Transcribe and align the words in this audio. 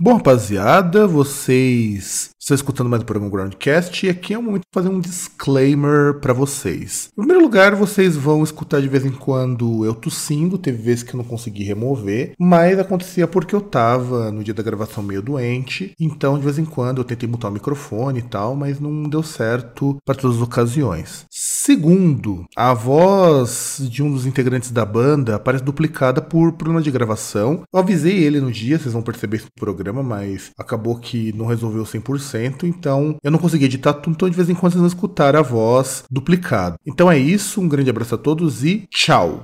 Bom, 0.00 0.14
rapaziada, 0.14 1.08
vocês 1.08 2.30
estão 2.38 2.54
escutando 2.54 2.88
mais 2.88 3.02
um 3.02 3.04
programa 3.04 3.32
Groundcast 3.32 4.06
e 4.06 4.08
aqui 4.08 4.32
é 4.32 4.38
o 4.38 4.42
momento 4.42 4.62
de 4.62 4.72
fazer 4.72 4.88
um 4.88 5.00
disclaimer 5.00 6.20
para 6.20 6.32
vocês. 6.32 7.10
Em 7.12 7.16
primeiro 7.16 7.42
lugar, 7.42 7.74
vocês 7.74 8.14
vão 8.16 8.44
escutar 8.44 8.80
de 8.80 8.86
vez 8.86 9.04
em 9.04 9.10
quando 9.10 9.84
eu 9.84 9.92
tossindo, 9.92 10.56
teve 10.56 10.80
vezes 10.80 11.02
que 11.02 11.14
eu 11.14 11.18
não 11.18 11.24
consegui 11.24 11.64
remover, 11.64 12.32
mas 12.38 12.78
acontecia 12.78 13.26
porque 13.26 13.56
eu 13.56 13.60
tava 13.60 14.30
no 14.30 14.44
dia 14.44 14.54
da 14.54 14.62
gravação 14.62 15.02
meio 15.02 15.20
doente, 15.20 15.92
então 15.98 16.38
de 16.38 16.44
vez 16.44 16.60
em 16.60 16.64
quando 16.64 16.98
eu 16.98 17.04
tentei 17.04 17.28
mutar 17.28 17.50
o 17.50 17.54
microfone 17.54 18.20
e 18.20 18.22
tal, 18.22 18.54
mas 18.54 18.78
não 18.78 19.02
deu 19.02 19.24
certo 19.24 19.98
para 20.04 20.14
todas 20.14 20.36
as 20.36 20.42
ocasiões. 20.42 21.26
Segundo, 21.68 22.46
a 22.56 22.72
voz 22.72 23.78
de 23.90 24.02
um 24.02 24.10
dos 24.10 24.24
integrantes 24.24 24.70
da 24.70 24.86
banda 24.86 25.38
parece 25.38 25.62
duplicada 25.62 26.22
por 26.22 26.52
problema 26.52 26.80
de 26.80 26.90
gravação. 26.90 27.62
Eu 27.70 27.78
avisei 27.78 28.24
ele 28.24 28.40
no 28.40 28.50
dia, 28.50 28.78
vocês 28.78 28.94
vão 28.94 29.02
perceber 29.02 29.36
isso 29.36 29.48
no 29.48 29.50
programa 29.60 29.68
programa, 29.68 30.02
mas 30.02 30.50
acabou 30.56 30.98
que 30.98 31.30
não 31.34 31.44
resolveu 31.44 31.84
100%, 31.84 32.62
então 32.64 33.16
eu 33.22 33.30
não 33.30 33.38
consegui 33.38 33.66
editar 33.66 33.92
tudo, 33.92 34.14
então 34.14 34.30
de 34.30 34.34
vez 34.34 34.48
em 34.48 34.54
quando 34.54 34.72
vocês 34.72 34.80
vão 34.80 34.88
escutar 34.88 35.36
a 35.36 35.42
voz 35.42 36.04
duplicada. 36.10 36.76
Então 36.86 37.12
é 37.12 37.18
isso, 37.18 37.60
um 37.60 37.68
grande 37.68 37.90
abraço 37.90 38.14
a 38.14 38.18
todos 38.18 38.64
e 38.64 38.86
tchau! 38.90 39.42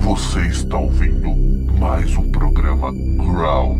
Você 0.00 0.40
está 0.46 0.78
ouvindo 0.78 1.47
mais 1.78 2.16
um 2.16 2.30
programa 2.30 2.92
Groundcast. 2.92 3.78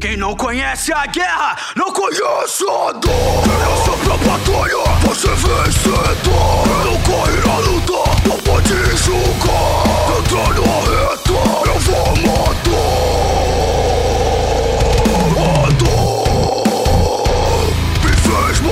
Quem 0.00 0.16
não 0.16 0.36
conhece 0.36 0.92
a 0.92 1.06
guerra, 1.06 1.56
não 1.74 1.90
conhece 1.92 2.64
a 2.64 2.92
dor. 2.92 3.10
Eu 3.10 3.76
sempre 3.84 4.12
a 4.12 4.16
batalha, 4.18 4.84
você 5.06 5.28
vencedor. 5.28 6.66
Não 6.84 7.00
corre 7.02 7.36
na 7.46 7.58
luta, 7.58 8.04
não 8.28 8.36
pode 8.38 8.74
julgar. 8.96 9.84
Entrar 10.18 10.52
na 10.54 10.76
reta, 10.84 11.32
eu 11.66 11.78
vou 11.80 12.08
matar. 12.26 13.08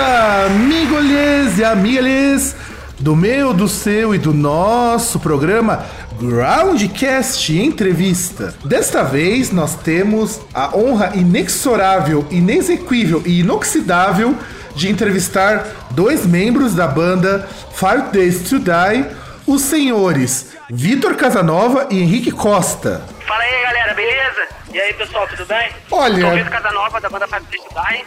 amigolhes 0.46 1.58
e 1.58 1.64
amigas 1.64 2.56
do 3.00 3.16
meu, 3.16 3.54
do 3.54 3.68
seu 3.68 4.14
e 4.14 4.18
do 4.18 4.34
nosso 4.34 5.20
programa 5.20 5.86
Groundcast 6.20 7.58
Entrevista. 7.58 8.54
Desta 8.66 9.04
vez 9.04 9.52
nós 9.52 9.76
temos 9.76 10.42
a 10.54 10.76
honra 10.76 11.14
inexorável, 11.16 12.26
inexequível 12.30 13.22
e 13.26 13.40
inoxidável 13.40 14.36
de 14.76 14.90
entrevistar 14.90 15.66
dois 15.92 16.26
membros 16.26 16.74
da 16.76 16.88
banda 16.88 17.48
Five 17.74 18.12
Days 18.12 18.50
to 18.50 18.60
Die, 18.60 19.06
os 19.46 19.62
senhores 19.62 20.54
Vitor 20.70 21.16
Casanova 21.16 21.88
e 21.92 22.02
Henrique 22.02 22.32
Costa. 22.32 23.02
Fala 23.28 23.44
aí, 23.44 23.64
galera, 23.64 23.94
beleza? 23.94 24.48
E 24.74 24.80
aí, 24.80 24.94
pessoal, 24.94 25.28
tudo 25.28 25.46
bem? 25.46 25.70
Olha- 25.92 26.22
Sou 26.22 26.30
o 26.32 26.36
Vitor 26.36 26.52
Casanova, 26.52 27.02
da 27.02 27.10
banda 27.10 27.28
Five 27.28 27.46
Days 27.52 27.64
to 27.64 27.70
Die. 27.76 28.06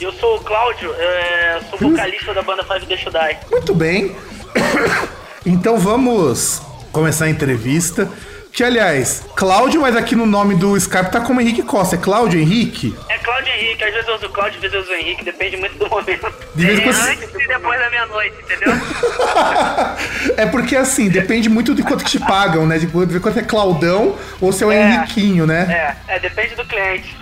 E 0.00 0.04
eu 0.04 0.12
sou 0.14 0.36
o 0.36 0.40
Cláudio, 0.40 0.92
é, 0.98 1.60
sou 1.70 1.78
vocalista 1.78 2.34
da 2.34 2.42
banda 2.42 2.64
Five 2.64 2.84
Days 2.86 3.02
to 3.04 3.10
Die. 3.10 3.36
Muito 3.50 3.74
bem. 3.74 4.14
Então 5.46 5.76
vamos 5.78 6.62
começar 6.90 7.26
a 7.26 7.28
entrevista. 7.28 8.08
Que 8.54 8.62
aliás, 8.62 9.24
Cláudio, 9.34 9.80
mas 9.80 9.96
aqui 9.96 10.14
no 10.14 10.26
nome 10.26 10.54
do 10.54 10.76
Skype 10.76 11.10
tá 11.10 11.20
como 11.20 11.40
Henrique 11.40 11.64
Costa. 11.64 11.96
É 11.96 11.98
Cláudio 11.98 12.38
Henrique? 12.38 12.94
É 13.08 13.18
Cláudio 13.18 13.52
Henrique, 13.52 13.82
às 13.82 13.92
vezes 13.92 14.08
eu 14.08 14.14
uso 14.14 14.26
o 14.26 14.28
Cláudio, 14.28 14.54
às 14.54 14.60
vezes 14.62 14.74
eu 14.76 14.80
uso 14.82 14.92
o 14.92 14.94
Henrique, 14.94 15.24
depende 15.24 15.56
muito 15.56 15.76
do 15.76 15.88
momento. 15.90 16.32
De 16.54 16.64
vez 16.64 16.78
é 16.78 16.82
quando- 16.84 17.00
antes 17.08 17.34
e 17.34 17.48
depois 17.48 17.80
da 17.80 17.90
meia-noite, 17.90 18.36
entendeu? 18.44 18.72
é 20.38 20.46
porque 20.46 20.76
assim, 20.76 21.08
depende 21.08 21.48
muito 21.48 21.74
de 21.74 21.82
quanto 21.82 22.04
que 22.04 22.10
te 22.12 22.20
pagam, 22.20 22.64
né? 22.64 22.78
De 22.78 22.86
quanto 22.86 23.12
de 23.12 23.18
quanto 23.18 23.40
é 23.40 23.42
Claudão 23.42 24.14
ou 24.40 24.52
se 24.52 24.62
é 24.62 24.66
o 24.68 24.70
É. 24.70 24.82
Henriquinho, 24.82 25.46
né? 25.48 25.96
É, 26.08 26.14
é, 26.14 26.18
depende 26.20 26.54
do 26.54 26.64
cliente. 26.64 27.16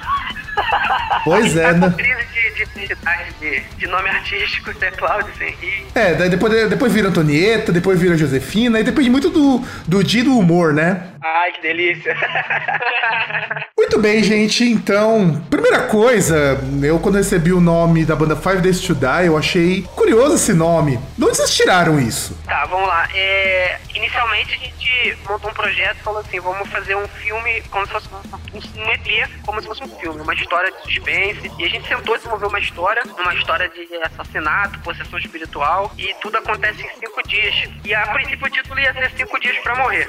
Pois 1.24 1.56
é, 1.56 1.72
né? 1.72 1.92
crise 1.96 2.26
de, 2.32 2.50
de, 2.50 2.62
identidade, 2.62 3.32
de, 3.40 3.60
de 3.60 3.86
nome 3.86 4.08
artístico, 4.08 4.70
é 4.80 4.90
Cláudio, 4.90 5.32
Henrique. 5.40 5.86
É, 5.94 6.14
daí 6.14 6.28
depois, 6.28 6.68
depois 6.68 6.92
vira 6.92 7.08
Antonieta, 7.08 7.70
depois 7.70 8.00
vira 8.00 8.16
Josefina, 8.16 8.80
e 8.80 8.84
depende 8.84 9.10
muito 9.10 9.30
do, 9.30 9.62
do 9.86 10.02
dia 10.02 10.24
do 10.24 10.36
humor, 10.36 10.72
né? 10.72 11.12
Ai, 11.22 11.52
que 11.52 11.62
delícia. 11.62 12.16
Muito 13.78 14.00
bem, 14.00 14.24
gente. 14.24 14.64
Então, 14.64 15.44
primeira 15.50 15.82
coisa, 15.82 16.58
eu 16.82 16.98
quando 16.98 17.16
recebi 17.16 17.52
o 17.52 17.60
nome 17.60 18.04
da 18.04 18.16
banda 18.16 18.34
Five 18.34 18.60
Days 18.60 18.80
to 18.80 18.94
Die, 18.94 19.26
eu 19.26 19.36
achei 19.36 19.82
curioso 19.94 20.34
esse 20.34 20.52
nome. 20.52 20.98
De 21.16 21.24
onde 21.24 21.36
vocês 21.36 21.54
tiraram 21.54 21.98
isso? 22.00 22.36
Tá, 22.44 22.64
vamos 22.66 22.88
lá. 22.88 23.08
É, 23.14 23.78
inicialmente 23.94 24.54
a 24.54 24.58
gente 24.58 25.18
montou 25.28 25.50
um 25.50 25.54
projeto 25.54 25.98
falou 26.02 26.20
assim, 26.20 26.40
vamos 26.40 26.68
fazer 26.68 26.96
um 26.96 27.06
filme 27.08 27.62
como 27.70 27.86
se 27.86 27.92
fosse 27.92 28.08
um, 28.08 28.82
um 28.82 28.92
EP, 28.92 29.28
como 29.44 29.60
se 29.60 29.66
fosse 29.66 29.82
um 29.84 29.88
filme, 29.88 30.20
uma 30.20 30.34
história 30.42 30.70
de 30.70 30.82
suspense. 30.82 31.50
E 31.58 31.64
a 31.64 31.68
gente 31.68 31.88
sentou 31.88 32.16
desenvolveu 32.16 32.48
uma 32.48 32.58
história, 32.58 33.02
uma 33.18 33.34
história 33.34 33.68
de 33.68 33.88
assassinato, 33.96 34.78
possessão 34.80 35.18
espiritual, 35.18 35.92
e 35.96 36.14
tudo 36.20 36.38
acontece 36.38 36.82
em 36.82 36.88
cinco 37.00 37.22
dias. 37.26 37.54
E 37.84 37.94
a 37.94 38.06
princípio 38.08 38.46
o 38.46 38.50
título 38.50 38.80
ia 38.80 38.92
ser 38.92 39.10
cinco 39.12 39.38
dias 39.40 39.58
pra 39.58 39.74
morrer. 39.76 40.08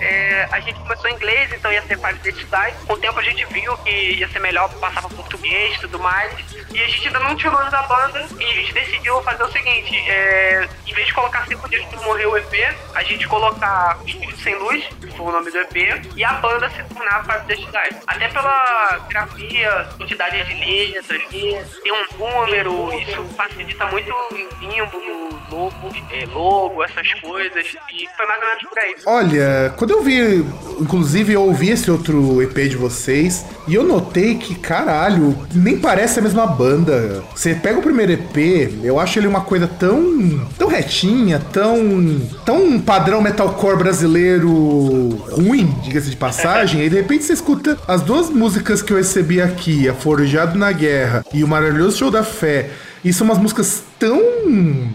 É, 0.00 0.48
a 0.50 0.60
gente 0.60 0.78
começou 0.80 1.10
em 1.10 1.14
inglês, 1.14 1.52
então 1.52 1.72
ia 1.72 1.82
ser 1.82 1.98
to 1.98 2.22
Die. 2.22 2.86
Com 2.86 2.92
o 2.94 2.98
tempo 2.98 3.18
a 3.18 3.22
gente 3.22 3.44
viu 3.46 3.76
que 3.78 3.90
ia 3.90 4.28
ser 4.28 4.38
melhor 4.40 4.68
passar 4.74 5.02
pra 5.02 5.10
português 5.10 5.76
e 5.76 5.80
tudo 5.80 5.98
mais. 5.98 6.32
E 6.72 6.80
a 6.80 6.86
gente 6.86 7.08
ainda 7.08 7.20
não 7.20 7.36
tinha 7.36 7.50
o 7.50 7.54
nome 7.54 7.70
da 7.70 7.82
banda 7.82 8.26
e 8.38 8.44
a 8.44 8.54
gente 8.54 8.72
decidiu 8.72 9.20
fazer 9.22 9.42
o 9.42 9.52
seguinte: 9.52 9.96
é, 10.08 10.68
em 10.86 10.94
vez 10.94 11.06
de 11.06 11.14
colocar 11.14 11.46
cinco 11.46 11.68
dias 11.68 11.84
pra 11.86 12.00
morrer 12.02 12.26
o 12.26 12.36
EP, 12.36 12.76
a 12.94 13.02
gente 13.02 13.26
colocar 13.26 13.98
Espírito 14.06 14.40
Sem 14.40 14.54
Luz, 14.56 14.84
que 15.00 15.16
foi 15.16 15.26
o 15.26 15.32
nome 15.32 15.50
do 15.50 15.58
EP, 15.58 15.76
e 16.16 16.24
a 16.24 16.32
banda 16.34 16.70
se 16.70 16.82
tornar 16.94 17.24
to 17.24 17.54
Die. 17.54 18.00
Até 18.06 18.28
pela 18.28 18.98
grafia, 19.08 19.88
quantidade 19.96 20.44
de 20.44 20.54
letras, 20.64 21.22
tem 21.28 21.92
um 21.92 22.18
número, 22.18 22.92
isso 22.94 23.24
facilita 23.36 23.86
muito 23.86 24.10
em 24.32 24.48
símbolo, 24.58 25.40
logo, 25.50 25.92
é, 26.10 26.26
logo, 26.26 26.84
essas 26.84 27.12
coisas. 27.20 27.76
E 27.92 28.08
foi 28.16 28.26
mais 28.26 28.40
ou 28.40 28.48
menos 28.48 28.62
por 28.64 28.78
aí. 28.78 28.96
Olha, 29.06 29.74
quando 29.76 29.87
eu 29.94 30.02
vi, 30.02 30.44
inclusive 30.80 31.32
eu 31.32 31.42
ouvi 31.42 31.70
esse 31.70 31.90
outro 31.90 32.42
EP 32.42 32.68
de 32.68 32.76
vocês, 32.76 33.44
e 33.66 33.74
eu 33.74 33.84
notei 33.84 34.36
que, 34.36 34.54
caralho, 34.54 35.36
nem 35.54 35.78
parece 35.78 36.18
a 36.18 36.22
mesma 36.22 36.46
banda. 36.46 37.22
Você 37.34 37.54
pega 37.54 37.78
o 37.78 37.82
primeiro 37.82 38.12
EP, 38.12 38.72
eu 38.82 38.98
acho 38.98 39.18
ele 39.18 39.26
uma 39.26 39.42
coisa 39.42 39.66
tão, 39.66 40.46
tão 40.58 40.68
retinha, 40.68 41.40
tão, 41.52 42.20
tão 42.44 42.80
padrão 42.80 43.20
metalcore 43.20 43.78
brasileiro 43.78 45.08
ruim, 45.30 45.74
diga-se 45.82 46.10
de 46.10 46.16
passagem, 46.16 46.82
e 46.82 46.88
de 46.88 46.96
repente 46.96 47.24
você 47.24 47.32
escuta 47.32 47.76
as 47.86 48.02
duas 48.02 48.30
músicas 48.30 48.82
que 48.82 48.92
eu 48.92 48.96
recebi 48.96 49.40
aqui, 49.40 49.88
a 49.88 49.94
Forjado 49.94 50.58
na 50.58 50.72
Guerra 50.72 51.24
e 51.32 51.44
o 51.44 51.48
Maravilhoso 51.48 51.98
Show 51.98 52.10
da 52.10 52.22
Fé, 52.22 52.70
e 53.04 53.12
são 53.12 53.26
umas 53.26 53.38
músicas 53.38 53.82
tão, 53.98 54.20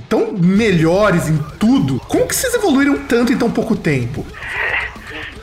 tão 0.09 0.33
melhores 0.33 1.27
em 1.29 1.37
tudo. 1.59 1.99
Como 2.07 2.27
que 2.27 2.35
vocês 2.35 2.53
evoluíram 2.53 2.97
tanto 3.05 3.31
em 3.31 3.37
tão 3.37 3.51
pouco 3.51 3.75
tempo? 3.75 4.25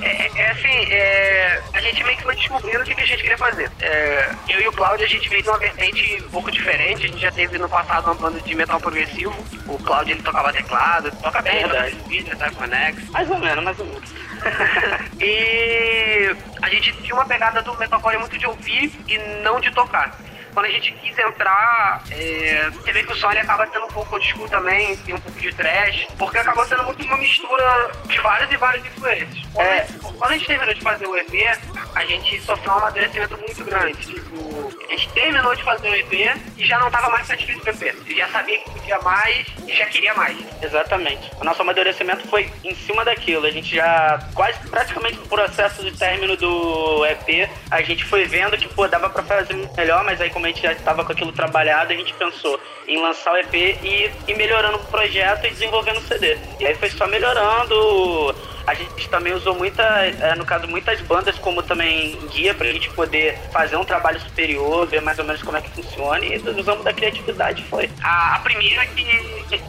É, 0.00 0.30
é 0.34 0.50
assim, 0.50 0.92
é, 0.92 1.60
a 1.74 1.80
gente 1.80 2.02
meio 2.04 2.16
que 2.16 2.22
foi 2.22 2.34
descobrindo 2.34 2.80
o 2.80 2.84
que, 2.84 2.94
que 2.94 3.02
a 3.02 3.06
gente 3.06 3.22
queria 3.22 3.36
fazer. 3.38 3.70
É, 3.80 4.30
eu 4.48 4.60
e 4.60 4.68
o 4.68 4.72
Cláudio, 4.72 5.04
a 5.04 5.08
gente 5.08 5.28
veio 5.28 5.42
de 5.42 5.48
uma 5.48 5.58
vertente 5.58 6.22
um 6.24 6.30
pouco 6.30 6.50
diferente. 6.50 7.04
A 7.04 7.08
gente 7.08 7.20
já 7.20 7.30
teve 7.30 7.58
no 7.58 7.68
passado 7.68 8.06
uma 8.06 8.14
banda 8.14 8.40
de 8.40 8.54
metal 8.54 8.80
progressivo. 8.80 9.34
O 9.66 9.78
Cláudio, 9.78 10.14
ele 10.14 10.22
tocava 10.22 10.52
teclado, 10.52 11.10
toca 11.22 11.42
bem, 11.42 11.58
Verdade. 11.58 11.96
vídeo, 12.08 12.36
tá? 12.36 12.50
Conex. 12.50 13.10
Mais 13.10 13.30
ou 13.30 13.38
menos, 13.38 13.64
mais 13.64 13.78
ou 13.78 13.86
menos. 13.86 14.10
e 15.20 16.34
a 16.62 16.68
gente 16.70 16.92
tinha 17.02 17.14
uma 17.14 17.26
pegada 17.26 17.60
do 17.62 17.76
metalcore 17.78 18.18
muito 18.18 18.38
de 18.38 18.46
ouvir 18.46 18.92
e 19.06 19.18
não 19.42 19.60
de 19.60 19.70
tocar. 19.72 20.18
Quando 20.52 20.66
a 20.66 20.70
gente 20.70 20.92
quis 20.92 21.16
entrar, 21.18 22.02
é, 22.10 22.70
você 22.70 22.92
vê 22.92 23.02
que 23.04 23.12
o 23.12 23.30
ele 23.30 23.38
acaba 23.40 23.66
sendo 23.66 23.84
um 23.84 23.88
pouco 23.88 24.14
old 24.14 24.26
school 24.26 24.48
também, 24.48 24.96
tem 24.98 25.14
um 25.14 25.20
pouco 25.20 25.38
de 25.38 25.52
trash, 25.54 26.06
porque 26.18 26.38
acabou 26.38 26.64
sendo 26.66 26.82
muito 26.84 27.02
uma 27.04 27.16
mistura 27.16 27.90
de 28.06 28.18
várias 28.18 28.50
e 28.50 28.56
várias 28.56 28.84
influências. 28.84 29.44
Quando, 29.52 29.66
É. 29.66 29.86
quando 30.18 30.30
a 30.32 30.34
gente 30.34 30.46
terminou 30.46 30.74
de 30.74 30.80
fazer 30.80 31.06
o 31.06 31.16
EP, 31.16 31.46
a 31.94 32.00
a 32.00 32.04
gente 32.06 32.40
sofreu 32.40 32.72
um 32.72 32.76
amadurecimento 32.78 33.36
muito 33.38 33.62
grande. 33.62 33.94
Tipo, 34.06 34.72
a 34.88 34.90
gente 34.90 35.08
terminou 35.10 35.54
de 35.54 35.62
fazer 35.62 35.88
o 35.90 35.94
EP 35.94 36.12
e 36.56 36.64
já 36.64 36.78
não 36.78 36.90
tava 36.90 37.10
mais 37.10 37.26
satisfeito 37.26 37.60
com 37.60 37.66
o 37.66 37.70
EP. 37.70 38.16
Já 38.16 38.26
sabia 38.28 38.58
que 38.58 38.70
podia 38.70 38.98
mais 39.00 39.46
e 39.66 39.72
já 39.76 39.84
queria 39.86 40.14
mais. 40.14 40.36
Exatamente. 40.62 41.30
O 41.38 41.44
nosso 41.44 41.60
amadurecimento 41.60 42.26
foi 42.28 42.50
em 42.64 42.74
cima 42.74 43.04
daquilo. 43.04 43.46
A 43.46 43.50
gente 43.50 43.76
já, 43.76 44.18
quase 44.34 44.58
praticamente 44.68 45.18
no 45.18 45.28
processo 45.28 45.84
de 45.84 45.96
término 45.96 46.36
do 46.38 47.04
EP, 47.06 47.50
a 47.70 47.82
gente 47.82 48.02
foi 48.04 48.24
vendo 48.24 48.56
que, 48.56 48.66
pô, 48.68 48.88
dava 48.88 49.10
pra 49.10 49.22
fazer 49.22 49.54
melhor, 49.76 50.02
mas 50.02 50.20
aí 50.22 50.30
como 50.30 50.39
a 50.44 50.48
gente 50.48 50.62
já 50.62 50.74
tava 50.74 51.04
com 51.04 51.12
aquilo 51.12 51.32
trabalhado, 51.32 51.92
a 51.92 51.96
gente 51.96 52.14
pensou 52.14 52.58
em 52.86 53.00
lançar 53.00 53.32
o 53.32 53.36
EP 53.36 53.54
e 53.54 54.10
ir 54.28 54.36
melhorando 54.36 54.76
o 54.76 54.86
projeto 54.86 55.46
e 55.46 55.50
desenvolvendo 55.50 55.98
o 55.98 56.02
CD. 56.02 56.36
E 56.58 56.66
aí 56.66 56.74
foi 56.74 56.90
só 56.90 57.06
melhorando 57.06 58.34
a 58.70 58.74
gente 58.74 59.08
também 59.08 59.32
usou 59.34 59.54
muita, 59.54 59.82
é, 59.82 60.34
no 60.36 60.44
caso, 60.44 60.68
muitas 60.68 61.00
bandas 61.00 61.36
como 61.38 61.62
também 61.62 62.16
guia 62.32 62.54
pra 62.54 62.70
gente 62.70 62.88
poder 62.90 63.36
fazer 63.52 63.76
um 63.76 63.84
trabalho 63.84 64.20
superior, 64.20 64.86
ver 64.86 65.02
mais 65.02 65.18
ou 65.18 65.24
menos 65.24 65.42
como 65.42 65.56
é 65.56 65.60
que 65.60 65.70
funciona 65.70 66.24
e 66.24 66.36
usamos 66.36 66.84
da 66.84 66.92
criatividade 66.92 67.64
foi. 67.64 67.90
A, 68.00 68.36
a 68.36 68.38
primeira 68.40 68.86
que. 68.86 69.04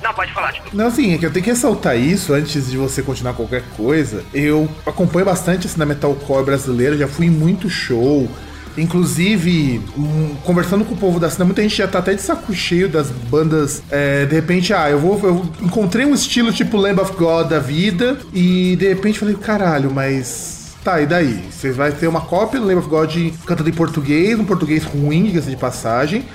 Não, 0.04 0.14
pode 0.14 0.32
falar, 0.32 0.52
tipo. 0.54 0.70
Não, 0.72 0.88
assim, 0.88 1.16
é 1.16 1.18
que 1.18 1.26
eu 1.26 1.34
tenho 1.34 1.44
que 1.44 1.50
ressaltar 1.50 1.98
isso 1.98 2.34
antes 2.34 2.70
de 2.70 2.78
você 2.78 3.02
continuar 3.02 3.34
qualquer 3.34 3.64
coisa. 3.76 4.24
Eu 4.34 4.70
acompanho 4.86 5.26
bastante 5.26 5.66
esse 5.66 5.80
na 5.80 5.86
metalcore 5.86 6.46
brasileiro, 6.46 6.98
já 6.98 7.08
fui 7.08 7.26
em 7.26 7.32
muito 7.32 7.70
show. 7.70 8.30
Inclusive, 8.78 9.82
um, 9.98 10.36
conversando 10.44 10.86
com 10.86 10.94
o 10.94 10.98
povo 10.98 11.20
da 11.20 11.30
cena, 11.30 11.46
muita 11.46 11.62
gente 11.62 11.76
já 11.76 11.88
tá 11.88 12.00
até 12.00 12.14
de 12.14 12.22
saco 12.22 12.54
cheio 12.54 12.88
das 12.88 13.10
bandas. 13.10 13.82
É, 13.90 14.26
de 14.26 14.36
repente, 14.36 14.74
ah, 14.74 14.90
eu 14.90 15.00
vou. 15.00 15.20
Eu 15.24 15.46
encontrei 15.62 16.06
um 16.06 16.14
estilo 16.14 16.52
tipo 16.52 16.78
Lamb 16.78 17.00
of 17.02 17.14
God 17.14 17.48
da 17.48 17.60
vida. 17.60 18.18
E 18.34 18.76
de 18.78 18.88
repente 18.88 19.20
falei, 19.20 19.36
caralho, 19.36 19.92
mas. 19.92 20.62
Tá, 20.84 21.00
e 21.00 21.06
daí? 21.06 21.44
Você 21.52 21.72
vai 21.72 21.92
ter 21.92 22.08
uma 22.08 22.22
cópia 22.22 22.60
do 22.60 22.66
Lamb 22.66 22.80
of 22.80 22.90
God 22.90 23.16
cantando 23.46 23.70
em 23.70 23.74
português, 23.74 24.40
um 24.40 24.46
português 24.46 24.84
ruim, 24.84 25.26
diga-se 25.26 25.50
de 25.50 25.56
passagem. 25.56 26.26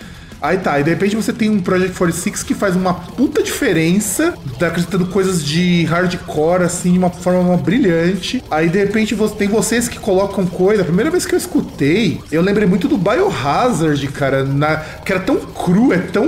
Aí 0.41 0.59
tá, 0.59 0.79
e 0.79 0.85
de 0.85 0.91
repente 0.91 1.17
você 1.17 1.33
tem 1.33 1.51
um 1.51 1.61
Project 1.61 1.97
46 1.97 2.43
que 2.43 2.55
faz 2.55 2.77
uma 2.77 2.95
puta 2.95 3.43
diferença, 3.43 4.35
tá 4.59 4.69
acrescentando 4.69 5.07
coisas 5.07 5.45
de 5.45 5.85
hardcore, 5.85 6.63
assim, 6.63 6.93
de 6.93 6.99
uma 6.99 7.11
forma 7.11 7.57
brilhante. 7.57 8.43
Aí 8.51 8.69
de 8.69 8.79
repente 8.79 9.15
você, 9.15 9.35
tem 9.35 9.49
vocês 9.49 9.89
que 9.89 9.99
colocam 9.99 10.47
coisa. 10.47 10.83
A 10.83 10.85
primeira 10.85 11.11
vez 11.11 11.27
que 11.27 11.35
eu 11.35 11.39
escutei, 11.39 12.21
eu 12.31 12.43
lembrei 12.43 12.67
muito 12.67 12.89
do 12.89 12.97
Biohazard, 12.97 14.07
cara, 14.09 14.45
na, 14.45 14.77
que 14.77 15.13
era 15.13 15.21
tão 15.21 15.37
cru, 15.37 15.93
é 15.93 15.99
tão, 15.99 16.27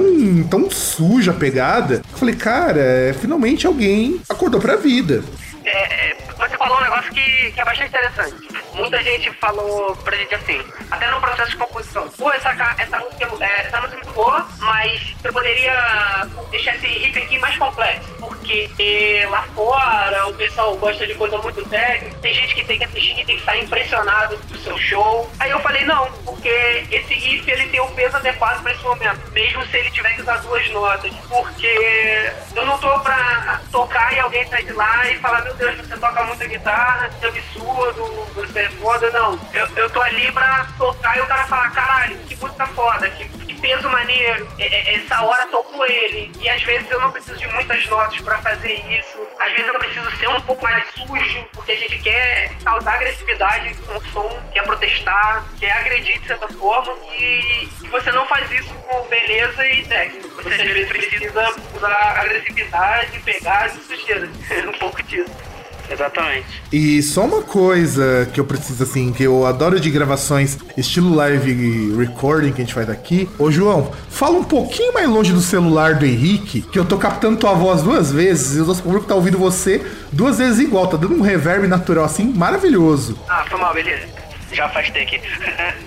tão 0.51 0.71
suja 0.71 1.31
a 1.31 1.35
pegada. 1.35 2.03
Eu 2.11 2.19
falei, 2.19 2.35
cara, 2.35 2.81
é, 2.81 3.13
finalmente 3.13 3.67
alguém 3.67 4.21
acordou 4.29 4.61
pra 4.61 4.77
vida. 4.77 5.23
É, 5.65 6.11
é, 6.11 6.17
você 6.39 6.57
falou 6.57 6.79
um 6.79 6.83
negócio 6.83 7.13
que, 7.13 7.53
que 7.53 7.61
é 7.61 7.65
bastante 7.65 7.89
interessante. 7.89 8.48
Muita 8.79 9.03
gente 9.03 9.31
falou 9.33 9.97
pra 9.97 10.17
gente 10.17 10.35
assim, 10.35 10.63
até 10.91 11.11
no 11.11 11.21
processo 11.21 11.51
de 11.51 11.57
composição, 11.57 12.09
pô, 12.11 12.31
essa, 12.31 12.51
essa, 12.79 12.99
música, 13.01 13.29
é, 13.45 13.67
essa 13.67 13.81
música 13.81 14.01
é 14.01 14.05
muito 14.05 14.15
boa, 14.15 14.47
mas 14.61 15.15
você 15.21 15.33
poderia 15.33 16.27
deixar 16.51 16.77
esse 16.77 16.87
riff 16.87 17.19
aqui 17.19 17.39
mais 17.39 17.57
complexo. 17.59 18.09
Porque 18.21 19.27
lá 19.31 19.43
fora 19.55 20.29
o 20.29 20.35
pessoal 20.35 20.77
gosta 20.77 21.07
de 21.07 21.15
coisa 21.15 21.39
muito 21.39 21.69
técnica, 21.69 22.17
tem 22.19 22.35
gente 22.35 22.55
que 22.55 22.65
tem 22.65 22.79
que 22.79 22.85
assistir, 22.85 23.15
tem 23.17 23.25
que 23.25 23.33
estar 23.35 23.59
impressionado 23.59 24.39
com 24.39 24.55
o 24.55 24.59
seu 24.59 24.79
show. 24.79 25.31
Aí 25.41 25.51
eu 25.51 25.59
falei, 25.61 25.85
não, 25.85 26.09
porque 26.39 26.87
esse 26.93 27.15
riff 27.15 27.51
ele 27.51 27.69
tem 27.69 27.81
o 27.81 27.89
peso 27.89 28.17
adequado 28.17 28.63
pra 28.63 28.73
esse 28.73 28.83
momento, 28.85 29.31
mesmo 29.33 29.67
se 29.67 29.77
ele 29.77 29.91
tiver 29.91 30.15
que 30.15 30.23
usar 30.23 30.37
duas 30.39 30.71
notas. 30.71 31.13
Porque 31.29 32.33
eu 32.55 32.65
não 32.65 32.79
tô 32.79 32.99
pra 33.01 33.61
tocar 33.73 34.15
e 34.15 34.21
alguém 34.21 34.47
sair 34.47 34.65
de 34.65 34.73
lá 34.73 35.11
e 35.11 35.19
falar, 35.19 35.43
meu 35.43 35.55
Deus, 35.55 35.77
você 35.77 35.97
toca 35.97 36.25
muita 36.25 36.47
guitarra, 36.47 37.11
que 37.21 37.27
absurdo, 37.27 38.29
você 38.35 38.61
é 38.61 38.71
foda, 38.71 39.11
não. 39.11 39.39
Eu, 39.53 39.67
eu 39.77 39.91
tô 39.91 40.01
ali 40.01 40.31
pra 40.31 40.67
tocar 40.79 41.19
e 41.19 41.21
o 41.21 41.27
cara 41.27 41.45
falar, 41.47 41.71
caralho, 41.73 42.17
que 42.19 42.37
música 42.37 42.67
foda, 42.69 43.11
que 43.11 43.38
peso 43.61 43.89
maneiro, 43.89 44.49
é, 44.59 44.67
é, 44.67 44.95
essa 44.97 45.23
hora 45.23 45.47
tocou 45.47 45.85
ele. 45.87 46.31
E 46.41 46.49
às 46.49 46.63
vezes 46.63 46.91
eu 46.91 47.01
não 47.01 47.11
preciso 47.11 47.39
de 47.39 47.47
muitas 47.49 47.87
notas 47.87 48.21
pra 48.21 48.39
fazer 48.39 48.75
isso. 48.91 49.19
Às 49.39 49.53
vezes 49.53 49.69
eu 49.69 49.79
preciso 49.79 50.17
ser 50.17 50.29
um 50.29 50.41
pouco 50.43 50.63
mais 50.63 50.85
sujo, 50.95 51.49
porque 51.53 51.73
a 51.73 51.77
gente 51.77 51.99
quer 51.99 52.53
causar 52.65 52.95
agressividade 52.95 53.75
com 53.75 53.97
o 53.97 54.05
som, 54.13 54.43
quer 54.53 54.63
protestar, 54.65 55.45
quer 55.59 55.73
agredir 55.73 56.19
de 56.21 56.27
certa 56.27 56.49
forma. 56.49 56.95
E 57.19 57.69
você 57.91 58.11
não 58.13 58.27
faz 58.27 58.51
isso 58.51 58.75
com 58.75 59.03
beleza 59.09 59.67
e 59.67 59.85
técnica. 59.85 60.29
Você 60.43 60.55
às 60.55 60.63
vezes 60.63 60.89
precisa 60.89 61.55
usar 61.75 62.21
agressividade, 62.21 63.21
pegar 63.21 63.69
e 63.69 63.71
sujeira. 63.81 64.29
um 64.69 64.79
pouco 64.79 65.03
disso. 65.05 65.48
Exatamente. 65.91 66.47
E 66.73 67.03
só 67.03 67.25
uma 67.25 67.43
coisa 67.43 68.29
que 68.33 68.41
eu 68.41 68.45
preciso, 68.45 68.83
assim, 68.83 69.13
que 69.13 69.23
eu 69.23 69.47
adoro 69.47 69.81
de 69.81 69.91
gravações 69.91 70.59
estilo 70.77 71.15
live 71.15 71.95
recording 71.97 72.53
que 72.53 72.63
a 72.63 72.65
gente 72.65 72.75
faz 72.75 72.89
aqui. 72.91 73.29
Ô, 73.39 73.51
João, 73.51 73.91
fala 74.11 74.39
um 74.39 74.45
pouquinho 74.45 74.93
mais 74.93 75.09
longe 75.09 75.33
do 75.33 75.41
celular 75.41 75.95
do 75.95 76.05
Henrique, 76.05 76.63
que 76.63 76.79
eu 76.79 76.85
tô 76.85 76.99
captando 76.99 77.39
tua 77.39 77.55
voz 77.55 77.83
duas 77.83 78.13
vezes 78.13 78.57
e 78.57 78.61
o 78.61 78.67
nosso 78.67 78.83
público 78.83 79.07
tá 79.07 79.15
ouvindo 79.15 79.39
você 79.39 79.85
duas 80.13 80.39
vezes 80.39 80.61
igual. 80.61 80.87
Tá 80.87 80.97
dando 80.97 81.15
um 81.15 81.23
reverb 81.23 81.67
natural, 81.67 82.05
assim, 82.05 82.33
maravilhoso. 82.35 83.19
Ah, 83.29 83.45
foi 83.49 83.59
mal, 83.59 83.73
beleza 83.75 84.18
já 84.53 84.67
afastei 84.67 85.03
aqui. 85.03 85.21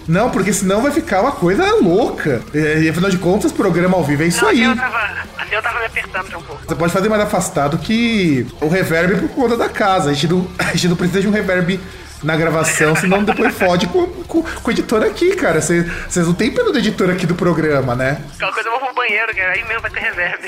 não, 0.08 0.30
porque 0.30 0.54
senão 0.54 0.82
vai 0.82 0.92
ficar 0.92 1.22
uma 1.22 1.32
coisa 1.32 1.64
louca. 1.76 2.42
E 2.54 2.90
afinal 2.90 3.10
de 3.10 3.18
contas, 3.18 3.52
programa 3.52 3.98
ao 3.98 4.04
vivo 4.04 4.24
é 4.24 4.28
isso 4.28 4.42
não, 4.42 4.50
aí. 4.50 4.64
Eu 4.64 4.76
tava, 4.76 4.98
assim 5.38 5.56
eu 5.56 5.62
tava 5.62 5.80
me 5.80 5.86
apertando 5.86 6.38
um 6.38 6.42
pouco. 6.42 6.62
Você 6.66 6.76
pode 6.76 6.94
fazer 6.94 7.10
mais 7.10 7.22
afastado 7.22 7.78
que 7.78 8.46
o 8.62 8.68
reverb 8.68 9.20
por 9.20 9.30
conta 9.30 9.58
da 9.58 9.70
casa. 9.70 10.12
A 10.12 10.14
gente 10.14 10.28
não, 10.28 10.48
a 10.58 10.72
gente 10.72 10.88
não 10.88 10.96
precisa 10.96 11.22
de 11.22 11.28
um 11.28 11.32
reverb 11.32 11.80
na 12.24 12.36
gravação, 12.36 12.96
senão 12.96 13.24
depois 13.24 13.54
fode 13.56 13.88
com, 13.88 14.08
com, 14.08 14.44
com 14.44 14.70
o 14.70 14.72
editor 14.72 15.04
aqui, 15.04 15.36
cara. 15.36 15.62
Vocês 15.62 15.86
não 16.16 16.34
tem 16.34 16.52
pelo 16.52 16.72
do 16.72 16.80
editor 16.80 17.10
aqui 17.10 17.26
do 17.26 17.36
programa, 17.36 17.96
né? 17.96 18.22
Aquela 18.36 18.52
coisa 18.52 18.70
eu 18.70 18.80
vou 18.80 18.88
pro 18.88 18.96
banheiro, 18.96 19.36
cara. 19.36 19.52
Aí 19.54 19.64
mesmo 19.66 19.82
vai 19.82 19.92
ter 19.92 20.00
reverb. 20.00 20.44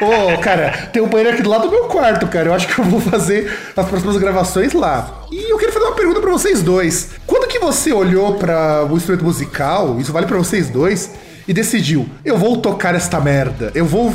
Ô, 0.00 0.34
oh, 0.34 0.38
cara, 0.38 0.70
tem 0.92 1.02
um 1.02 1.08
banheiro 1.08 1.34
aqui 1.34 1.42
do 1.42 1.50
lado 1.50 1.68
do 1.68 1.70
meu 1.70 1.84
quarto, 1.84 2.26
cara. 2.28 2.48
Eu 2.48 2.54
acho 2.54 2.66
que 2.66 2.78
eu 2.78 2.84
vou 2.84 3.00
fazer 3.00 3.52
as 3.76 3.86
próximas 3.86 4.16
gravações 4.16 4.72
lá. 4.72 5.26
E 5.30 5.50
eu 5.50 5.58
queria 5.58 5.72
fazer 5.72 5.86
uma 5.86 5.94
pergunta 5.94 6.20
para 6.20 6.30
vocês 6.30 6.62
dois. 6.62 7.10
Quando 7.26 7.48
que 7.48 7.58
você 7.58 7.92
olhou 7.92 8.34
para 8.36 8.84
o 8.84 8.96
instrumento 8.96 9.24
musical, 9.24 9.98
isso 9.98 10.12
vale 10.12 10.26
para 10.26 10.38
vocês 10.38 10.70
dois, 10.70 11.10
e 11.46 11.52
decidiu, 11.52 12.06
eu 12.24 12.36
vou 12.36 12.58
tocar 12.58 12.94
esta 12.94 13.18
merda, 13.18 13.72
eu 13.74 13.86
vou 13.86 14.14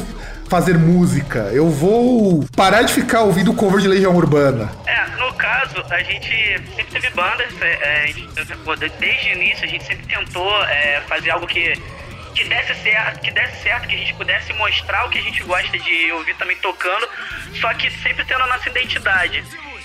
fazer 0.54 0.78
música, 0.78 1.50
eu 1.52 1.68
vou 1.68 2.46
parar 2.56 2.84
de 2.84 2.94
ficar 2.94 3.22
ouvindo 3.22 3.56
cover 3.56 3.82
de 3.82 3.88
Legião 3.88 4.16
Urbana? 4.16 4.72
É, 4.86 5.04
no 5.18 5.34
caso, 5.34 5.84
a 5.90 6.04
gente 6.04 6.30
sempre 6.76 6.92
teve 6.92 7.10
bandas, 7.10 7.52
é, 7.60 8.12
é 8.12 8.90
desde 9.00 9.30
o 9.30 9.34
início 9.34 9.66
a 9.66 9.68
gente 9.68 9.84
sempre 9.84 10.06
tentou 10.06 10.64
é, 10.66 11.02
fazer 11.08 11.32
algo 11.32 11.48
que 11.48 11.74
que 12.36 12.44
desse 12.44 12.76
certo, 12.84 13.22
que 13.22 13.32
desse 13.32 13.64
certo, 13.64 13.88
que 13.88 13.96
a 13.96 13.98
gente 13.98 14.14
pudesse 14.14 14.54
mostrar 14.54 15.06
o 15.06 15.10
que 15.10 15.18
a 15.18 15.22
gente 15.22 15.42
gosta 15.44 15.78
de 15.78 16.12
ouvir 16.12 16.36
também 16.36 16.58
tocando, 16.58 17.08
só 17.60 17.74
que 17.74 17.90
sempre 18.04 18.24
tendo 18.26 18.44
a 18.44 18.48
nossa 18.48 18.70
identidade. 18.70 19.44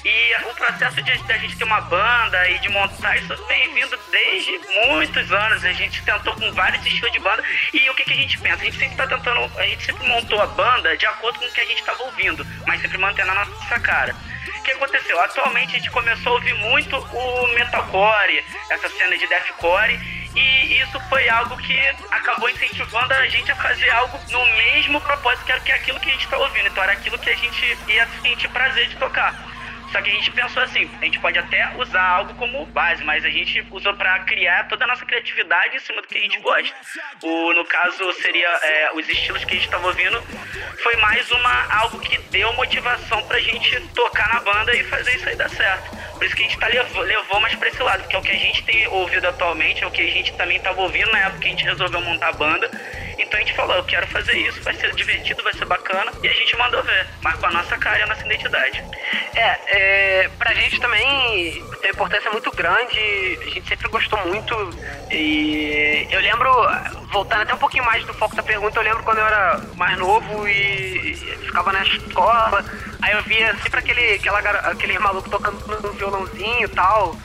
E 0.08 0.34
o 0.46 0.54
processo 0.54 1.02
de, 1.02 1.18
de 1.18 1.32
a 1.32 1.36
gente 1.36 1.54
ter 1.54 1.64
uma 1.64 1.82
banda 1.82 2.48
e 2.48 2.58
de 2.60 2.70
montar 2.70 3.14
isso 3.18 3.36
vem 3.46 3.74
vindo 3.74 3.98
desde 4.10 4.58
muitos 4.86 5.30
anos. 5.30 5.62
A 5.62 5.72
gente 5.72 6.02
tentou 6.02 6.34
com 6.34 6.50
vários 6.54 6.84
estilos 6.86 7.12
de 7.12 7.18
banda. 7.18 7.44
E 7.74 7.90
o 7.90 7.94
que, 7.94 8.04
que 8.04 8.14
a 8.14 8.16
gente 8.16 8.38
pensa? 8.38 8.62
A 8.62 8.64
gente 8.64 8.78
sempre 8.78 8.96
tá 8.96 9.06
tentando. 9.06 9.58
A 9.58 9.66
gente 9.66 9.84
sempre 9.84 10.08
montou 10.08 10.40
a 10.40 10.46
banda 10.46 10.96
de 10.96 11.04
acordo 11.04 11.38
com 11.38 11.44
o 11.44 11.52
que 11.52 11.60
a 11.60 11.66
gente 11.66 11.80
estava 11.80 12.02
ouvindo, 12.04 12.46
mas 12.66 12.80
sempre 12.80 12.96
mantendo 12.96 13.32
a 13.32 13.44
nossa 13.44 13.80
cara. 13.80 14.16
O 14.46 14.62
que 14.62 14.70
aconteceu? 14.70 15.20
Atualmente 15.20 15.76
a 15.76 15.78
gente 15.78 15.90
começou 15.90 16.32
a 16.32 16.34
ouvir 16.36 16.54
muito 16.54 16.96
o 16.96 17.46
metalcore, 17.48 18.44
essa 18.70 18.88
cena 18.88 19.16
de 19.18 19.26
deathcore, 19.26 20.00
e 20.34 20.80
isso 20.80 20.98
foi 21.08 21.28
algo 21.28 21.56
que 21.58 21.78
acabou 22.10 22.48
incentivando 22.48 23.12
a 23.12 23.28
gente 23.28 23.52
a 23.52 23.56
fazer 23.56 23.90
algo 23.90 24.18
no 24.30 24.46
mesmo 24.46 25.00
propósito 25.02 25.44
que 25.44 25.52
era 25.52 25.60
que 25.60 25.72
aquilo 25.72 26.00
que 26.00 26.08
a 26.08 26.12
gente 26.12 26.24
está 26.24 26.38
ouvindo. 26.38 26.68
Então 26.68 26.82
era 26.82 26.92
aquilo 26.92 27.18
que 27.18 27.28
a 27.28 27.36
gente 27.36 27.78
ia 27.88 28.08
sentir 28.22 28.48
prazer 28.48 28.88
de 28.88 28.96
tocar. 28.96 29.57
Só 29.92 30.02
que 30.02 30.10
a 30.10 30.12
gente 30.12 30.30
pensou 30.32 30.62
assim, 30.62 30.90
a 31.00 31.04
gente 31.04 31.18
pode 31.18 31.38
até 31.38 31.74
usar 31.76 32.02
algo 32.02 32.34
como 32.34 32.66
base, 32.66 33.02
mas 33.04 33.24
a 33.24 33.30
gente 33.30 33.66
usou 33.70 33.94
para 33.94 34.18
criar 34.20 34.68
toda 34.68 34.84
a 34.84 34.86
nossa 34.86 35.04
criatividade 35.04 35.76
em 35.76 35.78
cima 35.78 36.02
do 36.02 36.08
que 36.08 36.18
a 36.18 36.20
gente 36.20 36.38
gosta. 36.40 36.74
O, 37.22 37.52
no 37.54 37.64
caso, 37.64 38.12
seria 38.14 38.48
é, 38.48 38.90
os 38.94 39.08
estilos 39.08 39.44
que 39.44 39.52
a 39.52 39.54
gente 39.54 39.64
estava 39.64 39.86
ouvindo, 39.86 40.22
foi 40.82 40.96
mais 40.96 41.30
uma 41.30 41.74
algo 41.80 41.98
que 42.00 42.18
deu 42.30 42.52
motivação 42.52 43.22
pra 43.26 43.38
gente 43.40 43.80
tocar 43.94 44.28
na 44.34 44.40
banda 44.40 44.76
e 44.76 44.84
fazer 44.84 45.14
isso 45.16 45.28
aí 45.28 45.36
dar 45.36 45.48
certo. 45.48 45.96
Por 46.18 46.24
isso 46.24 46.34
que 46.34 46.42
a 46.42 46.46
gente 46.46 46.58
tá, 46.58 46.66
levou, 46.66 47.02
levou 47.02 47.40
mais 47.40 47.54
pra 47.54 47.68
esse 47.68 47.82
lado, 47.82 48.02
porque 48.02 48.16
é 48.16 48.18
o 48.18 48.22
que 48.22 48.32
a 48.32 48.38
gente 48.38 48.62
tem 48.64 48.86
ouvido 48.88 49.26
atualmente, 49.26 49.84
é 49.84 49.86
o 49.86 49.90
que 49.90 50.02
a 50.02 50.10
gente 50.10 50.32
também 50.34 50.56
estava 50.56 50.80
ouvindo 50.80 51.10
na 51.12 51.20
época 51.20 51.38
que 51.38 51.46
a 51.46 51.50
gente 51.50 51.64
resolveu 51.64 52.00
montar 52.00 52.28
a 52.28 52.32
banda. 52.32 52.68
Então 53.18 53.38
a 53.38 53.42
gente 53.42 53.54
falou, 53.54 53.76
eu 53.76 53.84
quero 53.84 54.06
fazer 54.08 54.36
isso, 54.36 54.60
vai 54.62 54.74
ser 54.74 54.94
divertido, 54.94 55.42
vai 55.42 55.52
ser 55.52 55.64
bacana, 55.64 56.10
e 56.22 56.28
a 56.28 56.32
gente 56.32 56.56
mandou 56.56 56.82
ver, 56.82 57.06
mas 57.22 57.36
com 57.36 57.46
a 57.46 57.50
nossa 57.50 57.76
cara 57.76 57.98
e 57.98 58.02
a 58.02 58.06
nossa 58.06 58.24
identidade. 58.24 58.82
É, 59.34 59.58
é 59.66 59.77
pra 60.38 60.52
gente 60.54 60.80
também 60.80 61.64
tem 61.80 61.90
importância 61.90 62.30
muito 62.30 62.50
grande, 62.52 63.38
a 63.42 63.50
gente 63.50 63.68
sempre 63.68 63.88
gostou 63.88 64.18
muito, 64.26 64.54
e 65.10 66.06
eu 66.10 66.20
lembro, 66.20 66.50
voltando 67.12 67.42
até 67.42 67.54
um 67.54 67.58
pouquinho 67.58 67.84
mais 67.84 68.04
do 68.04 68.12
foco 68.14 68.34
da 68.36 68.42
pergunta, 68.42 68.78
eu 68.78 68.82
lembro 68.84 69.02
quando 69.02 69.18
eu 69.18 69.26
era 69.26 69.60
mais 69.76 69.96
novo 69.98 70.46
e, 70.48 71.14
ficava 71.46 71.72
na 71.72 71.82
escola, 71.82 72.64
aí 73.00 73.12
eu 73.12 73.22
via 73.22 73.54
sempre 73.62 73.78
aquele, 73.80 74.14
aquela, 74.14 74.38
aquele 74.70 74.98
maluco 74.98 75.30
tocando 75.30 75.80
no 75.80 75.92
violãozinho 75.92 76.64
e 76.64 76.68
tal, 76.68 77.16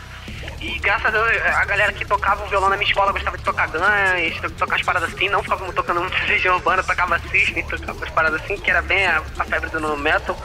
E 0.62 0.79
graças 0.79 1.07
a 1.07 1.10
Deus, 1.10 1.27
a 1.45 1.65
galera 1.65 1.91
que 1.91 2.05
tocava 2.05 2.43
o 2.45 2.48
violão 2.48 2.69
na 2.69 2.77
minha 2.77 2.88
escola 2.88 3.12
gostava 3.12 3.38
de 3.38 3.43
tocar 3.43 3.67
ganhas, 3.67 4.38
to- 4.39 4.50
tocar 4.51 4.75
as 4.77 4.81
paradas 4.81 5.13
assim, 5.13 5.27
não 5.27 5.43
ficava 5.43 5.72
tocando 5.74 6.00
muita 6.07 6.25
legião 6.25 6.55
urbana, 6.55 6.81
tocava 6.83 7.19
System, 7.29 7.63
tocava 7.67 8.05
as 8.05 8.12
paradas 8.12 8.41
assim, 8.41 8.57
que 8.57 8.69
era 8.69 8.81
bem 8.81 9.05
a, 9.05 9.22
a 9.39 9.43
febre 9.45 9.69
do 9.69 9.98
metal. 9.98 10.38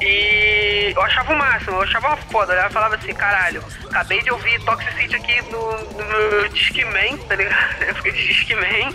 E 0.00 0.92
eu 0.94 1.02
achava 1.02 1.32
o 1.32 1.38
máximo, 1.38 1.76
eu 1.76 1.82
achava 1.82 2.08
uma 2.08 2.16
foda. 2.16 2.52
Eu 2.52 2.70
falava 2.70 2.96
assim, 2.96 3.14
caralho, 3.14 3.62
acabei 3.86 4.22
de 4.22 4.30
ouvir 4.30 4.62
Toxicity 4.64 5.16
aqui 5.16 5.42
no, 5.50 5.72
no 5.94 6.04
meu 6.04 6.48
Discman, 6.48 7.16
tá 7.28 7.34
ligado? 7.34 7.82
Eu 7.88 7.94
fiquei 7.96 8.12
de 8.12 8.26
Discman. 8.28 8.94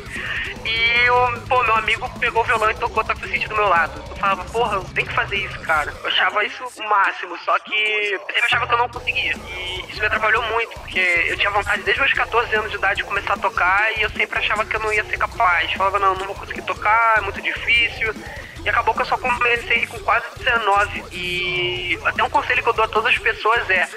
E 0.63 1.09
o, 1.09 1.41
pô, 1.47 1.63
meu 1.63 1.75
amigo 1.75 2.07
pegou 2.19 2.43
o 2.43 2.45
violão 2.45 2.69
e 2.69 2.75
tocou 2.75 3.03
Toxicity 3.03 3.47
do 3.47 3.55
meu 3.55 3.67
lado. 3.67 4.03
Eu 4.09 4.15
falava, 4.15 4.45
porra, 4.45 4.75
eu 4.75 4.83
tenho 4.93 5.07
que 5.07 5.13
fazer 5.13 5.37
isso, 5.37 5.59
cara. 5.61 5.91
Eu 5.91 6.07
achava 6.07 6.45
isso 6.45 6.63
o 6.77 6.89
máximo, 6.89 7.35
só 7.39 7.57
que 7.59 7.73
eu 7.73 8.45
achava 8.45 8.67
que 8.67 8.73
eu 8.73 8.77
não 8.77 8.89
conseguia. 8.89 9.33
E 9.33 9.85
isso 9.89 9.99
me 9.99 10.05
atrapalhou 10.05 10.43
muito, 10.43 10.79
porque 10.79 10.99
eu 10.99 11.37
tinha 11.37 11.49
vontade 11.49 11.81
desde 11.81 11.99
meus 11.99 12.13
14 12.13 12.55
anos 12.55 12.69
de 12.69 12.77
idade 12.77 12.97
de 12.97 13.03
começar 13.03 13.33
a 13.33 13.37
tocar 13.37 13.97
e 13.97 14.03
eu 14.03 14.09
sempre 14.11 14.37
achava 14.37 14.63
que 14.63 14.75
eu 14.75 14.79
não 14.79 14.93
ia 14.93 15.03
ser 15.05 15.17
capaz. 15.17 15.71
Falava, 15.73 15.97
não, 15.97 16.13
não 16.13 16.27
vou 16.27 16.35
conseguir 16.35 16.61
tocar, 16.61 17.17
é 17.17 17.21
muito 17.21 17.41
difícil. 17.41 18.13
E 18.63 18.69
acabou 18.69 18.93
que 18.93 19.01
eu 19.01 19.05
só 19.05 19.17
comecei 19.17 19.87
com 19.87 19.99
quase 19.99 20.25
19. 20.37 21.03
E 21.11 21.99
até 22.05 22.23
um 22.23 22.29
conselho 22.29 22.61
que 22.61 22.69
eu 22.69 22.73
dou 22.73 22.85
a 22.85 22.87
todas 22.87 23.11
as 23.11 23.17
pessoas 23.17 23.69
é: 23.69 23.87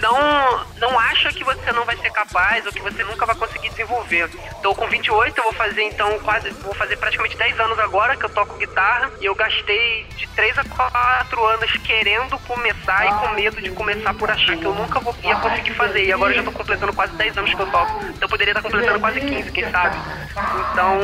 não, 0.00 0.66
não 0.78 0.98
acha 0.98 1.32
que 1.32 1.42
você 1.42 1.72
não 1.72 1.84
vai 1.84 1.96
ser 1.96 2.10
capaz 2.10 2.64
ou 2.66 2.72
que 2.72 2.80
você 2.80 3.02
nunca 3.04 3.26
vai 3.26 3.34
conseguir 3.34 3.70
desenvolver. 3.70 4.28
Então, 4.58 4.74
com 4.74 4.86
28, 4.86 5.38
eu 5.38 5.44
vou 5.44 5.52
fazer 5.52 5.82
então 5.82 6.18
quase, 6.20 6.50
vou 6.50 6.74
fazer 6.74 6.96
praticamente 6.96 7.36
10 7.36 7.60
anos 7.60 7.78
agora 7.78 8.16
que 8.16 8.24
eu 8.24 8.30
toco 8.30 8.56
guitarra. 8.56 9.10
E 9.20 9.24
eu 9.24 9.34
gastei 9.34 10.06
de 10.16 10.26
3 10.28 10.58
a 10.58 10.64
4 10.64 11.44
anos 11.46 11.72
querendo 11.78 12.38
começar 12.40 13.06
e 13.06 13.26
com 13.26 13.28
medo 13.34 13.60
de 13.60 13.70
começar 13.70 14.14
por 14.14 14.30
achar 14.30 14.56
que 14.56 14.64
eu 14.64 14.74
nunca 14.74 15.00
vou, 15.00 15.14
ia 15.22 15.36
conseguir 15.36 15.74
fazer. 15.74 16.04
E 16.04 16.12
agora 16.12 16.32
eu 16.32 16.36
já 16.36 16.42
tô 16.42 16.52
completando 16.52 16.92
quase 16.92 17.14
10 17.14 17.38
anos 17.38 17.54
que 17.54 17.60
eu 17.60 17.70
toco. 17.70 17.98
Então, 18.04 18.18
eu 18.22 18.28
poderia 18.28 18.52
estar 18.52 18.62
completando 18.62 19.00
quase 19.00 19.20
15, 19.20 19.52
quem 19.52 19.70
sabe. 19.70 19.96
Então 20.72 21.00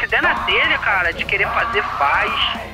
se 0.00 0.06
der 0.06 0.22
na 0.22 0.34
telha, 0.46 0.78
cara, 0.78 1.12
de 1.12 1.24
querer 1.26 1.46
fazer, 1.48 1.82
faz. 1.98 2.32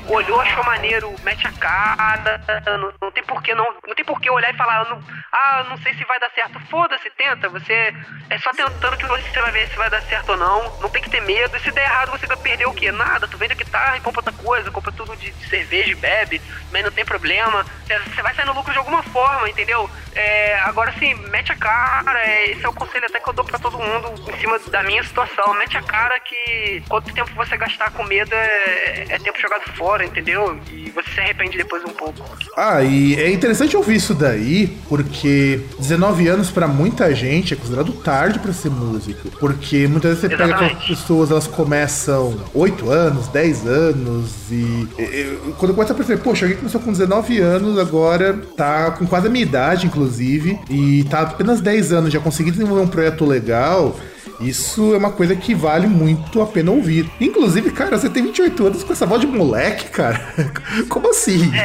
Olhou, 0.08 0.40
achou 0.40 0.64
maneiro, 0.64 1.14
mete 1.24 1.46
a 1.46 1.52
cara. 1.52 2.40
Não, 2.78 2.92
não 3.02 3.10
tem 3.10 3.24
porquê 3.24 3.54
não. 3.54 3.66
Não 3.86 3.94
tem 3.94 4.04
porquê 4.04 4.30
olhar 4.30 4.52
e 4.52 4.56
falar, 4.56 4.88
não, 4.88 5.02
ah, 5.32 5.66
não 5.68 5.76
sei 5.78 5.94
se 5.94 6.04
vai 6.04 6.18
dar 6.20 6.30
certo. 6.30 6.60
Foda-se, 6.70 7.10
tenta. 7.10 7.48
Você 7.48 7.92
é 8.30 8.38
só 8.38 8.50
tentando 8.52 8.96
que 8.96 9.06
você 9.06 9.40
vai 9.40 9.50
ver 9.50 9.68
se 9.68 9.76
vai 9.76 9.90
dar 9.90 10.00
certo 10.02 10.30
ou 10.30 10.36
não. 10.36 10.78
Não 10.80 10.88
tem 10.88 11.02
que 11.02 11.10
ter 11.10 11.20
medo. 11.22 11.56
E 11.56 11.60
se 11.60 11.72
der 11.72 11.84
errado, 11.84 12.10
você 12.10 12.26
vai 12.26 12.36
perder 12.36 12.66
o 12.66 12.74
quê? 12.74 12.92
Nada. 12.92 13.26
Tu 13.26 13.36
vende 13.36 13.52
a 13.52 13.56
guitarra 13.56 13.96
e 13.96 14.00
compra 14.00 14.20
outra 14.20 14.32
coisa, 14.32 14.70
compra 14.70 14.92
tudo 14.92 15.16
de, 15.16 15.32
cerveja 15.48 15.90
e 15.90 15.94
bebe, 15.94 16.40
mas 16.72 16.84
não 16.84 16.90
tem 16.90 17.04
problema. 17.04 17.64
Você- 17.86 18.22
vai 18.22 18.34
sair 18.34 18.46
no 18.46 18.54
lucro 18.54 18.72
de 18.72 18.78
alguma 18.78 19.02
forma, 19.02 19.48
entendeu? 19.48 19.88
É, 20.14 20.58
agora 20.60 20.92
sim, 20.98 21.14
mete 21.30 21.52
a 21.52 21.56
cara. 21.56 22.18
é, 22.20 22.50
esse 22.50 22.64
é 22.64 22.68
o 22.68 22.72
conselho 22.72 23.06
até 23.06 23.20
que 23.20 23.28
eu 23.28 23.32
dou 23.32 23.44
pra 23.44 23.58
todo 23.58 23.78
mundo 23.78 24.30
em 24.30 24.40
cima 24.40 24.58
da 24.70 24.82
minha 24.82 25.02
situação. 25.04 25.54
Mete 25.54 25.76
a 25.76 25.82
cara 25.82 26.18
que 26.20 26.82
quanto 26.88 27.12
tempo 27.12 27.30
você 27.34 27.56
gastar 27.56 27.90
com 27.92 28.02
medo 28.04 28.34
é, 28.34 29.06
é 29.10 29.18
tempo 29.18 29.38
jogado 29.40 29.62
fora, 29.76 29.95
entendeu? 30.04 30.58
E 30.72 30.90
você 30.90 31.10
se 31.14 31.20
arrepende 31.20 31.56
depois 31.56 31.82
um 31.84 31.88
pouco. 31.92 32.14
Ah, 32.56 32.82
e 32.82 33.14
é 33.16 33.30
interessante 33.30 33.76
ouvir 33.76 33.96
isso 33.96 34.14
daí, 34.14 34.76
porque 34.88 35.60
19 35.78 36.26
anos 36.28 36.50
pra 36.50 36.66
muita 36.66 37.14
gente 37.14 37.52
é 37.54 37.56
considerado 37.56 37.92
tarde 37.92 38.38
pra 38.38 38.52
ser 38.52 38.70
músico. 38.70 39.30
Porque 39.38 39.86
muitas 39.86 40.10
vezes 40.12 40.20
você 40.22 40.28
pega 40.28 40.44
Exatamente. 40.44 40.72
aquelas 40.74 40.88
pessoas, 40.88 41.30
elas 41.30 41.46
começam 41.46 42.34
8 42.54 42.90
anos, 42.90 43.28
10 43.28 43.66
anos, 43.66 44.30
e, 44.50 44.88
e- 44.98 45.02
e 45.48 45.52
quando 45.58 45.74
começa 45.74 45.92
a 45.92 45.96
perceber, 45.96 46.22
poxa, 46.22 46.44
alguém 46.46 46.58
começou 46.58 46.80
com 46.80 46.90
19 46.92 47.38
anos, 47.40 47.78
agora 47.78 48.34
tá 48.56 48.90
com 48.92 49.06
quase 49.06 49.26
a 49.26 49.30
minha 49.30 49.44
idade, 49.44 49.86
inclusive, 49.86 50.58
e 50.70 51.04
tá 51.04 51.20
apenas 51.22 51.60
10 51.60 51.92
anos, 51.92 52.12
já 52.12 52.20
consegui 52.20 52.50
desenvolver 52.50 52.82
um 52.82 52.88
projeto 52.88 53.24
legal. 53.24 53.96
Isso 54.40 54.94
é 54.94 54.98
uma 54.98 55.12
coisa 55.12 55.34
que 55.34 55.54
vale 55.54 55.86
muito 55.86 56.42
a 56.42 56.46
pena 56.46 56.70
ouvir. 56.70 57.10
Inclusive, 57.20 57.70
cara, 57.70 57.96
você 57.98 58.08
tem 58.08 58.22
28 58.24 58.66
anos 58.66 58.84
com 58.84 58.92
essa 58.92 59.06
voz 59.06 59.20
de 59.20 59.26
moleque, 59.26 59.88
cara. 59.88 60.20
Como 60.88 61.10
assim? 61.10 61.50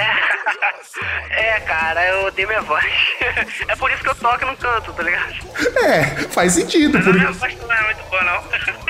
É, 1.31 1.59
cara, 1.61 2.05
eu 2.05 2.27
odeio 2.27 2.47
minha 2.47 2.61
voz. 2.61 2.85
É 3.67 3.75
por 3.75 3.89
isso 3.91 4.03
que 4.03 4.09
eu 4.09 4.15
toco 4.15 4.43
e 4.43 4.45
não 4.45 4.55
canto, 4.55 4.91
tá 4.91 5.03
ligado? 5.03 5.33
É, 5.83 6.03
faz 6.29 6.53
sentido. 6.53 6.95
Mas 6.95 7.05
Porque... 7.05 7.19
minha 7.19 7.31
voz 7.31 7.57
não 7.59 7.73
é 7.73 7.83
muito 7.85 8.09
boa, 8.09 8.23
não. 8.23 8.43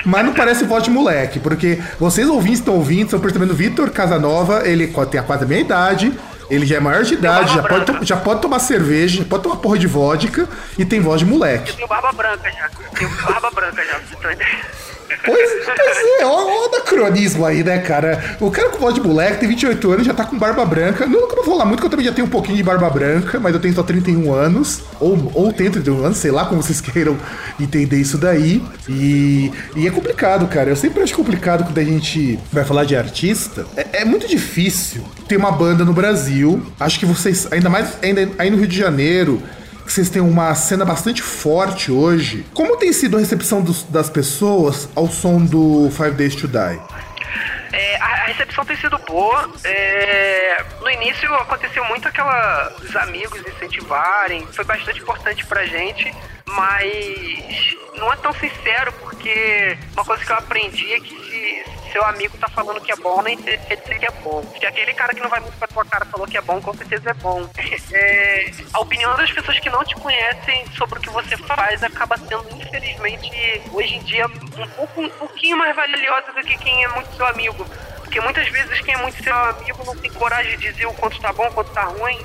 Mas 0.04 0.24
não 0.24 0.32
parece 0.34 0.64
voz 0.64 0.82
de 0.82 0.90
moleque, 0.90 1.38
porque 1.38 1.80
vocês 1.98 2.28
ouvintes 2.28 2.58
estão 2.58 2.74
ouvindo, 2.74 3.04
estão 3.04 3.20
percebendo 3.20 3.54
Vitor 3.54 3.90
Casanova, 3.90 4.66
ele 4.66 4.88
tem 5.10 5.20
a 5.20 5.22
quase 5.22 5.44
a 5.44 5.46
minha 5.46 5.60
idade, 5.60 6.12
ele 6.52 6.66
já 6.66 6.76
é 6.76 6.80
maior 6.80 7.02
de 7.02 7.14
idade, 7.14 7.54
já 7.54 7.62
pode, 7.62 8.06
já 8.06 8.16
pode 8.16 8.42
tomar 8.42 8.58
cerveja, 8.58 9.22
já 9.22 9.24
pode 9.24 9.42
tomar 9.42 9.56
porra 9.56 9.78
de 9.78 9.86
vodka 9.86 10.46
e 10.76 10.84
tem 10.84 11.00
voz 11.00 11.20
de 11.20 11.24
moleque. 11.24 11.72
Tenho 11.72 11.88
barba 11.88 12.12
branca 12.12 12.50
já. 12.50 12.68
Tenho 12.94 13.10
barba 13.24 13.50
branca 13.50 13.82
já, 13.82 13.94
pra 13.94 14.00
você 14.00 14.16
ter 14.16 14.26
uma 14.26 14.32
ideia. 14.34 14.81
Pois, 15.24 15.50
pois 15.64 16.20
é, 16.20 16.24
ó, 16.24 16.30
ó 16.30 16.62
o 16.62 16.74
anacronismo 16.74 17.44
aí, 17.44 17.62
né, 17.62 17.78
cara? 17.78 18.36
O 18.40 18.50
cara 18.50 18.70
com 18.70 18.78
voz 18.78 18.94
de 18.94 19.00
moleque 19.00 19.40
tem 19.40 19.48
28 19.48 19.92
anos, 19.92 20.06
já 20.06 20.14
tá 20.14 20.24
com 20.24 20.38
barba 20.38 20.64
branca. 20.64 21.06
Não, 21.06 21.28
não 21.28 21.36
vou 21.36 21.44
falar 21.44 21.64
muito, 21.64 21.80
que 21.80 21.86
eu 21.86 21.90
também 21.90 22.06
já 22.06 22.12
tenho 22.12 22.26
um 22.26 22.30
pouquinho 22.30 22.56
de 22.56 22.62
barba 22.62 22.88
branca, 22.90 23.38
mas 23.38 23.54
eu 23.54 23.60
tenho 23.60 23.74
só 23.74 23.82
31 23.82 24.32
anos. 24.32 24.82
Ou, 25.00 25.30
ou 25.34 25.52
tenho 25.52 25.70
31 25.70 26.04
anos, 26.04 26.18
sei 26.18 26.30
lá 26.30 26.44
como 26.44 26.62
vocês 26.62 26.80
queiram 26.82 27.16
entender 27.60 27.96
isso 27.96 28.18
daí. 28.18 28.62
E, 28.88 29.52
e 29.76 29.86
é 29.86 29.90
complicado, 29.90 30.46
cara. 30.48 30.70
Eu 30.70 30.76
sempre 30.76 31.02
acho 31.02 31.14
complicado 31.14 31.64
quando 31.64 31.78
a 31.78 31.84
gente 31.84 32.38
vai 32.52 32.64
falar 32.64 32.84
de 32.84 32.96
artista. 32.96 33.66
É, 33.76 34.02
é 34.02 34.04
muito 34.04 34.26
difícil 34.26 35.02
ter 35.28 35.36
uma 35.36 35.52
banda 35.52 35.84
no 35.84 35.92
Brasil. 35.92 36.62
Acho 36.78 36.98
que 36.98 37.06
vocês, 37.06 37.48
ainda 37.50 37.68
mais 37.68 37.96
ainda 38.02 38.28
aí 38.38 38.50
no 38.50 38.56
Rio 38.56 38.66
de 38.66 38.76
Janeiro, 38.76 39.42
vocês 39.86 40.08
têm 40.10 40.22
uma 40.22 40.54
cena 40.54 40.84
bastante 40.84 41.22
forte 41.22 41.90
hoje. 41.90 42.44
Como 42.54 42.76
tem 42.76 42.92
sido 42.92 43.16
a 43.16 43.20
recepção 43.20 43.60
dos- 43.62 43.82
das 43.84 44.08
pessoas 44.08 44.88
ao 44.94 45.08
som 45.08 45.44
do 45.44 45.90
Five 45.90 46.12
Days 46.12 46.34
to 46.36 46.46
Die? 46.48 46.80
É, 47.72 47.96
a, 47.96 48.04
a 48.06 48.24
recepção 48.26 48.64
tem 48.64 48.76
sido 48.76 48.98
boa. 48.98 49.50
É, 49.64 50.64
no 50.80 50.90
início 50.90 51.32
aconteceu 51.34 51.84
muito 51.86 52.06
aquela 52.08 52.72
os 52.82 52.94
amigos 52.96 53.40
incentivarem, 53.46 54.46
foi 54.52 54.64
bastante 54.64 55.00
importante 55.00 55.44
pra 55.46 55.64
gente, 55.64 56.12
mas 56.46 57.74
não 57.98 58.12
é 58.12 58.16
tão 58.16 58.32
sincero 58.34 58.92
porque 59.00 59.76
uma 59.94 60.04
coisa 60.04 60.24
que 60.24 60.30
eu 60.32 60.36
aprendi 60.36 60.92
é 60.92 61.00
que 61.00 61.14
se 61.14 61.64
seu 61.92 62.04
amigo 62.04 62.36
tá 62.38 62.48
falando 62.48 62.80
que 62.80 62.90
é 62.90 62.96
bom, 62.96 63.22
nem 63.22 63.36
quer 63.36 63.76
dizer 63.76 63.98
que 63.98 64.06
é 64.06 64.10
bom. 64.22 64.42
Se 64.58 64.66
aquele 64.66 64.94
cara 64.94 65.14
que 65.14 65.20
não 65.20 65.28
vai 65.28 65.40
muito 65.40 65.56
pra 65.58 65.68
tua 65.68 65.84
cara 65.84 66.04
falou 66.06 66.26
que 66.26 66.38
é 66.38 66.40
bom, 66.40 66.60
com 66.60 66.74
certeza 66.74 67.10
é 67.10 67.14
bom. 67.14 67.48
É, 67.94 68.50
a 68.72 68.80
opinião 68.80 69.14
das 69.16 69.30
pessoas 69.30 69.58
que 69.58 69.68
não 69.68 69.84
te 69.84 69.94
conhecem 69.96 70.64
sobre 70.78 70.98
o 70.98 71.02
que 71.02 71.10
você 71.10 71.36
faz 71.36 71.82
acaba 71.82 72.16
sendo, 72.16 72.46
infelizmente, 72.56 73.30
hoje 73.70 73.96
em 73.96 74.02
dia, 74.04 74.26
um, 74.26 74.66
pouco, 74.68 75.02
um 75.02 75.08
pouquinho 75.10 75.58
mais 75.58 75.76
valiosa 75.76 76.32
do 76.32 76.42
que 76.42 76.56
quem 76.56 76.82
é 76.84 76.88
muito 76.88 77.14
seu 77.14 77.26
amigo. 77.26 77.66
Porque 77.98 78.18
muitas 78.20 78.48
vezes 78.48 78.80
quem 78.80 78.94
é 78.94 78.96
muito 78.96 79.22
seu 79.22 79.34
amigo 79.34 79.84
não 79.84 79.96
tem 79.96 80.10
coragem 80.12 80.56
de 80.56 80.72
dizer 80.72 80.86
o 80.86 80.94
quanto 80.94 81.20
tá 81.20 81.34
bom, 81.34 81.46
o 81.48 81.52
quanto 81.52 81.70
tá 81.72 81.82
ruim. 81.82 82.18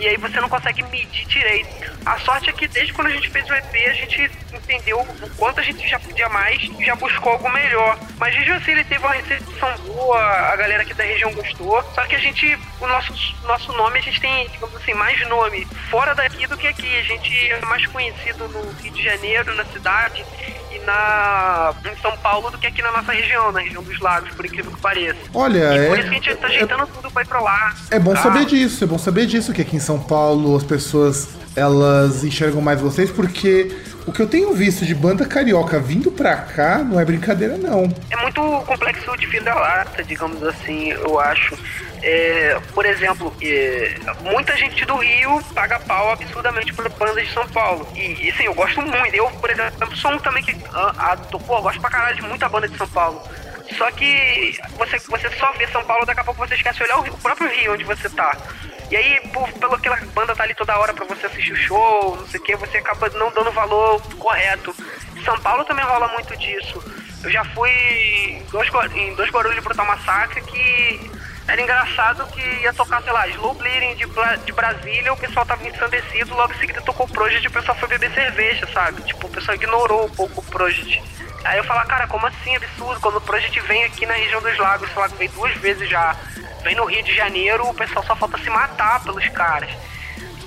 E 0.00 0.08
aí 0.08 0.16
você 0.16 0.40
não 0.40 0.48
consegue 0.48 0.82
medir 0.84 1.26
direito. 1.26 1.68
A 2.06 2.18
sorte 2.20 2.48
é 2.48 2.52
que 2.54 2.66
desde 2.66 2.90
quando 2.94 3.08
a 3.08 3.10
gente 3.10 3.28
fez 3.28 3.46
o 3.50 3.54
EP, 3.54 3.74
a 3.86 3.92
gente 3.92 4.30
entendeu 4.50 4.98
o 4.98 5.30
quanto 5.36 5.60
a 5.60 5.62
gente 5.62 5.86
já 5.86 5.98
podia 6.00 6.26
mais 6.30 6.58
e 6.62 6.84
já 6.86 6.94
buscou 6.96 7.32
algo 7.32 7.50
melhor. 7.50 7.98
Mas 8.16 8.34
mesmo 8.34 8.54
assim 8.54 8.70
ele 8.70 8.84
teve 8.84 9.04
uma 9.04 9.12
recepção 9.12 9.76
boa, 9.80 10.18
a 10.18 10.56
galera 10.56 10.82
aqui 10.82 10.94
da 10.94 11.04
região 11.04 11.30
gostou. 11.34 11.82
Só 11.94 12.06
que 12.06 12.16
a 12.16 12.18
gente, 12.18 12.58
o 12.80 12.86
nosso, 12.86 13.12
nosso 13.44 13.72
nome, 13.74 13.98
a 13.98 14.02
gente 14.02 14.18
tem, 14.22 14.48
digamos 14.48 14.74
assim, 14.76 14.94
mais 14.94 15.20
nome 15.28 15.66
fora 15.90 16.14
daqui 16.14 16.46
do 16.46 16.56
que 16.56 16.66
aqui. 16.66 16.98
A 16.98 17.02
gente 17.02 17.50
é 17.50 17.60
mais 17.66 17.86
conhecido 17.86 18.48
no 18.48 18.72
Rio 18.80 18.92
de 18.92 19.04
Janeiro, 19.04 19.54
na 19.54 19.66
cidade, 19.66 20.24
e 20.72 20.78
na 20.80 21.74
em 21.84 21.96
São 22.00 22.16
Paulo 22.18 22.50
do 22.50 22.58
que 22.58 22.66
aqui 22.66 22.82
na 22.82 22.92
nossa 22.92 23.12
região, 23.12 23.50
na 23.52 23.60
região 23.60 23.82
dos 23.82 23.98
lagos, 24.00 24.30
por 24.34 24.44
incrível 24.46 24.70
que 24.72 24.80
pareça. 24.80 25.18
Olha, 25.34 25.74
E 25.74 25.88
por 25.88 25.96
é- 25.96 26.00
isso 26.00 26.08
que 26.10 26.14
a 26.16 26.20
gente 26.20 26.36
tá 26.36 26.46
ajeitando 26.46 26.86
tudo 26.86 27.10
pra 27.10 27.22
ir 27.22 27.26
pra 27.26 27.40
lá. 27.40 27.74
É 27.90 27.98
bom 27.98 28.14
tá? 28.14 28.22
saber 28.22 28.44
disso, 28.44 28.84
é 28.84 28.86
bom 28.86 28.98
saber 28.98 29.26
disso, 29.26 29.52
que 29.52 29.62
aqui 29.62 29.76
em 29.76 29.80
São 29.80 29.98
Paulo 29.98 30.56
as 30.56 30.62
pessoas 30.64 31.28
elas 31.56 32.22
enxergam 32.22 32.60
mais 32.60 32.80
vocês, 32.80 33.10
porque 33.10 33.76
o 34.10 34.12
que 34.12 34.20
eu 34.20 34.26
tenho 34.28 34.52
visto 34.52 34.84
de 34.84 34.94
banda 34.94 35.24
carioca 35.24 35.78
vindo 35.78 36.10
pra 36.10 36.36
cá 36.36 36.78
não 36.78 36.98
é 37.00 37.04
brincadeira, 37.04 37.56
não. 37.56 37.84
É 38.10 38.16
muito 38.16 38.40
complexo 38.66 39.16
de 39.16 39.26
vira-lata, 39.26 40.02
digamos 40.04 40.42
assim, 40.42 40.90
eu 40.90 41.18
acho. 41.20 41.56
É, 42.02 42.58
por 42.74 42.84
exemplo, 42.86 43.32
é, 43.42 43.94
muita 44.22 44.56
gente 44.56 44.84
do 44.84 44.96
Rio 44.96 45.40
paga 45.54 45.78
pau 45.80 46.12
absurdamente 46.12 46.72
por 46.72 46.88
bandas 46.90 47.26
de 47.28 47.32
São 47.32 47.46
Paulo. 47.48 47.86
E, 47.94 48.28
e 48.28 48.32
sim, 48.36 48.44
eu 48.44 48.54
gosto 48.54 48.80
muito. 48.82 49.14
Eu, 49.14 49.30
por 49.30 49.48
exemplo, 49.50 49.96
sou 49.96 50.10
um 50.12 50.18
também 50.18 50.42
que 50.42 50.56
ah, 50.72 50.92
ah, 50.98 51.16
tô- 51.16 51.38
pô, 51.38 51.60
gosto 51.62 51.80
pra 51.80 51.90
caralho 51.90 52.16
de 52.16 52.22
muita 52.22 52.48
banda 52.48 52.66
de 52.68 52.76
São 52.76 52.88
Paulo. 52.88 53.22
Só 53.78 53.88
que 53.92 54.58
você, 54.76 54.98
você 54.98 55.30
só 55.38 55.52
vê 55.52 55.66
São 55.68 55.84
Paulo, 55.84 56.04
daqui 56.04 56.20
a 56.20 56.24
pouco 56.24 56.44
você 56.46 56.54
esquece 56.54 56.78
de 56.78 56.84
olhar 56.84 56.98
o, 56.98 57.02
Rio- 57.02 57.12
o 57.14 57.18
próprio 57.18 57.48
Rio 57.48 57.74
onde 57.74 57.84
você 57.84 58.08
tá. 58.08 58.36
E 58.90 58.96
aí, 58.96 59.20
por, 59.32 59.48
pelo 59.52 59.78
que 59.78 59.88
a 59.88 59.96
banda 60.14 60.34
tá 60.34 60.42
ali 60.42 60.54
toda 60.54 60.76
hora 60.78 60.92
pra 60.92 61.04
você 61.04 61.26
assistir 61.26 61.52
o 61.52 61.56
show, 61.56 62.16
não 62.16 62.26
sei 62.26 62.40
o 62.40 62.42
que, 62.42 62.56
você 62.56 62.78
acaba 62.78 63.08
não 63.10 63.30
dando 63.30 63.48
o 63.50 63.52
valor 63.52 64.00
correto. 64.16 64.74
São 65.24 65.38
Paulo 65.40 65.64
também 65.64 65.84
rola 65.84 66.08
muito 66.08 66.36
disso. 66.36 66.82
Eu 67.22 67.30
já 67.30 67.44
fui 67.44 67.70
em 67.70 68.42
dois, 68.50 68.68
Gua- 68.70 68.86
em 68.94 69.14
dois 69.14 69.30
Guarulhos 69.30 69.62
Brutal 69.62 69.86
Massacre 69.86 70.40
que 70.42 71.10
era 71.46 71.60
engraçado 71.60 72.26
que 72.28 72.40
ia 72.40 72.72
tocar, 72.72 73.02
sei 73.02 73.12
lá, 73.12 73.26
Slow 73.28 73.54
Bleeding 73.54 73.94
de, 73.96 74.06
de 74.44 74.52
Brasília, 74.52 75.12
o 75.12 75.16
pessoal 75.16 75.44
tava 75.44 75.66
ensandecido, 75.66 76.34
logo 76.34 76.52
em 76.52 76.58
seguida 76.58 76.80
tocou 76.82 77.06
Project 77.08 77.44
e 77.44 77.48
o 77.48 77.50
pessoal 77.52 77.76
foi 77.78 77.88
beber 77.88 78.12
cerveja, 78.12 78.66
sabe? 78.72 79.02
Tipo, 79.02 79.26
o 79.26 79.30
pessoal 79.30 79.54
ignorou 79.56 80.06
um 80.06 80.10
pouco 80.10 80.40
o 80.40 80.44
Project. 80.44 81.02
Aí 81.44 81.58
eu 81.58 81.64
falo, 81.64 81.86
cara, 81.86 82.06
como 82.06 82.26
assim, 82.26 82.54
absurdo? 82.56 83.00
Quando 83.00 83.16
o 83.16 83.20
Project 83.20 83.58
vem 83.60 83.84
aqui 83.84 84.04
na 84.04 84.14
região 84.14 84.42
dos 84.42 84.56
lagos, 84.58 84.90
sei 84.90 85.00
lá, 85.00 85.08
veio 85.08 85.30
duas 85.32 85.54
vezes 85.56 85.88
já, 85.88 86.14
vem 86.62 86.76
no 86.76 86.84
Rio 86.84 87.02
de 87.02 87.14
Janeiro, 87.14 87.68
o 87.68 87.74
pessoal 87.74 88.04
só 88.04 88.14
falta 88.14 88.38
se 88.38 88.50
matar 88.50 89.02
pelos 89.02 89.26
caras. 89.28 89.70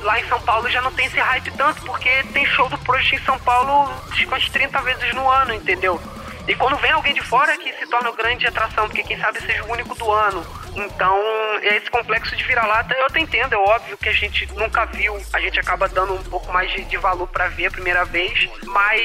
Lá 0.02 0.20
em 0.20 0.28
São 0.28 0.40
Paulo 0.42 0.70
já 0.70 0.82
não 0.82 0.92
tem 0.92 1.06
esse 1.06 1.20
hype 1.20 1.52
tanto, 1.52 1.82
porque 1.84 2.10
tem 2.34 2.46
show 2.46 2.70
do 2.70 2.78
Project 2.80 3.16
em 3.16 3.26
São 3.26 3.40
Paulo 3.40 3.92
umas 4.28 4.50
30 4.50 4.82
vezes 4.82 5.14
no 5.14 5.30
ano, 5.30 5.54
entendeu? 5.54 6.00
E 6.48 6.56
quando 6.56 6.78
vem 6.78 6.92
alguém 6.92 7.14
de 7.14 7.22
fora 7.22 7.58
que 7.58 7.72
se 7.74 7.88
torna 7.88 8.12
grande 8.12 8.46
atração, 8.46 8.88
porque 8.88 9.04
quem 9.04 9.18
sabe 9.20 9.40
seja 9.42 9.64
o 9.64 9.72
único 9.72 9.96
do 9.96 10.12
ano. 10.12 10.46
Então, 10.76 11.18
esse 11.62 11.90
complexo 11.90 12.36
de 12.36 12.44
vira-lata, 12.44 12.94
eu 12.96 13.06
até 13.06 13.20
entendo, 13.20 13.54
é 13.54 13.58
óbvio 13.58 13.98
que 13.98 14.10
a 14.10 14.14
gente 14.14 14.46
nunca 14.54 14.86
viu, 14.86 15.16
a 15.32 15.40
gente 15.40 15.60
acaba 15.60 15.88
dando 15.88 16.14
um 16.14 16.24
pouco 16.24 16.52
mais 16.52 16.72
de, 16.72 16.84
de 16.84 16.98
valor 16.98 17.28
para 17.28 17.48
ver 17.48 17.68
a 17.68 17.72
primeira 17.72 18.04
vez, 18.06 18.50
mas 18.66 19.02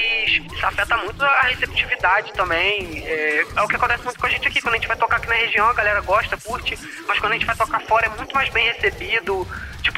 isso 0.52 0.66
afeta 0.66 0.97
muito 0.97 1.23
a 1.23 1.42
receptividade 1.42 2.33
também. 2.33 3.07
É, 3.07 3.45
é, 3.54 3.62
o 3.62 3.68
que 3.68 3.76
acontece 3.76 4.02
muito 4.02 4.18
com 4.18 4.26
a 4.26 4.30
gente 4.30 4.49
aqui, 4.49 4.62
quando 4.62 4.75
a 4.75 4.78
gente 4.78 4.88
vai 4.88 4.97
tocar 4.97 5.16
aqui 5.16 5.28
na 5.28 5.35
região, 5.35 5.68
a 5.68 5.75
galera 5.75 6.00
gosta, 6.00 6.37
curte, 6.38 6.78
mas 7.07 7.18
quando 7.18 7.33
a 7.33 7.35
gente 7.35 7.47
vai 7.47 7.57
tocar 7.57 7.80
fora 7.83 8.07
é 8.07 8.11
muito 8.11 8.35
mais 8.35 8.49
bem 8.49 8.66
recebido. 8.73 9.47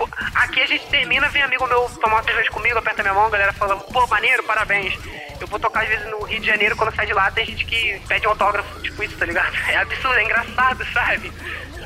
Tipo, 0.00 0.08
aqui 0.34 0.62
a 0.62 0.66
gente 0.66 0.86
termina, 0.86 1.28
vem 1.28 1.42
amigo 1.42 1.66
meu 1.66 1.90
tomar 2.00 2.16
uma 2.16 2.22
cerveja 2.22 2.50
comigo, 2.50 2.78
aperta 2.78 3.02
minha 3.02 3.12
mão, 3.12 3.26
a 3.26 3.30
galera 3.30 3.52
fala, 3.52 3.76
pô, 3.76 4.06
maneiro, 4.06 4.42
parabéns. 4.44 4.94
Eu 5.38 5.46
vou 5.46 5.58
tocar 5.58 5.82
às 5.82 5.88
vezes 5.88 6.08
no 6.10 6.22
Rio 6.22 6.40
de 6.40 6.46
Janeiro, 6.46 6.76
quando 6.76 6.94
sai 6.94 7.06
de 7.06 7.12
lá, 7.12 7.30
tem 7.30 7.44
gente 7.44 7.66
que 7.66 8.00
pede 8.08 8.26
um 8.26 8.30
autógrafo, 8.30 8.80
tipo 8.80 9.02
isso, 9.02 9.16
tá 9.16 9.26
ligado? 9.26 9.52
É 9.68 9.76
absurdo, 9.76 10.18
é 10.18 10.24
engraçado, 10.24 10.86
sabe? 10.92 11.30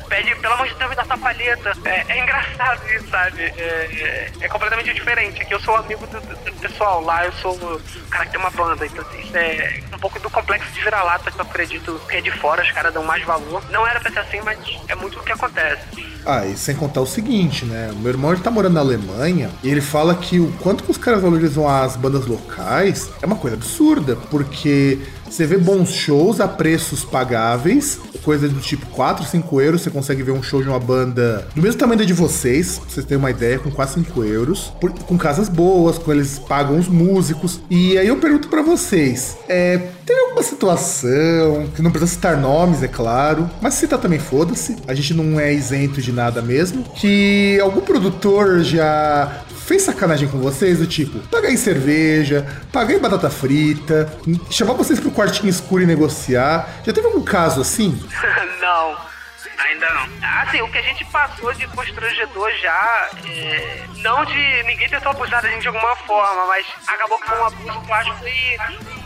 Pede, 0.09 0.35
pelo 0.37 0.55
amor 0.55 0.69
de 0.69 0.75
Deus, 0.75 0.91
me 0.91 0.97
dá 0.97 1.03
essa 1.03 1.19
palheta. 1.19 1.73
É, 1.85 2.05
é 2.09 2.23
engraçado 2.23 2.81
isso, 2.93 3.09
sabe? 3.09 3.43
É, 3.43 3.51
é, 3.59 4.33
é, 4.41 4.49
completamente 4.49 4.93
diferente. 4.93 5.43
Aqui 5.43 5.55
eu 5.55 5.61
sou 5.61 5.77
amigo 5.77 6.07
do, 6.07 6.21
do, 6.21 6.53
pessoal, 6.61 7.03
lá 7.03 7.25
eu 7.25 7.33
sou 7.35 7.55
o 7.55 7.81
cara 8.11 8.27
que 8.27 8.33
tem 8.33 8.41
uma 8.41 8.51
banda. 8.51 8.87
Então 8.87 9.05
isso 9.19 9.37
é 9.37 9.83
um 9.93 9.99
pouco 9.99 10.19
do 10.21 10.31
complexo 10.31 10.71
de 10.73 10.81
vira-lata 10.81 11.31
que 11.31 11.39
eu 11.39 11.45
acredito 11.45 12.01
que 12.09 12.17
é 12.17 12.21
de 12.21 12.31
fora, 12.31 12.63
os 12.63 12.71
caras 12.71 12.93
dão 12.93 13.05
mais 13.05 13.25
valor. 13.25 13.63
Não 13.71 13.87
era 13.87 14.01
pra 14.01 14.11
ser 14.11 14.21
assim, 14.21 14.41
mas 14.45 14.59
é 14.89 14.95
muito 14.95 15.19
o 15.19 15.23
que 15.23 15.33
acontece. 15.33 15.83
Ah, 16.27 16.47
e 16.47 16.57
sem 16.57 16.75
contar 16.75 17.01
o 17.01 17.07
seguinte, 17.07 17.65
né? 17.65 17.91
O 17.93 17.97
meu 17.97 18.13
irmão 18.13 18.33
ele 18.33 18.43
tá 18.43 18.51
morando 18.51 18.75
na 18.75 18.81
Alemanha 18.81 19.51
e 19.63 19.71
ele 19.71 19.81
fala 19.81 20.15
que 20.15 20.41
o 20.41 20.51
quanto 20.63 20.85
que 20.85 20.91
os 20.91 20.99
caras 20.99 21.21
valorizam 21.21 21.69
as 21.69 21.97
bandas 21.97 22.27
locais 22.27 23.11
é 23.21 23.27
uma 23.27 23.37
coisa 23.37 23.57
absurda, 23.57 24.17
porque 24.31 25.01
você 25.29 25.47
vê 25.47 25.59
bons 25.59 25.91
shows 25.91 26.41
a 26.41 26.47
preços 26.47 27.05
pagáveis, 27.05 27.99
coisa 28.23 28.49
do 28.49 28.61
tipo 28.61 28.87
4, 28.87 29.25
5 29.25 29.61
euros. 29.61 29.83
Você 29.83 29.91
consegue 29.91 30.23
ver 30.23 30.33
um 30.33 30.43
show 30.43 30.63
de 30.63 30.69
uma 30.69 30.81
banda 30.81 31.47
do 31.55 31.63
mesmo 31.63 31.79
tamanho 31.79 31.99
da 31.99 32.05
de 32.05 32.13
vocês, 32.13 32.79
pra 32.79 32.89
vocês 32.89 33.07
terem 33.07 33.19
uma 33.19 33.31
ideia, 33.31 33.59
com 33.59 33.71
quase 33.71 33.95
5 33.95 34.25
euros. 34.25 34.73
Por, 34.81 34.93
com 34.93 35.19
casas 35.19 35.49
boas, 35.49 35.99
com 35.99 36.13
eles 36.13 36.39
pagam 36.39 36.79
os 36.79 36.89
músicos. 36.89 37.61
E 37.71 37.97
aí 37.99 38.09
eu 38.09 38.17
pergunto 38.17 38.49
para 38.49 38.63
vocês: 38.63 39.37
é, 39.49 39.79
tem 40.07 40.19
alguma 40.21 40.43
situação, 40.43 41.69
que 41.75 41.83
não 41.83 41.91
precisa 41.91 42.13
citar 42.13 42.37
nomes, 42.37 42.83
é 42.83 42.89
claro, 42.89 43.49
mas 43.61 43.75
citar 43.75 43.99
também 43.99 44.19
foda-se, 44.19 44.77
a 44.87 44.95
gente 44.95 45.15
não 45.15 45.39
é 45.39 45.53
isento 45.53 46.01
de 46.01 46.13
nada 46.13 46.43
mesmo, 46.43 46.85
que 46.95 47.59
algum 47.61 47.81
produtor 47.81 48.63
já 48.63 49.45
fez 49.65 49.83
sacanagem 49.83 50.29
com 50.29 50.39
vocês, 50.39 50.79
do 50.79 50.87
tipo, 50.87 51.19
pagar 51.29 51.51
em 51.51 51.57
cerveja, 51.57 52.47
pagar 52.73 52.95
em 52.95 52.99
batata 52.99 53.31
frita, 53.31 54.13
chamar 54.51 54.75
vocês 54.75 55.01
pro 55.01 55.11
quartinho 55.11 55.49
escuro 55.49 55.83
e 55.83 55.87
negociar. 55.87 56.69
Já 56.85 56.93
teve 56.93 57.07
algum 57.07 57.23
caso 57.23 57.61
assim? 57.61 57.99
não. 58.61 59.15
Ainda 59.59 59.89
não. 59.95 60.09
Assim, 60.43 60.61
o 60.61 60.69
que 60.69 60.79
a 60.79 60.83
gente 60.83 61.05
passou 61.07 61.53
de 61.55 61.67
constrangedor 61.69 62.51
já, 62.61 63.11
é, 63.27 63.85
não 63.97 64.25
de 64.25 64.63
ninguém 64.65 64.89
tentou 64.89 65.13
abusar 65.13 65.41
da 65.41 65.49
gente 65.49 65.63
de 65.63 65.69
alguma 65.69 65.97
forma, 65.97 66.47
mas 66.47 66.67
acabou 66.87 67.19
que 67.19 67.27
foi 67.27 67.39
um 67.39 67.47
abuso 67.47 67.81
que 67.81 67.87
foi 67.87 67.97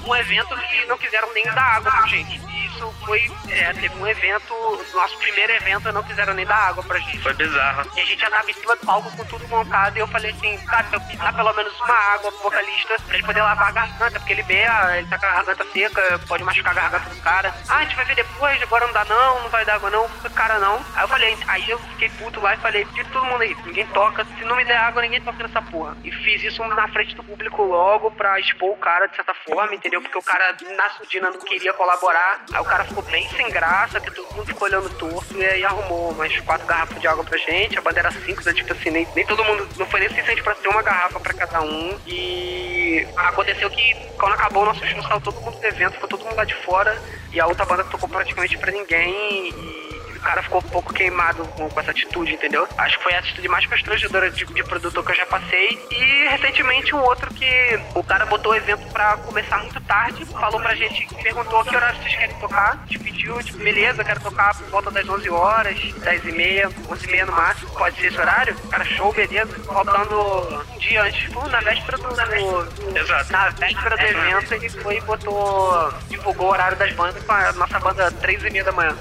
um 0.08 0.16
evento 0.16 0.56
que 0.56 0.86
não 0.86 0.98
quiseram 0.98 1.32
nem 1.32 1.44
dar 1.44 1.76
água 1.76 1.90
pra 1.90 2.06
gente 2.06 2.48
isso 2.78 2.94
foi. 3.04 3.30
É, 3.48 3.72
teve 3.72 3.94
um 3.96 4.06
evento, 4.06 4.54
nosso 4.94 5.18
primeiro 5.18 5.52
evento, 5.52 5.92
não 5.92 6.02
quiseram 6.02 6.32
nem 6.34 6.46
dar 6.46 6.68
água 6.68 6.82
pra 6.84 6.98
gente. 6.98 7.18
Foi 7.18 7.34
bizarro. 7.34 7.90
E 7.96 8.00
a 8.00 8.04
gente 8.04 8.20
já 8.20 8.30
tava 8.30 8.50
em 8.50 8.54
cima 8.54 8.76
do 8.76 8.86
palco 8.86 9.16
com 9.16 9.24
tudo 9.24 9.48
montado. 9.48 9.96
E 9.96 10.00
eu 10.00 10.06
falei 10.06 10.30
assim, 10.30 10.56
cara, 10.66 10.86
eu 10.92 11.00
preciso 11.00 11.22
dar 11.22 11.34
pelo 11.34 11.52
menos 11.54 11.80
uma 11.80 11.94
água 12.14 12.30
pro 12.30 12.42
vocalista 12.42 12.96
pra 13.06 13.16
ele 13.16 13.26
poder 13.26 13.42
lavar 13.42 13.68
a 13.68 13.72
garganta, 13.72 14.18
porque 14.20 14.32
ele 14.32 14.42
beia, 14.44 14.98
ele 14.98 15.08
tá 15.08 15.18
com 15.18 15.26
a 15.26 15.30
garganta 15.30 15.66
seca, 15.72 16.20
pode 16.28 16.44
machucar 16.44 16.72
a 16.72 16.80
garganta 16.80 17.10
do 17.10 17.20
cara. 17.20 17.54
Ah, 17.68 17.76
a 17.76 17.82
gente 17.82 17.96
vai 17.96 18.04
ver 18.04 18.14
depois, 18.14 18.62
agora 18.62 18.86
não 18.86 18.92
dá 18.92 19.04
não, 19.04 19.42
não 19.42 19.48
vai 19.48 19.64
dar 19.64 19.74
água 19.74 19.90
não, 19.90 20.08
cara 20.38 20.58
não. 20.60 20.76
Aí 20.94 21.02
eu 21.02 21.08
falei, 21.08 21.36
aí 21.48 21.68
eu 21.68 21.78
fiquei 21.80 22.08
puto 22.10 22.40
lá 22.40 22.54
e 22.54 22.58
falei, 22.58 22.84
tira 22.94 23.08
todo 23.12 23.24
mundo 23.24 23.42
aí, 23.42 23.56
ninguém 23.66 23.86
toca, 23.88 24.24
se 24.24 24.44
não 24.44 24.54
me 24.54 24.64
der 24.64 24.76
água, 24.76 25.02
ninguém 25.02 25.20
toca 25.20 25.42
nessa 25.42 25.60
porra. 25.62 25.96
E 26.04 26.12
fiz 26.12 26.44
isso 26.44 26.64
na 26.64 26.86
frente 26.88 27.16
do 27.16 27.24
público 27.24 27.64
logo 27.64 28.10
pra 28.12 28.38
expor 28.38 28.70
o 28.70 28.76
cara 28.76 29.06
de 29.08 29.16
certa 29.16 29.34
forma, 29.34 29.74
entendeu? 29.74 29.97
Porque 30.00 30.18
o 30.18 30.22
cara 30.22 30.56
na 30.76 30.90
surdina 30.90 31.30
não 31.30 31.38
queria 31.38 31.72
colaborar. 31.72 32.44
Aí 32.52 32.60
o 32.60 32.64
cara 32.64 32.84
ficou 32.84 33.02
bem 33.04 33.28
sem 33.30 33.48
graça, 33.50 34.00
que 34.00 34.10
todo 34.10 34.32
mundo 34.34 34.46
ficou 34.46 34.68
olhando 34.68 34.90
torto 34.96 35.36
e 35.36 35.44
aí 35.44 35.64
arrumou 35.64 36.10
umas 36.10 36.38
quatro 36.40 36.66
garrafas 36.66 37.00
de 37.00 37.06
água 37.06 37.24
pra 37.24 37.38
gente. 37.38 37.78
A 37.78 37.82
bandeira 37.82 38.10
cinco, 38.10 38.42
né, 38.44 38.52
tipo 38.52 38.72
assim, 38.72 38.90
nem, 38.90 39.08
nem 39.14 39.26
todo 39.26 39.44
mundo. 39.44 39.68
Não 39.76 39.86
foi 39.86 40.00
nem 40.00 40.08
suficiente 40.08 40.42
pra 40.42 40.54
ter 40.54 40.68
uma 40.68 40.82
garrafa 40.82 41.20
pra 41.20 41.34
cada 41.34 41.62
um. 41.62 41.98
E 42.06 43.06
aconteceu 43.16 43.70
que 43.70 43.94
quando 44.18 44.34
acabou 44.34 44.62
o 44.62 44.66
nosso 44.66 44.84
show, 44.86 45.02
saiu 45.02 45.20
todo 45.20 45.40
mundo 45.40 45.58
do 45.58 45.66
evento, 45.66 45.94
ficou 45.94 46.08
todo 46.08 46.24
mundo 46.24 46.36
lá 46.36 46.44
de 46.44 46.54
fora. 46.64 47.00
E 47.32 47.40
a 47.40 47.46
outra 47.46 47.64
banda 47.64 47.84
tocou 47.84 48.08
praticamente 48.08 48.56
pra 48.58 48.72
ninguém. 48.72 49.48
E 49.48 49.87
o 50.18 50.22
cara 50.22 50.42
ficou 50.42 50.58
um 50.58 50.68
pouco 50.68 50.92
queimado 50.92 51.44
com, 51.48 51.68
com, 51.68 51.80
essa 51.80 51.90
atitude, 51.90 52.34
entendeu? 52.34 52.66
Acho 52.76 52.98
que 52.98 53.04
foi 53.04 53.14
a 53.14 53.18
atitude 53.18 53.48
mais 53.48 53.66
constrangedora 53.66 54.30
de, 54.30 54.44
de 54.44 54.64
produtor 54.64 55.04
que 55.04 55.12
eu 55.12 55.16
já 55.16 55.26
passei. 55.26 55.78
E 55.90 56.28
recentemente 56.28 56.94
um 56.94 57.00
outro 57.00 57.32
que 57.34 57.80
o 57.94 58.02
cara 58.02 58.26
botou 58.26 58.52
o 58.52 58.54
evento 58.54 58.86
pra 58.92 59.16
começar 59.18 59.58
muito 59.58 59.80
tarde, 59.82 60.24
falou 60.26 60.60
pra 60.60 60.74
gente, 60.74 61.06
perguntou 61.22 61.64
que 61.64 61.74
horário 61.74 61.98
vocês 62.00 62.14
querem 62.14 62.36
tocar, 62.36 62.72
a 62.72 62.86
gente 62.86 62.98
pediu, 62.98 63.42
tipo, 63.42 63.58
beleza, 63.58 64.04
quero 64.04 64.20
tocar 64.20 64.54
por 64.54 64.66
volta 64.68 64.90
das 64.90 65.08
11 65.08 65.30
horas, 65.30 65.78
10 65.78 66.24
e 66.24 66.32
meia, 66.32 66.70
11 66.90 67.06
e 67.06 67.10
meia 67.10 67.26
no 67.26 67.32
máximo, 67.32 67.70
pode 67.70 67.96
ser 68.00 68.06
esse 68.08 68.20
horário? 68.20 68.56
Cara, 68.70 68.84
show, 68.84 69.12
beleza. 69.12 69.58
Faltando 69.64 70.64
um 70.74 70.78
dia 70.78 71.02
antes, 71.02 71.20
tipo, 71.20 71.48
na 71.48 71.60
véspera 71.60 71.98
do, 71.98 72.08
do 72.08 72.98
Exato. 72.98 73.32
na 73.32 73.48
véspera 73.50 73.96
do 73.96 74.02
evento, 74.02 74.54
ele 74.54 74.68
foi 74.68 74.96
e 74.96 75.00
botou, 75.00 75.92
divulgou 76.08 76.48
o 76.48 76.50
horário 76.50 76.76
das 76.76 76.92
bandas 76.92 77.22
com 77.22 77.32
a 77.32 77.52
nossa 77.52 77.78
banda 77.78 78.10
3 78.10 78.44
e 78.44 78.50
meia 78.50 78.64
da 78.64 78.72
manhã. 78.72 78.96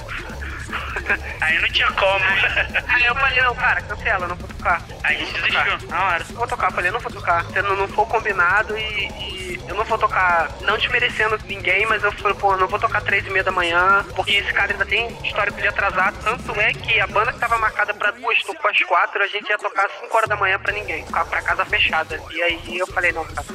Aí 1.41 1.62
não 1.62 1.69
tinha 1.69 1.91
como. 1.91 2.25
Aí 2.88 3.06
eu 3.06 3.15
falei, 3.15 3.41
não, 3.41 3.56
cara, 3.56 3.82
cancela, 3.82 4.27
não 4.27 4.36
vou 4.36 4.47
tocar. 4.47 4.82
Aí 5.03 5.15
a 5.15 5.19
gente 5.19 5.34
desistiu, 5.34 5.89
na 5.89 6.03
hora. 6.03 6.25
Não 6.30 6.36
vou 6.36 6.47
tocar, 6.47 6.71
falei, 6.71 6.91
não 6.91 6.99
vou 6.99 7.12
tocar. 7.12 7.45
Se 7.45 7.62
não, 7.62 7.75
não 7.75 7.88
for 7.88 8.08
combinado 8.08 8.77
e, 8.77 8.82
e, 8.82 9.46
eu 9.67 9.75
não 9.75 9.84
vou 9.84 9.97
tocar, 9.97 10.49
não 10.62 10.77
desmerecendo 10.77 11.38
ninguém, 11.47 11.86
mas 11.88 12.03
eu 12.03 12.12
falei, 12.13 12.38
pô, 12.38 12.56
não 12.56 12.67
vou 12.67 12.80
tocar 12.80 13.01
três 13.01 13.25
e 13.25 13.30
meia 13.30 13.43
da 13.43 13.51
manhã, 13.51 14.06
porque 14.15 14.32
esse 14.32 14.53
cara 14.53 14.71
ainda 14.71 14.86
tem 14.86 15.08
histórico 15.23 15.62
de 15.62 15.67
atrasar. 15.67 16.13
Tanto 16.23 16.60
é 16.60 16.73
que 16.73 16.99
a 16.99 17.08
banda 17.08 17.34
que 17.34 17.39
tava 17.39 17.58
marcada 17.58 17.93
pra 17.93 18.12
duas, 18.12 18.41
tocou 18.43 18.69
às 18.69 18.80
quatro, 18.84 19.21
a 19.21 19.27
gente 19.27 19.49
ia 19.49 19.58
tocar 19.58 19.86
às 19.86 19.91
cinco 19.99 20.15
horas 20.15 20.30
da 20.30 20.36
manhã 20.36 20.60
pra 20.60 20.73
ninguém, 20.73 21.03
pra 21.06 21.41
casa 21.41 21.65
fechada. 21.65 22.19
E 22.32 22.41
aí 22.41 22.77
eu 22.77 22.88
falei, 22.88 23.12
não, 23.12 23.25
cara, 23.25 23.45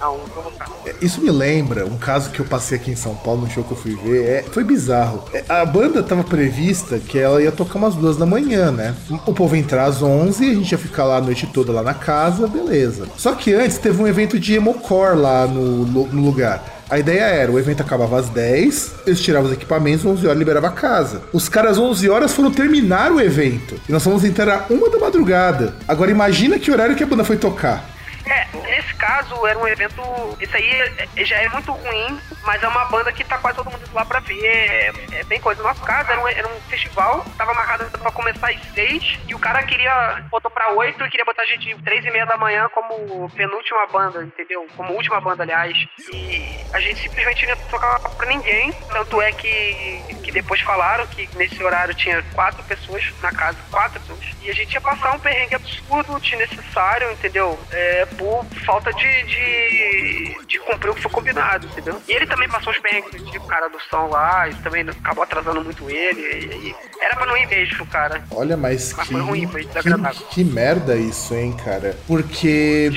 não, 0.00 0.18
não 0.18 0.26
vou 0.26 0.42
tocar. 0.44 0.68
É, 0.86 0.94
isso 1.00 1.20
me 1.20 1.30
lembra 1.30 1.86
um 1.86 1.96
caso 1.96 2.30
que 2.30 2.40
eu 2.40 2.46
passei 2.46 2.78
aqui 2.78 2.90
em 2.90 2.96
São 2.96 3.14
Paulo, 3.14 3.42
no 3.42 3.50
show 3.50 3.64
que 3.64 3.72
eu 3.72 3.76
fui 3.76 3.94
ver. 3.96 4.24
É, 4.24 4.42
foi 4.42 4.64
bizarro. 4.64 5.24
É, 5.32 5.44
a 5.48 5.64
banda 5.64 6.02
tava 6.02 6.22
prevista 6.22 6.98
que 6.98 7.18
ela 7.18 7.42
ia 7.42 7.52
tocar 7.52 7.76
umas 7.76 7.94
duas 7.94 8.16
da 8.16 8.26
manhã, 8.26 8.70
né? 8.70 8.94
O 9.26 9.32
povo 9.32 9.56
ia 9.56 9.62
entrar 9.62 9.84
às 9.84 10.02
11, 10.02 10.50
a 10.50 10.54
gente 10.54 10.72
ia 10.72 10.78
ficar 10.78 11.04
lá 11.04 11.16
a 11.16 11.20
noite 11.20 11.46
toda 11.46 11.72
lá 11.72 11.82
na 11.82 11.94
casa, 11.94 12.46
beleza. 12.46 13.08
Só 13.16 13.34
que 13.34 13.54
antes 13.54 13.78
teve 13.78 14.00
um 14.02 14.06
evento 14.06 14.38
de 14.38 14.54
Emocore 14.54 15.16
lá 15.16 15.46
no, 15.54 16.06
no 16.06 16.22
lugar. 16.24 16.62
A 16.88 16.98
ideia 16.98 17.22
era, 17.22 17.50
o 17.50 17.58
evento 17.58 17.80
acabava 17.80 18.18
às 18.18 18.28
10, 18.28 18.94
eles 19.06 19.20
tiravam 19.20 19.48
os 19.48 19.56
equipamentos, 19.56 20.04
11 20.04 20.26
horas 20.26 20.38
liberava 20.38 20.68
a 20.68 20.72
casa. 20.72 21.22
Os 21.32 21.48
caras 21.48 21.78
11 21.78 22.08
horas 22.10 22.32
foram 22.32 22.50
terminar 22.50 23.10
o 23.10 23.20
evento. 23.20 23.76
E 23.88 23.92
nós 23.92 24.02
fomos 24.02 24.24
entrar 24.24 24.66
uma 24.68 24.90
da 24.90 24.98
madrugada. 24.98 25.74
Agora 25.88 26.10
imagina 26.10 26.58
que 26.58 26.70
horário 26.70 26.94
que 26.94 27.02
a 27.02 27.06
banda 27.06 27.24
foi 27.24 27.36
tocar. 27.36 27.93
É, 28.26 28.46
nesse 28.58 28.94
caso 28.94 29.46
era 29.46 29.58
um 29.58 29.66
evento. 29.66 30.02
Isso 30.40 30.56
aí 30.56 31.24
já 31.24 31.36
é 31.36 31.48
muito 31.48 31.72
ruim, 31.72 32.20
mas 32.42 32.62
é 32.62 32.68
uma 32.68 32.84
banda 32.86 33.12
que 33.12 33.24
tá 33.24 33.38
quase 33.38 33.56
todo 33.56 33.70
mundo 33.70 33.84
lá 33.92 34.04
pra 34.04 34.20
ver. 34.20 34.44
É, 34.44 34.92
é 35.12 35.24
bem 35.24 35.40
coisa. 35.40 35.62
No 35.62 35.68
nosso 35.68 35.82
caso, 35.82 36.10
era 36.10 36.20
um, 36.20 36.28
era 36.28 36.48
um 36.48 36.60
festival, 36.62 37.24
tava 37.36 37.54
marcado 37.54 37.84
pra 37.98 38.10
começar 38.10 38.50
às 38.50 38.60
seis, 38.74 39.18
e 39.28 39.34
o 39.34 39.38
cara 39.38 39.62
queria. 39.64 40.24
botou 40.30 40.50
pra 40.50 40.72
oito 40.72 41.04
e 41.04 41.10
queria 41.10 41.24
botar 41.24 41.42
a 41.42 41.46
gente 41.46 41.74
três 41.82 42.04
e 42.04 42.10
meia 42.10 42.26
da 42.26 42.36
manhã 42.36 42.68
como 42.70 43.28
penúltima 43.30 43.86
banda, 43.86 44.22
entendeu? 44.22 44.66
Como 44.76 44.92
última 44.92 45.20
banda, 45.20 45.42
aliás. 45.42 45.76
E 46.12 46.64
a 46.72 46.80
gente 46.80 47.00
simplesmente 47.02 47.46
não 47.46 47.56
tocar 47.70 47.98
pra 48.00 48.26
ninguém. 48.26 48.72
Tanto 48.92 49.20
é 49.20 49.32
que, 49.32 50.14
que 50.22 50.32
depois 50.32 50.60
falaram 50.60 51.06
que 51.06 51.28
nesse 51.36 51.62
horário 51.62 51.94
tinha 51.94 52.22
quatro 52.34 52.62
pessoas 52.64 53.04
na 53.22 53.30
casa, 53.30 53.58
quatro 53.70 54.00
pessoas. 54.00 54.24
E 54.42 54.50
a 54.50 54.54
gente 54.54 54.72
ia 54.72 54.80
passar 54.80 55.14
um 55.14 55.18
perrengue 55.18 55.54
absurdo, 55.54 56.20
desnecessário, 56.20 57.10
entendeu? 57.12 57.58
É, 57.70 58.06
por 58.16 58.44
falta 58.64 58.92
de, 58.92 59.22
de, 59.24 60.46
de 60.46 60.58
cumprir 60.60 60.90
o 60.90 60.94
que 60.94 61.02
foi 61.02 61.10
combinado, 61.10 61.66
entendeu? 61.66 62.00
E 62.08 62.12
ele 62.12 62.26
também 62.26 62.48
passou 62.48 62.72
os 62.72 62.78
perrengues 62.78 63.24
de 63.30 63.40
cara 63.40 63.68
do 63.68 63.80
som 63.82 64.06
lá, 64.08 64.48
e 64.48 64.54
também 64.56 64.88
acabou 64.88 65.24
atrasando 65.24 65.62
muito 65.62 65.88
ele. 65.90 66.20
E, 66.20 66.68
e 66.68 66.76
era 67.00 67.16
pra 67.16 67.26
não 67.26 67.36
ir 67.36 67.46
mesmo, 67.46 67.86
cara. 67.86 68.22
Olha, 68.30 68.56
mas, 68.56 68.92
Mas 68.92 69.06
que, 69.06 69.14
foi 69.14 69.22
ruim, 69.22 69.46
foi 69.46 69.64
que, 69.64 70.24
que 70.30 70.44
merda 70.44 70.96
isso, 70.96 71.34
hein, 71.34 71.56
cara? 71.64 71.96
Porque. 72.06 72.90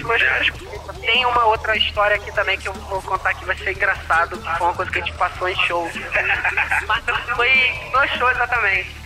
Tem 1.01 1.25
uma 1.25 1.45
outra 1.45 1.75
história 1.77 2.17
aqui 2.17 2.32
também 2.34 2.58
que 2.58 2.67
eu 2.67 2.73
vou 2.73 3.01
contar 3.01 3.34
que 3.34 3.45
vai 3.45 3.58
ser 3.58 3.71
engraçado, 3.71 4.38
que 4.38 4.58
foi 4.58 4.67
uma 4.67 4.73
coisa 4.73 4.91
que 4.91 4.99
a 4.99 5.01
gente 5.06 5.17
passou 5.17 5.47
em 5.47 5.56
show. 5.56 5.89
Mas 6.86 7.03
foi 7.36 7.49
dois 7.93 8.12
shows 8.12 8.32
exatamente. 8.32 8.97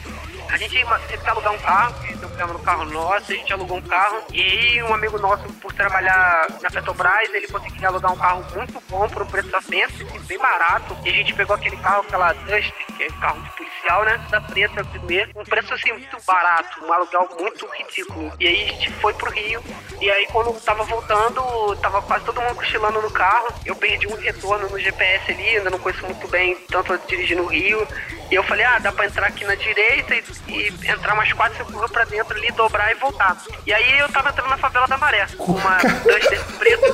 A 0.49 0.57
gente 0.57 0.83
que 0.83 1.29
alugar 1.29 1.53
um 1.53 1.57
carro, 1.59 1.95
problema 2.27 2.53
no 2.53 2.59
carro 2.59 2.85
nosso, 2.85 3.31
a 3.31 3.35
gente 3.35 3.53
alugou 3.53 3.77
um 3.77 3.81
carro. 3.81 4.23
E 4.31 4.41
aí 4.41 4.83
um 4.83 4.93
amigo 4.93 5.17
nosso, 5.19 5.43
por 5.53 5.73
trabalhar 5.73 6.47
na 6.61 6.69
Petrobras, 6.69 7.33
ele 7.33 7.47
conseguiu 7.47 7.87
alugar 7.87 8.13
um 8.13 8.17
carro 8.17 8.45
muito 8.55 8.81
bom 8.89 9.07
por 9.09 9.23
um 9.23 9.25
preço 9.25 9.55
acento, 9.55 10.05
bem 10.27 10.37
barato. 10.37 10.97
E 11.05 11.09
a 11.09 11.13
gente 11.13 11.33
pegou 11.33 11.55
aquele 11.55 11.77
carro, 11.77 12.01
aquela 12.01 12.33
Duster, 12.33 12.85
que 12.97 13.03
é 13.03 13.07
carro 13.19 13.41
de 13.41 13.49
policial, 13.51 14.05
né? 14.05 14.25
Da 14.29 14.41
preta 14.41 14.83
primeiro. 14.85 15.31
Um 15.35 15.43
preço 15.43 15.73
assim 15.73 15.91
muito 15.91 16.17
barato, 16.25 16.83
um 16.85 16.93
aluguel 16.93 17.29
muito 17.39 17.67
ridículo. 17.67 18.31
E 18.39 18.47
aí 18.47 18.63
a 18.63 18.67
gente 18.67 18.91
foi 18.93 19.13
pro 19.13 19.31
Rio. 19.31 19.63
E 19.99 20.09
aí 20.09 20.27
quando 20.27 20.59
tava 20.61 20.83
voltando, 20.83 21.75
tava 21.77 22.01
quase 22.01 22.25
todo 22.25 22.41
mundo 22.41 22.55
cochilando 22.55 23.01
no 23.01 23.11
carro. 23.11 23.47
Eu 23.65 23.75
perdi 23.75 24.07
um 24.07 24.15
retorno 24.15 24.69
no 24.69 24.79
GPS 24.79 25.31
ali, 25.31 25.57
ainda 25.57 25.69
não 25.69 25.79
conheço 25.79 26.05
muito 26.05 26.27
bem, 26.27 26.55
tanto 26.69 26.97
dirigir 27.07 27.37
no 27.37 27.45
Rio. 27.45 27.87
E 28.31 28.35
eu 28.35 28.43
falei, 28.43 28.63
ah, 28.63 28.79
dá 28.79 28.93
pra 28.93 29.05
entrar 29.05 29.27
aqui 29.27 29.43
na 29.43 29.55
direita 29.55 30.15
e, 30.15 30.23
e 30.47 30.67
entrar 30.89 31.13
umas 31.13 31.33
4, 31.33 31.65
5 31.65 31.71
ruas 31.77 31.91
pra 31.91 32.05
dentro 32.11 32.37
ali, 32.37 32.51
dobrar 32.51 32.91
e 32.91 32.95
voltar. 32.95 33.37
E 33.65 33.73
aí 33.73 33.99
eu 33.99 34.09
tava 34.09 34.29
entrando 34.29 34.49
na 34.49 34.57
favela 34.57 34.87
da 34.87 34.97
Maré, 34.97 35.25
com 35.37 35.53
uma 35.53 35.77
Duster 35.77 36.43
preta, 36.59 36.87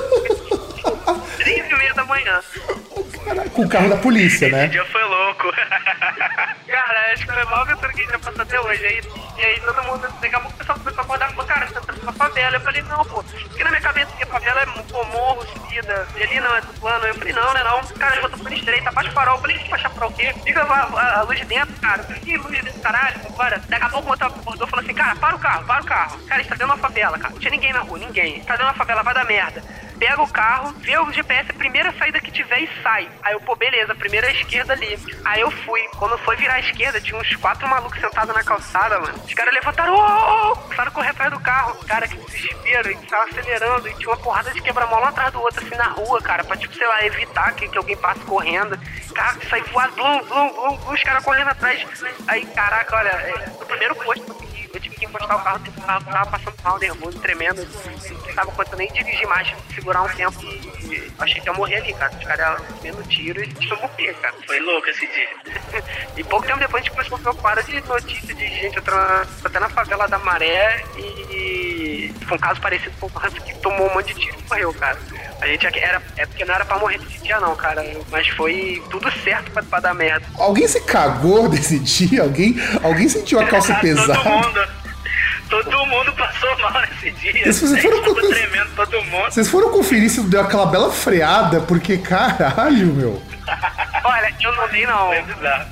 3 1.36 1.70
e 1.70 1.74
meia 1.74 1.94
da 1.94 2.04
manhã. 2.04 2.40
Com 3.52 3.62
o 3.64 3.68
carro 3.68 3.88
da 3.88 3.96
polícia, 3.96 4.46
Esse 4.46 4.54
né? 4.54 4.66
dia 4.68 4.84
foi 4.86 5.02
louco. 5.02 5.50
Cara, 6.68 7.12
acho 7.12 7.26
que 7.26 7.32
foi 7.32 7.42
a 7.42 7.44
maior 7.46 7.60
aventura 7.62 7.92
que 7.92 8.00
a 8.00 8.02
gente 8.04 8.12
já 8.12 8.18
passou 8.18 8.42
até 8.42 8.60
hoje. 8.60 8.84
Aí, 8.86 9.00
e 9.38 9.44
aí 9.44 9.60
todo 9.60 9.82
mundo, 9.84 10.08
daqui 10.20 10.34
a 10.34 10.40
pouco 10.40 10.54
o 10.54 10.58
pessoal 10.58 10.78
começou 10.78 11.00
a 11.00 11.04
acordar 11.04 11.26
e 11.30 11.34
falou, 11.34 11.46
cara, 11.46 11.66
você 11.66 11.80
tá 11.80 11.94
na 12.04 12.12
favela. 12.12 12.56
Eu 12.56 12.60
falei, 12.60 12.82
não, 12.82 13.04
pô. 13.04 13.22
Porque 13.22 13.64
na 13.64 13.70
minha 13.70 13.82
cabeça 13.82 14.12
que 14.16 14.22
a 14.22 14.26
favela 14.26 14.60
é 14.62 14.66
pô, 14.66 15.04
morro, 15.06 15.46
subida, 15.46 16.06
e 16.16 16.22
ali 16.22 16.40
não 16.40 16.56
é 16.56 16.60
do 16.60 16.72
plano. 16.80 17.06
Eu 17.06 17.14
falei, 17.14 17.32
não, 17.32 17.54
né 17.54 17.62
não. 17.64 17.80
Cara, 17.98 18.16
eu 18.16 18.30
tô 18.30 18.36
ficando 18.36 18.54
estreita, 18.54 18.88
abaixa 18.88 19.10
o 19.10 19.12
farol. 19.12 19.34
Eu 19.36 19.40
falei, 19.40 19.58
baixa 19.68 19.90
farol 19.90 20.10
o 20.10 20.12
quê? 20.14 20.34
Liga 20.44 20.62
a, 20.62 20.74
a- 20.74 21.18
a 21.18 21.22
luz 21.22 21.38
de 21.38 21.44
dentro, 21.46 21.74
cara. 21.80 22.04
Eu 22.08 22.16
que 22.16 22.36
luz 22.36 22.54
de 22.56 22.62
dentro, 22.62 22.80
caralho, 22.80 23.18
vambora. 23.24 23.60
Daqui 23.68 23.84
a 23.84 23.88
pouco 23.88 24.06
o 24.06 24.10
motor 24.10 24.26
acordou 24.28 24.66
e 24.66 24.70
falou 24.70 24.84
assim, 24.84 24.94
cara, 24.94 25.16
para 25.16 25.36
o 25.36 25.38
carro, 25.38 25.64
para 25.64 25.82
o 25.82 25.86
carro. 25.86 26.18
Cara, 26.26 26.34
a 26.34 26.38
gente 26.42 26.48
tá 26.48 26.54
dentro 26.54 26.66
de 26.66 26.72
uma 26.72 26.88
favela, 26.88 27.18
cara. 27.18 27.32
Não 27.34 27.40
tinha 27.40 27.50
ninguém 27.50 27.72
na 27.72 27.80
rua, 27.80 27.98
ninguém. 27.98 28.40
Tá 28.40 28.52
dentro 28.54 28.56
de 28.58 28.62
uma 28.64 28.74
favela, 28.74 29.02
vai 29.02 29.14
dar 29.14 29.24
merda. 29.24 29.62
Pega 29.98 30.22
o 30.22 30.28
carro, 30.28 30.72
vê 30.78 30.96
o 30.96 31.12
GPS, 31.12 31.50
a 31.50 31.54
primeira 31.54 31.92
saída 31.98 32.20
que 32.20 32.30
tiver 32.30 32.60
e 32.60 32.82
sai. 32.82 33.08
Aí 33.22 33.32
eu, 33.32 33.40
pô, 33.40 33.56
beleza, 33.56 33.92
a 33.92 33.96
primeira 33.96 34.30
esquerda 34.30 34.72
ali. 34.72 34.96
Aí 35.24 35.40
eu 35.40 35.50
fui. 35.50 35.80
Quando 35.96 36.16
foi 36.18 36.36
virar 36.36 36.54
a 36.54 36.60
esquerda, 36.60 37.00
tinha 37.00 37.18
uns 37.20 37.34
quatro 37.36 37.66
malucos 37.66 38.00
sentados 38.00 38.34
na 38.34 38.44
calçada, 38.44 39.00
mano. 39.00 39.18
Os 39.24 39.34
caras 39.34 39.52
levantaram, 39.52 39.94
ô, 39.94 40.52
ô, 40.52 40.56
começaram 40.56 40.88
a 40.88 40.94
correr 40.94 41.08
atrás 41.08 41.32
do 41.32 41.40
carro. 41.40 41.74
Cara, 41.84 42.06
que 42.06 42.16
desespero. 42.16 42.92
E 42.92 42.96
tava 43.06 43.24
acelerando. 43.24 43.88
E 43.88 43.94
tinha 43.94 44.10
uma 44.10 44.16
porrada 44.16 44.52
de 44.52 44.60
quebra-mola 44.60 45.06
um 45.06 45.08
atrás 45.08 45.32
do 45.32 45.40
outro, 45.40 45.64
assim, 45.64 45.74
na 45.74 45.88
rua, 45.88 46.20
cara. 46.22 46.44
Pra, 46.44 46.56
tipo, 46.56 46.74
sei 46.74 46.86
lá, 46.86 47.04
evitar 47.04 47.52
que, 47.54 47.68
que 47.68 47.78
alguém 47.78 47.96
passe 47.96 48.20
correndo. 48.20 48.78
Cara, 49.14 49.36
sai 49.50 49.62
voado, 49.62 49.94
blum, 49.94 50.22
blum, 50.24 50.52
blum, 50.52 50.76
blum, 50.76 50.92
os 50.94 51.02
caras 51.02 51.24
correndo 51.24 51.48
atrás. 51.48 51.84
Aí, 52.28 52.46
caraca, 52.46 52.96
olha, 52.96 53.08
é, 53.08 53.50
no 53.58 53.66
primeiro 53.66 53.96
posto 53.96 54.48
eu 54.72 54.78
eu 54.78 54.80
tive 54.80 54.96
que 54.96 55.04
encostar 55.04 55.36
o 55.36 55.42
carro, 55.42 55.60
o 55.66 55.80
carro 55.82 56.04
tava 56.04 56.30
passando 56.30 56.54
mal, 56.62 56.78
nervoso, 56.78 57.18
tremendo. 57.18 57.66
Não 58.26 58.34
tava 58.34 58.52
conseguindo 58.52 58.76
nem 58.78 58.92
dirigir 58.92 59.26
mais, 59.26 59.52
segurar 59.74 60.02
um 60.02 60.08
tempo. 60.08 60.40
E 60.44 60.96
eu 60.96 61.24
achei 61.24 61.40
que 61.40 61.48
ia 61.48 61.52
morrer 61.52 61.76
ali, 61.76 61.92
cara. 61.94 62.12
Os 62.16 62.24
caras 62.24 62.62
vendo 62.80 63.06
tiro 63.08 63.42
e 63.42 63.68
foi 63.68 63.76
morrer, 63.76 64.14
cara. 64.14 64.34
Foi 64.46 64.60
louco 64.60 64.88
esse 64.88 65.06
dia. 65.06 65.28
E 66.16 66.24
pouco 66.24 66.44
tempo 66.46 66.58
depois 66.58 66.82
a 66.82 66.84
gente 66.84 66.92
começou 66.92 67.16
a 67.16 67.20
preocupar 67.20 67.62
de 67.62 67.80
notícia 67.82 68.34
de 68.34 68.48
gente 68.48 68.76
entrando 68.76 69.28
até 69.44 69.60
na 69.60 69.68
favela 69.68 70.08
da 70.08 70.18
Maré 70.18 70.84
e 70.96 72.12
foi 72.26 72.36
um 72.36 72.40
caso 72.40 72.60
parecido 72.60 72.92
com 72.98 73.06
o 73.06 73.10
que 73.10 73.54
tomou 73.60 73.88
um 73.88 73.94
monte 73.94 74.12
de 74.14 74.20
tiro 74.20 74.36
e 74.36 74.48
morreu, 74.48 74.74
cara. 74.74 74.98
A 75.40 75.46
gente 75.46 75.66
aqui 75.66 75.78
era, 75.78 76.02
é 76.16 76.26
porque 76.26 76.44
não 76.44 76.54
era 76.54 76.64
pra 76.64 76.78
morrer 76.78 76.98
desse 76.98 77.22
dia 77.22 77.38
não, 77.40 77.54
cara. 77.54 77.84
Mas 78.10 78.26
foi 78.28 78.82
tudo 78.90 79.10
certo 79.22 79.50
pra, 79.52 79.62
pra 79.62 79.80
dar 79.80 79.94
merda. 79.94 80.26
Alguém 80.38 80.66
se 80.66 80.80
cagou 80.80 81.48
desse 81.50 81.78
dia? 81.78 82.22
Alguém, 82.22 82.56
alguém 82.82 83.08
sentiu 83.08 83.38
a 83.40 83.44
calça 83.48 83.72
Todo 83.74 83.80
pesada? 83.80 84.14
mundo. 84.24 84.68
Todo 85.48 85.86
mundo 85.86 86.12
passou 86.12 86.58
mal 86.58 86.82
nesse 86.82 87.10
dia. 87.12 87.52
Se 87.52 87.66
vocês 87.66 87.80
foram 87.82 88.02
tremendo 88.02 88.68
todo 88.76 89.02
mundo. 89.04 89.30
Vocês 89.30 89.48
foram 89.48 89.70
conferir 89.70 90.10
se 90.10 90.20
deu 90.22 90.42
aquela 90.42 90.66
bela 90.66 90.92
freada, 90.92 91.60
porque 91.62 91.96
caralho, 91.96 92.86
meu. 92.92 93.22
Olha, 94.04 94.34
eu 94.42 94.52
não 94.56 94.68
dei 94.68 94.86
não. 94.86 95.10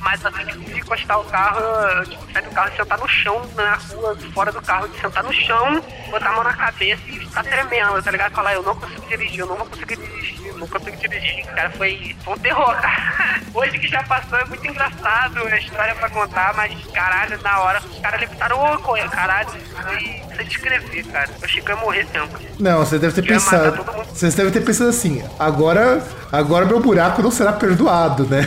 Mas 0.00 0.24
assim 0.24 0.44
que 0.46 0.70
eu 0.72 0.78
encostar 0.78 1.20
o 1.20 1.24
carro, 1.24 1.60
eu 1.60 2.04
tipo, 2.06 2.32
sair 2.32 2.42
do 2.42 2.50
carro 2.52 2.70
e 2.72 2.76
sentar 2.76 2.98
no 2.98 3.08
chão, 3.08 3.42
na 3.54 3.74
rua, 3.74 4.16
fora 4.32 4.50
do 4.50 4.62
carro, 4.62 4.88
de 4.88 4.98
sentar 4.98 5.22
no 5.22 5.32
chão, 5.34 5.82
botar 6.10 6.30
a 6.30 6.32
mão 6.32 6.44
na 6.44 6.54
cabeça 6.54 7.02
e 7.08 7.25
ficar 7.36 7.44
tremendo, 7.44 8.02
tá 8.02 8.10
ligado? 8.10 8.32
Falar, 8.32 8.54
eu 8.54 8.62
não 8.62 8.74
consigo 8.74 9.06
dirigir, 9.08 9.40
eu 9.40 9.46
não 9.46 9.56
vou 9.56 9.66
conseguir 9.66 9.96
dirigir, 9.96 10.46
eu 10.46 10.58
não 10.58 10.66
consigo 10.66 10.96
dirigir. 10.96 11.44
Cara, 11.46 11.70
foi, 11.70 12.16
foi 12.24 12.34
um 12.34 12.38
terror, 12.38 12.74
cara. 12.80 13.40
Hoje 13.54 13.78
que 13.78 13.88
já 13.88 14.02
passou 14.04 14.38
é 14.38 14.44
muito 14.46 14.66
engraçado 14.66 15.46
a 15.46 15.58
história 15.58 15.94
pra 15.94 16.10
contar, 16.10 16.54
mas 16.54 16.74
caralho, 16.92 17.40
na 17.42 17.60
hora, 17.60 17.80
os 17.80 17.98
caras 18.00 18.20
levantaram, 18.20 18.74
ô, 18.74 18.78
correu, 18.78 19.08
caralho, 19.08 19.48
foi 19.48 20.22
você 20.34 20.44
descrever, 20.44 21.04
cara. 21.04 21.30
Eu 21.38 21.44
achei 21.44 21.62
que 21.62 21.70
eu 21.70 21.76
ia 21.76 21.82
morrer 21.82 22.06
tempo. 22.06 22.38
Não, 22.58 22.78
você 22.78 22.98
deve 22.98 23.20
ter 23.20 23.22
matar 23.22 23.34
pensado. 23.34 24.06
Vocês 24.12 24.34
devem 24.34 24.52
ter 24.52 24.60
pensado 24.60 24.90
assim, 24.90 25.24
agora, 25.38 26.02
agora 26.32 26.64
meu 26.64 26.80
buraco 26.80 27.22
não 27.22 27.30
será 27.30 27.52
perdoado, 27.52 28.26
né? 28.26 28.42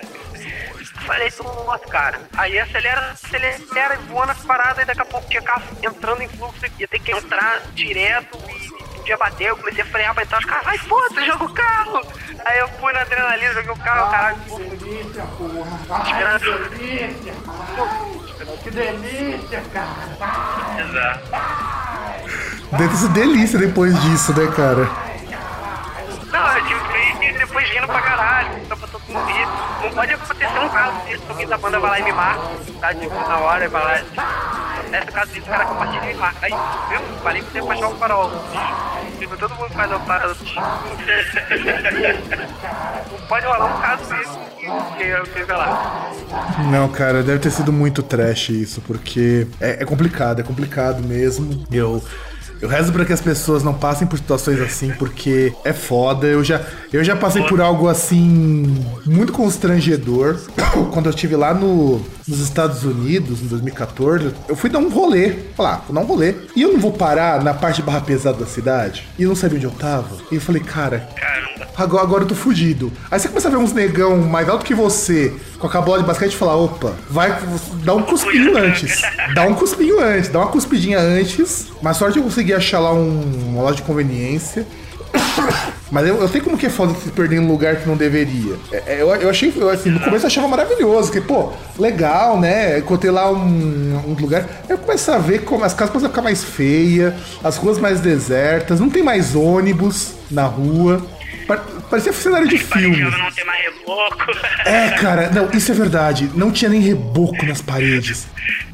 Falei, 1.06 1.30
tô 1.30 1.42
morto, 1.44 1.88
cara. 1.88 2.18
Aí 2.36 2.58
acelera, 2.58 3.12
acelera 3.12 3.94
e 3.94 3.98
voa 4.08 4.26
nas 4.26 4.38
paradas 4.38 4.82
e 4.82 4.86
daqui 4.86 5.02
a 5.02 5.04
pouco 5.04 5.28
tinha 5.28 5.42
carro 5.42 5.62
entrando 5.82 6.22
em 6.22 6.28
fluxo. 6.28 6.64
Ia 6.78 6.88
ter 6.88 6.98
que 6.98 7.12
entrar 7.12 7.60
direto 7.74 8.38
e 8.48 8.70
podia 8.96 9.16
bater. 9.18 9.48
Eu 9.48 9.56
comecei 9.56 9.82
a 9.82 9.86
frear 9.86 10.14
pra 10.14 10.22
entrar. 10.22 10.38
Os 10.38 10.44
caras, 10.44 10.64
vai 10.64 10.78
foda, 10.78 11.24
joga 11.24 11.44
o 11.44 11.52
carro. 11.52 12.00
Aí 12.44 12.58
eu 12.58 12.68
fui 12.68 12.92
na 12.92 13.00
adrenalina, 13.02 13.52
joguei 13.54 13.70
o 13.70 13.76
carro, 13.76 14.10
caralho. 14.10 14.36
Esperando. 16.04 16.44
Exato. 20.80 21.30
Deve 22.72 22.88
ter 22.88 22.96
sido 22.96 23.12
delícia 23.12 23.58
depois 23.58 24.00
disso, 24.02 24.32
né, 24.38 24.50
cara? 24.56 24.88
Não, 26.32 26.56
eu 26.56 26.64
tive 26.66 26.80
que 27.18 27.24
ir 27.26 27.38
depois 27.38 27.68
rindo 27.68 27.86
pra 27.86 28.00
caralho. 28.00 28.64
Rir. 29.18 29.48
Não 29.82 29.90
pode 29.90 30.12
acontecer 30.12 30.58
um 30.58 30.68
caso 30.68 31.06
disso. 31.06 31.22
Alguém 31.28 31.46
da 31.46 31.58
banda 31.58 31.80
vai 31.80 31.90
lá 31.90 32.00
e 32.00 32.02
me 32.02 32.12
marca. 32.12 32.42
Tá, 32.80 32.94
tipo, 32.94 33.14
na 33.14 33.38
hora 33.38 33.64
e 33.64 33.68
vai 33.68 33.82
lá. 33.82 34.02
Acontece 34.78 35.08
o 35.08 35.12
caso 35.12 35.32
disso, 35.32 35.46
o 35.46 35.50
cara 35.50 35.64
compartilha 35.66 36.04
e 36.04 36.06
me 36.06 36.14
marca. 36.14 36.46
Aí, 36.46 36.52
viu? 36.88 37.00
Falei 37.22 37.42
pra 37.42 37.52
você 37.52 37.62
baixar 37.66 37.88
o 37.88 37.96
farol. 37.96 38.30
Tipo, 39.18 39.36
todo 39.36 39.54
mundo 39.54 39.70
faz 39.70 39.92
o 39.92 39.98
farol. 40.00 40.34
Não 43.10 43.26
pode 43.28 43.46
rolar 43.46 43.64
um 43.64 43.80
caso 43.80 44.04
desse 44.04 44.38
que. 44.58 44.66
Não, 46.70 46.88
cara, 46.88 47.22
deve 47.22 47.38
ter 47.38 47.50
sido 47.50 47.72
muito 47.72 48.02
trash 48.02 48.48
isso, 48.50 48.80
porque 48.80 49.46
é, 49.60 49.82
é 49.82 49.84
complicado, 49.84 50.40
é 50.40 50.42
complicado 50.42 51.02
mesmo. 51.02 51.64
Eu. 51.70 52.02
Eu 52.64 52.70
rezo 52.70 52.94
pra 52.94 53.04
que 53.04 53.12
as 53.12 53.20
pessoas 53.20 53.62
não 53.62 53.74
passem 53.74 54.08
por 54.08 54.16
situações 54.18 54.58
assim, 54.58 54.90
porque 54.92 55.52
é 55.66 55.74
foda. 55.74 56.26
Eu 56.26 56.42
já, 56.42 56.62
eu 56.90 57.04
já 57.04 57.14
passei 57.14 57.42
por 57.42 57.60
algo 57.60 57.90
assim, 57.90 58.82
muito 59.04 59.34
constrangedor. 59.34 60.40
Quando 60.90 61.04
eu 61.04 61.10
estive 61.10 61.36
lá 61.36 61.52
no, 61.52 62.00
nos 62.26 62.40
Estados 62.40 62.82
Unidos, 62.82 63.42
em 63.42 63.48
2014, 63.48 64.32
eu 64.48 64.56
fui 64.56 64.70
dar 64.70 64.78
um 64.78 64.88
rolê. 64.88 65.34
Falar, 65.54 65.74
ah, 65.74 65.82
vou 65.86 65.94
dar 65.94 66.00
um 66.00 66.06
rolê. 66.06 66.36
E 66.56 66.62
eu 66.62 66.72
não 66.72 66.80
vou 66.80 66.90
parar 66.90 67.44
na 67.44 67.52
parte 67.52 67.82
barra 67.82 68.00
pesada 68.00 68.38
da 68.38 68.46
cidade. 68.46 69.06
E 69.18 69.24
eu 69.24 69.28
não 69.28 69.36
sabia 69.36 69.58
onde 69.58 69.66
eu 69.66 69.70
tava. 69.70 70.16
E 70.32 70.36
eu 70.36 70.40
falei, 70.40 70.62
cara. 70.62 71.06
Agora, 71.76 72.02
agora 72.02 72.22
eu 72.22 72.28
tô 72.28 72.34
fudido. 72.34 72.90
Aí 73.10 73.18
você 73.18 73.28
começa 73.28 73.48
a 73.48 73.50
ver 73.50 73.58
uns 73.58 73.72
negão 73.72 74.16
mais 74.16 74.48
alto 74.48 74.64
que 74.64 74.74
você, 74.74 75.34
com 75.58 75.66
a 75.66 75.80
bola 75.82 75.98
de 75.98 76.06
basquete 76.06 76.32
e 76.32 76.36
fala, 76.36 76.56
opa, 76.56 76.92
vai, 77.10 77.36
dá 77.82 77.94
um 77.94 78.02
cuspinho 78.02 78.56
antes. 78.56 79.02
Dá 79.34 79.42
um 79.42 79.54
cuspinho 79.54 80.00
antes, 80.00 80.28
dá 80.28 80.38
uma 80.40 80.48
cuspidinha 80.48 80.98
antes. 80.98 81.66
Mas 81.82 81.96
sorte 81.96 82.16
eu 82.16 82.22
consegui 82.22 82.53
achar 82.54 82.78
lá 82.78 82.92
um, 82.92 83.22
uma 83.48 83.62
loja 83.62 83.76
de 83.76 83.82
conveniência. 83.82 84.66
Mas 85.90 86.08
eu, 86.08 86.16
eu 86.16 86.28
sei 86.28 86.40
como 86.40 86.56
que 86.58 86.66
é 86.66 86.70
foda 86.70 86.94
se 86.94 87.10
perder 87.10 87.36
em 87.36 87.38
um 87.40 87.48
lugar 87.48 87.76
que 87.76 87.86
não 87.86 87.96
deveria. 87.96 88.56
É, 88.72 88.94
é, 88.94 89.02
eu, 89.02 89.14
eu 89.14 89.30
achei, 89.30 89.52
eu, 89.54 89.68
assim, 89.68 89.90
no 89.90 90.00
começo 90.00 90.24
eu 90.24 90.28
achava 90.28 90.48
maravilhoso, 90.48 91.12
que, 91.12 91.20
pô, 91.20 91.52
legal, 91.78 92.40
né? 92.40 92.78
Encontrei 92.78 93.12
lá 93.12 93.30
um, 93.30 94.02
um 94.06 94.16
lugar. 94.18 94.48
Eu 94.68 94.78
começo 94.78 95.10
a 95.12 95.18
ver 95.18 95.44
como 95.44 95.64
as 95.64 95.72
casas 95.72 95.92
começam 95.92 96.08
a 96.08 96.10
ficar 96.10 96.22
mais 96.22 96.42
feias, 96.42 97.14
as 97.42 97.56
ruas 97.56 97.78
mais 97.78 98.00
desertas, 98.00 98.80
não 98.80 98.90
tem 98.90 99.02
mais 99.02 99.36
ônibus 99.36 100.14
na 100.30 100.44
rua. 100.44 101.02
Pa- 101.84 101.90
Parecia 101.90 102.12
cenário 102.12 102.48
de 102.48 102.58
filme. 102.58 103.00
Não 103.02 103.30
tem 103.32 103.44
mais 103.44 103.62
reboco. 103.64 104.24
É, 104.64 104.90
cara, 105.00 105.30
não, 105.30 105.50
isso 105.52 105.70
é 105.72 105.74
verdade. 105.74 106.30
Não 106.34 106.50
tinha 106.50 106.70
nem 106.70 106.80
reboco 106.80 107.44
nas 107.46 107.60
paredes. 107.62 108.26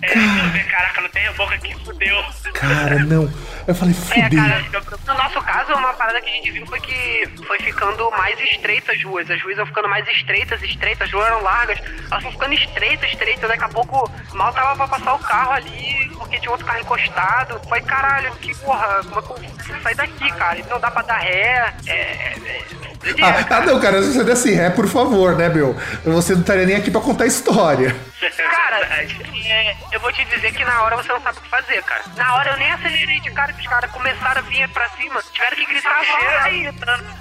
É, 0.03 0.09
ver, 0.09 0.65
caraca, 0.67 1.01
não 1.03 1.09
tem 1.11 1.23
reboco 1.25 1.53
aqui, 1.55 1.75
fudeu. 1.85 2.25
Cara, 2.55 2.99
não. 3.01 3.31
Eu 3.67 3.75
falei, 3.75 3.95
É, 3.95 4.23
fudeu. 4.25 4.43
cara, 4.43 4.65
no 5.07 5.15
nosso 5.15 5.41
caso, 5.43 5.73
uma 5.75 5.93
parada 5.93 6.21
que 6.21 6.29
a 6.31 6.33
gente 6.33 6.51
viu 6.51 6.67
foi 6.67 6.81
que 6.81 7.29
foi 7.47 7.59
ficando 7.59 8.11
mais 8.13 8.39
estreitas 8.41 8.97
as 8.97 9.05
ruas. 9.05 9.31
As 9.31 9.41
ruas 9.43 9.57
iam 9.57 9.67
ficando 9.67 9.89
mais 9.89 10.07
estreitas, 10.09 10.63
estreitas, 10.63 11.07
as 11.09 11.13
ruas 11.13 11.27
eram 11.27 11.43
largas, 11.43 11.79
elas 12.11 12.23
vão 12.23 12.33
ficando 12.33 12.55
estreitas, 12.55 13.11
estreitas. 13.11 13.49
Daqui 13.49 13.65
a 13.65 13.69
pouco 13.69 14.11
mal 14.33 14.53
tava 14.53 14.77
pra 14.77 14.89
passar 14.99 15.15
o 15.15 15.19
carro 15.19 15.53
ali, 15.53 16.11
porque 16.17 16.39
tinha 16.41 16.51
outro 16.51 16.67
carro 16.67 16.81
encostado. 16.81 17.61
Foi 17.69 17.81
caralho, 17.83 18.33
que 18.37 18.55
porra, 18.59 19.03
como 19.05 19.19
é 19.19 19.23
que 19.23 19.31
eu 19.31 19.75
vou 19.75 19.83
sair 19.83 19.95
daqui, 19.95 20.33
cara? 20.33 20.59
Não 20.69 20.81
dá 20.81 20.91
pra 20.91 21.03
dar 21.03 21.19
ré. 21.19 21.75
É. 21.87 21.93
é, 21.93 22.35
é 22.87 22.90
Ah, 23.23 23.47
ah, 23.57 23.61
não, 23.63 23.81
cara, 23.81 24.03
se 24.03 24.13
você 24.13 24.25
desse 24.25 24.53
ré, 24.53 24.69
por 24.69 24.87
favor, 24.87 25.35
né, 25.35 25.49
meu? 25.49 25.75
Você 26.05 26.35
não 26.35 26.41
estaria 26.41 26.67
nem 26.67 26.77
aqui 26.77 26.91
pra 26.91 27.01
contar 27.01 27.27
história. 27.27 27.97
Cara, 28.37 28.77
é, 28.87 29.77
eu 29.93 30.01
vou 30.01 30.13
te 30.13 30.25
dizer 30.27 30.53
que 30.53 30.65
na 30.65 30.83
hora 30.83 30.97
você 30.97 31.09
não 31.09 31.21
sabe 31.23 31.39
o 31.39 31.41
que 31.41 31.49
fazer, 31.49 31.83
cara. 31.83 32.03
Na 32.17 32.35
hora 32.35 32.51
eu 32.51 32.57
nem 32.59 32.71
acelerei 32.71 33.19
de 33.21 33.31
cara 33.31 33.53
que 33.53 33.61
os 33.61 33.67
caras 33.67 33.91
começaram 33.91 34.41
a 34.41 34.43
vir 34.43 34.69
pra 34.69 34.89
cima, 34.91 35.23
tiveram 35.33 35.57
que 35.57 35.67
gritar, 35.67 36.03
vai! 36.05 36.73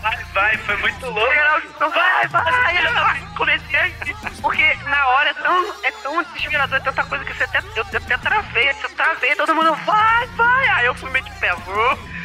Vai, 0.01 0.25
vai, 0.33 0.57
foi 0.57 0.77
muito 0.77 1.05
louco. 1.05 1.33
Então 1.75 1.89
vai, 1.89 2.27
vai, 2.27 2.43
vai. 2.93 3.21
Comecei 3.37 3.79
a 3.79 4.41
Porque 4.41 4.73
na 4.85 5.07
hora 5.07 5.29
é 5.29 5.33
tão, 5.33 5.73
é 5.83 5.91
tão 6.03 6.23
desesperador, 6.23 6.77
é 6.77 6.81
tanta 6.81 7.03
coisa 7.05 7.23
que 7.25 7.33
você 7.33 7.43
até, 7.45 7.59
eu 7.75 7.83
até 7.83 8.17
travei, 8.17 8.69
eu 8.69 8.89
travei, 8.95 9.35
todo 9.35 9.55
mundo 9.55 9.73
vai, 9.85 10.27
vai. 10.35 10.67
Aí 10.67 10.85
eu 10.85 10.95
fui 10.95 11.09
meio 11.09 11.23
de 11.23 11.31
pé, 11.39 11.53
vou. 11.65 12.18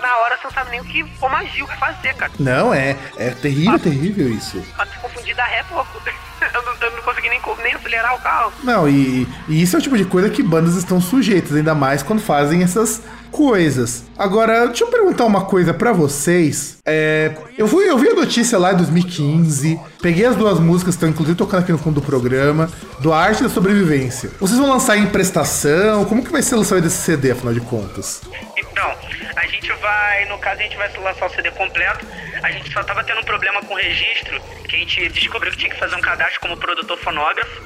Na 0.00 0.16
hora 0.18 0.36
você 0.36 0.44
não 0.44 0.50
sabe 0.50 0.70
nem 0.72 0.80
o 0.80 0.84
que, 0.84 1.04
como 1.20 1.36
agir, 1.36 1.62
o 1.62 1.68
que 1.68 1.78
fazer, 1.78 2.14
cara. 2.14 2.32
Não, 2.38 2.74
é, 2.74 2.96
é 3.16 3.30
terrível, 3.30 3.78
terrível 3.78 4.28
isso. 4.28 4.60
Pra 4.74 4.84
se 4.86 4.98
confundir 4.98 5.34
da 5.36 5.44
ré, 5.44 5.62
pô. 5.64 5.84
Eu 6.52 6.60
não, 6.64 6.74
eu 6.74 6.90
não 6.96 7.02
consegui 7.02 7.28
nem, 7.28 7.40
nem 7.62 7.72
acelerar 7.72 8.16
o 8.16 8.20
carro. 8.20 8.52
Não, 8.64 8.88
e, 8.88 9.28
e 9.48 9.62
isso 9.62 9.76
é 9.76 9.78
o 9.78 9.82
tipo 9.82 9.96
de 9.96 10.04
coisa 10.04 10.28
que 10.28 10.42
bandas 10.42 10.74
estão 10.74 11.00
sujeitas, 11.00 11.54
ainda 11.54 11.72
mais 11.72 12.02
quando 12.02 12.20
fazem 12.20 12.64
essas 12.64 13.00
coisas. 13.32 14.04
Agora, 14.16 14.66
deixa 14.66 14.84
eu 14.84 14.88
perguntar 14.88 15.24
uma 15.24 15.46
coisa 15.46 15.72
pra 15.72 15.90
vocês. 15.92 16.78
É, 16.86 17.32
eu, 17.56 17.66
fui, 17.66 17.88
eu 17.88 17.98
vi 17.98 18.10
a 18.10 18.14
notícia 18.14 18.58
lá 18.58 18.72
em 18.72 18.76
2015, 18.76 19.80
peguei 20.00 20.26
as 20.26 20.36
duas 20.36 20.60
músicas 20.60 20.94
estão 20.94 21.08
inclusive 21.08 21.36
tocando 21.36 21.62
aqui 21.62 21.72
no 21.72 21.78
fundo 21.78 22.00
do 22.00 22.06
programa, 22.06 22.70
do 23.00 23.12
Arte 23.12 23.42
da 23.42 23.48
Sobrevivência. 23.48 24.30
Vocês 24.38 24.58
vão 24.58 24.68
lançar 24.68 24.96
em 24.96 25.06
prestação? 25.06 26.04
Como 26.04 26.22
que 26.22 26.30
vai 26.30 26.42
ser 26.42 26.54
o 26.54 26.58
lançamento 26.58 26.84
desse 26.84 26.98
CD, 26.98 27.32
afinal 27.32 27.54
de 27.54 27.60
contas? 27.62 28.20
Então, 28.56 28.94
a 29.34 29.46
gente 29.46 29.72
vai, 29.72 30.26
no 30.26 30.38
caso, 30.38 30.60
a 30.60 30.62
gente 30.62 30.76
vai 30.76 30.92
lançar 30.98 31.26
o 31.26 31.30
CD 31.30 31.50
completo. 31.52 32.06
A 32.42 32.50
gente 32.50 32.70
só 32.72 32.84
tava 32.84 33.02
tendo 33.02 33.20
um 33.20 33.24
problema 33.24 33.62
com 33.62 33.74
o 33.74 33.76
registro, 33.76 34.40
que 34.68 34.76
a 34.76 34.78
gente 34.78 35.08
descobriu 35.08 35.50
que 35.52 35.58
tinha 35.58 35.70
que 35.70 35.78
fazer 35.78 35.96
um 35.96 36.00
cadastro 36.00 36.40
como 36.40 36.56
produtor 36.56 36.98
fonógrafo. 36.98 37.62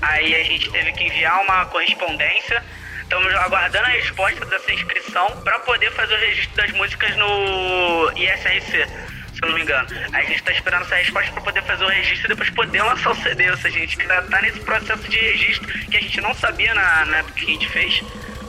Aí 0.00 0.34
a 0.34 0.44
gente 0.44 0.70
teve 0.70 0.92
que 0.92 1.04
enviar 1.04 1.42
uma 1.42 1.66
correspondência. 1.66 2.62
Estamos 3.08 3.34
aguardando 3.36 3.86
a 3.86 3.88
resposta 3.88 4.44
dessa 4.44 4.70
inscrição 4.70 5.40
para 5.40 5.58
poder 5.60 5.90
fazer 5.92 6.12
o 6.12 6.18
registro 6.18 6.54
das 6.56 6.70
músicas 6.72 7.16
no 7.16 8.12
ISRC, 8.14 8.86
se 9.32 9.42
eu 9.42 9.48
não 9.48 9.54
me 9.54 9.62
engano. 9.62 9.88
A 10.12 10.20
gente 10.24 10.42
tá 10.42 10.52
esperando 10.52 10.82
essa 10.82 10.96
resposta 10.96 11.32
para 11.32 11.40
poder 11.40 11.62
fazer 11.62 11.84
o 11.84 11.88
registro 11.88 12.26
e 12.26 12.28
depois 12.28 12.50
poder 12.50 12.82
lançar 12.82 13.12
o 13.12 13.14
CD. 13.14 13.50
Ou 13.50 13.56
seja, 13.56 13.78
a 13.78 13.80
gente 13.80 13.98
ainda 14.02 14.20
tá 14.20 14.42
nesse 14.42 14.60
processo 14.60 15.08
de 15.08 15.16
registro 15.16 15.66
que 15.66 15.96
a 15.96 16.00
gente 16.02 16.20
não 16.20 16.34
sabia 16.34 16.74
na, 16.74 17.06
na 17.06 17.16
época 17.16 17.32
que 17.32 17.44
a 17.44 17.48
gente 17.48 17.68
fez 17.70 18.02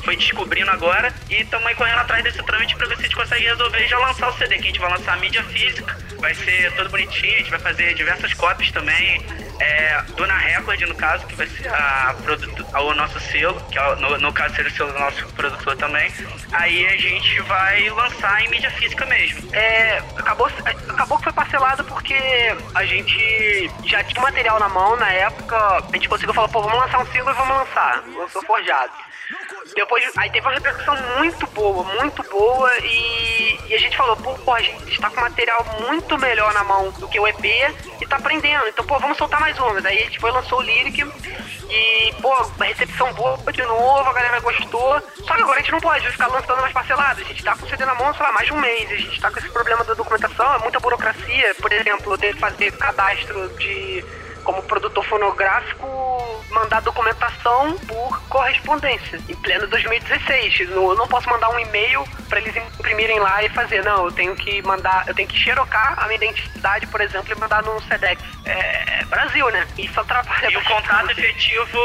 foi 0.09 0.17
descobrindo 0.17 0.71
agora 0.71 1.13
e 1.29 1.35
estamos 1.35 1.67
aí 1.67 1.75
correndo 1.75 1.99
atrás 1.99 2.23
desse 2.23 2.41
trâmite 2.41 2.75
pra 2.75 2.87
ver 2.87 2.95
se 2.95 3.01
a 3.01 3.03
gente 3.03 3.15
consegue 3.15 3.45
resolver 3.45 3.79
e 3.79 3.87
já 3.87 3.99
lançar 3.99 4.29
o 4.29 4.33
CD, 4.39 4.55
que 4.55 4.61
a 4.61 4.65
gente 4.65 4.79
vai 4.79 4.89
lançar 4.89 5.13
a 5.13 5.17
mídia 5.17 5.43
física, 5.43 5.95
vai 6.17 6.33
ser 6.33 6.73
todo 6.73 6.89
bonitinho, 6.89 7.35
a 7.35 7.37
gente 7.37 7.51
vai 7.51 7.59
fazer 7.59 7.93
diversas 7.93 8.33
cópias 8.33 8.71
também, 8.71 9.23
é, 9.59 10.01
do 10.17 10.25
Na 10.25 10.35
Record, 10.35 10.81
no 10.81 10.95
caso, 10.95 11.27
que 11.27 11.35
vai 11.35 11.45
ser 11.45 11.67
a, 11.67 12.15
o 12.81 12.93
nosso 12.95 13.19
selo, 13.19 13.61
que 13.69 13.77
é, 13.77 13.95
no, 13.97 14.17
no 14.17 14.33
caso 14.33 14.55
seria 14.55 14.71
o 14.71 14.73
selo 14.73 14.91
do 14.91 14.97
nosso 14.97 15.27
produtor 15.33 15.77
também, 15.77 16.11
aí 16.53 16.87
a 16.87 16.97
gente 16.97 17.39
vai 17.41 17.87
lançar 17.91 18.41
em 18.41 18.49
mídia 18.49 18.71
física 18.71 19.05
mesmo. 19.05 19.47
É, 19.53 19.99
acabou, 20.17 20.49
acabou 20.87 21.19
que 21.19 21.25
foi 21.25 21.33
parcelado 21.33 21.83
porque 21.83 22.17
a 22.73 22.83
gente 22.83 23.71
já 23.85 24.03
tinha 24.03 24.23
material 24.23 24.59
na 24.59 24.69
mão 24.69 24.95
na 24.95 25.11
época. 25.11 25.55
A 25.55 25.91
gente 25.93 26.09
conseguiu 26.09 26.33
falar, 26.33 26.47
pô, 26.47 26.63
vamos 26.63 26.79
lançar 26.79 26.99
um 26.99 27.05
single 27.11 27.31
e 27.31 27.35
vamos 27.35 27.57
lançar. 27.57 28.03
Lançou 28.17 28.41
forjado. 28.41 29.08
Depois, 29.75 30.03
aí 30.17 30.29
teve 30.31 30.45
uma 30.45 30.53
repercussão 30.53 30.95
muito 31.17 31.45
boa, 31.47 31.83
muito 31.83 32.23
boa, 32.23 32.71
e, 32.79 33.59
e 33.67 33.75
a 33.75 33.77
gente 33.77 33.95
falou, 33.95 34.15
pô, 34.17 34.33
pô, 34.33 34.53
a 34.53 34.61
gente 34.61 34.99
tá 34.99 35.09
com 35.09 35.21
material 35.21 35.63
muito 35.81 36.17
melhor 36.17 36.51
na 36.53 36.63
mão 36.63 36.91
do 36.93 37.07
que 37.07 37.19
o 37.19 37.27
EP 37.27 37.45
e 38.01 38.07
tá 38.07 38.17
aprendendo. 38.17 38.67
Então, 38.67 38.83
pô, 38.85 38.97
vamos 38.97 39.17
soltar 39.17 39.39
mais 39.39 39.57
uma. 39.59 39.79
Daí 39.81 39.99
a 39.99 40.03
gente 40.03 40.19
foi 40.19 40.31
lançou 40.31 40.59
o 40.59 40.61
Lyric 40.61 41.01
e, 41.69 42.13
pô, 42.21 42.33
recepção 42.59 43.13
boa 43.13 43.37
de 43.53 43.61
novo, 43.61 44.09
a 44.09 44.13
galera 44.13 44.39
gostou. 44.39 45.01
Só 45.17 45.35
que 45.35 45.41
agora 45.41 45.59
a 45.59 45.61
gente 45.61 45.71
não 45.71 45.79
pode 45.79 46.09
ficar 46.09 46.27
lançando 46.27 46.61
mais 46.61 46.73
parcelado. 46.73 47.21
A 47.21 47.23
gente 47.23 47.43
tá 47.43 47.55
com 47.55 47.65
o 47.65 47.69
CD 47.69 47.85
na 47.85 47.95
mão, 47.95 48.13
sei 48.13 48.23
lá, 48.23 48.31
mais 48.31 48.47
de 48.47 48.53
um 48.53 48.59
mês. 48.59 48.91
A 48.91 48.95
gente 48.95 49.21
tá 49.21 49.31
com 49.31 49.39
esse 49.39 49.49
problema 49.49 49.83
da 49.83 49.93
documentação, 49.93 50.55
é 50.55 50.59
muita 50.59 50.79
burocracia. 50.79 51.55
Por 51.55 51.71
exemplo, 51.71 52.17
ter 52.17 52.33
que 52.33 52.39
fazer 52.39 52.71
cadastro 52.71 53.47
de 53.57 54.03
como 54.43 54.61
produtor 54.63 55.03
fonográfico, 55.05 55.87
mandar 56.51 56.81
documentação 56.81 57.77
por 57.87 58.21
correspondência, 58.29 59.19
em 59.27 59.35
pleno 59.35 59.67
2016. 59.67 60.69
No- 60.69 60.91
Eu 60.91 60.95
não 60.95 61.07
posso 61.07 61.29
mandar 61.29 61.49
um 61.49 61.59
e-mail 61.59 62.03
para 62.27 62.39
eles 62.39 62.55
imprimirem 62.55 63.19
lá 63.19 63.43
e 63.43 63.49
fazer, 63.49 63.83
não, 63.83 64.05
eu 64.05 64.11
tenho 64.11 64.35
que 64.35 64.61
mandar, 64.63 65.03
eu 65.07 65.13
tenho 65.15 65.27
que 65.27 65.37
xerocar 65.37 65.95
a 65.97 66.03
minha 66.07 66.15
identidade, 66.17 66.87
por 66.87 67.01
exemplo, 67.01 67.31
e 67.35 67.39
mandar 67.39 67.61
no 67.63 67.79
SEDEX. 67.83 68.21
É, 68.45 69.01
é 69.01 69.05
Brasil, 69.05 69.49
né? 69.49 69.67
Isso 69.77 69.99
atrapalha 69.99 70.49
E 70.51 70.57
o 70.57 70.63
contato 70.63 71.11
efetivo, 71.11 71.77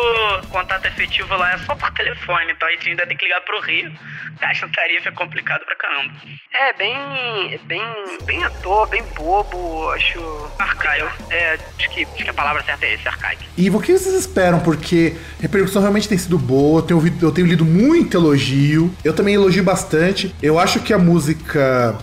o 0.42 0.46
contato 0.48 0.86
efetivo 0.86 1.34
lá 1.36 1.52
é 1.52 1.58
só 1.58 1.74
por 1.74 1.90
telefone, 1.92 2.52
então 2.52 2.68
a 2.68 2.70
gente 2.72 2.90
ainda 2.90 3.06
tem 3.06 3.16
que 3.16 3.24
ligar 3.24 3.40
pro 3.42 3.60
Rio. 3.60 3.92
Taxa 4.40 4.68
tarifa 4.74 5.08
é 5.08 5.12
complicado 5.12 5.64
pra 5.64 5.76
caramba. 5.76 6.12
É, 6.52 6.72
bem, 6.74 7.58
bem, 7.64 8.18
bem 8.24 8.44
à 8.44 8.50
toa, 8.50 8.86
bem 8.86 9.02
bobo, 9.14 9.90
acho... 9.92 10.52
Arcaico. 10.58 11.10
É, 11.30 11.58
acho 11.78 11.90
que, 11.90 12.02
acho 12.14 12.24
que 12.24 12.30
a 12.30 12.34
palavra 12.34 12.53
certa 12.62 12.84
é 12.86 12.94
esse, 12.94 13.06
arcaico. 13.08 13.42
E 13.56 13.70
o 13.70 13.80
que 13.80 13.96
vocês 13.96 14.14
esperam? 14.14 14.60
Porque 14.60 15.14
a 15.38 15.42
repercussão 15.42 15.80
realmente 15.82 16.08
tem 16.08 16.18
sido 16.18 16.38
boa. 16.38 16.78
Eu 16.78 16.82
tenho, 16.82 16.98
ouvido- 16.98 17.26
eu 17.26 17.32
tenho 17.32 17.46
lido 17.46 17.64
muito 17.64 18.16
elogio. 18.16 18.90
Eu 19.04 19.12
também 19.12 19.34
elogio 19.34 19.64
bastante. 19.64 20.34
Eu 20.42 20.58
acho 20.58 20.80
que 20.80 20.92
a 20.92 20.98
música 20.98 21.96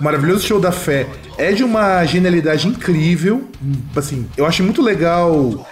Maravilhoso 0.00 0.46
Show 0.46 0.60
da 0.60 0.70
Fé 0.70 1.06
é 1.36 1.52
de 1.52 1.64
uma 1.64 2.04
genialidade 2.04 2.68
incrível. 2.68 3.48
Assim, 3.96 4.28
eu 4.36 4.46
acho 4.46 4.62
muito 4.62 4.80
legal 4.80 5.66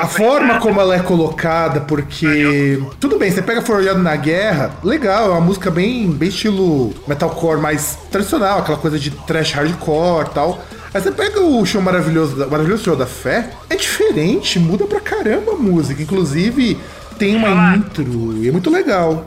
a 0.00 0.06
forma 0.06 0.58
como 0.60 0.80
ela 0.80 0.94
é 0.96 1.00
colocada, 1.00 1.80
porque. 1.80 2.82
Tudo 2.98 3.18
bem, 3.18 3.30
você 3.30 3.42
pega 3.42 3.60
Forjado 3.60 3.98
na 4.02 4.16
Guerra, 4.16 4.72
legal, 4.82 5.26
é 5.26 5.30
uma 5.32 5.40
música 5.42 5.70
bem, 5.70 6.10
bem 6.10 6.30
estilo 6.30 6.94
metalcore 7.06 7.60
mais 7.60 7.98
tradicional, 8.10 8.60
aquela 8.60 8.78
coisa 8.78 8.98
de 8.98 9.10
trash 9.10 9.52
hardcore 9.52 10.26
e 10.30 10.30
tal. 10.34 10.64
Aí 10.96 11.02
você 11.02 11.12
pega 11.12 11.38
o 11.40 11.64
show 11.66 11.82
maravilhoso, 11.82 12.36
da- 12.36 12.46
maravilhoso 12.46 12.82
show 12.84 12.96
da 12.96 13.06
fé, 13.06 13.50
é 13.68 13.76
diferente, 13.76 14.58
muda 14.58 14.86
pra 14.86 14.98
caramba 14.98 15.52
a 15.52 15.54
música. 15.56 16.00
Inclusive, 16.02 16.80
tem 17.18 17.36
uma 17.36 17.76
intro 17.76 18.32
e 18.42 18.48
é 18.48 18.50
muito 18.50 18.70
legal. 18.70 19.26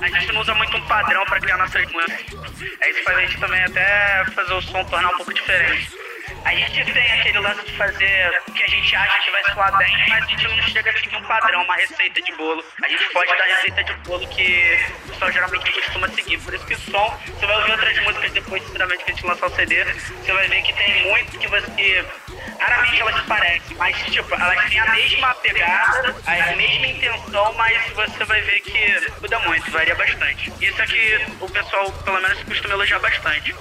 A 0.00 0.06
gente 0.08 0.32
não 0.32 0.40
usa 0.40 0.54
muito 0.54 0.74
um 0.74 0.80
padrão 0.86 1.22
pra 1.26 1.38
criar 1.38 1.58
nossas 1.58 1.84
músicas. 1.92 2.16
É 2.80 2.88
isso 2.90 2.98
que 3.00 3.04
faz 3.04 3.18
a 3.18 3.20
gente 3.20 3.38
também 3.38 3.62
até 3.62 4.24
fazer 4.34 4.54
o 4.54 4.62
som 4.62 4.82
tornar 4.84 5.10
um 5.10 5.16
pouco 5.18 5.34
diferente. 5.34 5.90
A 6.44 6.54
gente 6.54 6.92
tem 6.92 7.12
aquele 7.12 7.38
lance 7.38 7.64
de 7.64 7.72
fazer 7.76 8.42
o 8.48 8.52
que 8.52 8.62
a 8.62 8.66
gente 8.66 8.96
acha 8.96 9.22
que 9.22 9.30
vai 9.30 9.44
soar 9.52 9.78
bem, 9.78 9.92
mas 10.08 10.24
a 10.24 10.26
gente 10.26 10.48
não 10.48 10.62
chega 10.62 10.90
a 10.90 10.98
seguir 10.98 11.16
um 11.16 11.22
padrão, 11.22 11.62
uma 11.62 11.76
receita 11.76 12.20
de 12.20 12.32
bolo. 12.32 12.64
A 12.82 12.88
gente 12.88 13.04
pode 13.12 13.28
dar 13.36 13.44
receita 13.44 13.84
de 13.84 13.92
bolo 14.08 14.26
que 14.28 14.78
o 15.04 15.08
pessoal 15.08 15.32
geralmente 15.32 15.72
costuma 15.72 16.08
seguir. 16.08 16.38
Por 16.38 16.54
isso 16.54 16.66
que 16.66 16.74
o 16.74 16.78
som, 16.78 17.18
você 17.26 17.46
vai 17.46 17.56
ouvir 17.56 17.70
outras 17.72 17.98
músicas 18.02 18.32
depois, 18.32 18.62
sinceramente, 18.64 19.04
que 19.04 19.10
a 19.10 19.14
gente 19.14 19.26
lançar 19.26 19.46
o 19.46 19.54
CD, 19.54 19.84
você 19.84 20.32
vai 20.32 20.48
ver 20.48 20.62
que 20.62 20.72
tem 20.72 21.08
muito 21.08 21.38
que 21.38 21.48
você. 21.48 22.04
Raramente 22.58 23.00
elas 23.00 23.16
se 23.16 23.22
parecem, 23.22 23.76
mas 23.76 23.96
tipo, 24.04 24.34
elas 24.34 24.68
têm 24.68 24.78
a 24.78 24.92
mesma 24.92 25.34
pegada, 25.36 26.16
a 26.26 26.56
mesma 26.56 26.86
intenção, 26.86 27.52
mas 27.54 27.90
você 27.90 28.24
vai 28.24 28.40
ver 28.42 28.60
que 28.60 29.10
muda 29.20 29.38
muito, 29.40 29.70
varia 29.70 29.94
bastante. 29.94 30.52
Isso 30.60 30.80
é 30.80 30.86
que 30.86 31.26
o 31.40 31.48
pessoal, 31.48 31.90
pelo 32.04 32.20
menos, 32.20 32.42
costuma 32.44 32.74
elogiar 32.74 33.00
bastante. 33.00 33.54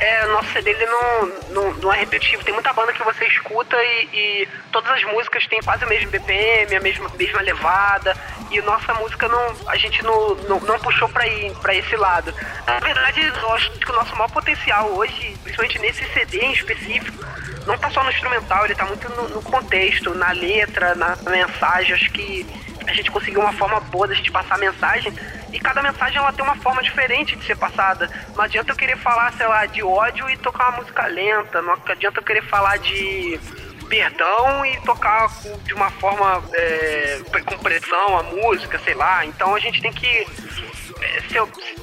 É, 0.00 0.24
o 0.26 0.32
nosso 0.32 0.52
CD 0.52 0.70
ele 0.70 0.86
não, 0.86 1.26
não, 1.50 1.74
não 1.74 1.92
é 1.92 2.02
repetitivo. 2.26 2.44
Tem 2.44 2.54
muita 2.54 2.72
banda 2.72 2.92
que 2.92 3.02
você 3.02 3.24
escuta 3.26 3.76
e, 3.76 4.08
e 4.12 4.48
todas 4.72 4.90
as 4.90 5.04
músicas 5.04 5.46
têm 5.46 5.60
quase 5.62 5.84
o 5.84 5.88
mesmo 5.88 6.10
BPM, 6.10 6.74
a 6.74 6.80
mesma, 6.80 7.08
mesma 7.16 7.40
levada. 7.40 8.16
E 8.50 8.60
nossa 8.62 8.92
música 8.94 9.28
não, 9.28 9.56
a 9.68 9.76
gente 9.76 10.02
não, 10.02 10.34
não, 10.48 10.60
não 10.60 10.78
puxou 10.78 11.08
pra, 11.08 11.26
ir, 11.26 11.54
pra 11.56 11.74
esse 11.74 11.96
lado. 11.96 12.34
Na 12.66 12.78
verdade, 12.80 13.20
eu 13.20 13.52
acho 13.52 13.70
que 13.72 13.90
o 13.90 13.94
nosso 13.94 14.14
maior 14.16 14.30
potencial 14.30 14.90
hoje, 14.90 15.36
principalmente 15.42 15.78
nesse 15.78 16.04
CD 16.12 16.40
em 16.40 16.52
específico, 16.52 17.24
não 17.66 17.76
tá 17.78 17.90
só 17.90 18.02
no 18.02 18.10
instrumental, 18.10 18.64
ele 18.64 18.74
tá 18.74 18.84
muito 18.84 19.08
no, 19.10 19.28
no 19.28 19.42
contexto, 19.42 20.14
na 20.14 20.32
letra, 20.32 20.94
na 20.94 21.16
mensagem. 21.26 21.94
Acho 21.94 22.10
que 22.12 22.46
a 22.86 22.92
gente 22.92 23.10
conseguiu 23.10 23.40
uma 23.40 23.52
forma 23.52 23.80
boa 23.80 24.06
da 24.06 24.14
gente 24.14 24.30
passar 24.30 24.54
a 24.54 24.58
mensagem. 24.58 25.12
E 25.56 25.58
cada 25.58 25.82
mensagem 25.82 26.18
ela 26.18 26.32
tem 26.34 26.44
uma 26.44 26.56
forma 26.56 26.82
diferente 26.82 27.34
de 27.34 27.46
ser 27.46 27.56
passada. 27.56 28.10
Não 28.34 28.44
adianta 28.44 28.72
eu 28.72 28.76
querer 28.76 28.98
falar, 28.98 29.32
sei 29.32 29.46
lá, 29.46 29.64
de 29.64 29.82
ódio 29.82 30.28
e 30.28 30.36
tocar 30.36 30.68
uma 30.68 30.82
música 30.82 31.06
lenta, 31.06 31.62
não 31.62 31.72
adianta 31.72 32.20
eu 32.20 32.22
querer 32.22 32.42
falar 32.42 32.76
de 32.76 33.40
perdão 33.88 34.66
e 34.66 34.76
tocar 34.82 35.30
de 35.64 35.72
uma 35.72 35.90
forma 35.92 36.44
é, 36.52 37.22
com 37.46 37.56
pressão 37.56 38.18
a 38.18 38.22
música, 38.24 38.78
sei 38.80 38.92
lá. 38.92 39.24
Então 39.24 39.54
a 39.54 39.58
gente 39.58 39.80
tem 39.80 39.90
que 39.90 40.06
é, 40.06 41.20
se 41.22 41.40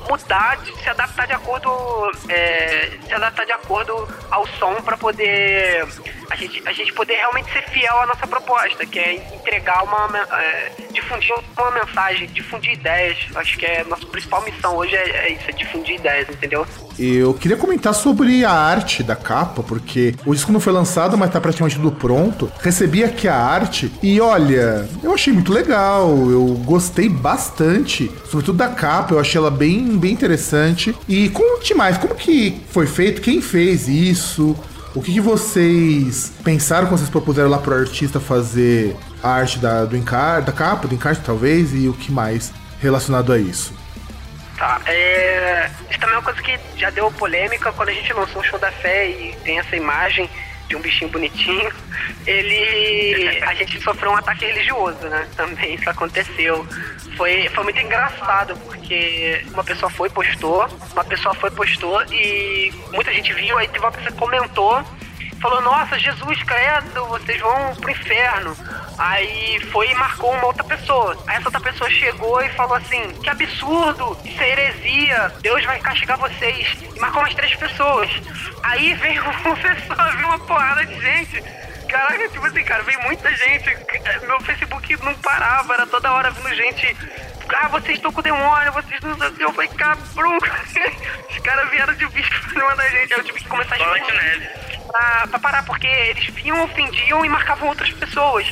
mudar, 0.08 0.60
se 0.60 0.90
adaptar 0.90 1.26
de 1.26 1.34
acordo, 1.34 1.72
é, 2.30 2.92
se 3.08 3.14
adaptar 3.14 3.46
de 3.46 3.54
acordo 3.54 4.08
ao 4.30 4.46
som 4.60 4.76
para 4.84 4.98
poder 4.98 5.88
a 6.30 6.36
gente, 6.36 6.62
a 6.66 6.72
gente 6.72 6.94
poder 6.94 7.16
realmente 7.16 7.52
ser 7.52 7.64
fiel 7.70 8.00
à 8.00 8.08
nossa 8.08 8.28
proposta, 8.28 8.86
que 8.86 9.00
é 9.00 9.16
entregar 9.36 9.84
uma 9.84 10.10
é, 10.40 10.72
difundir 10.92 11.34
uma 11.58 11.72
mensagem, 11.72 12.28
difundir 12.28 12.74
ideias. 12.74 13.18
Acho 13.36 13.58
que 13.58 13.66
é 13.66 13.82
a 13.82 13.86
nossa 13.86 14.06
principal 14.06 14.44
missão 14.44 14.76
hoje 14.76 14.96
é, 14.96 15.10
é 15.10 15.34
isso, 15.34 15.44
é 15.48 15.52
difundir 15.52 15.96
ideias, 15.96 16.30
entendeu? 16.30 16.66
Eu 16.98 17.34
queria 17.34 17.58
comentar 17.58 17.94
sobre 17.94 18.46
a 18.46 18.52
arte 18.52 19.02
da 19.02 19.16
capa, 19.16 19.64
porque 19.64 20.16
o 20.26 20.34
disco 20.34 20.52
não 20.52 20.60
foi 20.60 20.74
lançado, 20.74 21.18
mas 21.18 21.32
tá 21.32 21.42
praticamente 21.42 21.76
tudo 21.76 21.92
pronto. 21.92 22.52
Recebi 22.62 23.04
aqui 23.04 23.28
a 23.28 23.36
arte 23.36 23.92
e 24.02 24.22
olha, 24.22 24.88
eu 25.02 25.14
achei 25.14 25.34
muito 25.34 25.52
legal, 25.52 26.10
eu 26.30 26.46
gostei 26.64 27.10
bastante, 27.10 28.12
sobretudo 28.30 28.58
da 28.58 28.70
capa, 28.70 29.14
eu 29.14 29.20
achei 29.20 29.40
ela 29.40 29.52
bem, 29.52 29.98
bem 29.98 30.12
interessante. 30.12 30.96
E 31.08 31.30
conte 31.30 31.74
mais, 31.74 31.98
como 31.98 32.16
que 32.16 32.62
foi 32.70 32.86
feito, 32.86 33.22
quem 33.22 33.42
fez 33.42 33.88
isso? 33.88 34.56
O 34.96 35.02
que, 35.02 35.12
que 35.12 35.22
vocês 35.22 36.32
pensaram 36.44 36.88
quando 36.88 37.00
vocês 37.00 37.10
propuseram 37.10 37.50
lá 37.50 37.58
pro 37.58 37.74
artista 37.74 38.20
fazer 38.20 38.96
a 39.24 39.30
arte 39.30 39.58
da, 39.58 39.86
do 39.86 39.98
encarte, 39.98 40.46
da 40.46 40.52
capa, 40.52 40.88
do 40.88 40.94
encarte 40.94 41.22
talvez, 41.26 41.74
e 41.74 41.88
o 41.88 41.94
que 41.94 42.12
mais 42.12 42.54
relacionado 42.80 43.34
a 43.34 43.40
isso? 43.40 43.74
Tá, 44.56 44.80
é... 44.86 45.70
Isso 45.90 46.00
também 46.00 46.16
é 46.16 46.18
uma 46.20 46.24
coisa 46.24 46.42
que 46.42 46.60
já 46.78 46.92
deu 46.92 47.12
polêmica 47.12 47.72
quando 47.72 47.90
a 47.90 47.94
gente 47.94 48.14
lançou 48.14 48.42
o 48.42 48.46
Show 48.46 48.60
da 48.60 48.72
Fé 48.72 49.10
e 49.10 49.36
tem 49.44 49.58
essa 49.58 49.76
imagem 49.76 50.30
um 50.76 50.82
bichinho 50.82 51.12
bonitinho, 51.12 51.72
ele. 52.26 53.42
A 53.44 53.54
gente 53.54 53.82
sofreu 53.82 54.12
um 54.12 54.16
ataque 54.16 54.46
religioso, 54.46 55.08
né? 55.08 55.28
Também 55.36 55.76
isso 55.76 55.90
aconteceu. 55.90 56.66
Foi, 57.18 57.48
foi 57.50 57.64
muito 57.64 57.80
engraçado, 57.80 58.56
porque 58.58 59.46
uma 59.54 59.64
pessoa 59.64 59.90
foi, 59.90 60.10
postou, 60.10 60.68
uma 60.94 61.04
pessoa 61.04 61.36
foi, 61.36 61.52
postou, 61.52 62.04
e 62.12 62.74
muita 62.92 63.14
gente 63.14 63.32
viu, 63.34 63.58
aí 63.58 63.68
teve 63.68 63.86
uma 63.86 63.92
pessoa 63.92 64.12
que 64.12 64.18
comentou 64.18 64.84
falou, 65.44 65.62
nossa, 65.62 66.00
Jesus, 66.00 66.42
credo, 66.44 67.06
vocês 67.08 67.40
vão 67.42 67.76
pro 67.76 67.92
inferno. 67.92 68.56
Aí 68.98 69.60
foi 69.72 69.90
e 69.90 69.96
marcou 69.96 70.32
uma 70.32 70.48
outra 70.48 70.64
pessoa. 70.64 71.18
Aí 71.28 71.38
essa 71.38 71.48
outra 71.48 71.62
pessoa 71.62 71.90
chegou 71.90 72.42
e 72.42 72.50
falou 72.50 72.76
assim, 72.76 73.10
que 73.22 73.30
absurdo, 73.30 74.18
isso 74.24 74.42
é 74.42 74.50
heresia, 74.50 75.34
Deus 75.42 75.64
vai 75.66 75.80
castigar 75.80 76.18
vocês. 76.18 76.68
E 76.96 77.00
marcou 77.00 77.22
umas 77.22 77.34
três 77.34 77.56
pessoas. 77.56 78.10
Aí 78.64 78.94
veio 78.96 79.24
uma 79.46 79.56
pessoa, 79.56 80.12
viu 80.18 80.28
uma 80.28 80.40
porrada 80.40 80.86
de 80.86 81.00
gente. 81.00 81.44
Caraca, 81.88 82.30
tipo 82.30 82.46
assim, 82.46 82.64
cara, 82.64 82.84
veio 82.84 83.02
muita 83.02 83.32
gente. 83.36 83.78
Meu 84.26 84.42
Facebook 84.42 85.04
não 85.04 85.14
parava, 85.16 85.74
era 85.74 85.88
toda 85.88 86.12
hora 86.12 86.32
vindo 86.32 86.56
gente 86.56 86.96
ah, 87.56 87.68
vocês 87.68 87.98
estão 87.98 88.12
com 88.12 88.20
o 88.20 88.24
demônio, 88.24 88.72
vocês 88.72 89.00
não 89.02 89.14
o 89.14 89.34
que. 89.34 89.44
Eu 89.44 89.54
falei, 89.54 89.70
cabrão. 89.70 90.38
Os 91.30 91.40
caras 91.40 91.70
vieram 91.70 91.94
de 91.94 92.08
bicho 92.08 92.42
pra 92.42 92.50
cima 92.50 92.76
da 92.76 92.90
gente. 92.90 93.14
Aí 93.14 93.20
eu 93.20 93.24
tive 93.24 93.40
que 93.40 93.48
começar 93.48 93.76
a 93.76 93.78
chamar 93.78 94.00
pra, 94.88 95.28
pra 95.28 95.40
parar, 95.40 95.66
porque 95.66 95.88
eles 95.88 96.26
vinham, 96.28 96.64
ofendiam 96.64 97.26
e 97.26 97.30
marcavam 97.30 97.70
outras 97.70 97.92
pessoas. 97.92 98.48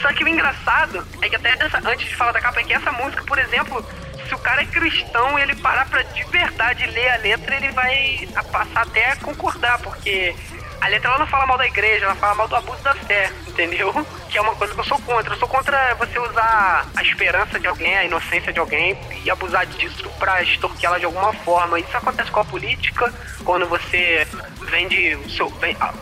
Só 0.00 0.12
que 0.12 0.24
o 0.24 0.28
engraçado 0.28 1.06
é 1.22 1.28
que 1.28 1.36
até 1.36 1.56
antes 1.84 2.08
de 2.08 2.16
falar 2.16 2.32
da 2.32 2.40
capa, 2.40 2.60
é 2.60 2.64
que 2.64 2.72
essa 2.72 2.92
música, 2.92 3.22
por 3.24 3.38
exemplo, 3.38 3.84
se 4.28 4.34
o 4.34 4.38
cara 4.38 4.62
é 4.62 4.66
cristão 4.66 5.38
e 5.38 5.42
ele 5.42 5.56
parar 5.56 5.88
pra 5.88 6.02
de 6.02 6.24
verdade 6.24 6.86
ler 6.86 7.08
a 7.10 7.16
letra, 7.16 7.56
ele 7.56 7.70
vai 7.70 8.28
passar 8.50 8.82
até 8.82 9.12
a 9.12 9.16
concordar, 9.16 9.78
porque 9.80 10.34
a 10.80 10.88
letra 10.88 11.10
ela 11.10 11.18
não 11.18 11.26
fala 11.26 11.46
mal 11.46 11.58
da 11.58 11.66
igreja, 11.66 12.04
ela 12.04 12.14
fala 12.14 12.34
mal 12.34 12.48
do 12.48 12.56
abuso 12.56 12.82
da 12.82 12.94
fé, 12.94 13.30
entendeu? 13.46 13.92
Que 14.30 14.38
é 14.38 14.40
uma 14.40 14.54
coisa 14.54 14.74
que 14.74 14.80
eu 14.80 14.84
sou 14.84 15.00
contra. 15.00 15.34
Eu 15.34 15.38
sou 15.38 15.48
contra 15.48 15.94
você 15.94 16.18
usar 16.18 16.86
a 16.94 17.02
esperança 17.02 17.58
de 17.58 17.66
alguém, 17.66 17.96
a 17.96 18.04
inocência 18.04 18.52
de 18.52 18.58
alguém 18.58 18.98
e 19.24 19.30
abusar 19.30 19.66
disso 19.66 20.08
pra 20.18 20.42
extorquir 20.42 20.86
ela 20.86 20.98
de 20.98 21.04
alguma 21.04 21.32
forma. 21.32 21.78
Isso 21.80 21.96
acontece 21.96 22.30
com 22.30 22.40
a 22.40 22.44
política, 22.44 23.12
quando 23.44 23.66
você 23.66 24.26
vende, 24.70 25.18
seu, 25.36 25.48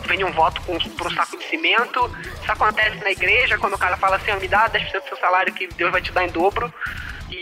vende 0.05 0.23
um 0.23 0.31
voto 0.31 0.61
com, 0.61 0.75
um 0.75 1.15
saco 1.15 1.37
de 1.37 1.45
cimento. 1.45 2.11
Isso 2.41 2.51
acontece 2.51 2.97
na 3.03 3.11
igreja, 3.11 3.57
quando 3.57 3.73
o 3.75 3.79
cara 3.79 3.97
fala 3.97 4.17
assim, 4.17 4.33
me 4.39 4.47
dá 4.47 4.69
10% 4.69 5.01
do 5.01 5.07
seu 5.07 5.17
salário 5.17 5.53
que 5.53 5.67
Deus 5.67 5.91
vai 5.91 6.01
te 6.01 6.11
dar 6.11 6.25
em 6.25 6.29
dobro. 6.29 6.73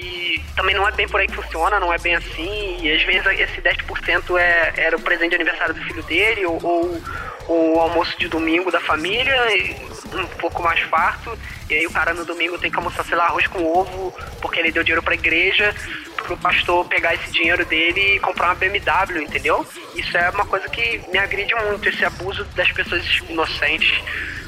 E 0.02 0.42
também 0.56 0.76
não 0.76 0.88
é 0.88 0.92
bem 0.92 1.08
por 1.08 1.20
aí 1.20 1.28
que 1.28 1.36
funciona, 1.36 1.80
não 1.80 1.94
é 1.94 1.98
bem 1.98 2.16
assim. 2.16 2.78
E 2.82 2.92
às 2.92 3.04
vezes 3.04 3.26
esse 3.40 3.62
10% 3.62 4.38
é, 4.38 4.74
era 4.78 4.96
o 4.96 5.02
presente 5.02 5.30
de 5.30 5.36
aniversário 5.36 5.74
do 5.74 5.82
filho 5.82 6.04
dele, 6.04 6.46
ou, 6.46 6.60
ou, 6.64 7.02
ou 7.48 7.76
o 7.76 7.80
almoço 7.80 8.18
de 8.18 8.28
domingo 8.28 8.72
da 8.72 8.80
família, 8.80 9.36
um 10.14 10.28
pouco 10.38 10.62
mais 10.64 10.80
farto. 10.82 11.38
E 11.70 11.74
aí 11.76 11.88
o 11.88 11.92
cara 11.92 12.14
no 12.14 12.26
domingo 12.26 12.58
tem 12.58 12.72
que 12.72 12.78
almoçar, 12.78 13.04
sei 13.06 13.16
lá, 13.16 13.26
arroz 13.26 13.48
com 13.48 13.66
ovo, 13.66 14.14
porque 14.42 14.60
ele 14.60 14.72
deu 14.72 14.84
dinheiro 14.84 15.04
pra 15.04 15.14
igreja, 15.14 15.74
pro 16.24 16.38
pastor 16.38 16.86
pegar 16.86 17.14
esse 17.14 17.32
dinheiro 17.32 17.66
dele 17.66 18.16
e 18.16 18.20
comprar 18.20 18.48
uma 18.48 18.56
BMW, 18.56 19.22
entendeu? 19.22 19.66
Isso 19.96 20.18
é 20.18 20.30
uma 20.30 20.46
coisa 20.46 20.68
que 20.70 21.02
me 21.12 21.18
agride 21.18 21.54
muito, 21.56 21.88
esse 21.88 22.04
abuso 22.04 22.44
das 22.56 22.72
pessoas 22.72 23.04
inocentes. 23.30 24.02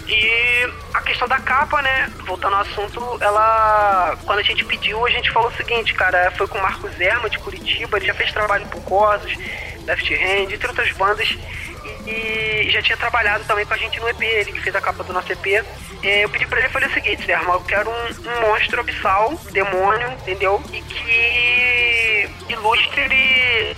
E 0.07 0.69
a 0.93 1.01
questão 1.01 1.27
da 1.27 1.39
capa, 1.39 1.81
né? 1.81 2.11
Voltando 2.25 2.55
ao 2.55 2.61
assunto, 2.61 3.17
ela. 3.21 4.15
Quando 4.23 4.39
a 4.39 4.43
gente 4.43 4.63
pediu, 4.63 5.05
a 5.05 5.09
gente 5.09 5.31
falou 5.31 5.49
o 5.49 5.55
seguinte, 5.55 5.93
cara, 5.95 6.31
foi 6.31 6.47
com 6.47 6.59
o 6.59 6.61
Marcos 6.61 6.91
Zerma 6.95 7.29
de 7.29 7.39
Curitiba, 7.39 7.97
ele 7.97 8.05
já 8.05 8.13
fez 8.13 8.31
trabalho 8.31 8.67
com 8.67 8.79
Cosos, 8.81 9.33
Left 9.85 10.13
Hand, 10.13 10.51
entre 10.51 10.67
outras 10.67 10.91
bandas. 10.91 11.35
E, 12.05 12.69
já 12.69 12.81
tinha 12.81 12.97
trabalhado 12.97 13.43
também 13.45 13.65
com 13.65 13.73
a 13.73 13.77
gente 13.77 13.99
no 13.99 14.09
EP, 14.09 14.21
ele 14.21 14.51
que 14.51 14.61
fez 14.61 14.75
a 14.75 14.81
capa 14.81 15.03
do 15.03 15.13
nosso 15.13 15.31
EP. 15.31 15.45
E 16.03 16.23
eu 16.23 16.29
pedi 16.29 16.45
pra 16.45 16.59
ele 16.59 16.67
e 16.67 16.71
falei 16.71 16.87
o 16.87 16.93
seguinte, 16.93 17.25
Zerma, 17.25 17.53
eu 17.53 17.61
quero 17.61 17.89
um, 17.89 17.93
um 17.93 18.41
monstro 18.41 18.79
abissal, 18.79 19.33
demônio, 19.51 20.11
entendeu? 20.11 20.61
E 20.71 20.81
que 20.81 22.29
ilustre 22.49 23.75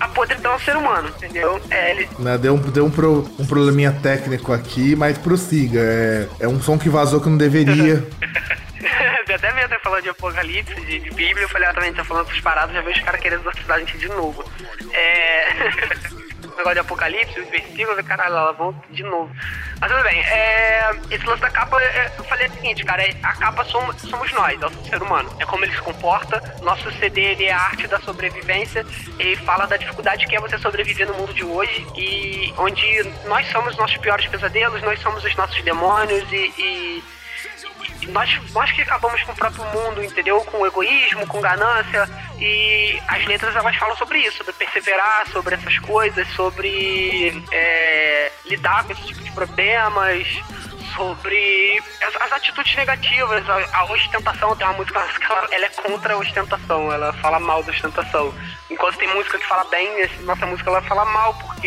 a 0.00 0.08
podridão 0.08 0.56
do 0.56 0.62
ser 0.62 0.76
humano, 0.76 1.08
entendeu? 1.08 1.60
É, 1.70 1.90
ele... 1.90 2.08
Né, 2.18 2.38
deu 2.38 2.54
um, 2.54 2.58
deu 2.58 2.86
um, 2.86 2.90
pro, 2.90 3.28
um 3.38 3.46
probleminha 3.46 3.92
técnico 3.92 4.52
aqui, 4.52 4.94
mas 4.94 5.18
prossiga. 5.18 5.80
É, 5.80 6.28
é 6.40 6.48
um 6.48 6.60
som 6.60 6.78
que 6.78 6.88
vazou 6.88 7.20
que 7.20 7.28
não 7.28 7.36
deveria. 7.36 8.06
até 9.34 9.52
mesmo 9.52 9.78
falando 9.80 10.02
de 10.02 10.08
Apocalipse, 10.08 10.74
de, 10.74 10.98
de 10.98 11.10
Bíblia, 11.10 11.44
eu 11.44 11.48
falei, 11.48 11.68
ah, 11.68 11.74
também 11.74 11.92
tá 11.92 12.04
falando 12.04 12.28
essas 12.28 12.40
paradas, 12.40 12.74
já 12.74 12.80
vejo 12.80 12.98
os 12.98 13.04
caras 13.04 13.20
querendo 13.20 13.40
exorcizar 13.40 13.76
a 13.76 13.80
gente 13.80 13.98
de 13.98 14.08
novo. 14.08 14.44
É. 14.92 16.17
negócio 16.58 16.74
de 16.74 16.80
Apocalipse, 16.80 17.40
os 17.40 17.48
versículos, 17.48 18.06
caralho, 18.06 18.36
elas 18.36 18.56
vão 18.56 18.74
de 18.90 19.02
novo. 19.02 19.30
Mas 19.80 19.90
tudo 19.90 20.02
bem, 20.02 20.20
é, 20.20 20.90
esse 21.10 21.24
lance 21.24 21.40
da 21.40 21.50
capa, 21.50 21.80
é, 21.80 22.12
eu 22.18 22.24
falei 22.24 22.48
o 22.48 22.52
seguinte, 22.52 22.84
cara, 22.84 23.02
é, 23.02 23.16
a 23.22 23.32
capa 23.34 23.64
somos, 23.64 23.96
somos 24.02 24.32
nós, 24.32 24.60
é 24.60 24.66
o 24.66 24.70
ser 24.84 25.02
humano, 25.02 25.34
é 25.38 25.46
como 25.46 25.64
ele 25.64 25.72
se 25.72 25.80
comporta. 25.80 26.42
Nosso 26.62 26.90
CD 26.98 27.20
ele 27.20 27.44
é 27.44 27.52
a 27.52 27.60
arte 27.60 27.86
da 27.86 28.00
sobrevivência, 28.00 28.84
ele 29.18 29.36
fala 29.36 29.66
da 29.66 29.76
dificuldade 29.76 30.26
que 30.26 30.36
é 30.36 30.40
você 30.40 30.58
sobreviver 30.58 31.06
no 31.06 31.14
mundo 31.14 31.32
de 31.32 31.44
hoje 31.44 31.86
e 31.96 32.52
onde 32.58 33.02
nós 33.26 33.46
somos 33.50 33.76
nossos 33.76 33.96
piores 33.98 34.26
pesadelos, 34.26 34.82
nós 34.82 35.00
somos 35.00 35.24
os 35.24 35.34
nossos 35.36 35.62
demônios 35.62 36.30
e, 36.32 36.52
e 36.58 37.04
nós, 38.08 38.30
nós 38.52 38.70
que 38.72 38.82
acabamos 38.82 39.22
com 39.22 39.32
o 39.32 39.36
próprio 39.36 39.64
mundo, 39.66 40.02
entendeu? 40.02 40.40
Com 40.44 40.66
egoísmo, 40.66 41.26
com 41.26 41.40
ganância. 41.40 42.08
E 42.40 43.02
as 43.08 43.24
letras 43.26 43.54
elas 43.56 43.74
falam 43.76 43.96
sobre 43.96 44.20
isso, 44.20 44.38
sobre 44.38 44.52
perseverar, 44.52 45.26
sobre 45.32 45.56
essas 45.56 45.78
coisas, 45.80 46.26
sobre 46.34 47.42
é, 47.50 48.32
lidar 48.46 48.84
com 48.84 48.92
esse 48.92 49.02
tipo 49.06 49.22
de 49.22 49.32
problemas, 49.32 50.26
sobre 50.94 51.82
as, 52.20 52.32
atitudes 52.32 52.76
negativas, 52.76 53.44
a, 53.48 53.84
ostentação. 53.84 54.54
Tem 54.54 54.66
uma 54.66 54.76
música 54.76 55.00
que 55.18 55.32
ela, 55.32 55.48
ela, 55.50 55.66
é 55.66 55.68
contra 55.68 56.14
a 56.14 56.16
ostentação, 56.16 56.92
ela 56.92 57.12
fala 57.14 57.40
mal 57.40 57.62
da 57.62 57.72
ostentação. 57.72 58.32
Enquanto 58.70 58.98
tem 58.98 59.08
música 59.14 59.38
que 59.38 59.46
fala 59.46 59.64
bem, 59.64 60.08
nossa 60.20 60.46
música 60.46 60.70
ela 60.70 60.82
fala 60.82 61.04
mal, 61.04 61.34
porque 61.34 61.57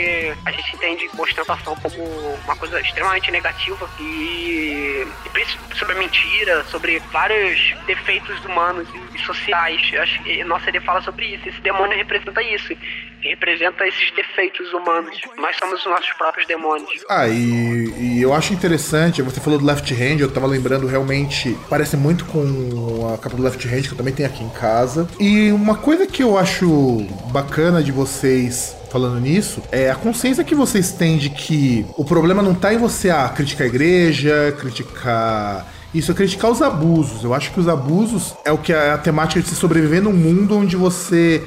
a 0.46 0.52
gente 0.52 0.76
entende 0.76 1.10
ostentação 1.18 1.76
como 1.76 1.98
uma 2.46 2.56
coisa 2.56 2.80
extremamente 2.80 3.32
negativa 3.32 3.90
e, 4.00 5.06
e 5.26 5.76
sobre 5.76 5.96
a 5.96 6.00
mentira, 6.00 6.64
sobre 6.66 7.00
vários 7.12 7.76
defeitos 7.86 8.44
humanos 8.46 8.88
e 9.14 9.20
sociais. 9.20 9.82
Acho 10.00 10.24
que 10.24 10.44
nossa 10.44 10.66
CD 10.66 10.80
fala 10.80 11.02
sobre 11.02 11.36
isso. 11.36 11.50
Esse 11.50 11.62
demônio 11.62 11.98
representa 11.98 12.42
isso 12.42 12.76
representa 13.22 13.88
esses 13.88 14.12
defeitos 14.16 14.74
humanos. 14.74 15.22
Nós 15.38 15.56
somos 15.58 15.80
os 15.80 15.86
nossos 15.86 16.12
próprios 16.14 16.48
demônios. 16.48 17.04
Ah, 17.10 17.28
e, 17.28 17.94
e, 17.98 18.22
eu 18.22 18.34
acho 18.34 18.54
interessante, 18.54 19.22
você 19.22 19.40
falou 19.40 19.60
do 19.60 19.66
Left 19.66 19.94
Hand, 19.94 20.20
eu 20.20 20.32
tava 20.32 20.48
lembrando 20.48 20.88
realmente, 20.88 21.58
parece 21.70 21.96
muito 21.96 22.26
com 22.26 23.14
a 23.14 23.18
capa 23.18 23.36
do 23.36 23.44
Left 23.44 23.68
Hand, 23.68 23.84
que 23.84 23.92
eu 23.92 23.98
também 23.98 24.14
tenho 24.14 24.28
aqui 24.28 24.44
em 24.44 24.50
casa. 24.50 25.08
E 25.20 25.52
uma 25.52 25.76
coisa 25.76 26.08
que 26.08 26.24
eu 26.24 26.38
acho 26.38 27.06
bacana 27.32 27.84
de 27.84 27.92
vocês 27.92 28.76
falando 28.92 29.20
nisso, 29.22 29.64
é 29.72 29.90
a 29.90 29.96
consciência 29.96 30.44
que 30.44 30.54
vocês 30.54 30.92
têm 30.92 31.18
de 31.18 31.30
que 31.30 31.86
o 31.96 32.04
problema 32.04 32.44
não 32.44 32.54
tá 32.54 32.74
em 32.74 32.78
você 32.78 33.10
ah, 33.10 33.30
criticar 33.30 33.66
a 33.66 33.70
igreja, 33.70 34.54
criticar 34.60 35.66
Isso 35.94 36.12
é 36.12 36.14
criticar 36.14 36.52
os 36.52 36.62
abusos. 36.62 37.24
Eu 37.24 37.34
acho 37.34 37.52
que 37.52 37.60
os 37.60 37.70
abusos 37.70 38.36
é 38.44 38.52
o 38.52 38.58
que 38.58 38.74
é 38.74 38.92
a 38.92 38.98
temática 38.98 39.42
de 39.42 39.48
se 39.48 39.56
sobreviver 39.56 40.02
num 40.02 40.12
mundo 40.14 40.58
onde 40.58 40.76
você 40.76 41.42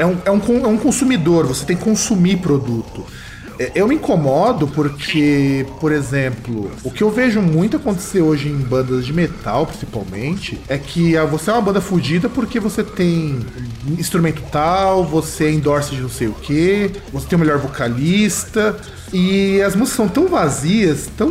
é 0.00 0.04
um, 0.04 0.18
é 0.24 0.30
um, 0.30 0.40
é 0.64 0.68
um 0.68 0.76
consumidor, 0.76 1.46
você 1.46 1.64
tem 1.64 1.76
que 1.76 1.84
consumir 1.84 2.38
produto. 2.38 3.06
É, 3.60 3.72
eu 3.74 3.86
me 3.86 3.96
incomodo 3.96 4.66
porque, 4.66 5.66
por 5.78 5.92
exemplo, 5.92 6.72
o 6.82 6.90
que 6.90 7.02
eu 7.02 7.10
vejo 7.10 7.42
muito 7.42 7.76
acontecer 7.76 8.22
hoje 8.22 8.48
em 8.48 8.56
bandas 8.56 9.04
de 9.04 9.12
metal, 9.12 9.66
principalmente, 9.66 10.58
é 10.66 10.78
que 10.78 11.14
você 11.30 11.50
é 11.50 11.52
uma 11.52 11.60
banda 11.60 11.78
fodida 11.78 12.26
porque 12.26 12.58
você 12.58 12.82
tem 12.82 13.38
instrumento 13.98 14.42
tal, 14.50 15.04
você 15.04 15.50
endorse 15.50 15.94
de 15.94 16.00
não 16.00 16.08
sei 16.08 16.28
o 16.28 16.32
que, 16.32 16.90
você 17.12 17.26
tem 17.26 17.36
o 17.36 17.38
melhor 17.38 17.58
vocalista, 17.58 18.80
e 19.12 19.60
as 19.60 19.76
músicas 19.76 19.96
são 19.96 20.08
tão 20.08 20.26
vazias, 20.26 21.10
tão 21.14 21.30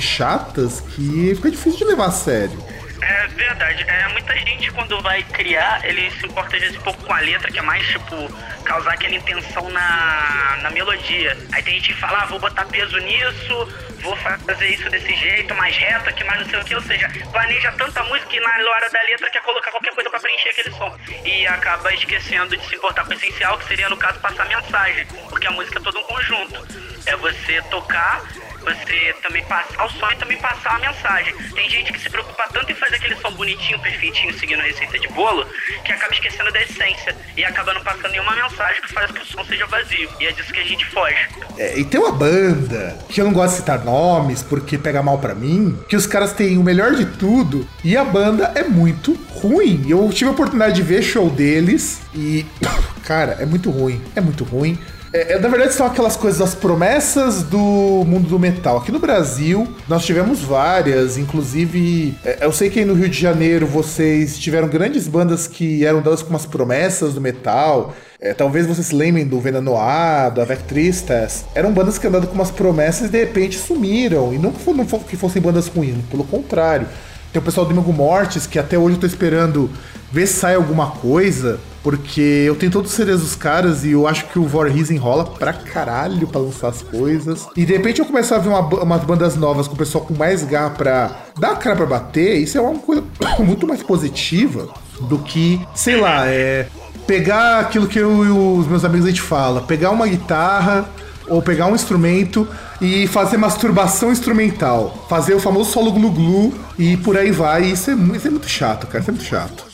chatas, 0.00 0.80
que 0.80 1.32
fica 1.36 1.48
difícil 1.48 1.78
de 1.78 1.84
levar 1.84 2.06
a 2.06 2.10
sério. 2.10 2.58
É 3.02 3.26
verdade. 3.26 3.84
É, 3.88 4.08
muita 4.08 4.32
gente 4.36 4.70
quando 4.70 5.00
vai 5.02 5.22
criar, 5.24 5.84
ele 5.84 6.08
se 6.12 6.24
importa 6.24 6.54
às 6.54 6.62
vezes 6.62 6.78
um 6.78 6.82
pouco 6.82 7.02
com 7.04 7.12
a 7.12 7.18
letra, 7.18 7.50
que 7.50 7.58
é 7.58 7.62
mais 7.62 7.84
tipo 7.88 8.16
causar 8.64 8.92
aquela 8.92 9.14
intenção 9.14 9.68
na, 9.70 10.58
na 10.62 10.70
melodia. 10.70 11.36
Aí 11.52 11.62
tem 11.64 11.74
gente 11.74 11.92
que 11.92 12.00
fala, 12.00 12.22
ah, 12.22 12.26
vou 12.26 12.38
botar 12.38 12.64
peso 12.66 12.96
nisso, 12.98 13.68
vou 14.02 14.16
fazer 14.16 14.68
isso 14.68 14.88
desse 14.88 15.14
jeito, 15.16 15.52
mais 15.56 15.76
reto 15.76 16.10
aqui, 16.10 16.22
mais 16.22 16.40
não 16.42 16.48
sei 16.48 16.60
o 16.60 16.64
que. 16.64 16.74
Ou 16.76 16.82
seja, 16.82 17.10
planeja 17.32 17.72
tanta 17.72 18.04
música 18.04 18.28
que 18.28 18.38
na 18.38 18.70
hora 18.70 18.88
da 18.88 19.02
letra 19.02 19.30
quer 19.30 19.42
colocar 19.42 19.72
qualquer 19.72 19.94
coisa 19.94 20.08
para 20.08 20.20
preencher 20.20 20.50
aquele 20.50 20.70
som. 20.70 20.96
E 21.24 21.46
acaba 21.48 21.92
esquecendo 21.92 22.56
de 22.56 22.64
se 22.68 22.76
importar 22.76 23.04
com 23.04 23.10
o 23.10 23.14
essencial, 23.14 23.58
que 23.58 23.66
seria 23.66 23.88
no 23.88 23.96
caso 23.96 24.20
passar 24.20 24.46
mensagem. 24.46 25.06
Porque 25.28 25.46
a 25.48 25.50
música 25.50 25.80
é 25.80 25.82
todo 25.82 25.98
um 25.98 26.04
conjunto. 26.04 26.66
É 27.04 27.16
você 27.16 27.60
tocar 27.62 28.22
você 28.62 29.14
também 29.22 29.44
passar 29.44 29.84
o 29.84 29.90
som 29.90 30.10
e 30.10 30.16
também 30.16 30.38
passar 30.38 30.76
a 30.76 30.78
mensagem. 30.78 31.34
Tem 31.54 31.68
gente 31.68 31.92
que 31.92 32.00
se 32.00 32.08
preocupa 32.08 32.48
tanto 32.52 32.70
em 32.70 32.74
fazer 32.74 32.96
aquele 32.96 33.16
som 33.16 33.32
bonitinho, 33.32 33.78
perfeitinho, 33.80 34.32
seguindo 34.38 34.60
a 34.60 34.64
receita 34.64 34.98
de 34.98 35.08
bolo, 35.08 35.46
que 35.84 35.92
acaba 35.92 36.12
esquecendo 36.12 36.52
da 36.52 36.62
essência 36.62 37.16
e 37.36 37.44
acaba 37.44 37.74
não 37.74 37.82
passando 37.82 38.10
nenhuma 38.10 38.34
mensagem 38.34 38.82
que 38.82 38.92
faz 38.92 39.10
que 39.10 39.20
o 39.20 39.26
som 39.26 39.44
seja 39.44 39.66
vazio. 39.66 40.08
E 40.20 40.26
é 40.26 40.32
disso 40.32 40.52
que 40.52 40.60
a 40.60 40.64
gente 40.64 40.84
foge. 40.86 41.28
É, 41.58 41.78
e 41.78 41.84
tem 41.84 42.00
uma 42.00 42.12
banda 42.12 42.98
que 43.08 43.20
eu 43.20 43.24
não 43.24 43.32
gosto 43.32 43.52
de 43.52 43.60
citar 43.60 43.84
nomes 43.84 44.42
porque 44.42 44.78
pega 44.78 45.02
mal 45.02 45.18
para 45.18 45.34
mim, 45.34 45.78
que 45.88 45.96
os 45.96 46.06
caras 46.06 46.32
têm 46.32 46.58
o 46.58 46.62
melhor 46.62 46.94
de 46.94 47.06
tudo 47.06 47.68
e 47.84 47.96
a 47.96 48.04
banda 48.04 48.52
é 48.54 48.62
muito 48.62 49.14
ruim. 49.30 49.84
Eu 49.88 50.08
tive 50.12 50.30
a 50.30 50.32
oportunidade 50.32 50.74
de 50.74 50.82
ver 50.82 51.02
show 51.02 51.28
deles 51.28 52.02
e, 52.14 52.46
cara, 53.04 53.36
é 53.40 53.46
muito 53.46 53.70
ruim. 53.70 54.02
É 54.14 54.20
muito 54.20 54.44
ruim. 54.44 54.78
É, 55.12 55.34
é, 55.34 55.38
na 55.38 55.48
verdade, 55.48 55.74
são 55.74 55.86
aquelas 55.86 56.16
coisas, 56.16 56.40
as 56.40 56.54
promessas 56.54 57.42
do 57.42 57.58
mundo 57.58 58.28
do 58.28 58.38
metal. 58.38 58.78
Aqui 58.78 58.90
no 58.90 58.98
Brasil, 58.98 59.68
nós 59.86 60.06
tivemos 60.06 60.40
várias, 60.40 61.18
inclusive, 61.18 62.14
é, 62.24 62.38
eu 62.40 62.50
sei 62.50 62.70
que 62.70 62.78
aí 62.78 62.84
no 62.86 62.94
Rio 62.94 63.10
de 63.10 63.20
Janeiro 63.20 63.66
vocês 63.66 64.38
tiveram 64.38 64.68
grandes 64.68 65.06
bandas 65.06 65.46
que 65.46 65.84
eram 65.84 66.00
dadas 66.00 66.22
com 66.22 66.30
umas 66.30 66.46
promessas 66.46 67.12
do 67.12 67.20
metal. 67.20 67.94
É, 68.18 68.32
talvez 68.32 68.66
vocês 68.66 68.86
se 68.86 68.94
lembrem 68.94 69.26
do 69.26 69.38
Venanoá, 69.38 70.30
do 70.30 70.40
Avec 70.40 70.62
Tristes. 70.62 71.44
Eram 71.54 71.72
bandas 71.72 71.98
que 71.98 72.06
andavam 72.06 72.28
com 72.28 72.34
umas 72.34 72.50
promessas 72.50 73.08
e 73.08 73.12
de 73.12 73.18
repente 73.18 73.58
sumiram. 73.58 74.32
E 74.32 74.38
não, 74.38 74.54
não 74.74 74.86
que 74.86 75.16
fossem 75.16 75.42
bandas 75.42 75.66
ruins, 75.68 75.96
pelo 76.10 76.24
contrário. 76.24 76.86
Tem 77.32 77.40
o 77.40 77.44
pessoal 77.44 77.66
do 77.66 77.74
Domingo 77.74 77.92
Mortes, 77.92 78.46
que 78.46 78.58
até 78.58 78.78
hoje 78.78 78.96
eu 78.96 79.00
tô 79.00 79.06
esperando 79.06 79.70
ver 80.12 80.26
se 80.26 80.34
sai 80.34 80.54
alguma 80.54 80.90
coisa. 80.90 81.58
Porque 81.82 82.20
eu 82.20 82.54
tenho 82.54 82.70
todos 82.70 82.92
os 82.92 82.96
CDs 82.96 83.20
dos 83.20 83.34
caras 83.34 83.84
e 83.84 83.90
eu 83.90 84.06
acho 84.06 84.26
que 84.26 84.38
o 84.38 84.46
Vorhiz 84.46 84.88
enrola 84.88 85.24
pra 85.24 85.52
caralho 85.52 86.28
pra 86.28 86.40
lançar 86.40 86.68
as 86.68 86.80
coisas. 86.80 87.48
E 87.56 87.64
de 87.64 87.72
repente 87.72 87.98
eu 87.98 88.06
começo 88.06 88.32
a 88.32 88.38
ver 88.38 88.50
uma, 88.50 88.60
umas 88.60 89.02
bandas 89.02 89.34
novas 89.34 89.66
com 89.66 89.74
o 89.74 89.76
pessoal 89.76 90.04
com 90.04 90.14
mais 90.14 90.44
garra 90.44 90.70
pra 90.70 91.10
dar 91.36 91.56
cara 91.56 91.74
pra 91.74 91.86
bater. 91.86 92.36
Isso 92.36 92.56
é 92.56 92.60
uma 92.60 92.78
coisa 92.78 93.02
muito 93.40 93.66
mais 93.66 93.82
positiva 93.82 94.68
do 95.00 95.18
que, 95.18 95.60
sei 95.74 96.00
lá, 96.00 96.28
é. 96.28 96.68
Pegar 97.04 97.58
aquilo 97.58 97.88
que 97.88 97.98
eu 97.98 98.24
e 98.24 98.28
os 98.30 98.68
meus 98.68 98.84
amigos 98.84 99.06
a 99.06 99.10
gente 99.10 99.20
fala, 99.20 99.62
pegar 99.62 99.90
uma 99.90 100.06
guitarra 100.06 100.88
ou 101.26 101.42
pegar 101.42 101.66
um 101.66 101.74
instrumento 101.74 102.46
e 102.80 103.08
fazer 103.08 103.36
masturbação 103.38 104.12
instrumental, 104.12 105.04
fazer 105.08 105.34
o 105.34 105.40
famoso 105.40 105.72
solo 105.72 105.90
glu-glu 105.90 106.54
e 106.78 106.96
por 106.98 107.16
aí 107.16 107.32
vai. 107.32 107.64
Isso 107.64 107.90
é, 107.90 107.94
isso 107.94 108.28
é 108.28 108.30
muito 108.30 108.48
chato, 108.48 108.86
cara, 108.86 109.00
isso 109.00 109.10
é 109.10 109.14
muito 109.14 109.26
chato 109.26 109.71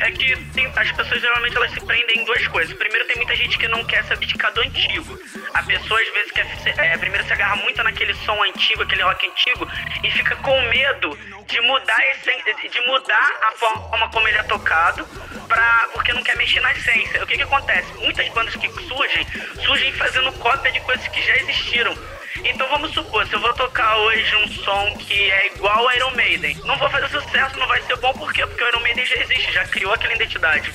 é 0.00 0.10
que 0.10 0.36
tem, 0.52 0.66
as 0.76 0.92
pessoas 0.92 1.20
geralmente 1.20 1.56
elas 1.56 1.72
se 1.72 1.80
prendem 1.80 2.20
em 2.20 2.24
duas 2.24 2.46
coisas. 2.48 2.76
Primeiro, 2.76 3.06
tem 3.06 3.16
muita 3.16 3.36
gente 3.36 3.58
que 3.58 3.68
não 3.68 3.84
quer 3.84 4.04
se 4.04 4.12
abdicar 4.12 4.52
do 4.52 4.60
antigo. 4.60 5.18
A 5.54 5.62
pessoa 5.62 6.00
às 6.00 6.08
vezes 6.08 6.32
quer 6.32 6.46
é, 6.78 6.96
primeiro 6.98 7.26
se 7.26 7.32
agarra 7.32 7.56
muito 7.56 7.82
naquele 7.82 8.14
som 8.14 8.42
antigo, 8.42 8.82
aquele 8.82 9.02
rock 9.02 9.26
antigo, 9.26 9.68
e 10.02 10.10
fica 10.10 10.36
com 10.36 10.60
medo 10.62 11.16
de 11.46 11.60
mudar 11.60 12.00
esse, 12.10 12.68
de 12.68 12.80
mudar 12.86 13.32
a 13.42 13.52
forma 13.52 14.08
como 14.10 14.28
ele 14.28 14.38
é 14.38 14.42
tocado, 14.44 15.06
pra, 15.48 15.88
porque 15.92 16.12
não 16.12 16.22
quer 16.22 16.36
mexer 16.36 16.60
na 16.60 16.72
essência. 16.72 17.22
O 17.22 17.26
que 17.26 17.36
que 17.36 17.42
acontece? 17.42 17.92
Muitas 17.98 18.28
bandas 18.30 18.54
que 18.56 18.68
surgem, 18.68 19.26
surgem 19.64 19.92
fazendo 19.92 20.32
cópia 20.38 20.72
de 20.72 20.80
coisas 20.80 21.06
que 21.08 21.22
já 21.22 21.36
existiram. 21.36 21.96
Então 22.44 22.68
vamos 22.68 22.92
supor, 22.92 23.26
se 23.26 23.34
eu 23.34 23.40
vou 23.40 23.52
tocar 23.54 23.96
hoje 23.96 24.36
um 24.36 24.48
som 24.48 24.96
que 24.98 25.30
é 25.30 25.46
igual 25.48 25.78
ao 25.78 25.94
Iron 25.94 26.10
Maiden, 26.12 26.56
não 26.64 26.76
vou 26.78 26.88
fazer 26.90 27.08
sucesso, 27.08 27.58
não 27.58 27.66
vai 27.66 27.80
ser 27.82 27.96
bom, 27.96 28.12
por 28.14 28.32
quê? 28.32 28.46
Porque 28.46 28.64
o 28.64 28.68
Iron 28.68 28.80
Maiden 28.80 29.04
já 29.04 29.16
existe, 29.16 29.52
já 29.52 29.64
criou 29.64 29.92
aquela 29.92 30.14
identidade. 30.14 30.72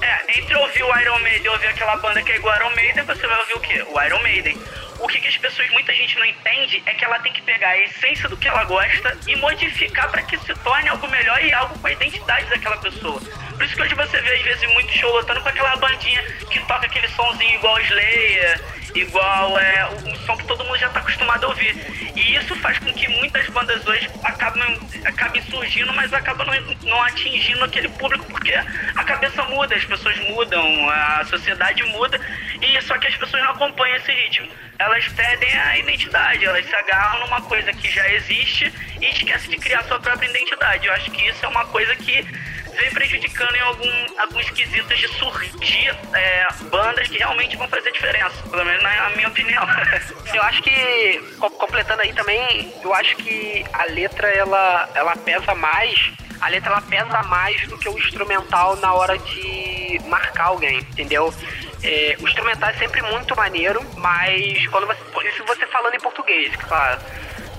É, 0.00 0.38
entre 0.38 0.56
ouvir 0.56 0.82
o 0.82 1.00
Iron 1.00 1.18
Maiden 1.20 1.44
e 1.44 1.48
ouvir 1.48 1.68
aquela 1.68 1.96
banda 1.96 2.22
que 2.22 2.32
é 2.32 2.36
igual 2.36 2.54
ao 2.54 2.60
Iron 2.60 2.74
Maiden, 2.74 3.04
você 3.04 3.26
vai 3.26 3.38
ouvir 3.38 3.54
o 3.54 3.60
quê? 3.60 3.84
O 3.86 4.02
Iron 4.02 4.22
Maiden. 4.22 4.58
O 4.98 5.08
que, 5.08 5.20
que 5.20 5.28
as 5.28 5.36
pessoas, 5.36 5.68
muita 5.70 5.92
gente 5.94 6.16
não 6.16 6.24
entende 6.24 6.82
é 6.86 6.94
que 6.94 7.04
ela 7.04 7.18
tem 7.18 7.32
que 7.32 7.42
pegar 7.42 7.70
a 7.70 7.78
essência 7.78 8.28
do 8.28 8.36
que 8.36 8.46
ela 8.46 8.64
gosta 8.64 9.18
e 9.26 9.34
modificar 9.36 10.10
para 10.10 10.22
que 10.22 10.38
se 10.38 10.54
torne 10.56 10.88
algo 10.88 11.08
melhor 11.08 11.44
e 11.44 11.52
algo 11.52 11.78
com 11.78 11.86
a 11.86 11.92
identidade 11.92 12.46
daquela 12.46 12.76
pessoa. 12.76 13.20
Por 13.20 13.64
isso 13.64 13.74
que 13.74 13.82
hoje 13.82 13.94
você 13.94 14.20
vê, 14.20 14.34
às 14.34 14.42
vezes, 14.42 14.72
muito 14.72 14.92
show 14.92 15.12
lotando 15.12 15.40
com 15.40 15.48
aquela 15.48 15.76
bandinha 15.76 16.22
que 16.50 16.60
toca 16.66 16.86
aquele 16.86 17.08
somzinho 17.08 17.54
igual 17.54 17.80
Slayer, 17.80 18.60
igual 18.94 19.58
é, 19.58 19.88
um 20.06 20.14
som 20.26 20.36
que 20.36 20.46
todo 20.46 20.64
mundo 20.64 20.78
já 20.78 20.88
está 20.88 21.00
acostumado 21.00 21.44
a 21.44 21.48
ouvir. 21.48 21.76
E 22.14 22.36
isso 22.36 22.54
faz 22.56 22.78
com 22.78 22.92
que 22.92 23.08
muitas 23.08 23.48
bandas 23.48 23.86
hoje 23.86 24.08
acabem, 24.22 24.78
acabem 25.04 25.42
surgindo, 25.42 25.92
mas 25.94 26.12
acabam 26.12 26.46
não, 26.46 26.90
não 26.90 27.02
atingindo 27.02 27.64
aquele 27.64 27.88
público, 27.90 28.24
porque 28.26 28.52
a 28.52 29.04
cabeça 29.04 29.42
muda, 29.44 29.74
as 29.74 29.84
pessoas 29.84 30.18
mudam, 30.28 30.90
a 30.90 31.24
sociedade 31.24 31.82
muda, 31.84 32.20
e 32.62 32.80
só 32.82 32.96
que 32.96 33.08
as 33.08 33.16
pessoas 33.16 33.42
não 33.42 33.50
acompanham 33.50 33.96
esse 33.96 34.12
ritmo. 34.12 34.48
Elas 34.78 35.06
perdem 35.08 35.52
a 35.52 35.78
identidade, 35.78 36.44
elas 36.44 36.64
se 36.64 36.74
agarram 36.74 37.20
numa 37.20 37.42
coisa 37.42 37.72
que 37.72 37.90
já 37.90 38.08
existe 38.12 38.72
e 39.00 39.06
esquecem 39.06 39.50
de 39.50 39.56
criar 39.56 39.82
sua 39.84 39.98
própria 39.98 40.28
identidade. 40.28 40.86
Eu 40.86 40.92
acho 40.92 41.10
que 41.10 41.28
isso 41.28 41.44
é 41.44 41.48
uma 41.48 41.64
coisa 41.66 41.94
que 41.96 42.22
vem 42.22 42.90
prejudicando 42.90 43.54
em 43.54 43.60
algum, 43.60 44.20
alguns 44.20 44.48
quesitos 44.50 44.98
de 44.98 45.08
surgir 45.08 45.94
é, 46.14 46.46
bandas 46.70 47.08
que 47.08 47.18
realmente 47.18 47.56
vão 47.56 47.68
fazer 47.68 47.90
diferença, 47.92 48.42
pelo 48.48 48.64
menos 48.64 48.82
na 48.82 49.10
minha 49.10 49.28
opinião. 49.28 49.62
eu 50.32 50.42
acho 50.42 50.62
que, 50.62 51.20
completando 51.58 52.02
aí 52.02 52.12
também, 52.12 52.72
eu 52.82 52.94
acho 52.94 53.16
que 53.16 53.64
a 53.72 53.84
letra 53.86 54.28
ela, 54.28 54.88
ela 54.94 55.16
pesa 55.16 55.54
mais 55.54 56.12
a 56.42 56.48
letra 56.48 56.72
ela 56.72 56.82
pesa 56.82 57.22
mais 57.22 57.68
do 57.68 57.78
que 57.78 57.88
o 57.88 57.96
instrumental 57.96 58.74
na 58.76 58.92
hora 58.92 59.16
de 59.16 60.00
marcar 60.08 60.46
alguém, 60.46 60.78
entendeu? 60.78 61.32
É, 61.82 62.16
o 62.20 62.28
instrumental 62.28 62.70
é 62.70 62.74
sempre 62.74 63.02
muito 63.02 63.34
maneiro, 63.36 63.80
mas 63.96 64.66
quando 64.68 64.86
você. 64.86 65.00
Isso 65.28 65.44
você 65.44 65.66
falando 65.66 65.94
em 65.94 66.00
português, 66.00 66.54
claro. 66.56 67.00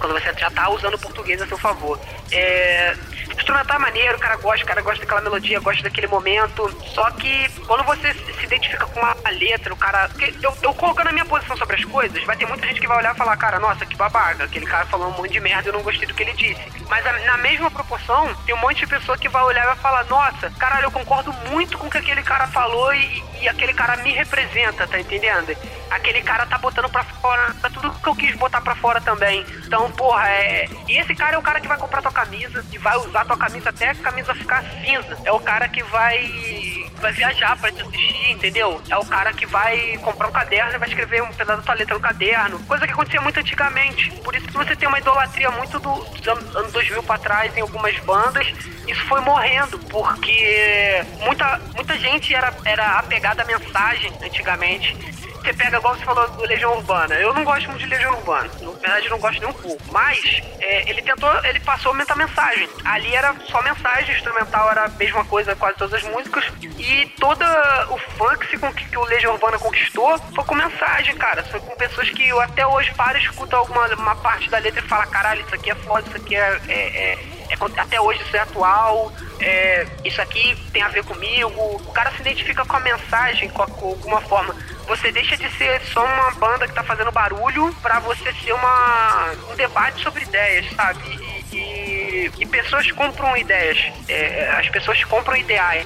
Quando 0.04 0.20
você 0.20 0.34
já 0.38 0.52
tá 0.52 0.70
usando 0.70 0.96
o 0.96 1.00
português 1.00 1.42
a 1.42 1.48
seu 1.48 1.58
favor. 1.58 1.98
É, 2.30 2.94
instrumental 3.38 3.78
é 3.78 3.80
maneiro, 3.80 4.18
o 4.18 4.20
cara 4.20 4.36
gosta, 4.36 4.66
o 4.66 4.68
cara 4.68 4.82
gosta 4.82 5.00
daquela 5.00 5.22
melodia, 5.22 5.62
gosta 5.62 5.82
daquele 5.82 6.08
momento. 6.08 6.70
Só 6.94 7.10
que 7.12 7.48
quando 7.66 7.86
você 7.86 8.14
se 8.14 8.44
identifica 8.44 8.86
com 8.86 9.00
uma 9.00 9.16
letra, 9.32 9.74
o 9.74 9.78
cara. 9.78 10.10
Eu, 10.42 10.54
eu 10.62 10.74
colocando 10.74 11.08
a 11.08 11.12
minha 11.14 11.24
posição 11.24 11.56
sobre 11.56 11.78
as 11.78 11.86
coisas, 11.86 12.22
vai 12.26 12.36
ter 12.36 12.46
muita 12.46 12.68
gente 12.68 12.82
que 12.82 12.88
vai 12.88 12.98
olhar 12.98 13.16
e 13.16 13.18
falar, 13.18 13.38
cara, 13.38 13.62
nossa, 13.62 13.86
que 13.86 13.96
babaca, 13.96 14.44
aquele 14.44 14.66
cara 14.66 14.86
falou 14.88 15.08
um 15.08 15.12
monte 15.12 15.32
de 15.32 15.40
merda 15.40 15.70
eu 15.70 15.74
não 15.74 15.82
gostei 15.82 16.06
do 16.06 16.14
que 16.14 16.24
ele 16.24 16.34
disse. 16.34 16.62
Mas 16.90 17.06
na 17.26 17.38
mesma 17.38 17.72
proporção, 17.72 18.36
tem 18.46 18.54
um 18.54 18.60
monte 18.60 18.80
de 18.80 18.88
pessoa 18.88 19.18
que 19.18 19.30
vai 19.30 19.42
olhar 19.44 19.64
e 19.64 19.68
vai 19.68 19.78
falar, 19.78 20.04
nossa, 20.06 20.50
caralho, 20.60 20.88
eu 20.88 20.92
concordo 20.92 21.32
muito 21.50 21.78
com 21.78 21.88
o 21.88 21.90
que 21.90 21.98
aquele 21.98 22.24
cara 22.24 22.48
falou 22.48 22.94
e, 22.94 23.24
e 23.42 23.48
aquele 23.48 23.74
cara 23.74 23.96
me 23.98 24.12
representa, 24.12 24.86
tá 24.86 25.00
entendendo? 25.00 25.56
Aquele 25.90 26.22
cara 26.22 26.46
tá 26.46 26.58
botando 26.58 26.90
pra 26.90 27.06
fora 27.06 27.54
tudo 27.74 27.92
que 27.92 28.08
eu 28.08 28.16
quis 28.16 28.36
botar 28.36 28.62
pra 28.62 28.76
fora 28.76 29.02
também. 29.02 29.46
Então, 29.66 29.92
porra, 29.98 30.28
é. 30.30 30.70
E 30.88 30.98
esse 30.98 31.16
cara 31.16 31.36
é 31.36 31.38
o 31.38 31.42
cara 31.42 31.60
que 31.60 31.68
vai 31.68 31.78
comprar 31.78 32.02
tua 32.02 32.12
camisa 32.12 32.66
e 32.72 32.78
vai 32.78 32.98
usar 32.98 33.26
tua 33.26 33.38
camisa 33.38 33.70
até 33.70 33.90
a 33.90 33.96
camisa 33.96 34.34
ficar 34.36 34.64
cinza. 34.64 35.18
É 35.24 35.32
o 35.32 35.40
cara 35.40 35.68
que 35.68 35.84
vai 35.84 36.84
vai 37.04 37.12
viajar 37.12 37.58
para 37.58 37.70
te 37.70 37.82
assistir, 37.82 38.32
entendeu? 38.32 38.82
É 38.90 38.98
o 38.98 39.06
cara 39.06 39.34
que 39.34 39.46
vai 39.46 39.98
comprar 39.98 40.30
um 40.30 40.32
caderno 40.32 40.74
e 40.74 40.78
vai 40.78 40.88
escrever 40.88 41.22
um 41.22 41.34
pedaço 41.34 41.60
da 41.60 41.66
tua 41.66 41.76
letra 41.76 41.96
no 41.96 42.00
caderno. 42.00 42.60
Coisa 42.64 42.88
que 42.88 42.94
acontecia 42.94 43.20
muito 43.20 43.40
antigamente. 43.42 44.10
Por 44.24 44.34
isso 44.34 44.48
que 44.48 44.54
você 44.54 44.74
tem 44.74 44.88
uma 44.88 45.00
idolatria 45.00 45.52
muito 45.52 45.78
do, 45.80 45.96
dos 45.96 46.28
anos 46.56 46.72
2000 46.72 47.04
para 47.04 47.20
trás 47.20 47.58
em 47.58 47.62
algumas 47.62 47.98
bandas. 48.00 48.48
Isso 48.88 49.06
foi 49.08 49.20
morrendo, 49.20 49.78
porque 49.80 51.04
muita, 51.20 51.60
muita 51.76 51.98
gente 51.98 52.34
era, 52.34 52.54
era 52.64 53.00
apegada 53.00 53.44
à 53.44 53.46
mensagem 53.46 54.12
antigamente 54.24 54.96
você 55.44 55.54
pega, 55.54 55.78
igual 55.78 55.96
você 55.96 56.06
falou 56.06 56.28
do 56.30 56.42
Legião 56.44 56.78
Urbana. 56.78 57.16
Eu 57.16 57.34
não 57.34 57.44
gosto 57.44 57.70
muito 57.70 57.84
de 57.84 57.90
Legião 57.90 58.14
Urbana. 58.14 58.50
Na 58.62 58.72
verdade, 58.72 59.06
eu 59.06 59.12
não 59.12 59.20
gosto 59.20 59.40
nem 59.42 59.50
um 59.50 59.54
pouco. 59.54 59.84
Mas 59.92 60.42
é, 60.60 60.90
ele 60.90 61.02
tentou, 61.02 61.30
ele 61.44 61.60
passou 61.60 61.90
a 61.90 61.94
aumentar 61.94 62.14
a 62.14 62.18
mensagem. 62.18 62.70
Ali 62.86 63.14
era 63.14 63.36
só 63.50 63.62
mensagem, 63.62 64.16
instrumental 64.16 64.72
era 64.72 64.86
a 64.86 64.90
mesma 64.90 65.26
coisa, 65.26 65.56
quase 65.56 65.78
todas 65.78 65.94
as 65.96 66.04
músicas. 66.10 66.46
E 66.80 67.06
todo 67.20 67.44
o 67.90 67.98
funk 68.18 68.48
que, 68.48 68.86
que 68.86 68.98
o 68.98 69.04
Legião 69.04 69.34
Urbana 69.34 69.60
conquistou 69.60 70.18
foi 70.34 70.44
com 70.46 70.56
mensagem, 70.56 71.16
cara. 71.18 71.44
Foi 71.44 71.60
com 71.60 71.76
pessoas 71.76 72.10
que 72.10 72.32
até 72.40 72.66
hoje 72.66 72.94
para 72.94 73.18
escuta 73.18 73.58
alguma 73.58 73.84
uma 73.96 74.16
parte 74.16 74.50
da 74.50 74.60
letra 74.60 74.80
e 74.80 74.88
fala: 74.88 75.06
caralho, 75.08 75.42
isso 75.42 75.56
aqui 75.56 75.72
é 75.72 75.76
foda, 75.76 76.08
isso 76.08 76.18
aqui 76.18 76.36
é, 76.36 76.62
é, 76.68 77.12
é 77.12 77.34
é, 77.54 77.80
até 77.80 78.02
hoje 78.02 78.22
isso 78.24 78.36
é 78.36 78.40
atual, 78.40 79.12
é, 79.40 79.86
isso 80.04 80.22
aqui 80.22 80.56
tem 80.72 80.82
a 80.82 80.88
ver 80.88 81.04
comigo. 81.04 81.52
O 81.76 81.92
cara 81.92 82.12
se 82.12 82.22
identifica 82.22 82.66
com 82.66 82.76
a 82.76 82.80
mensagem, 82.80 83.50
com, 83.50 83.62
a, 83.62 83.68
com 83.68 83.90
alguma 83.90 84.22
forma. 84.22 84.56
Você 84.88 85.12
deixa 85.12 85.38
de 85.38 85.50
ser 85.58 85.82
só 85.82 86.04
uma 86.04 86.32
banda 86.32 86.68
que 86.68 86.74
tá 86.74 86.84
fazendo 86.84 87.12
barulho 87.12 87.74
para 87.82 88.00
você 88.00 88.34
ser 88.34 88.54
uma, 88.54 89.32
um 89.52 89.56
debate 89.56 90.02
sobre 90.04 90.24
ideias, 90.24 90.70
sabe? 90.76 91.24
E, 91.54 92.32
e, 92.40 92.46
pessoas 92.48 92.92
compram 92.92 93.38
ideias, 93.38 93.78
é, 94.10 94.50
as 94.58 94.68
pessoas 94.70 95.04
compram 95.04 95.38
ideais. 95.38 95.86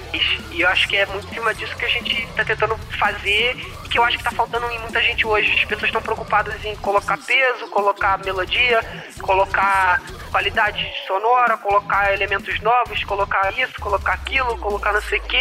E 0.51 0.61
eu 0.61 0.67
acho 0.69 0.87
que 0.87 0.95
é 0.95 1.05
muito 1.05 1.27
em 1.27 1.33
cima 1.33 1.53
disso 1.53 1.75
que 1.75 1.85
a 1.85 1.89
gente 1.89 2.23
está 2.23 2.45
tentando 2.45 2.77
fazer 2.97 3.57
e 3.83 3.89
que 3.89 3.99
eu 3.99 4.03
acho 4.03 4.17
que 4.17 4.23
está 4.23 4.31
faltando 4.31 4.69
em 4.71 4.79
muita 4.79 5.01
gente 5.01 5.27
hoje. 5.27 5.51
As 5.51 5.65
pessoas 5.65 5.89
estão 5.89 6.01
preocupadas 6.01 6.63
em 6.63 6.75
colocar 6.77 7.17
peso, 7.17 7.67
colocar 7.69 8.17
melodia, 8.19 8.81
colocar 9.21 10.01
qualidade 10.31 10.89
sonora, 11.05 11.57
colocar 11.57 12.13
elementos 12.13 12.59
novos, 12.61 13.03
colocar 13.03 13.53
isso, 13.57 13.73
colocar 13.79 14.13
aquilo, 14.13 14.57
colocar 14.57 14.93
não 14.93 15.01
sei 15.01 15.19
o 15.19 15.23
que, 15.23 15.37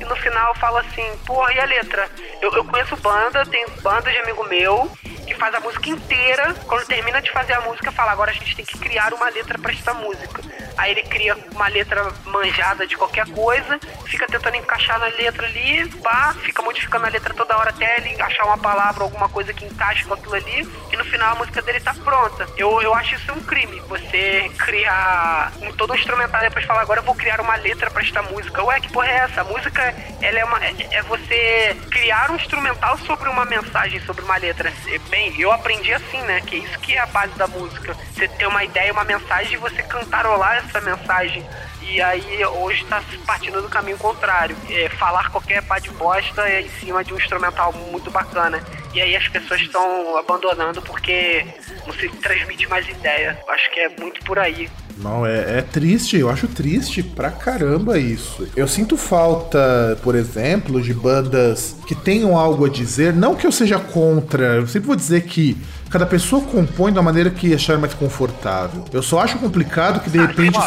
e 0.00 0.04
no 0.04 0.16
final 0.16 0.54
fala 0.56 0.80
assim, 0.80 1.16
porra, 1.26 1.52
e 1.52 1.60
a 1.60 1.64
letra? 1.64 2.08
Eu, 2.40 2.52
eu 2.52 2.64
conheço 2.64 2.96
banda, 2.96 3.44
tem 3.46 3.64
banda 3.82 4.10
de 4.10 4.18
amigo 4.18 4.44
meu 4.44 4.90
que 5.26 5.34
faz 5.34 5.54
a 5.54 5.60
música 5.60 5.88
inteira, 5.88 6.54
quando 6.66 6.86
termina 6.86 7.22
de 7.22 7.30
fazer 7.30 7.52
a 7.52 7.60
música, 7.60 7.92
fala, 7.92 8.10
agora 8.10 8.32
a 8.32 8.34
gente 8.34 8.56
tem 8.56 8.64
que 8.64 8.76
criar 8.78 9.14
uma 9.14 9.28
letra 9.28 9.56
para 9.58 9.70
esta 9.70 9.94
música. 9.94 10.42
Aí 10.76 10.92
ele 10.92 11.02
cria 11.02 11.36
uma 11.54 11.68
letra 11.68 12.12
manjada 12.26 12.86
de 12.86 12.96
qualquer 12.96 13.26
coisa, 13.28 13.78
fica 14.06 14.26
tentando 14.26 14.56
encaixar 14.56 14.98
na 14.98 15.06
letra 15.06 15.46
ali, 15.46 15.88
pá, 16.02 16.34
fica 16.42 16.62
modificando 16.62 17.06
a 17.06 17.08
letra 17.08 17.32
toda 17.32 17.56
hora 17.56 17.70
até 17.70 17.98
ele 17.98 18.20
achar 18.20 18.44
uma 18.44 18.58
palavra, 18.58 19.04
alguma 19.04 19.28
coisa 19.28 19.52
que 19.52 19.64
encaixe 19.64 20.04
com 20.04 20.14
aquilo 20.14 20.34
ali, 20.34 20.68
e 20.92 20.96
no 20.96 21.04
final 21.04 21.32
a 21.32 21.34
música 21.36 21.62
dele 21.62 21.80
tá 21.80 21.94
pronta. 21.94 22.48
Eu, 22.56 22.82
eu 22.82 22.94
acho 22.94 23.14
isso 23.14 23.32
um 23.32 23.42
crime, 23.42 23.80
você 23.88 24.50
criar 24.58 25.52
um, 25.62 25.72
todo 25.72 25.92
um 25.92 25.96
instrumental 25.96 26.40
depois 26.40 26.64
falar, 26.64 26.82
agora 26.82 27.00
eu 27.00 27.04
vou 27.04 27.14
criar 27.14 27.40
uma 27.40 27.56
letra 27.56 27.90
para 27.90 28.02
esta 28.02 28.22
música. 28.22 28.62
Ué, 28.64 28.80
que 28.80 28.92
porra 28.92 29.08
é 29.08 29.16
essa? 29.18 29.40
A 29.42 29.44
música, 29.44 29.94
ela 30.20 30.38
é, 30.38 30.44
uma, 30.44 30.64
é, 30.64 30.74
é 30.90 31.02
você 31.02 31.76
criar 31.90 32.30
um 32.30 32.36
instrumental 32.36 32.98
sobre 32.98 33.28
uma 33.28 33.44
mensagem, 33.44 34.00
sobre 34.00 34.22
uma 34.24 34.36
letra. 34.36 34.72
Bem 35.08 35.20
também, 35.20 35.40
eu 35.40 35.52
aprendi 35.52 35.92
assim, 35.92 36.20
né? 36.22 36.40
Que 36.40 36.56
é 36.56 36.58
isso 36.60 36.78
que 36.80 36.94
é 36.94 36.98
a 36.98 37.06
base 37.06 37.34
da 37.34 37.46
música. 37.46 37.94
Você 38.14 38.26
ter 38.28 38.46
uma 38.46 38.64
ideia, 38.64 38.92
uma 38.92 39.04
mensagem 39.04 39.54
e 39.54 39.56
você 39.56 39.82
cantarolar 39.82 40.64
essa 40.70 40.80
mensagem. 40.80 41.44
E 41.82 42.00
aí 42.00 42.44
hoje 42.44 42.82
está 42.82 43.02
partindo 43.26 43.60
do 43.60 43.68
caminho 43.68 43.98
contrário. 43.98 44.56
É, 44.68 44.88
falar 44.90 45.28
qualquer 45.30 45.62
pá 45.62 45.78
de 45.78 45.90
bosta 45.90 46.42
é 46.42 46.62
em 46.62 46.68
cima 46.68 47.02
de 47.02 47.12
um 47.12 47.16
instrumental 47.16 47.72
muito 47.72 48.10
bacana. 48.10 48.62
E 48.94 49.00
aí 49.00 49.16
as 49.16 49.26
pessoas 49.28 49.60
estão 49.60 50.16
abandonando 50.16 50.80
porque 50.82 51.44
não 51.86 51.92
se 51.94 52.08
transmite 52.08 52.68
mais 52.68 52.88
ideia. 52.88 53.38
Acho 53.48 53.70
que 53.72 53.80
é 53.80 53.88
muito 53.88 54.22
por 54.24 54.38
aí. 54.38 54.70
Não, 54.96 55.24
é, 55.24 55.58
é, 55.58 55.62
triste, 55.62 56.18
eu 56.18 56.28
acho 56.28 56.46
triste 56.46 57.02
pra 57.02 57.30
caramba 57.30 57.98
isso. 57.98 58.46
Eu 58.54 58.68
sinto 58.68 58.98
falta, 58.98 59.98
por 60.02 60.14
exemplo, 60.14 60.82
de 60.82 60.92
bandas 60.92 61.74
que 61.86 61.94
tenham 61.94 62.36
algo 62.36 62.66
a 62.66 62.68
dizer. 62.68 63.14
Não 63.14 63.34
que 63.34 63.46
eu 63.46 63.52
seja 63.52 63.78
contra, 63.78 64.56
eu 64.56 64.66
sempre 64.66 64.88
vou 64.88 64.96
dizer 64.96 65.22
que 65.22 65.56
cada 65.90 66.06
pessoa 66.06 66.40
compõe 66.42 66.92
da 66.92 67.02
maneira 67.02 67.30
que 67.30 67.52
achar 67.52 67.76
mais 67.76 67.92
confortável. 67.92 68.84
Eu 68.92 69.02
só 69.02 69.20
acho 69.20 69.38
complicado 69.38 70.00
que 70.00 70.08
de 70.08 70.18
repente 70.18 70.58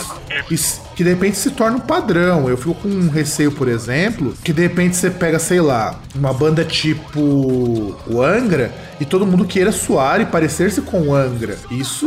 que 0.95 1.03
de 1.03 1.09
repente 1.09 1.37
se 1.37 1.51
torna 1.51 1.77
um 1.77 1.81
padrão. 1.81 2.49
Eu 2.49 2.57
fico 2.57 2.75
com 2.75 2.87
um 2.87 3.09
receio, 3.09 3.51
por 3.51 3.67
exemplo, 3.67 4.33
que 4.43 4.53
de 4.53 4.61
repente 4.61 4.95
você 4.95 5.09
pega, 5.09 5.39
sei 5.39 5.61
lá, 5.61 5.99
uma 6.15 6.33
banda 6.33 6.63
tipo 6.63 7.19
o 7.19 8.21
Angra 8.21 8.73
e 8.99 9.05
todo 9.05 9.25
mundo 9.25 9.45
queira 9.45 9.71
suar 9.71 10.21
e 10.21 10.25
parecer-se 10.25 10.81
com 10.81 11.01
o 11.01 11.15
Angra. 11.15 11.57
Isso 11.71 12.05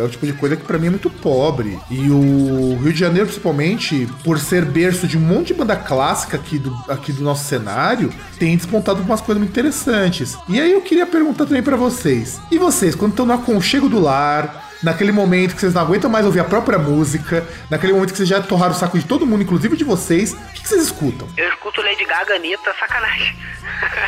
é 0.00 0.04
o 0.04 0.08
tipo 0.08 0.26
de 0.26 0.32
coisa 0.32 0.56
que 0.56 0.64
para 0.64 0.78
mim 0.78 0.88
é 0.88 0.90
muito 0.90 1.10
pobre. 1.10 1.78
E 1.90 2.10
o 2.10 2.78
Rio 2.82 2.92
de 2.92 2.98
Janeiro, 2.98 3.26
principalmente, 3.26 4.08
por 4.22 4.38
ser 4.38 4.64
berço 4.64 5.06
de 5.06 5.16
um 5.16 5.20
monte 5.20 5.48
de 5.48 5.54
banda 5.54 5.76
clássica 5.76 6.36
aqui 6.36 6.58
do, 6.58 6.74
aqui 6.88 7.12
do 7.12 7.22
nosso 7.22 7.44
cenário, 7.44 8.12
tem 8.38 8.56
despontado 8.56 9.02
umas 9.02 9.20
coisas 9.20 9.40
muito 9.40 9.50
interessantes. 9.50 10.36
E 10.48 10.60
aí 10.60 10.72
eu 10.72 10.82
queria 10.82 11.06
perguntar 11.06 11.46
também 11.46 11.62
para 11.62 11.76
vocês. 11.76 12.40
E 12.50 12.58
vocês, 12.58 12.94
quando 12.94 13.12
estão 13.12 13.26
no 13.26 13.32
aconchego 13.32 13.88
do 13.88 14.00
lar, 14.00 14.65
naquele 14.82 15.12
momento 15.12 15.54
que 15.54 15.60
vocês 15.60 15.74
não 15.74 15.82
aguentam 15.82 16.10
mais 16.10 16.24
ouvir 16.26 16.40
a 16.40 16.44
própria 16.44 16.78
música, 16.78 17.46
naquele 17.70 17.92
momento 17.92 18.10
que 18.10 18.16
vocês 18.16 18.28
já 18.28 18.40
torraram 18.42 18.72
o 18.72 18.76
saco 18.76 18.98
de 18.98 19.06
todo 19.06 19.26
mundo, 19.26 19.42
inclusive 19.42 19.76
de 19.76 19.84
vocês, 19.84 20.32
o 20.32 20.52
que, 20.52 20.62
que 20.62 20.68
vocês 20.68 20.82
escutam? 20.82 21.28
Eu 21.36 21.48
escuto 21.48 21.82
Lady 21.82 22.04
Gaga, 22.04 22.34
Anitta, 22.34 22.74
sacanagem. 22.78 23.36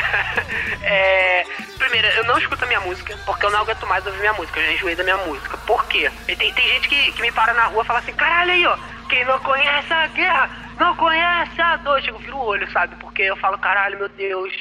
é, 0.83 1.45
primeiro, 1.77 2.07
eu 2.09 2.23
não 2.25 2.37
escuto 2.37 2.63
a 2.63 2.67
minha 2.67 2.81
música, 2.81 3.17
porque 3.25 3.45
eu 3.45 3.51
não 3.51 3.59
aguento 3.59 3.85
mais 3.87 4.05
ouvir 4.05 4.19
minha 4.19 4.33
música, 4.33 4.59
eu 4.59 4.65
já 4.65 4.73
enjoei 4.73 4.95
da 4.95 5.03
minha 5.03 5.17
música. 5.17 5.57
Por 5.57 5.85
quê? 5.85 6.09
Tem, 6.25 6.37
tem 6.37 6.67
gente 6.69 6.87
que, 6.87 7.11
que 7.11 7.21
me 7.21 7.31
para 7.31 7.53
na 7.53 7.65
rua 7.65 7.83
e 7.83 7.87
fala 7.87 7.99
assim, 7.99 8.13
caralho 8.13 8.51
aí, 8.51 8.65
ó, 8.65 8.77
quem 9.09 9.25
não 9.25 9.39
conhece 9.39 9.91
a 9.91 10.07
guerra, 10.07 10.49
não 10.79 10.95
conhece 10.95 11.61
a 11.61 11.77
dor. 11.77 12.01
Chego, 12.01 12.19
viro 12.19 12.37
o 12.37 12.45
olho, 12.45 12.71
sabe? 12.71 12.95
Porque 12.97 13.23
eu 13.23 13.35
falo, 13.37 13.57
caralho, 13.57 13.97
meu 13.97 14.09
Deus 14.09 14.53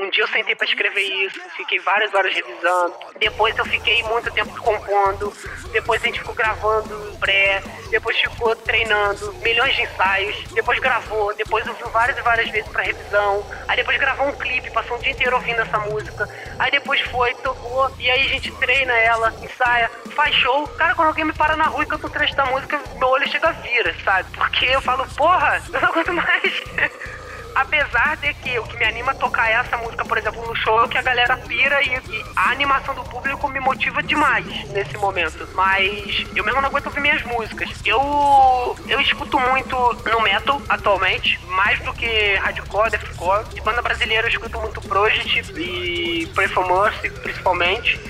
um 0.00 0.10
dia 0.10 0.24
eu 0.24 0.28
sentei 0.28 0.54
para 0.54 0.66
escrever 0.66 1.02
isso, 1.02 1.38
fiquei 1.56 1.78
várias 1.80 2.12
horas 2.14 2.32
revisando. 2.34 2.94
Depois 3.18 3.56
eu 3.58 3.64
fiquei 3.66 4.02
muito 4.04 4.30
tempo 4.30 4.50
compondo. 4.62 5.32
Depois 5.72 6.02
a 6.02 6.06
gente 6.06 6.18
ficou 6.20 6.34
gravando 6.34 7.18
pré. 7.20 7.62
Depois 7.90 8.16
ficou 8.18 8.56
treinando 8.56 9.32
milhões 9.34 9.74
de 9.76 9.82
ensaios. 9.82 10.36
Depois 10.52 10.78
gravou. 10.78 11.34
Depois 11.34 11.66
ouviu 11.66 11.88
várias 11.90 12.16
e 12.16 12.22
várias 12.22 12.50
vezes 12.50 12.68
para 12.70 12.82
revisão. 12.82 13.44
Aí 13.68 13.76
depois 13.76 13.98
gravou 13.98 14.28
um 14.28 14.32
clipe, 14.32 14.70
passou 14.70 14.96
um 14.96 15.00
dia 15.00 15.12
inteiro 15.12 15.36
ouvindo 15.36 15.60
essa 15.60 15.78
música. 15.80 16.28
Aí 16.58 16.70
depois 16.70 17.00
foi, 17.02 17.34
tocou. 17.34 17.90
E 17.98 18.10
aí 18.10 18.24
a 18.24 18.28
gente 18.28 18.50
treina 18.52 18.92
ela, 18.92 19.34
ensaia, 19.42 19.90
faz 20.14 20.34
show. 20.36 20.66
Cara, 20.68 20.94
quando 20.94 21.08
alguém 21.08 21.26
me 21.26 21.32
para 21.34 21.56
na 21.56 21.64
rua 21.64 21.82
e 21.82 21.86
canta 21.86 22.06
um 22.06 22.10
trecho 22.10 22.34
da 22.34 22.46
música, 22.46 22.80
meu 22.96 23.08
olho 23.08 23.28
chega 23.28 23.48
a 23.50 23.52
vira, 23.52 23.94
sabe? 24.02 24.30
Porque 24.34 24.64
eu 24.64 24.80
falo, 24.80 25.06
porra, 25.14 25.62
eu 25.72 25.80
não 25.80 25.88
aguento 25.88 26.12
mais. 26.14 26.62
Apesar 27.54 28.16
de 28.16 28.32
que 28.34 28.58
o 28.58 28.64
que 28.64 28.76
me 28.76 28.84
anima 28.84 29.12
a 29.12 29.14
tocar 29.14 29.50
essa 29.50 29.76
música, 29.76 30.04
por 30.04 30.16
exemplo, 30.18 30.46
no 30.46 30.54
show, 30.56 30.84
é 30.84 30.88
que 30.88 30.98
a 30.98 31.02
galera 31.02 31.36
pira 31.36 31.82
e, 31.82 31.88
e, 31.88 32.24
a 32.36 32.50
animação 32.50 32.94
do 32.94 33.02
público 33.04 33.48
me 33.48 33.60
motiva 33.60 34.02
demais 34.02 34.46
nesse 34.70 34.96
momento. 34.96 35.48
Mas 35.54 36.26
eu 36.34 36.44
mesmo 36.44 36.60
não 36.60 36.68
aguento 36.68 36.86
ouvir 36.86 37.00
minhas 37.00 37.22
músicas. 37.22 37.70
Eu, 37.84 38.76
eu 38.88 39.00
escuto 39.00 39.38
muito 39.38 39.76
no 40.10 40.20
metal 40.22 40.60
atualmente, 40.68 41.38
mais 41.46 41.78
do 41.80 41.92
que 41.92 42.34
hardcore, 42.36 42.90
deathcore. 42.90 43.44
De 43.54 43.60
banda 43.60 43.82
brasileira 43.82 44.26
eu 44.26 44.30
escuto 44.30 44.60
muito 44.60 44.80
Project 44.82 45.52
e 45.56 46.26
Pray 46.34 46.48
for 46.48 46.66
Mercy, 46.66 47.10
principalmente. 47.10 48.00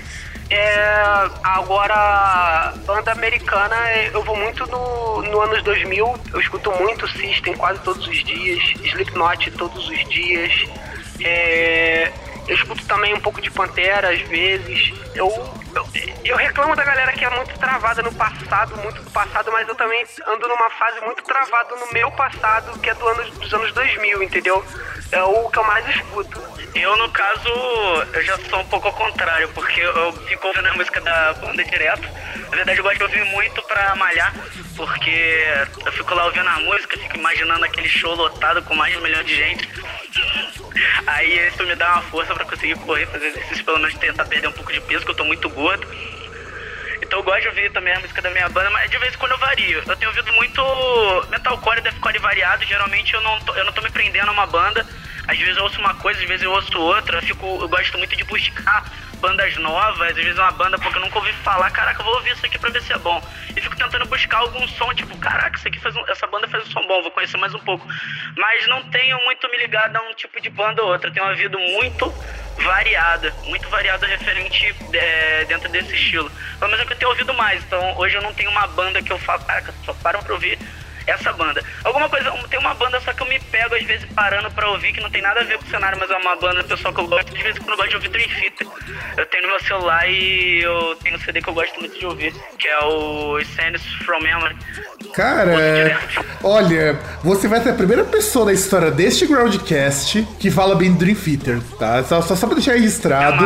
É, 0.51 1.31
agora, 1.45 2.75
banda 2.85 3.13
americana, 3.13 3.77
eu 4.13 4.21
vou 4.25 4.37
muito 4.37 4.67
no, 4.67 5.23
no 5.23 5.41
anos 5.43 5.63
2000. 5.63 6.21
Eu 6.33 6.41
escuto 6.41 6.73
muito 6.73 7.07
System 7.09 7.55
quase 7.55 7.81
todos 7.83 8.05
os 8.07 8.25
dias, 8.25 8.61
Slipknot 8.83 9.51
todos 9.53 9.89
os 9.89 10.09
dias. 10.09 10.53
É, 11.23 12.11
eu 12.49 12.57
escuto 12.57 12.85
também 12.87 13.15
um 13.15 13.21
pouco 13.21 13.41
de 13.41 13.49
Pantera 13.49 14.11
às 14.11 14.21
vezes. 14.23 14.93
Eu, 15.15 15.29
eu, 16.25 16.37
reclamo 16.37 16.75
da 16.75 16.85
galera 16.85 17.13
que 17.13 17.25
é 17.25 17.31
muito 17.31 17.59
travada 17.59 18.03
no 18.03 18.13
passado, 18.13 18.77
muito 18.79 19.03
do 19.03 19.11
passado, 19.11 19.51
mas 19.53 19.69
eu 19.69 19.75
também 19.75 20.05
ando 20.27 20.49
numa 20.49 20.71
fase 20.71 21.01
muito 21.03 21.23
travada 21.23 21.77
no 21.77 21.93
meu 21.93 22.11
passado, 22.13 22.79
que 22.81 22.91
é 22.91 22.95
do 22.95 23.07
ano, 23.07 23.31
dos 23.31 23.55
anos 23.55 23.73
2000, 23.73 24.23
entendeu? 24.23 24.65
É 25.13 25.23
o 25.23 25.49
que 25.49 25.59
eu 25.59 25.65
mais 25.65 25.89
escuto. 25.89 26.41
Eu, 26.75 26.97
no 26.97 27.11
caso, 27.11 27.49
eu 28.13 28.23
já 28.23 28.39
sou 28.49 28.61
um 28.61 28.67
pouco 28.67 28.89
ao 28.89 28.93
contrário, 28.95 29.49
porque 29.51 29.81
eu 29.81 30.13
fico 30.13 30.47
ouvindo 30.47 30.69
a 30.69 30.75
música 30.75 31.01
da 31.01 31.33
banda 31.35 31.65
direto. 31.65 32.09
Na 32.49 32.57
verdade, 32.57 32.79
eu 32.79 32.85
gosto 32.85 32.99
de 32.99 33.03
ouvir 33.05 33.25
muito 33.27 33.63
pra 33.63 33.95
malhar, 33.97 34.33
porque 34.77 35.45
eu 35.85 35.93
fico 35.93 36.15
lá 36.15 36.27
ouvindo 36.27 36.49
a 36.49 36.61
música, 36.61 36.97
fico 36.97 37.17
imaginando 37.17 37.65
aquele 37.65 37.89
show 37.89 38.15
lotado 38.15 38.63
com 38.63 38.75
mais 38.75 38.93
de 38.93 38.99
um 38.99 39.03
milhão 39.03 39.23
de 39.25 39.35
gente. 39.35 39.69
Aí 41.07 41.49
isso 41.49 41.63
me 41.65 41.75
dá 41.75 41.95
uma 41.95 42.03
força 42.03 42.35
pra 42.35 42.45
conseguir 42.45 42.77
correr, 42.77 43.07
fazer 43.07 43.27
exercícios, 43.27 43.63
pelo 43.63 43.79
menos 43.79 43.95
tentar 43.97 44.25
perder 44.25 44.49
um 44.49 44.53
pouco 44.53 44.73
de 44.73 44.81
peso, 44.81 45.05
que 45.05 45.11
eu 45.11 45.17
tô 45.17 45.25
muito 45.25 45.49
gordo. 45.51 45.60
Então 47.03 47.19
eu 47.19 47.25
gosto 47.25 47.43
de 47.43 47.49
ouvir 47.49 47.73
também 47.73 47.95
a 47.95 48.01
música 48.01 48.23
da 48.23 48.31
minha 48.31 48.49
banda, 48.49 48.71
mas 48.71 48.91
de 48.91 48.99
vez 48.99 49.15
em 49.15 49.19
quando 49.19 49.33
eu 49.33 49.39
vario. 49.39 49.83
Eu 49.87 49.97
tenho 49.97 50.11
ouvido 50.11 50.33
muito 50.35 51.27
metalcore 51.31 51.81
deathcore 51.81 52.19
variado, 52.19 52.65
geralmente 52.67 53.15
eu 53.15 53.21
não, 53.23 53.41
tô, 53.41 53.55
eu 53.55 53.65
não 53.65 53.73
tô 53.73 53.83
me 53.83 53.91
prendendo 53.91 54.29
a 54.29 54.33
uma 54.33 54.47
banda 54.47 54.87
às 55.31 55.39
vezes 55.39 55.57
eu 55.57 55.63
ouço 55.63 55.81
uma 55.81 55.95
coisa, 55.95 56.21
às 56.21 56.27
vezes 56.27 56.43
eu 56.43 56.51
ouço 56.51 56.79
outra. 56.79 57.19
Eu, 57.19 57.23
fico, 57.23 57.47
eu 57.63 57.69
gosto 57.69 57.97
muito 57.99 58.17
de 58.17 58.25
buscar 58.25 58.85
bandas 59.21 59.57
novas, 59.59 60.11
às 60.11 60.17
vezes 60.17 60.39
uma 60.39 60.51
banda 60.51 60.79
porque 60.79 60.99
eu 60.99 61.03
nunca 61.03 61.19
ouvi 61.19 61.33
falar, 61.45 61.71
caraca, 61.71 62.03
vou 62.03 62.15
ouvir 62.15 62.33
isso 62.33 62.45
aqui 62.45 62.59
pra 62.59 62.71
ver 62.71 62.83
se 62.83 62.93
é 62.93 62.99
bom. 62.99 63.23
E 63.55 63.61
fico 63.61 63.77
tentando 63.77 64.07
buscar 64.07 64.39
algum 64.39 64.67
som, 64.69 64.93
tipo, 64.95 65.17
caraca, 65.19 65.57
isso 65.57 65.69
aqui 65.69 65.79
faz 65.79 65.95
um, 65.95 66.07
essa 66.09 66.27
banda 66.27 66.49
faz 66.49 66.67
um 66.67 66.71
som 66.71 66.87
bom, 66.87 67.03
vou 67.03 67.11
conhecer 67.11 67.37
mais 67.37 67.55
um 67.55 67.59
pouco. 67.61 67.87
Mas 68.37 68.67
não 68.67 68.83
tenho 68.91 69.19
muito 69.25 69.49
me 69.49 69.59
ligado 69.59 69.97
a 69.97 70.01
um 70.03 70.15
tipo 70.15 70.41
de 70.41 70.51
banda 70.51 70.83
ou 70.83 70.91
outra, 70.91 71.11
tenho 71.11 71.25
uma 71.25 71.35
vida 71.35 71.57
muito 71.57 72.13
variada, 72.57 73.33
muito 73.45 73.69
variada 73.69 74.07
referente 74.07 74.75
é, 74.93 75.45
dentro 75.45 75.69
desse 75.69 75.95
estilo. 75.95 76.31
Pelo 76.59 76.71
menos 76.71 76.85
é 76.85 76.87
que 76.87 76.93
eu 76.95 76.99
tenho 76.99 77.11
ouvido 77.11 77.33
mais, 77.35 77.63
então 77.65 77.99
hoje 77.99 78.17
eu 78.17 78.23
não 78.23 78.35
tenho 78.35 78.51
uma 78.51 78.67
banda 78.69 79.03
que 79.03 79.13
eu 79.13 79.19
falo, 79.19 79.45
caraca, 79.45 79.73
só 79.85 79.95
param 79.95 80.23
pra 80.23 80.35
ouvir 80.35 80.59
essa 81.11 81.33
banda. 81.33 81.63
Alguma 81.85 82.09
coisa, 82.09 82.31
tem 82.49 82.59
uma 82.59 82.75
banda 82.75 83.01
só 83.01 83.13
que 83.13 83.23
eu 83.23 83.27
me 83.27 83.39
pego 83.39 83.75
às 83.75 83.83
vezes 83.83 84.07
parando 84.15 84.51
pra 84.51 84.71
ouvir, 84.71 84.93
que 84.93 85.01
não 85.01 85.11
tem 85.11 85.23
nada 85.23 85.41
a 85.41 85.45
ver 85.45 85.59
com 85.59 85.65
o 85.65 85.71
cenário, 85.71 85.99
mas 85.99 86.11
é 86.11 86.17
uma 86.17 86.37
banda 86.37 86.65
pessoal 86.65 86.93
que 86.95 87.01
eu 87.01 87.07
gosto, 87.07 87.35
de 87.35 87.43
vez 87.43 87.57
em 87.57 87.61
quando 87.61 87.71
eu 87.71 87.77
gosto 87.77 87.91
de 87.91 87.97
ouvir 87.97 88.09
Dream 88.09 88.29
Theater. 88.29 88.67
Eu 89.17 89.27
tenho 89.27 89.43
no 89.45 89.49
meu 89.51 89.61
celular 89.61 90.09
e 90.09 90.63
eu 90.63 90.97
tenho 91.03 91.17
um 91.17 91.21
CD 91.21 91.43
que 91.43 91.49
eu 91.49 91.55
gosto 91.55 91.79
muito 91.79 91.99
de 91.99 92.07
ouvir, 92.07 92.35
que 92.59 92.69
é 92.69 92.79
o 92.85 93.41
Sands 93.45 93.83
From 94.05 94.21
Memory. 94.21 94.57
Cara, 95.15 95.99
olha, 96.43 96.99
você 97.23 97.49
vai 97.49 97.61
ser 97.61 97.71
a 97.71 97.75
primeira 97.75 98.05
pessoa 98.05 98.47
da 98.47 98.53
história 98.53 98.91
deste 98.91 99.27
Groundcast 99.27 100.27
que 100.39 100.51
fala 100.51 100.75
bem 100.75 100.93
do 100.93 100.99
Dream 100.99 101.17
Theater, 101.17 101.61
tá? 101.79 102.03
Só, 102.05 102.23
só, 102.23 102.37
só 102.37 102.47
pra 102.47 102.57
deixar 102.57 102.73
registrado. 102.73 103.45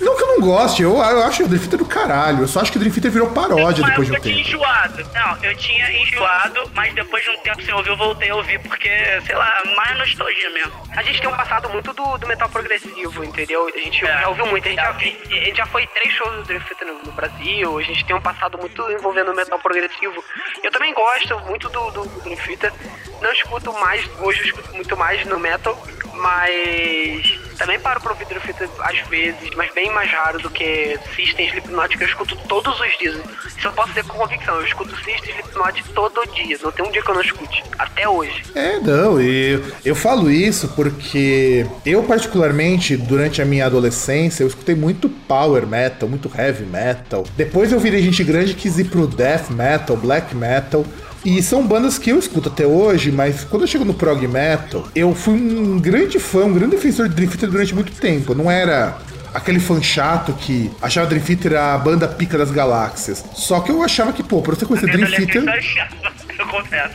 Eu 0.00 0.06
não 0.06 0.13
goste, 0.44 0.82
eu, 0.82 0.96
eu 0.96 1.22
acho 1.24 1.42
o 1.44 1.48
Dream 1.48 1.60
Theater 1.60 1.78
do 1.78 1.86
caralho. 1.86 2.40
Eu 2.42 2.48
só 2.48 2.60
acho 2.60 2.70
que 2.70 2.76
o 2.76 2.80
Dream 2.80 2.92
Theater 2.92 3.10
virou 3.10 3.30
paródia 3.30 3.84
depois 3.84 4.06
de 4.06 4.12
um 4.12 4.16
época 4.16 4.28
eu 4.28 4.32
tinha 4.32 4.44
tempo. 4.44 4.48
enjoado. 4.48 5.10
Não, 5.14 5.44
eu 5.44 5.56
tinha 5.56 6.02
enjoado, 6.02 6.70
mas 6.74 6.94
depois 6.94 7.24
de 7.24 7.30
um 7.30 7.36
tempo 7.38 7.62
sem 7.62 7.74
ouvir, 7.74 7.88
eu 7.90 7.96
voltei 7.96 8.30
a 8.30 8.36
ouvir, 8.36 8.58
porque, 8.60 8.88
sei 9.26 9.34
lá, 9.34 9.62
mais 9.76 9.98
nostalgia 9.98 10.50
mesmo. 10.50 10.72
A 10.96 11.02
gente 11.02 11.20
tem 11.20 11.28
um 11.30 11.36
passado 11.36 11.68
muito 11.70 11.92
do, 11.92 12.18
do 12.18 12.26
metal 12.26 12.48
progressivo, 12.48 13.24
entendeu? 13.24 13.66
A 13.74 13.78
gente 13.78 14.04
É. 14.04 14.20
já 14.20 14.28
ouviu 14.28 14.46
muito, 14.46 14.66
a 14.66 14.70
gente 14.70 14.80
já, 14.80 14.90
a 14.90 15.44
gente 15.44 15.56
já 15.56 15.66
foi 15.66 15.86
três 15.88 16.12
shows 16.14 16.34
do 16.36 16.42
Dream 16.44 16.60
Theater 16.60 16.86
no, 16.88 17.02
no 17.04 17.12
Brasil, 17.12 17.78
a 17.78 17.82
gente 17.82 18.04
tem 18.04 18.14
um 18.16 18.20
passado 18.20 18.58
muito 18.58 18.82
envolvendo 18.92 19.32
o 19.32 19.34
metal 19.36 19.58
progressivo. 19.58 20.22
Eu 20.62 20.70
também 20.70 20.92
gosto 20.94 21.38
muito 21.40 21.68
do, 21.68 21.90
do, 21.90 22.04
do 22.04 22.20
Dream 22.22 22.36
Theater, 22.36 22.72
não 23.20 23.32
escuto 23.32 23.72
mais, 23.74 24.04
hoje 24.20 24.40
eu 24.40 24.44
escuto 24.46 24.74
muito 24.74 24.96
mais 24.96 25.24
no 25.26 25.38
metal, 25.38 25.76
mas 26.14 27.38
também 27.56 27.78
paro 27.80 28.00
ouvir 28.08 28.26
Dream 28.26 28.40
Theater 28.40 28.68
às 28.80 28.98
vezes, 29.08 29.50
mas 29.56 29.72
bem 29.74 29.90
mais 29.92 30.10
raro 30.10 30.38
do 30.40 30.50
que 30.50 30.98
System, 31.14 31.46
Slipknot, 31.46 31.96
que 31.96 32.04
eu 32.04 32.08
escuto 32.08 32.36
todos 32.48 32.78
os 32.80 32.98
dias. 32.98 33.16
Isso 33.46 33.66
eu 33.66 33.72
posso 33.72 33.88
dizer 33.88 34.04
com 34.04 34.18
convicção, 34.18 34.56
eu 34.56 34.64
escuto 34.64 34.94
System, 34.96 35.30
Slipknot 35.30 35.82
todo 35.94 36.24
dia, 36.34 36.58
não 36.62 36.72
tem 36.72 36.84
um 36.84 36.90
dia 36.90 37.02
que 37.02 37.10
eu 37.10 37.14
não 37.14 37.22
escute, 37.22 37.64
até 37.78 38.08
hoje. 38.08 38.42
É, 38.54 38.78
não, 38.78 39.20
e 39.20 39.60
eu 39.84 39.94
falo 39.94 40.30
isso 40.30 40.68
porque 40.68 41.66
eu, 41.84 42.02
particularmente, 42.02 42.96
durante 42.96 43.40
a 43.40 43.44
minha 43.44 43.66
adolescência, 43.66 44.42
eu 44.42 44.48
escutei 44.48 44.74
muito 44.74 45.08
power 45.08 45.66
metal, 45.66 46.08
muito 46.08 46.30
heavy 46.36 46.64
metal. 46.64 47.24
Depois 47.36 47.72
eu 47.72 47.80
virei 47.80 48.02
gente 48.02 48.22
grande 48.24 48.54
quis 48.54 48.78
ir 48.78 48.84
pro 48.84 49.06
death 49.06 49.50
metal, 49.50 49.96
black 49.96 50.34
metal. 50.34 50.84
E 51.24 51.42
são 51.42 51.66
bandas 51.66 51.98
que 51.98 52.10
eu 52.10 52.18
escuto 52.18 52.50
até 52.50 52.66
hoje, 52.66 53.10
mas 53.10 53.44
quando 53.44 53.62
eu 53.62 53.68
chego 53.68 53.84
no 53.84 53.94
prog 53.94 54.26
metal, 54.28 54.86
eu 54.94 55.14
fui 55.14 55.32
um 55.32 55.80
grande 55.80 56.18
fã, 56.18 56.44
um 56.44 56.52
grande 56.52 56.76
defensor 56.76 57.08
de 57.08 57.14
Dream 57.14 57.30
Theater 57.30 57.50
durante 57.50 57.74
muito 57.74 57.92
tempo. 57.92 58.32
Eu 58.32 58.36
não 58.36 58.50
era 58.50 58.98
aquele 59.32 59.58
fã 59.58 59.82
chato 59.82 60.34
que 60.34 60.70
achava 60.82 61.06
Dream 61.06 61.24
Theater 61.24 61.56
a 61.56 61.78
banda 61.78 62.06
pica 62.06 62.36
das 62.36 62.50
galáxias. 62.50 63.24
Só 63.32 63.60
que 63.60 63.70
eu 63.70 63.82
achava 63.82 64.12
que, 64.12 64.22
pô, 64.22 64.42
pra 64.42 64.54
você 64.54 64.66
conhecer 64.66 64.90
Dream 64.90 65.10
Theater... 65.10 65.44
eu 66.38 66.46
confesso. 66.48 66.94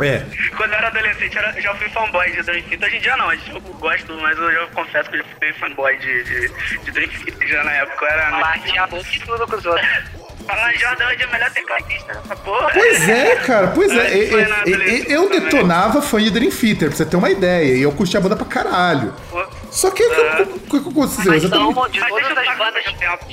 É, 0.00 0.24
Quando 0.56 0.72
eu 0.72 0.78
era 0.78 0.88
adolescente, 0.88 1.36
eu 1.36 1.62
já 1.62 1.74
fui 1.74 1.88
fanboy 1.88 2.30
de 2.32 2.42
Dream 2.42 2.62
Theater. 2.64 2.88
Hoje 2.88 2.96
em 2.96 3.00
dia 3.00 3.16
não, 3.16 3.32
eu 3.32 3.60
gosto, 3.80 4.14
mas 4.20 4.38
eu 4.38 4.52
já 4.52 4.66
confesso 4.68 5.08
que 5.08 5.16
eu 5.16 5.22
já 5.22 5.28
fui 5.38 5.52
fanboy 5.54 5.96
de, 5.98 6.24
de, 6.24 6.50
de 6.84 6.90
Dream 6.90 7.08
Theater. 7.08 7.48
Já 7.48 7.64
na 7.64 7.72
época 7.72 8.04
eu 8.04 8.10
era... 8.10 8.30
Bate 8.40 8.78
a 8.78 8.86
boca 8.86 9.08
e 9.10 9.20
tudo 9.20 9.46
com 9.46 9.56
os 9.56 9.64
outros. 9.64 9.88
Alan 10.48 10.72
Jordan 10.78 11.06
hoje 11.08 11.22
é 11.22 11.26
o 11.26 11.30
melhor 11.32 11.50
tecladista 11.50 12.12
dessa 12.14 12.36
porra. 12.36 12.70
Pois 12.72 13.08
é, 13.08 13.36
cara, 13.36 13.68
pois 13.68 13.90
é. 13.92 14.14
Eu, 14.16 14.38
eu- 14.40 15.04
eu 15.08 15.22
também. 15.24 15.40
detonava 15.40 16.02
fã 16.02 16.20
de 16.22 16.30
Dream 16.30 16.50
Theater, 16.50 16.88
pra 16.88 16.96
você 16.96 17.06
ter 17.06 17.16
uma 17.16 17.30
ideia. 17.30 17.74
E 17.76 17.82
eu 17.82 17.92
curtia 17.92 18.18
a 18.18 18.22
banda 18.22 18.36
pra 18.36 18.46
caralho. 18.46 19.14
Só 19.72 19.90
que 19.90 20.02
o 20.04 20.10
que, 20.10 20.44
que, 20.60 20.80
que 20.80 20.88
aconteceu? 20.88 21.24
Mas 21.32 21.42
são, 21.42 21.88
de 21.88 22.00
todas 22.00 22.38
as 22.38 22.58
bandas, 22.58 22.84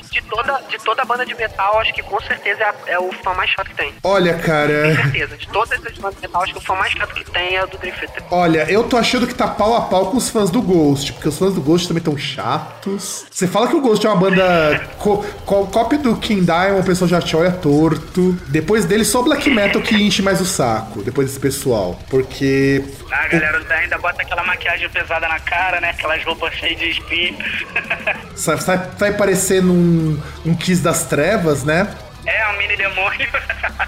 de 0.09 0.21
toda, 0.23 0.61
de 0.69 0.77
toda 0.79 1.05
banda 1.05 1.25
de 1.25 1.35
metal, 1.35 1.79
acho 1.79 1.93
que 1.93 2.01
com 2.01 2.19
certeza 2.21 2.63
é, 2.63 2.65
a- 2.65 2.75
é 2.87 2.99
o 2.99 3.11
fã 3.23 3.33
mais 3.33 3.49
chato 3.49 3.67
que 3.69 3.75
tem. 3.75 3.93
Olha, 4.03 4.33
cara. 4.39 4.95
Com 4.95 5.03
certeza. 5.03 5.37
De 5.37 5.47
todas 5.49 5.71
as 5.85 5.97
bandas 5.97 6.15
de 6.15 6.21
metal, 6.21 6.41
acho 6.43 6.53
que 6.53 6.59
o 6.59 6.61
fã 6.61 6.75
mais 6.75 6.93
chato 6.93 7.13
que 7.13 7.25
tem 7.29 7.55
é 7.55 7.63
o 7.63 7.67
do 7.67 7.77
Theater. 7.77 8.09
Olha, 8.31 8.65
eu 8.71 8.83
tô 8.85 8.95
achando 8.97 9.27
que 9.27 9.33
tá 9.35 9.47
pau 9.49 9.75
a 9.75 9.81
pau 9.81 10.11
com 10.11 10.17
os 10.17 10.29
fãs 10.29 10.49
do 10.49 10.61
Ghost, 10.61 11.11
porque 11.13 11.27
os 11.27 11.37
fãs 11.37 11.53
do 11.53 11.61
Ghost 11.61 11.87
também 11.87 12.01
tão 12.01 12.17
chatos. 12.17 13.25
Você 13.29 13.47
fala 13.47 13.67
que 13.67 13.75
o 13.75 13.81
Ghost 13.81 14.05
é 14.05 14.09
uma 14.09 14.15
banda 14.19 14.87
co 14.97 15.17
co 15.45 15.67
cópia 15.67 15.97
do 15.99 16.15
King 16.15 16.41
Diamond, 16.45 16.79
o 16.81 16.83
pessoal 16.85 17.07
já 17.09 17.21
te 17.21 17.35
olha 17.35 17.51
torto. 17.51 18.31
Depois 18.47 18.85
dele, 18.85 19.03
só 19.03 19.21
black 19.21 19.49
metal 19.49 19.81
que 19.81 19.95
enche 19.95 20.21
mais 20.21 20.39
o 20.39 20.45
saco, 20.45 21.01
depois 21.03 21.27
desse 21.27 21.39
pessoal. 21.39 21.99
Porque. 22.09 22.83
A 23.11 23.27
galera 23.27 23.59
ainda 23.75 23.97
bota 23.97 24.21
aquela 24.21 24.43
maquiagem 24.43 24.87
pesada 24.89 25.27
na 25.27 25.39
cara, 25.39 25.81
né? 25.81 25.89
Aquelas 25.89 26.23
roupas 26.30 26.53
cheias 26.53 26.80
de 26.80 26.89
espinho. 26.89 27.38
Sai, 28.36 28.57
sai, 28.57 28.89
sai 28.97 29.13
parecendo 29.13 29.73
um, 29.73 30.21
um 30.45 30.55
Kiss 30.55 30.82
das 30.82 31.03
Trevas, 31.03 31.63
né? 31.65 31.93
é, 32.30 32.47
um 32.49 32.57
mini 32.57 32.77
demônio. 32.77 33.27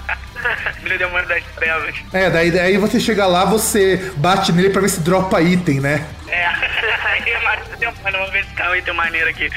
mini 0.84 0.98
demônio 0.98 1.28
das 1.28 1.44
trevas. 1.56 1.96
É, 2.12 2.30
daí, 2.30 2.52
daí 2.52 2.78
você 2.78 3.00
chega 3.00 3.28
lá, 3.28 3.46
você 3.46 4.12
bate 4.18 4.52
nele 4.52 4.72
pra 4.72 4.82
ver 4.82 4.90
se 4.90 5.02
dropa 5.02 5.42
item, 5.42 5.80
né? 5.80 6.06
É. 6.28 6.46
Aí, 7.06 7.22
mas 7.44 7.80
demônio, 7.80 8.12
vamos 8.12 8.32
ver 8.32 8.46
se 8.46 8.56
tá 8.56 8.72
um 8.72 8.76
item 8.76 8.94
maneiro 8.94 9.30
aqui. 9.30 9.50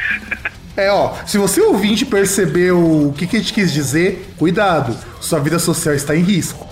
É, 0.77 0.91
ó, 0.91 1.15
se 1.25 1.39
você 1.39 1.61
ouvinte 1.61 2.05
percebeu 2.05 3.09
o 3.09 3.15
que, 3.17 3.27
que 3.27 3.37
a 3.37 3.41
gente 3.41 3.53
quis 3.53 3.73
dizer, 3.73 4.29
cuidado, 4.37 4.97
sua 5.21 5.39
vida 5.39 5.59
social 5.59 5.95
está 5.95 6.17
em 6.17 6.23
risco. 6.23 6.69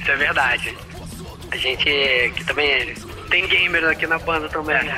Isso 0.00 0.10
é 0.10 0.16
verdade. 0.16 0.78
A 1.50 1.56
gente 1.56 1.84
que 2.36 2.44
também 2.44 2.94
tem 3.30 3.46
gamer 3.46 3.84
aqui 3.84 4.06
na 4.06 4.18
banda 4.18 4.48
também. 4.48 4.76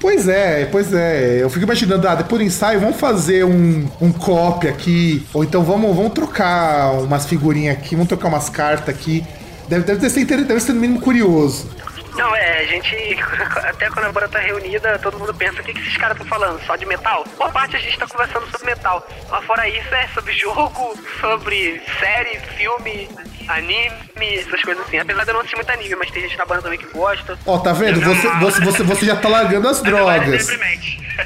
Pois 0.00 0.28
é, 0.28 0.66
pois 0.66 0.92
é. 0.92 1.42
Eu 1.42 1.48
fico 1.48 1.64
imaginando, 1.64 2.06
ah, 2.06 2.14
depois 2.14 2.38
do 2.38 2.46
ensaio, 2.46 2.78
vamos 2.78 3.00
fazer 3.00 3.42
um, 3.42 3.88
um 4.00 4.12
copy 4.12 4.68
aqui, 4.68 5.26
ou 5.32 5.42
então 5.42 5.64
vamos, 5.64 5.96
vamos 5.96 6.12
trocar 6.12 6.92
umas 6.92 7.26
figurinhas 7.26 7.76
aqui, 7.76 7.94
vamos 7.94 8.08
trocar 8.08 8.28
umas 8.28 8.50
cartas 8.50 8.94
aqui. 8.94 9.24
Deve, 9.66 9.84
deve, 9.84 10.10
ser, 10.10 10.24
deve 10.26 10.60
ser 10.60 10.74
no 10.74 10.80
mínimo 10.80 11.00
curioso. 11.00 11.70
Não, 12.16 12.34
é, 12.36 12.60
a 12.60 12.64
gente, 12.64 12.94
até 13.64 13.88
quando 13.90 14.06
a 14.06 14.12
banda 14.12 14.28
tá 14.28 14.38
reunida, 14.38 14.98
todo 15.00 15.18
mundo 15.18 15.34
pensa, 15.34 15.60
o 15.60 15.64
que, 15.64 15.72
que 15.72 15.80
esses 15.80 15.96
caras 15.96 16.16
estão 16.16 16.28
falando? 16.28 16.64
Só 16.64 16.76
de 16.76 16.86
metal? 16.86 17.24
Boa 17.36 17.50
parte 17.50 17.76
a 17.76 17.80
gente 17.80 17.98
tá 17.98 18.06
conversando 18.06 18.46
sobre 18.50 18.66
metal. 18.66 19.06
Mas 19.30 19.44
fora 19.44 19.68
isso, 19.68 19.94
é 19.94 20.06
sobre 20.08 20.32
jogo, 20.34 20.96
sobre 21.20 21.82
série, 21.98 22.38
filme, 22.56 23.08
anime, 23.48 24.38
essas 24.38 24.62
coisas 24.62 24.84
assim. 24.86 24.98
Apesar 24.98 25.24
de 25.24 25.30
eu 25.30 25.34
não 25.34 25.40
assistir 25.40 25.56
muito 25.56 25.70
anime, 25.70 25.96
mas 25.96 26.10
tem 26.10 26.22
gente 26.22 26.36
na 26.36 26.46
banda 26.46 26.62
também 26.62 26.78
que 26.78 26.86
gosta. 26.86 27.38
Ó, 27.46 27.58
tá 27.58 27.72
vendo? 27.72 28.00
Você, 28.00 28.28
você, 28.28 28.60
você, 28.60 28.82
você 28.82 29.06
já 29.06 29.16
tá 29.16 29.28
largando 29.28 29.68
as 29.68 29.82
drogas. 29.82 30.48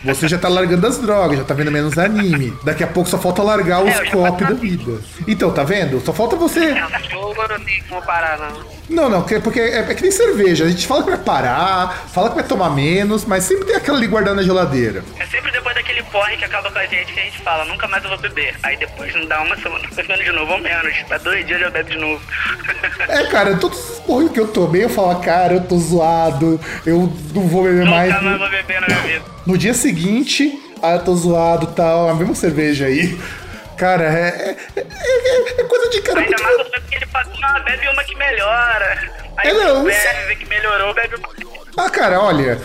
Você 0.05 0.29
já 0.29 0.39
tá 0.39 0.49
largando 0.49 0.87
as 0.87 0.99
drogas, 0.99 1.39
já 1.39 1.45
tá 1.45 1.55
vendo 1.55 1.71
menos 1.71 1.97
anime. 1.99 2.57
Daqui 2.63 2.85
a 2.85 2.87
pouco 2.87 3.09
só 3.09 3.19
falta 3.19 3.43
largar 3.43 3.83
os 3.83 3.95
É, 3.95 4.01
eu 4.01 4.05
já 4.05 4.11
copy 4.11 4.45
da 4.45 4.55
vida. 4.55 5.01
Então, 5.27 5.51
tá 5.53 5.65
vendo? 5.65 6.01
Só 6.01 6.13
falta 6.13 6.37
você. 6.37 6.71
Eu 6.71 6.75
não 6.75 7.65
como 7.89 8.03
parar, 8.03 8.39
não. 8.39 8.79
Não, 8.89 9.09
não, 9.09 9.23
porque, 9.23 9.61
é, 9.61 9.81
é 9.81 9.95
que 9.95 10.03
nem 10.03 10.11
cerveja. 10.11 10.65
A 10.65 10.69
gente 10.69 10.87
fala 10.87 11.03
que 11.03 11.11
vai 11.11 11.19
parar, 11.19 12.09
fala 12.13 12.31
que 12.31 12.37
vai 12.37 12.45
tomar 12.45 12.71
menos, 12.71 13.25
mas 13.25 13.45
sempre 13.45 13.67
tem 13.67 13.77
aquela 13.77 13.99
ali 13.99 14.07
guardada 14.07 14.37
na 14.37 14.43
geladeira. 14.43 15.05
É 15.19 15.27
sempre 15.27 15.51
depois 15.51 15.75
daquele 15.75 16.03
porre 16.05 16.37
que 16.37 16.45
acaba 16.45 16.71
com 16.71 16.79
a 16.79 16.87
gente 16.87 17.13
que 17.13 17.21
a 17.21 17.23
gente 17.25 17.39
fala, 17.43 17.65
nunca 17.67 17.87
mais 17.89 18.03
eu 18.03 18.11
vou 18.11 18.19
beber. 18.19 18.57
Aí 18.63 18.77
depois 18.79 19.15
não 19.15 19.27
dá 19.27 19.43
uma 19.43 19.57
semana 19.57 19.87
bebendo 19.95 20.25
de 20.25 20.33
novo 20.33 20.53
ou 20.53 20.61
menos. 20.61 21.03
Tá 21.09 21.19
dois 21.19 21.47
dias 21.47 21.61
já 21.61 21.71
bebe 21.71 21.91
de 21.91 21.99
novo. 21.99 22.08
É, 23.09 23.27
cara, 23.27 23.57
todos 23.57 23.79
os 23.91 23.99
porros 24.01 24.31
que 24.33 24.41
eu 24.41 24.49
tomei, 24.49 24.85
eu 24.85 24.89
falo, 24.89 25.19
cara, 25.21 25.55
eu 25.55 25.61
tô 25.65 25.77
zoado, 25.79 26.61
eu 26.85 27.13
não 27.35 27.43
vou 27.49 27.65
beber 27.65 27.85
mais. 27.87 28.13
Nunca 28.13 28.25
mais 28.25 28.39
vou 28.39 28.51
beber 28.51 28.81
na 28.81 28.87
minha 28.87 29.01
vida. 29.01 29.25
No 29.47 29.57
dia 29.59 29.75
seguinte, 29.75 30.53
ah, 30.83 30.93
eu 30.95 31.05
tô 31.05 31.15
zoado 31.15 31.69
e 31.71 31.75
tal, 31.75 32.09
a 32.09 32.15
mesma 32.15 32.35
cerveja 32.35 32.87
aí. 32.87 33.19
Cara, 33.77 34.05
é, 34.05 34.57
é, 34.77 34.81
é- 34.81 35.61
é 35.61 35.65
coisa 35.65 35.89
de 35.91 36.03
cara 36.03 36.21
Ainda 36.21 36.31
muito. 36.37 36.43
mais 36.43 36.57
você 36.69 36.81
porque 36.81 36.95
ele 36.97 37.07
fala, 37.07 37.27
ah, 37.43 37.61
bebe 37.61 37.89
uma 37.89 38.05
que 38.05 38.15
melhora. 38.17 38.99
Aí 39.37 39.51
É, 39.51 39.53
não, 39.55 39.85
bebe, 39.85 40.27
vê 40.27 40.37
que 40.37 40.47
melhorou, 40.47 40.93
bebe 40.95 41.15
uma. 41.17 41.29
Ah, 41.77 41.89
cara, 41.89 42.21
olha. 42.21 42.61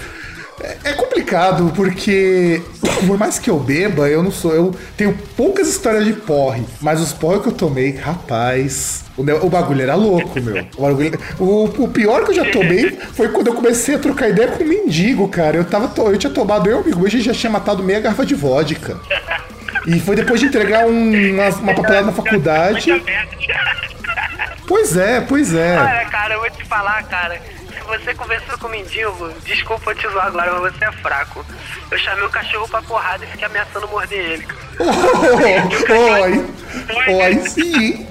É- 0.63 0.77
É 0.89 0.93
complicado 0.93 1.71
porque, 1.75 2.61
por 3.07 3.17
mais 3.17 3.37
que 3.39 3.49
eu 3.49 3.57
beba, 3.59 4.07
eu 4.09 4.21
não 4.23 4.31
sou. 4.31 4.53
Eu 4.53 4.75
tenho 4.97 5.17
poucas 5.37 5.67
histórias 5.67 6.05
de 6.05 6.13
porre, 6.13 6.63
mas 6.81 6.99
os 7.01 7.11
porre 7.13 7.39
que 7.41 7.47
eu 7.47 7.51
tomei, 7.53 7.95
rapaz. 7.95 9.03
O, 9.15 9.23
ne- 9.23 9.33
o 9.33 9.47
bagulho 9.49 9.81
era 9.81 9.93
louco, 9.95 10.41
meu. 10.41 10.65
O, 10.75 10.81
bagulho- 10.81 11.19
o- 11.39 11.63
o 11.83 11.87
pior 11.87 12.23
que 12.25 12.31
eu 12.31 12.35
já 12.35 12.51
tomei 12.51 12.89
foi 13.13 13.29
quando 13.29 13.47
eu 13.47 13.53
comecei 13.53 13.95
a 13.95 13.99
trocar 13.99 14.29
ideia 14.29 14.47
com 14.49 14.63
um 14.63 14.67
mendigo, 14.67 15.27
cara. 15.27 15.57
Eu, 15.57 15.65
tava, 15.65 15.91
eu 16.09 16.17
tinha 16.17 16.33
tomado, 16.33 16.67
eu 16.69 16.79
amigo, 16.79 16.99
meu, 16.99 17.09
gente 17.09 17.23
já 17.25 17.33
tinha 17.33 17.51
matado 17.51 17.83
meia 17.83 17.99
garrafa 17.99 18.25
de 18.25 18.33
vodka. 18.35 18.97
E 19.85 19.99
foi 19.99 20.15
depois 20.15 20.39
de 20.39 20.47
entregar 20.47 20.85
um- 20.85 21.31
uma, 21.33 21.49
uma 21.49 21.73
papelada 21.75 22.07
na 22.07 22.11
faculdade. 22.13 22.89
Pois 24.67 24.95
é, 24.95 25.21
pois 25.21 25.53
é. 25.53 25.77
Olha, 25.77 26.05
cara, 26.09 26.33
eu 26.35 26.39
vou 26.39 26.49
te 26.49 26.63
falar, 26.65 27.03
cara. 27.03 27.39
Você 27.99 28.13
conversou 28.15 28.57
com 28.57 28.67
o 28.67 28.69
mendigo, 28.69 29.33
desculpa 29.45 29.93
te 29.93 30.07
zoar 30.07 30.27
agora, 30.27 30.59
mas 30.59 30.75
você 30.75 30.85
é 30.85 30.91
fraco. 30.93 31.45
Eu 31.91 31.97
chamei 31.97 32.23
o 32.23 32.29
cachorro 32.29 32.67
pra 32.67 32.81
porrada 32.81 33.23
e 33.23 33.27
fiquei 33.27 33.45
ameaçando 33.45 33.87
morder 33.87 34.19
ele. 34.19 34.47
Oi, 36.89 37.13
oi, 37.13 37.49
sim. 37.49 38.07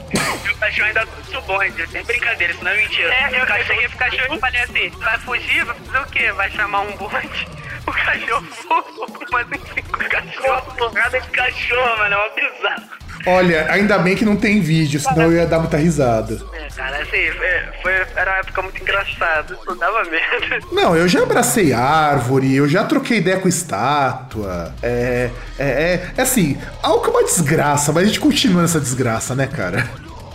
O 0.50 0.58
cachorro 0.58 0.86
ainda 0.86 1.04
do 1.04 1.42
bonde, 1.42 1.86
sem 1.88 2.04
brincadeira, 2.04 2.52
isso 2.52 2.62
não 2.64 2.70
é 2.70 2.76
mentira. 2.76 3.12
É, 3.12 3.28
eu, 3.32 3.44
o 3.44 3.56
eu 3.56 3.64
cheguei 3.64 3.88
pro 3.88 3.98
cachorro 3.98 4.34
e 4.34 4.38
falei 4.38 4.60
assim, 4.60 4.88
vai 4.90 5.18
fugir, 5.18 5.64
vai 5.64 5.74
fazer 5.74 5.98
o 5.98 6.06
quê? 6.06 6.32
Vai 6.32 6.50
chamar 6.50 6.80
um 6.80 6.96
bonde? 6.96 7.48
O 7.84 7.90
cachorro 7.90 8.46
voou, 8.68 9.26
mas 9.32 9.46
enfim, 9.50 9.82
o 9.92 10.08
cachorro... 10.08 10.74
Porrada 10.76 11.20
de 11.20 11.28
cachorro, 11.30 11.98
mano, 11.98 12.14
é 12.14 12.16
uma 12.16 12.28
bizarro. 12.28 13.01
Olha, 13.26 13.70
ainda 13.70 13.98
bem 13.98 14.16
que 14.16 14.24
não 14.24 14.36
tem 14.36 14.60
vídeo, 14.60 14.98
senão 14.98 15.24
eu 15.24 15.32
ia 15.32 15.46
dar 15.46 15.58
muita 15.58 15.76
risada. 15.76 16.38
É, 16.52 16.68
cara, 16.74 17.02
assim, 17.02 17.30
foi, 17.32 17.82
foi, 17.82 17.92
era 18.16 18.30
uma 18.30 18.38
época 18.38 18.62
muito 18.62 18.82
engraçada, 18.82 19.58
não 19.66 19.76
dava 19.76 20.04
medo. 20.04 20.68
Não, 20.72 20.96
eu 20.96 21.06
já 21.06 21.22
abracei 21.22 21.72
árvore, 21.72 22.54
eu 22.56 22.68
já 22.68 22.84
troquei 22.84 23.18
ideia 23.18 23.38
com 23.38 23.48
estátua. 23.48 24.74
É. 24.82 25.30
É, 25.58 25.64
é, 25.64 26.10
é 26.16 26.22
assim, 26.22 26.60
algo 26.82 27.02
que 27.02 27.10
é 27.10 27.12
uma 27.12 27.24
desgraça, 27.24 27.92
mas 27.92 28.04
a 28.04 28.06
gente 28.06 28.20
continua 28.20 28.62
nessa 28.62 28.80
desgraça, 28.80 29.34
né, 29.34 29.46
cara? 29.46 29.88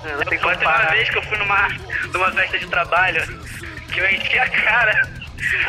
É, 0.06 0.26
tem 0.26 0.40
como 0.40 0.56
uma 0.56 0.78
vez 0.92 1.10
que 1.10 1.18
eu 1.18 1.24
fui 1.24 1.38
numa, 1.38 1.68
numa 2.14 2.32
festa 2.32 2.60
de 2.60 2.68
trabalho, 2.68 3.22
que 3.92 4.00
eu 4.00 4.10
enchi 4.10 4.40
a 4.40 4.50
cara. 4.50 5.10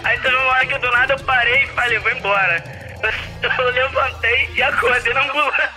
Aí 0.04 0.18
teve 0.20 0.34
uma 0.34 0.50
hora 0.50 0.66
que 0.66 0.78
do 0.78 0.90
nada 0.90 1.14
eu 1.14 1.18
parei 1.24 1.64
e 1.64 1.66
falei, 1.68 1.98
vou 1.98 2.12
embora. 2.12 2.64
Eu, 3.02 3.50
eu 3.50 3.70
levantei 3.72 4.50
e 4.54 4.62
acordei 4.62 5.12
na 5.12 5.22
ambulância. 5.22 5.70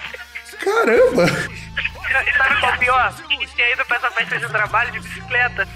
Caramba! 0.64 1.26
E 1.26 2.38
sabe 2.38 2.60
qual 2.60 2.72
é 2.72 2.76
o 2.76 2.80
pior? 2.80 3.14
Tinha 3.56 3.74
ido 3.74 3.86
pra 3.86 3.98
essa 3.98 4.12
festa 4.12 4.40
de 4.40 4.48
trabalho 4.48 4.92
de 4.92 5.00
bicicleta. 5.00 5.68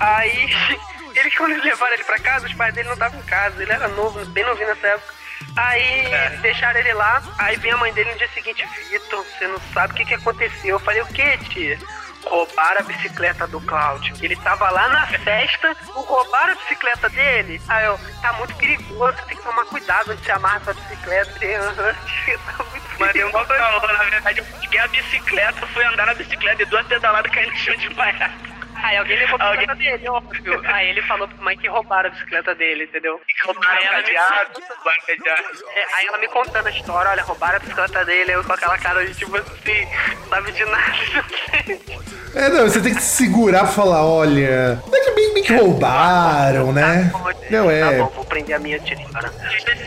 Aí, 0.00 0.50
eles 1.14 1.36
quando 1.36 1.52
eles 1.52 1.64
levaram 1.64 1.94
ele 1.94 2.04
pra 2.04 2.18
casa, 2.18 2.46
os 2.46 2.54
pais 2.54 2.74
dele 2.74 2.88
não 2.88 2.94
estavam 2.94 3.18
em 3.20 3.24
casa. 3.24 3.62
Ele 3.62 3.72
era 3.72 3.88
novo, 3.88 4.24
bem 4.26 4.44
novinho 4.44 4.68
nessa 4.68 4.86
época. 4.86 5.14
Aí 5.56 6.08
deixaram 6.42 6.80
ele 6.80 6.92
lá, 6.94 7.22
aí 7.38 7.56
vem 7.56 7.70
a 7.70 7.76
mãe 7.76 7.92
dele 7.92 8.10
no 8.10 8.18
dia 8.18 8.28
seguinte, 8.34 8.66
Vitor, 8.90 9.24
você 9.24 9.46
não 9.46 9.60
sabe 9.72 9.92
o 9.92 9.96
que, 9.96 10.04
que 10.04 10.14
aconteceu. 10.14 10.70
Eu 10.70 10.80
falei, 10.80 11.00
o 11.02 11.06
que, 11.06 11.38
tia? 11.48 11.78
Roubaram 12.26 12.80
a 12.80 12.84
bicicleta 12.84 13.46
do 13.46 13.60
Cláudio. 13.60 14.16
Ele 14.20 14.36
tava 14.36 14.70
lá 14.70 14.88
na 14.88 15.06
festa, 15.06 15.76
roubaram 15.92 16.52
a 16.52 16.56
bicicleta 16.56 17.08
dele. 17.10 17.60
Aí 17.68 17.84
eu, 17.86 17.98
tá 18.20 18.32
muito 18.34 18.54
perigoso, 18.56 19.16
tem 19.26 19.36
que 19.36 19.42
tomar 19.42 19.64
cuidado 19.66 20.12
onde 20.12 20.24
você 20.24 20.32
amarra 20.32 20.60
sua 20.64 20.74
bicicleta. 20.74 21.44
Eu, 21.44 21.62
"Aham, 21.62 21.94
tia, 22.06 22.38
tá 22.38 22.64
muito 22.64 22.84
Mas 22.98 23.12
deu 23.12 23.30
calor, 23.30 23.92
na 23.92 24.04
verdade, 24.04 24.38
eu 24.38 24.44
peguei 24.60 24.80
a 24.80 24.88
bicicleta, 24.88 25.66
fui 25.68 25.84
andar 25.84 26.06
na 26.06 26.14
bicicleta 26.14 26.62
e 26.62 26.66
duas 26.66 26.86
pedaladas 26.86 27.32
caí 27.32 27.46
no 27.48 27.56
chão 27.56 27.76
desmaiado. 27.76 28.53
Aí 28.84 28.96
alguém 28.98 29.18
levou 29.18 29.38
a 29.40 29.44
Alguém- 29.46 29.66
bicicleta 29.66 29.96
dele, 29.96 30.08
óbvio. 30.10 30.60
Aí 30.66 30.88
ele 30.90 31.02
falou 31.02 31.26
pra 31.26 31.42
mãe 31.42 31.56
que 31.56 31.66
roubaram 31.68 32.08
a 32.08 32.12
bicicleta 32.12 32.54
dele, 32.54 32.84
entendeu? 32.84 33.18
Roubaram 33.46 33.70
Aí 33.78 33.84
ela, 33.86 33.96
me, 33.96 34.02
cadeado, 34.02 34.60
roubaram 34.76 35.02
cadeado. 35.06 35.42
é, 35.74 35.94
aí 35.94 36.06
ela 36.06 36.18
me 36.18 36.28
contando 36.28 36.66
a 36.66 36.70
história, 36.70 37.10
olha, 37.10 37.22
roubaram 37.22 37.56
a 37.56 37.58
bicicleta 37.60 38.04
dele, 38.04 38.32
eu 38.32 38.44
com 38.44 38.52
aquela 38.52 38.76
cara 38.78 39.06
de 39.06 39.14
tipo 39.14 39.34
assim, 39.36 39.88
não 40.20 40.28
sabe 40.28 40.52
de 40.52 40.64
nada. 40.66 42.04
É, 42.36 42.48
não, 42.48 42.64
você 42.68 42.80
tem 42.82 42.92
que 42.92 43.00
se 43.00 43.16
segurar 43.26 43.60
pra 43.60 43.68
falar, 43.68 44.04
olha. 44.04 44.74
Não 44.88 44.98
é 44.98 45.00
que 45.04 45.10
bem, 45.12 45.34
bem 45.34 45.42
que 45.44 45.54
roubaram, 45.54 46.72
né? 46.72 47.08
Não, 47.48 47.66
Tá 47.66 47.72
é. 47.72 47.98
bom, 47.98 48.06
vou 48.08 48.24
prender 48.24 48.56
a 48.56 48.58
minha 48.58 48.76
tia 48.80 48.98
agora. 49.06 49.32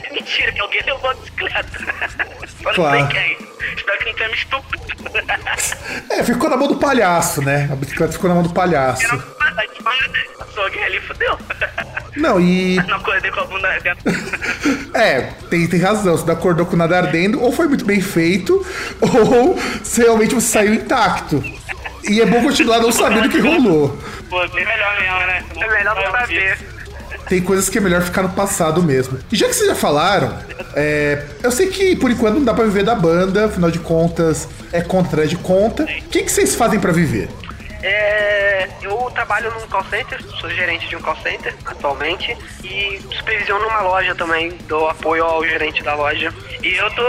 É 0.07 0.13
mentira, 0.13 0.53
que 0.53 0.61
alguém 0.61 0.81
levou 0.83 1.09
a 1.09 1.13
bicicleta. 1.13 1.67
Claro. 2.73 2.99
não 2.99 3.09
sei 3.11 3.35
quem. 3.37 3.47
Espero 3.77 3.97
que 3.99 4.05
não 4.05 4.13
tenha 4.15 4.29
me 4.29 4.35
estuprado. 4.35 4.87
É, 6.09 6.23
ficou 6.23 6.49
na 6.49 6.57
mão 6.57 6.67
do 6.67 6.77
palhaço, 6.77 7.41
né? 7.41 7.67
A 7.71 7.75
bicicleta 7.75 8.13
ficou 8.13 8.27
na 8.29 8.35
mão 8.35 8.43
do 8.43 8.53
palhaço. 8.53 8.86
Ali, 10.87 11.01
fodeu. 11.01 11.37
Não, 12.15 12.39
e. 12.39 12.75
Não 12.87 12.97
acordei 12.97 13.31
com 13.31 13.41
a 13.41 13.45
bunda 13.45 13.79
dentro. 13.81 14.03
É, 14.93 15.29
tem, 15.49 15.67
tem 15.67 15.79
razão. 15.79 16.17
Você 16.17 16.25
não 16.25 16.33
acordou 16.33 16.65
com 16.65 16.75
nada 16.75 16.97
ardendo, 16.97 17.39
ou 17.39 17.51
foi 17.51 17.67
muito 17.67 17.85
bem 17.85 18.01
feito, 18.01 18.65
ou 18.99 19.55
se 19.83 20.01
realmente 20.01 20.33
você 20.33 20.47
saiu 20.47 20.73
intacto. 20.73 21.43
E 22.09 22.19
é 22.19 22.25
bom 22.25 22.41
continuar 22.41 22.79
não 22.79 22.91
sabendo 22.91 23.27
o 23.27 23.29
que 23.29 23.39
rolou. 23.39 23.95
Pô, 24.27 24.39
bem 24.47 24.65
melhor 24.65 24.99
mesmo, 24.99 25.17
né? 25.19 25.43
É 25.55 25.69
melhor 25.69 25.95
não 25.95 26.11
saber. 26.11 26.57
Tem 27.29 27.41
coisas 27.41 27.69
que 27.69 27.77
é 27.77 27.81
melhor 27.81 28.01
ficar 28.01 28.23
no 28.23 28.29
passado 28.29 28.81
mesmo. 28.81 29.19
E 29.31 29.35
já 29.35 29.47
que 29.47 29.53
vocês 29.53 29.67
já 29.67 29.75
falaram, 29.75 30.35
é, 30.73 31.23
eu 31.43 31.51
sei 31.51 31.67
que 31.67 31.95
por 31.95 32.09
enquanto 32.09 32.35
não 32.35 32.43
dá 32.43 32.53
pra 32.53 32.65
viver 32.65 32.83
da 32.83 32.95
banda, 32.95 33.45
afinal 33.45 33.69
de 33.69 33.79
contas 33.79 34.49
é 34.71 34.81
conta 34.81 35.09
atrás 35.09 35.29
de 35.29 35.37
conta. 35.37 35.83
O 35.83 36.09
que, 36.09 36.23
que 36.23 36.31
vocês 36.31 36.55
fazem 36.55 36.79
pra 36.79 36.91
viver? 36.91 37.29
É, 37.83 38.36
eu 38.81 39.11
trabalho 39.11 39.51
num 39.53 39.67
call 39.67 39.83
center, 39.85 40.21
sou 40.39 40.49
gerente 40.49 40.87
de 40.87 40.95
um 40.95 41.01
call 41.01 41.15
center 41.17 41.55
atualmente 41.65 42.37
e 42.63 42.99
supervisiono 43.11 43.65
numa 43.65 43.81
loja 43.81 44.15
também, 44.15 44.49
dou 44.67 44.89
apoio 44.89 45.23
ao 45.23 45.45
gerente 45.45 45.83
da 45.83 45.95
loja. 45.95 46.33
E 46.63 46.75
eu 46.75 46.89
tô 46.91 47.03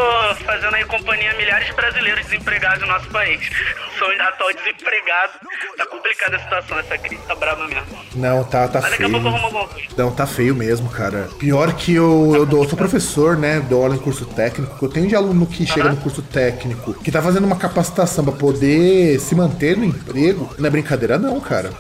fazendo 0.45 0.75
aí 0.75 0.85
companhia 0.85 1.33
a 1.33 1.35
milhares 1.35 1.67
de 1.67 1.73
brasileiros 1.73 2.25
desempregados 2.27 2.81
no 2.81 2.87
nosso 2.89 3.09
país. 3.09 3.41
Sou 3.99 4.09
atual 4.09 4.53
desempregado. 4.55 5.33
Tá 5.77 5.87
complicada 5.87 6.37
a 6.37 6.41
situação, 6.41 6.79
essa 6.79 6.97
crise 6.99 7.21
tá 7.27 7.35
brava 7.35 7.67
mesmo. 7.67 7.87
Não, 8.15 8.45
tá, 8.45 8.69
tá 8.69 8.81
Mas 8.81 8.91
daqui 8.93 9.05
a 9.05 9.09
feio. 9.09 9.69
Não, 9.97 10.11
tá 10.13 10.27
feio 10.27 10.55
mesmo, 10.55 10.89
cara. 10.89 11.29
Pior 11.39 11.73
que 11.75 11.95
eu, 11.95 12.33
eu, 12.35 12.47
dou, 12.47 12.63
eu 12.63 12.69
sou 12.69 12.79
professor, 12.79 13.37
né? 13.37 13.61
Dou 13.61 13.83
aula 13.83 13.97
em 13.97 13.99
curso 13.99 14.25
técnico. 14.25 14.85
Eu 14.85 14.89
tenho 14.89 15.09
de 15.09 15.17
aluno 15.17 15.47
que 15.47 15.67
chega 15.67 15.89
no 15.89 15.97
curso 15.97 16.23
técnico 16.23 16.95
que 17.03 17.11
tá 17.11 17.21
fazendo 17.21 17.45
uma 17.45 17.57
capacitação 17.57 18.25
pra 18.25 18.33
poder 18.33 19.19
se 19.19 19.35
manter 19.35 19.77
no 19.77 19.85
emprego. 19.85 20.55
Não 20.59 20.67
é 20.67 20.71
brincadeira, 20.71 21.19
não, 21.19 21.38
cara. 21.41 21.71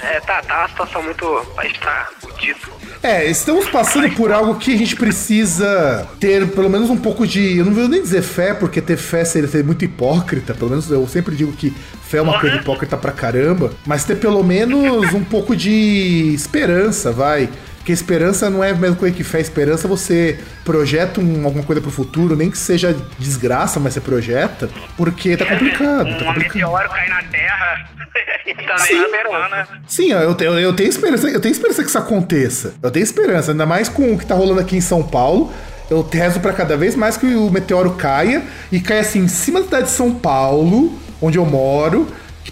É. 0.00 0.16
É, 0.16 0.20
tá, 0.20 0.42
tá 0.42 0.58
uma 0.60 0.68
situação 0.68 1.02
muito. 1.02 1.24
O 1.24 1.46
país 1.54 1.76
tá 1.78 2.08
fudido. 2.20 2.58
É, 3.02 3.24
estamos 3.26 3.68
passando 3.68 4.10
por 4.14 4.30
algo 4.30 4.56
que 4.56 4.74
a 4.74 4.76
gente 4.76 4.94
precisa 4.96 6.06
ter 6.18 6.46
pelo 6.50 6.68
menos 6.68 6.90
um 6.90 6.96
pouco 6.96 7.26
de. 7.26 7.58
Eu 7.58 7.64
não 7.64 7.72
vou 7.72 7.88
nem 7.88 8.02
dizer 8.02 8.22
fé, 8.22 8.52
porque 8.52 8.80
ter 8.80 8.96
fé 8.96 9.24
seria 9.24 9.48
ser 9.48 9.64
muito 9.64 9.84
hipócrita. 9.84 10.54
Pelo 10.54 10.70
menos 10.70 10.90
eu 10.90 11.06
sempre 11.08 11.34
digo 11.34 11.52
que 11.52 11.70
fé 12.02 12.18
é 12.18 12.22
uma 12.22 12.40
coisa 12.40 12.56
hipócrita 12.56 12.96
pra 12.96 13.12
caramba. 13.12 13.72
Mas 13.86 14.04
ter 14.04 14.16
pelo 14.16 14.42
menos 14.42 15.12
um 15.14 15.24
pouco 15.24 15.56
de 15.56 16.32
esperança, 16.34 17.10
vai. 17.12 17.48
Porque 17.80 17.92
esperança 17.92 18.50
não 18.50 18.62
é 18.62 18.70
a 18.70 18.74
mesma 18.74 18.94
coisa 18.94 19.14
que 19.16 19.24
fé. 19.24 19.40
Esperança 19.40 19.88
você 19.88 20.38
projeta 20.64 21.18
um- 21.18 21.44
alguma 21.46 21.64
coisa 21.64 21.80
pro 21.80 21.90
futuro, 21.90 22.36
nem 22.36 22.50
que 22.50 22.58
seja 22.58 22.94
desgraça, 23.18 23.80
mas 23.80 23.94
você 23.94 24.00
projeta. 24.02 24.68
Porque 24.98 25.34
tá 25.34 25.46
complicado, 25.46 26.04
tá 26.04 26.24
Um 26.24 26.24
complicado. 26.26 26.38
meteoro 26.54 26.88
cair 26.90 27.08
na 27.08 27.22
Terra. 27.24 27.88
e 28.46 28.54
também 28.54 28.78
Sim. 28.86 28.98
na 28.98 29.08
semana. 29.08 29.68
Sim, 29.86 30.12
eu, 30.12 30.36
eu, 30.40 30.58
eu 30.58 30.72
tenho 30.74 30.90
esperança, 30.90 31.28
eu 31.28 31.40
tenho 31.40 31.52
esperança 31.52 31.82
que 31.82 31.88
isso 31.88 31.98
aconteça. 31.98 32.74
Eu 32.82 32.90
tenho 32.90 33.02
esperança, 33.04 33.52
ainda 33.52 33.64
mais 33.64 33.88
com 33.88 34.12
o 34.12 34.18
que 34.18 34.26
tá 34.26 34.34
rolando 34.34 34.60
aqui 34.60 34.76
em 34.76 34.80
São 34.82 35.02
Paulo. 35.02 35.50
Eu 35.90 36.02
rezo 36.12 36.38
pra 36.38 36.52
cada 36.52 36.76
vez 36.76 36.94
mais 36.94 37.16
que 37.16 37.26
o 37.34 37.50
meteoro 37.50 37.92
caia 37.92 38.42
e 38.70 38.78
caia 38.78 39.00
assim 39.00 39.20
em 39.20 39.28
cima 39.28 39.60
da 39.60 39.64
cidade 39.64 39.84
de 39.86 39.90
São 39.92 40.14
Paulo, 40.14 40.96
onde 41.20 41.38
eu 41.38 41.46
moro, 41.46 42.06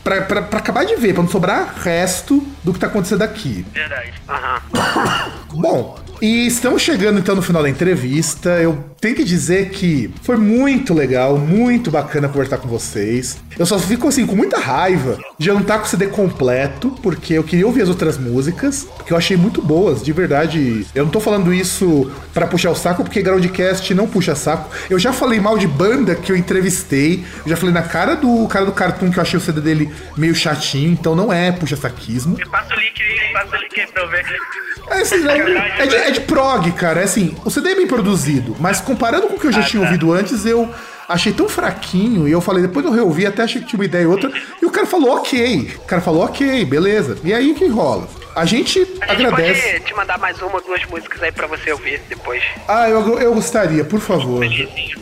pra, 0.09 0.23
pra, 0.23 0.43
pra 0.43 0.59
acabar 0.59 0.87
de 0.87 0.97
ver, 0.97 1.13
pra 1.13 1.23
não 1.23 1.31
sobrar 1.31 1.75
resto 1.77 2.43
do 2.65 2.73
que 2.73 2.79
tá 2.79 2.87
acontecendo 2.87 3.23
aqui. 3.23 3.67
Verdade. 3.73 4.13
Aham. 4.29 4.63
Bom, 5.53 5.99
e 6.21 6.47
estamos 6.47 6.83
chegando 6.83 7.19
então 7.19 7.35
no 7.35 7.43
final 7.43 7.63
da 7.63 7.69
entrevista. 7.69 8.51
Eu 8.51 8.85
tenho 9.01 9.15
que 9.15 9.25
dizer 9.25 9.71
que 9.71 10.13
foi 10.23 10.37
muito 10.37 10.93
legal, 10.93 11.39
muito 11.39 11.91
bacana 11.91 12.29
conversar 12.29 12.59
com 12.59 12.69
vocês. 12.69 13.39
Eu 13.59 13.67
só 13.67 13.79
fico 13.79 14.09
assim 14.09 14.27
com 14.27 14.35
muita 14.35 14.59
raiva 14.59 15.19
de 15.39 15.49
eu 15.49 15.55
não 15.55 15.63
estar 15.63 15.79
com 15.79 15.85
o 15.85 15.89
CD 15.89 16.09
completo, 16.09 16.91
porque 17.03 17.35
eu 17.35 17.45
queria 17.45 17.67
ouvir 17.67 17.83
as 17.83 17.89
outras 17.89 18.19
músicas, 18.19 18.85
porque 18.97 19.13
eu 19.13 19.17
achei 19.17 19.37
muito 19.37 19.63
boas, 19.63 20.03
de 20.03 20.13
verdade. 20.13 20.87
Eu 20.95 21.05
não 21.05 21.11
tô 21.11 21.21
falando 21.21 21.53
isso 21.53 22.11
pra 22.35 22.47
puxar 22.47 22.71
o 22.71 22.75
saco, 22.75 23.05
porque 23.05 23.23
Groundcast 23.23 23.95
não 23.95 24.09
puxa 24.09 24.35
saco. 24.35 24.71
Eu 24.91 24.99
já 24.99 25.13
falei 25.13 25.39
mal 25.39 25.57
de 25.57 25.67
banda 25.67 26.15
que 26.15 26.33
eu 26.33 26.37
entrevistei, 26.37 27.25
eu 27.45 27.51
já 27.51 27.57
falei 27.57 27.75
na 27.75 27.83
cara 27.83 28.17
do 28.17 28.47
cara 28.49 28.65
do 28.65 28.73
Cartoon 28.73 29.11
que 29.11 29.19
eu 29.19 29.23
achei 29.23 29.39
o 29.39 29.41
CD 29.41 29.61
dele 29.61 29.91
meio 30.17 30.35
chatinho, 30.35 30.91
então 30.91 31.15
não 31.15 31.33
é 31.33 31.53
puxa 31.53 31.77
saquismo. 31.77 32.37
Me 32.37 32.47
passa 32.47 32.75
o 32.75 32.79
link 32.79 33.01
aí, 33.03 33.33
passa 33.33 33.57
o 33.57 33.61
link 33.61 33.81
aí 33.81 33.87
pra 33.87 34.03
eu 34.03 34.09
ver. 34.09 34.25
É, 34.91 35.01
assim, 35.01 35.17
é, 35.29 35.83
é 35.83 35.87
de, 35.87 35.97
é 36.09 36.11
de 36.11 36.21
prog, 36.21 36.71
cara. 36.73 37.01
É 37.01 37.05
assim, 37.05 37.37
o 37.45 37.51
CD 37.51 37.71
é 37.71 37.75
bem 37.75 37.87
produzido, 37.87 38.57
mas 38.59 38.81
comparando 38.81 39.27
com 39.29 39.35
o 39.37 39.39
que 39.39 39.47
eu 39.47 39.53
já 39.53 39.63
tinha 39.63 39.83
ouvido 39.83 40.13
antes, 40.13 40.45
eu 40.47 40.69
achei 41.09 41.33
tão 41.33 41.49
fraquinho. 41.49 42.27
E 42.29 42.33
eu 42.33 42.41
falei, 42.41 42.63
depois 42.63 42.85
eu 42.85 42.93
reouvi, 42.93 43.27
até 43.27 43.43
achei 43.43 43.61
que 43.61 43.67
tinha 43.69 43.79
uma 43.79 43.85
ideia 43.85 44.03
e 44.03 44.07
outra. 44.07 44.31
E 44.61 44.67
o 44.67 44.71
cara 44.71 44.87
falou, 44.87 45.17
ok. 45.17 45.73
O 45.77 45.87
cara 45.87 46.03
falou, 46.03 46.25
ok, 46.25 46.65
beleza. 46.65 47.17
E 47.25 47.33
aí 47.33 47.55
que 47.55 47.67
rola? 47.69 48.09
A 48.37 48.45
gente 48.45 48.81
A 49.01 49.15
gente 49.15 49.27
agradece. 49.27 49.73
pode 49.73 49.85
te 49.85 49.95
mandar 49.95 50.17
mais 50.19 50.41
uma 50.41 50.55
ou 50.55 50.63
duas 50.63 50.85
músicas 50.87 51.21
aí 51.23 51.33
pra 51.33 51.47
você 51.49 51.73
ouvir 51.73 52.01
depois. 52.09 52.41
Ah, 52.69 52.89
eu, 52.89 53.19
eu 53.19 53.35
gostaria, 53.35 53.83
por 53.85 53.99
favor. 54.01 54.45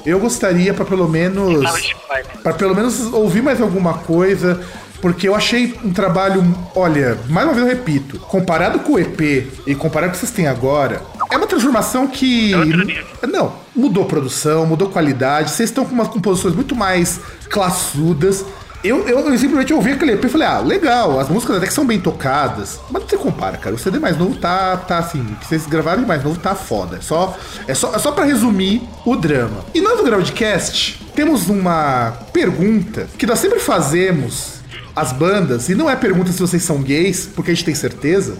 Eu 0.06 0.18
gostaria 0.18 0.72
pra 0.72 0.84
pelo 0.86 1.06
menos. 1.08 1.62
Tá. 1.62 2.20
Pra 2.42 2.52
pelo 2.54 2.74
menos 2.74 3.12
ouvir 3.12 3.42
mais 3.42 3.60
alguma 3.60 3.94
coisa. 3.98 4.64
Porque 5.06 5.28
eu 5.28 5.36
achei 5.36 5.72
um 5.84 5.92
trabalho, 5.92 6.44
olha, 6.74 7.16
mais 7.28 7.46
uma 7.46 7.54
vez 7.54 7.64
eu 7.64 7.72
repito, 7.72 8.18
comparado 8.18 8.80
com 8.80 8.94
o 8.94 8.98
EP 8.98 9.52
e 9.64 9.72
comparado 9.72 10.10
com 10.10 10.16
o 10.16 10.20
que 10.20 10.26
vocês 10.26 10.32
têm 10.32 10.48
agora, 10.48 11.00
é 11.30 11.36
uma 11.36 11.46
transformação 11.46 12.08
que. 12.08 12.52
nível. 12.56 13.06
Não, 13.28 13.52
mudou 13.72 14.04
produção, 14.04 14.66
mudou 14.66 14.88
qualidade, 14.88 15.52
vocês 15.52 15.70
estão 15.70 15.84
com 15.84 15.94
umas 15.94 16.08
composições 16.08 16.56
muito 16.56 16.74
mais 16.74 17.20
classudas. 17.48 18.44
Eu, 18.82 19.06
eu, 19.06 19.20
eu 19.20 19.38
simplesmente 19.38 19.72
ouvi 19.72 19.92
aquele 19.92 20.14
EP 20.14 20.24
e 20.24 20.28
falei, 20.28 20.48
ah, 20.48 20.58
legal, 20.58 21.20
as 21.20 21.28
músicas 21.28 21.58
até 21.58 21.68
que 21.68 21.72
são 21.72 21.86
bem 21.86 22.00
tocadas, 22.00 22.80
mas 22.90 23.02
não 23.02 23.08
se 23.08 23.16
compara, 23.16 23.56
cara. 23.56 23.76
O 23.76 23.78
CD 23.78 24.00
mais 24.00 24.18
novo 24.18 24.34
tá, 24.34 24.76
tá 24.76 24.98
assim, 24.98 25.24
que 25.40 25.46
vocês 25.46 25.66
gravaram 25.66 26.02
de 26.02 26.08
mais 26.08 26.24
novo 26.24 26.36
tá 26.40 26.56
foda. 26.56 26.96
É 26.96 27.00
só, 27.00 27.36
é 27.68 27.74
só, 27.74 27.94
é 27.94 27.98
só 28.00 28.10
pra 28.10 28.24
resumir 28.24 28.82
o 29.04 29.14
drama. 29.14 29.64
E 29.72 29.80
nós 29.80 29.98
do 29.98 30.02
Groundcast 30.02 31.00
temos 31.14 31.48
uma 31.48 32.12
pergunta 32.32 33.08
que 33.16 33.24
nós 33.24 33.38
sempre 33.38 33.60
fazemos 33.60 34.55
às 34.96 35.12
bandas, 35.12 35.68
e 35.68 35.74
não 35.74 35.88
é 35.90 35.94
pergunta 35.94 36.32
se 36.32 36.40
vocês 36.40 36.62
são 36.62 36.82
gays, 36.82 37.26
porque 37.26 37.50
a 37.50 37.54
gente 37.54 37.66
tem 37.66 37.74
certeza. 37.74 38.36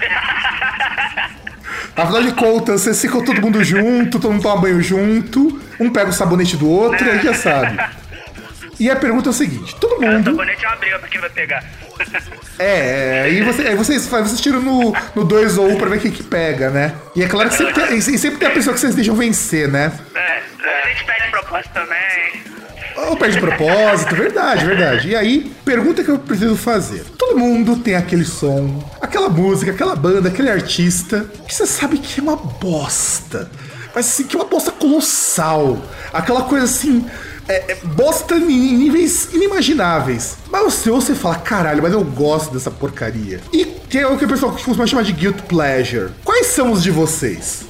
Afinal 1.94 2.22
de 2.22 2.32
contas, 2.32 2.80
vocês 2.80 2.98
ficam 3.00 3.22
todo 3.22 3.42
mundo 3.42 3.62
junto, 3.62 4.18
todo 4.18 4.32
mundo 4.32 4.42
toma 4.42 4.62
banho 4.62 4.82
junto, 4.82 5.60
um 5.78 5.90
pega 5.90 6.08
o 6.08 6.12
sabonete 6.12 6.56
do 6.56 6.66
outro, 6.66 7.08
aí 7.08 7.22
já 7.22 7.34
sabe. 7.34 7.78
E 8.80 8.90
a 8.90 8.96
pergunta 8.96 9.28
é 9.28 9.30
o 9.30 9.34
seguinte: 9.34 9.76
todo 9.76 9.96
o 9.96 10.00
mundo. 10.00 10.30
sabonete 10.30 10.64
é 10.64 10.68
uma 10.68 10.76
briga 10.76 10.98
pra 10.98 11.08
quem 11.08 11.20
vai 11.20 11.30
pegar. 11.30 11.62
É, 12.58 12.64
é, 12.64 13.22
aí, 13.24 13.42
você, 13.42 13.62
aí 13.62 13.76
vocês, 13.76 14.06
vocês 14.06 14.40
tiram 14.40 14.60
no, 14.60 14.94
no 15.14 15.24
2 15.24 15.58
ou 15.58 15.70
1 15.70 15.76
pra 15.76 15.88
ver 15.90 16.00
quem 16.00 16.10
que 16.10 16.22
pega, 16.22 16.70
né? 16.70 16.94
E 17.14 17.22
é 17.22 17.28
claro 17.28 17.50
que 17.50 17.56
sempre 17.56 17.74
tem, 17.74 17.98
e 17.98 18.02
sempre 18.02 18.38
tem 18.38 18.48
a 18.48 18.52
pessoa 18.52 18.72
que 18.72 18.80
vocês 18.80 18.94
deixam 18.94 19.14
vencer, 19.14 19.68
né? 19.68 19.92
É, 20.14 20.42
a 20.84 20.88
gente 20.88 21.04
pede 21.04 21.30
propósito 21.30 21.72
também. 21.74 22.51
Ou 23.08 23.16
perde 23.16 23.38
propósito, 23.38 24.14
verdade, 24.14 24.64
verdade. 24.64 25.08
E 25.08 25.16
aí, 25.16 25.52
pergunta 25.64 26.04
que 26.04 26.10
eu 26.10 26.18
preciso 26.18 26.56
fazer. 26.56 27.04
Todo 27.18 27.38
mundo 27.38 27.76
tem 27.76 27.94
aquele 27.94 28.24
som, 28.24 28.82
aquela 29.00 29.28
música, 29.28 29.72
aquela 29.72 29.96
banda, 29.96 30.28
aquele 30.28 30.50
artista 30.50 31.26
que 31.46 31.54
você 31.54 31.66
sabe 31.66 31.98
que 31.98 32.20
é 32.20 32.22
uma 32.22 32.36
bosta. 32.36 33.50
Mas 33.94 34.06
assim, 34.06 34.24
que 34.24 34.36
é 34.36 34.38
uma 34.38 34.48
bosta 34.48 34.70
colossal. 34.70 35.78
Aquela 36.12 36.42
coisa 36.42 36.64
assim. 36.64 37.04
É, 37.48 37.72
é 37.72 37.74
bosta 37.82 38.36
em 38.36 38.76
níveis 38.76 39.32
inimagináveis. 39.32 40.38
Mas 40.48 40.62
você 40.62 40.90
ouve 40.90 41.12
e 41.12 41.16
fala, 41.16 41.34
caralho, 41.36 41.82
mas 41.82 41.92
eu 41.92 42.04
gosto 42.04 42.52
dessa 42.52 42.70
porcaria. 42.70 43.40
E 43.52 43.64
que 43.64 43.98
é 43.98 44.06
o 44.06 44.16
que 44.16 44.24
o 44.24 44.28
pessoal 44.28 44.52
costuma 44.52 44.86
chamar 44.86 45.02
de 45.02 45.12
guilt 45.12 45.42
pleasure. 45.42 46.12
Quais 46.24 46.46
são 46.46 46.70
os 46.70 46.82
de 46.82 46.90
vocês? 46.90 47.66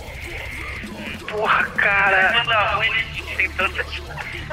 Porra, 1.26 1.64
cara. 1.64 2.44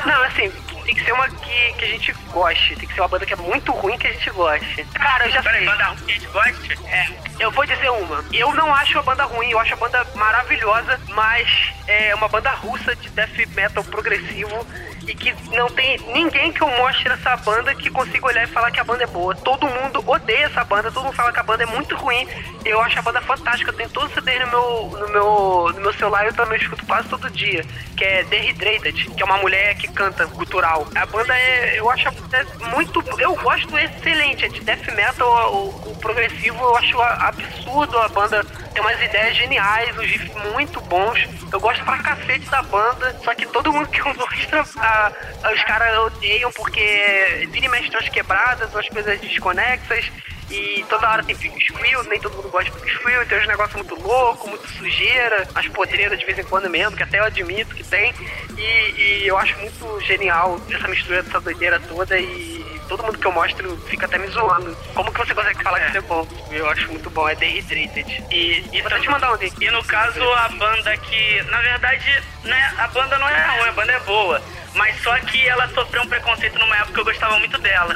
Não, 0.05 0.23
assim, 0.23 0.51
tem 0.89 0.95
que 0.95 1.05
ser 1.05 1.11
uma 1.11 1.29
que, 1.29 1.73
que 1.73 1.85
a 1.85 1.87
gente 1.87 2.11
goste. 2.31 2.75
Tem 2.75 2.87
que 2.87 2.93
ser 2.95 3.01
uma 3.01 3.07
banda 3.07 3.25
que 3.25 3.33
é 3.33 3.37
muito 3.37 3.71
ruim 3.71 3.97
que 3.97 4.07
a 4.07 4.11
gente 4.11 4.29
goste. 4.31 4.83
Cara, 4.95 5.27
eu 5.27 5.31
já 5.31 5.43
Peraí, 5.43 5.59
sei. 5.59 5.67
banda 5.67 5.83
ruim 5.85 5.97
que 5.97 6.11
a 6.11 6.13
gente 6.15 6.27
gosta? 6.27 6.73
É, 6.87 7.09
eu 7.39 7.51
vou 7.51 7.65
dizer 7.65 7.89
uma. 7.91 8.25
Eu 8.33 8.53
não 8.55 8.73
acho 8.73 8.97
a 8.97 9.03
banda 9.03 9.23
ruim, 9.25 9.51
eu 9.51 9.59
acho 9.59 9.73
a 9.73 9.77
banda 9.77 10.03
maravilhosa, 10.15 10.99
mas 11.09 11.47
é 11.87 12.15
uma 12.15 12.27
banda 12.27 12.49
russa 12.51 12.95
de 12.95 13.07
death 13.09 13.37
metal 13.53 13.83
progressivo 13.83 14.65
e 15.09 15.15
que 15.15 15.33
não 15.55 15.67
tem 15.69 15.97
ninguém 16.13 16.51
que 16.53 16.61
eu 16.61 16.69
mostre 16.77 17.11
essa 17.11 17.35
banda 17.37 17.73
que 17.73 17.89
consiga 17.89 18.27
olhar 18.27 18.43
e 18.43 18.47
falar 18.47 18.69
que 18.69 18.79
a 18.79 18.83
banda 18.83 19.03
é 19.03 19.07
boa. 19.07 19.35
Todo 19.35 19.67
mundo 19.67 20.03
odeia 20.05 20.45
essa 20.45 20.63
banda, 20.63 20.91
todo 20.91 21.05
mundo 21.05 21.15
fala 21.15 21.33
que 21.33 21.39
a 21.39 21.43
banda 21.43 21.63
é 21.63 21.65
muito 21.65 21.95
ruim. 21.95 22.27
Eu 22.63 22.79
acho 22.81 22.99
a 22.99 23.01
banda 23.01 23.19
fantástica, 23.21 23.71
eu 23.71 23.75
tenho 23.75 23.89
todos 23.89 24.09
os 24.09 24.13
CDs 24.13 24.39
no 24.41 24.47
meu, 24.47 24.99
no 24.99 25.09
meu, 25.09 25.71
no 25.73 25.81
meu 25.81 25.93
celular 25.93 26.25
e 26.25 26.27
eu 26.27 26.33
também 26.33 26.59
escuto 26.59 26.85
quase 26.85 27.09
todo 27.09 27.27
dia. 27.31 27.65
Que 27.97 28.03
é 28.03 28.23
Dehydrated, 28.25 29.09
que 29.09 29.21
é 29.21 29.25
uma 29.25 29.37
mulher 29.37 29.75
que 29.75 29.87
canta 29.87 30.25
gutural. 30.27 30.87
A 30.93 31.05
banda 31.07 31.35
é. 31.35 31.79
Eu 31.79 31.89
acho 31.89 32.11
banda 32.11 32.45
muito. 32.69 33.03
Eu 33.17 33.35
gosto 33.35 33.77
excelente, 33.77 34.45
é 34.45 34.47
de 34.47 34.61
death 34.61 34.93
metal, 34.95 35.53
o, 35.53 35.91
o 35.91 35.95
progressivo, 35.99 36.63
eu 36.63 36.77
acho 36.77 37.01
absurdo 37.01 37.97
a 37.97 38.07
banda. 38.09 38.45
Tem 38.73 38.81
umas 38.81 39.01
ideias 39.01 39.35
geniais, 39.35 39.97
os 39.97 40.05
riffs 40.05 40.33
muito 40.53 40.79
bons. 40.81 41.27
Eu 41.51 41.59
gosto 41.59 41.83
pra 41.83 41.97
cacete 41.97 42.49
da 42.49 42.61
banda, 42.61 43.19
só 43.23 43.33
que 43.33 43.45
todo 43.47 43.73
mundo 43.73 43.87
que 43.87 43.99
eu 43.99 44.13
mostro, 44.13 44.61
os 44.61 45.63
caras 45.63 45.97
odeiam 45.99 46.51
porque 46.51 47.47
vira 47.51 47.65
e 47.65 47.69
mexe 47.69 47.89
quebradas, 48.11 48.73
umas 48.73 48.87
coisas 48.89 49.19
desconexas. 49.19 50.05
E 50.49 50.83
toda 50.89 51.07
hora 51.07 51.23
tem 51.23 51.35
Pig 51.35 51.63
Squeal, 51.63 52.03
nem 52.05 52.19
todo 52.19 52.35
mundo 52.35 52.49
gosta 52.49 52.71
de 52.71 52.79
Pig 52.79 52.95
Squeal, 52.95 53.25
tem 53.25 53.39
uns 53.39 53.47
negócios 53.47 53.75
muito 53.75 54.01
loucos, 54.01 54.49
muito 54.49 54.67
sujeira, 54.67 55.47
as 55.53 55.67
podreiras 55.67 56.17
de 56.17 56.25
vez 56.25 56.39
em 56.39 56.43
quando 56.43 56.67
mesmo, 56.67 56.97
que 56.97 57.03
até 57.03 57.19
eu 57.19 57.23
admito 57.23 57.75
que 57.75 57.83
tem. 57.83 58.11
E, 58.57 58.61
e 58.61 59.27
eu 59.27 59.37
acho 59.37 59.55
muito 59.59 60.01
genial 60.01 60.59
essa 60.71 60.87
mistura 60.87 61.21
dessa 61.21 61.39
doideira 61.39 61.79
toda 61.79 62.17
e 62.17 62.65
todo 62.89 63.03
mundo 63.03 63.17
que 63.19 63.25
eu 63.25 63.31
mostro 63.31 63.77
fica 63.87 64.07
até 64.07 64.17
me 64.17 64.27
zoando. 64.27 64.75
Como 64.93 65.11
que 65.11 65.19
você 65.19 65.33
consegue 65.33 65.63
falar 65.63 65.79
que 65.79 65.87
isso 65.89 65.97
é 65.97 66.01
bom? 66.01 66.27
Eu 66.51 66.69
acho 66.69 66.89
muito 66.89 67.09
bom, 67.11 67.29
é 67.29 67.35
Dehydrated. 67.35 68.25
E, 68.31 68.65
e 68.73 68.81
vou 68.81 68.87
até 68.87 68.99
te 68.99 69.09
mandar 69.09 69.31
um 69.31 69.35
link. 69.35 69.55
E 69.63 69.69
no 69.69 69.83
caso, 69.83 70.21
a 70.33 70.49
banda 70.49 70.97
que, 70.97 71.41
na 71.43 71.61
verdade, 71.61 72.23
né, 72.43 72.73
a 72.77 72.87
banda 72.87 73.17
não 73.19 73.29
é 73.29 73.57
ruim, 73.57 73.69
a 73.69 73.71
banda 73.71 73.91
é 73.91 73.99
boa. 73.99 74.41
Mas 74.73 75.01
só 75.01 75.17
que 75.19 75.47
ela 75.47 75.67
sofreu 75.69 76.01
um 76.01 76.07
preconceito 76.07 76.57
numa 76.57 76.75
época 76.75 76.93
que 76.93 76.99
eu 76.99 77.05
gostava 77.05 77.37
muito 77.39 77.57
dela. 77.59 77.95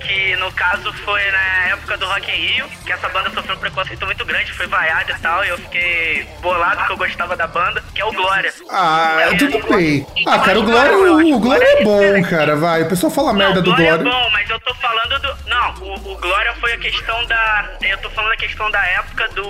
Que 0.00 0.36
no 0.36 0.50
caso 0.52 0.92
foi 1.04 1.20
na 1.30 1.68
época 1.70 1.96
do 1.98 2.06
Rock 2.06 2.30
in 2.30 2.34
Rio, 2.34 2.68
que 2.84 2.92
essa 2.92 3.08
banda 3.08 3.30
sofreu 3.30 3.56
um 3.56 3.58
preconceito 3.58 4.06
muito 4.06 4.24
grande, 4.24 4.52
foi 4.52 4.66
vaiada 4.66 5.12
e 5.12 5.18
tal, 5.20 5.44
e 5.44 5.48
eu 5.48 5.58
fiquei 5.58 6.24
bolado 6.40 6.84
que 6.86 6.92
eu 6.92 6.96
gostava 6.96 7.36
da 7.36 7.46
banda, 7.46 7.82
que 7.94 8.00
é 8.00 8.04
o 8.04 8.12
Glória. 8.12 8.52
Ah, 8.70 9.16
É, 9.20 9.36
tudo 9.36 9.58
bem. 9.68 10.06
Então, 10.16 10.32
Ah, 10.32 10.38
cara, 10.38 10.58
o 10.58 10.62
Glória, 10.62 10.92
acho 10.92 11.34
o 11.34 11.38
Glória 11.40 11.64
é 11.64 11.84
bom, 11.84 12.00
excelente. 12.02 12.30
cara, 12.30 12.56
vai. 12.56 12.82
O 12.82 12.88
pessoal 12.88 13.12
fala 13.12 13.32
merda 13.32 13.56
não, 13.56 13.62
do 13.62 13.70
Glória 13.74 13.96
Glória. 13.96 14.08
é 14.08 14.12
bom, 14.24 14.30
mas 14.30 14.48
eu 14.50 14.60
tô 14.60 14.74
falando 14.74 15.18
do. 15.20 15.48
Não, 15.48 15.74
o, 15.80 16.12
o 16.12 16.16
Glória 16.18 16.54
foi 16.54 16.72
a 16.72 16.78
questão 16.78 17.24
da. 17.26 17.68
Eu 17.82 17.98
tô 17.98 18.10
falando 18.10 18.30
da 18.30 18.36
questão 18.36 18.70
da 18.70 18.84
época 18.86 19.28
do 19.30 19.42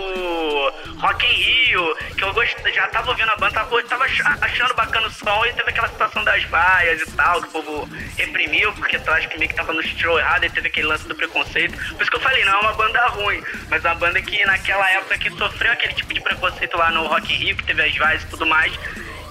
Rock 1.01 1.27
in 1.27 1.35
Rio, 1.43 1.97
que 2.17 2.25
eu 2.25 2.33
gost... 2.33 2.57
já 2.75 2.87
tava 2.89 3.11
ouvindo 3.11 3.31
a 3.31 3.37
banda, 3.37 3.53
tava, 3.55 3.83
tava 3.85 4.05
ach- 4.05 4.23
achando 4.43 4.75
bacana 4.75 5.07
o 5.07 5.11
som 5.11 5.45
e 5.47 5.53
teve 5.53 5.71
aquela 5.71 5.89
situação 5.89 6.25
das 6.25 6.43
vaias 6.45 7.01
e 7.03 7.11
tal, 7.13 7.41
que 7.43 7.49
o 7.49 7.51
povo 7.63 7.89
reprimiu, 8.17 8.73
porque 8.73 8.97
eu 8.97 9.13
acho 9.15 9.29
que 9.29 9.39
meio 9.39 9.49
que 9.49 9.55
tava 9.57 9.73
no 9.73 9.83
show 9.83 10.19
errado 10.19 10.38
e 10.47 10.51
teve 10.51 10.69
aquele 10.69 10.87
lance 10.87 11.07
do 11.07 11.15
preconceito. 11.15 11.77
Por 11.77 12.03
isso 12.03 12.11
que 12.11 12.17
eu 12.17 12.21
falei, 12.21 12.45
não 12.45 12.55
é 12.55 12.61
uma 12.61 12.73
banda 12.73 13.07
ruim, 13.09 13.43
mas 13.69 13.85
uma 13.85 13.95
banda 13.95 14.21
que 14.23 14.45
naquela 14.45 14.91
época 14.91 15.19
que 15.19 15.31
sofreu 15.31 15.73
aquele 15.73 15.95
tipo 15.95 16.13
de 16.13 16.21
preconceito 16.21 16.77
lá 16.77 16.91
no 16.91 17.07
Rock 17.07 17.33
in 17.33 17.37
Rio, 17.37 17.57
que 17.57 17.65
teve 17.65 17.83
as 17.83 17.97
vaias 17.97 18.23
e 18.23 18.27
tudo 18.27 18.47
mais. 18.47 18.73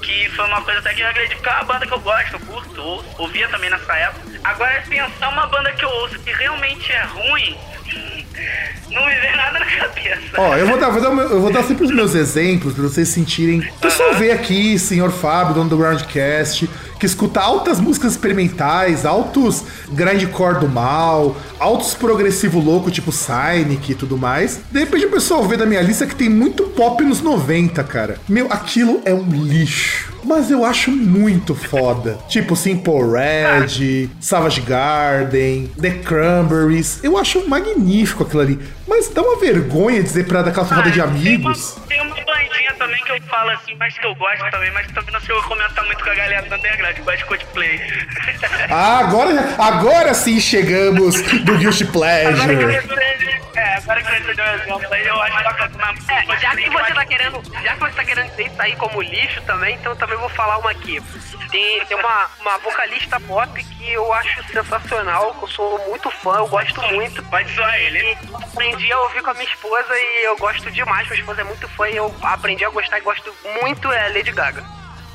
Que 0.02 0.30
foi 0.30 0.46
uma 0.46 0.62
coisa 0.62 0.80
até 0.80 0.94
que 0.94 1.02
eu 1.02 1.08
acredito 1.08 1.42
que 1.42 1.50
é 1.50 1.52
uma 1.52 1.64
banda 1.64 1.86
que 1.86 1.94
eu 1.94 2.00
gosto, 2.00 2.34
eu 2.34 2.40
curto, 2.42 2.82
ouço, 2.82 3.16
ouvia 3.18 3.48
também 3.50 3.70
nessa 3.70 3.94
época. 3.94 4.40
Agora, 4.44 4.84
pensar 4.88 5.30
uma 5.30 5.48
banda 5.48 5.72
que 5.74 5.84
eu 5.84 5.90
ouço 5.90 6.20
que 6.20 6.32
realmente 6.32 6.92
é 6.92 7.04
ruim, 7.04 7.58
não 8.92 9.06
me 9.06 9.16
vem 9.16 9.36
nada 9.36 9.60
na 9.60 9.66
cabeça. 9.66 10.22
Ó, 10.38 10.56
eu 10.56 10.68
vou 10.68 10.78
dar, 10.78 10.90
vou 10.90 11.02
dar, 11.02 11.24
eu 11.24 11.42
vou 11.42 11.52
dar 11.52 11.64
sempre 11.64 11.86
os 11.86 11.92
meus 11.92 12.16
exemplos 12.16 12.74
pra 12.74 12.84
vocês 12.84 13.10
sentirem. 13.10 13.60
O 13.60 13.80
pessoal 13.80 14.14
vê 14.14 14.32
aqui, 14.32 14.78
senhor 14.78 15.12
Fábio, 15.12 15.56
dono 15.56 15.70
do 15.70 15.78
Groundcast, 15.78 16.70
que 17.00 17.06
escuta 17.06 17.40
altas 17.42 17.80
músicas 17.80 18.14
experimentais, 18.14 19.06
altos 19.06 19.64
grindcore 19.92 20.60
do 20.60 20.68
mal, 20.68 21.36
altos 21.60 21.94
progressivo 21.94 22.60
louco, 22.60 22.92
tipo 22.92 23.12
Cynic 23.12 23.92
e 23.92 23.96
tudo 23.96 24.18
mais. 24.18 24.60
De 24.72 24.80
repente 24.80 25.06
o 25.06 25.12
pessoal 25.12 25.44
vê 25.44 25.58
da 25.58 25.66
minha 25.66 25.82
lista 25.82 26.06
que 26.06 26.16
tem 26.16 26.30
muito 26.30 26.64
pop 26.64 27.04
nos 27.04 27.22
90, 27.22 27.84
cara. 27.84 28.18
Meu, 28.28 28.48
aquilo 28.52 29.02
é 29.06 29.14
um 29.14 29.30
lixo. 29.30 30.18
Mas 30.24 30.52
eu 30.52 30.66
acho 30.66 30.92
muito 30.92 31.56
foda. 31.56 32.18
Tipo 32.28 32.54
Simple 32.54 33.02
Red, 33.12 34.10
Savage 34.20 34.60
Garden, 34.60 35.72
The 35.80 35.92
Cranberries. 35.92 37.00
Eu 37.02 37.18
acho 37.18 37.48
magnífico 37.48 38.24
aquilo 38.24 38.42
ali. 38.42 38.60
Mas 38.86 39.08
dá 39.08 39.22
uma 39.22 39.40
vergonha 39.40 40.04
dizer 40.04 40.26
pra 40.26 40.42
roda 40.42 40.92
de 40.92 41.00
Ah, 41.00 41.06
amigos. 41.06 41.76
Tem 41.88 42.02
uma, 42.02 42.16
tem 42.16 42.24
uma 42.26 42.27
também 42.88 43.04
que 43.04 43.12
eu 43.12 43.22
falo 43.24 43.50
assim, 43.52 43.76
mas 43.76 43.98
que 43.98 44.06
eu 44.06 44.16
gosto 44.16 44.50
também, 44.50 44.72
mas 44.72 44.88
também 44.88 45.14
não 45.14 45.20
sei 45.20 45.36
eu 45.36 45.44
comentar 45.44 45.86
muito 45.86 46.04
com 46.04 46.10
a 46.10 46.16
galera 46.16 46.48
do 46.48 46.56
underground, 46.56 46.96
que 46.96 47.02
gosta 47.02 47.18
de 47.18 47.26
Coldplay. 47.26 47.82
Ah, 48.70 49.00
agora, 49.00 49.56
agora 49.58 50.14
sim 50.14 50.40
chegamos 50.40 51.22
do 51.22 51.58
Guilty 51.58 51.84
Agora 51.84 52.56
que 52.56 52.64
eu 52.64 52.88
Pleasure. 52.88 53.37
Agora 53.78 54.02
que 54.02 54.08
eu 54.10 54.14
lembrei 54.14 54.36
de 54.36 54.42
um 54.42 54.46
exemplo 54.46 54.94
aí, 54.94 55.08
eu 55.08 55.22
acho 55.22 55.34
mas- 55.34 55.46
É, 56.10 56.40
já 56.40 56.56
que 56.56 56.70
você 56.70 56.94
tá 56.94 57.06
querendo, 57.06 57.64
já 57.64 57.74
que 57.74 57.80
você 57.80 57.94
tá 57.94 58.06
querendo 58.06 58.30
dizer 58.30 58.48
isso 58.48 58.62
aí 58.62 58.76
como 58.76 59.02
lixo 59.02 59.42
também, 59.44 59.76
então 59.76 59.92
eu 59.92 59.98
também 59.98 60.18
vou 60.18 60.30
falar 60.30 60.58
uma 60.58 60.72
aqui. 60.72 61.02
Tem, 61.52 61.86
tem 61.86 61.98
uma, 61.98 62.28
uma 62.42 62.58
vocalista 62.60 63.20
pop 63.22 63.64
que 63.64 63.92
eu 63.94 64.12
acho 64.14 64.44
sensacional, 64.52 65.34
que 65.36 65.44
eu 65.44 65.48
sou 65.48 65.80
muito 65.88 66.10
fã, 66.12 66.38
eu 66.38 66.48
gosto 66.48 66.82
muito. 66.82 67.24
Pode 67.24 67.54
zoar 67.54 67.76
ele. 67.76 68.18
Aprendi 68.52 68.92
a 68.92 69.00
ouvir 69.02 69.22
com 69.22 69.30
a 69.30 69.34
minha 69.34 69.46
esposa 69.46 69.88
e 69.94 70.26
eu 70.26 70.36
gosto 70.38 70.70
demais. 70.72 71.08
Minha 71.08 71.20
esposa 71.22 71.42
é 71.42 71.44
muito 71.46 71.68
fã 71.70 71.88
e 71.90 71.96
eu 71.96 72.14
aprendi 72.24 72.66
a 72.66 72.70
gostar 72.70 72.98
e 72.98 73.02
gosto 73.02 73.34
muito 73.62 73.92
é 73.92 74.10
Lady 74.10 74.32
Gaga. 74.32 74.64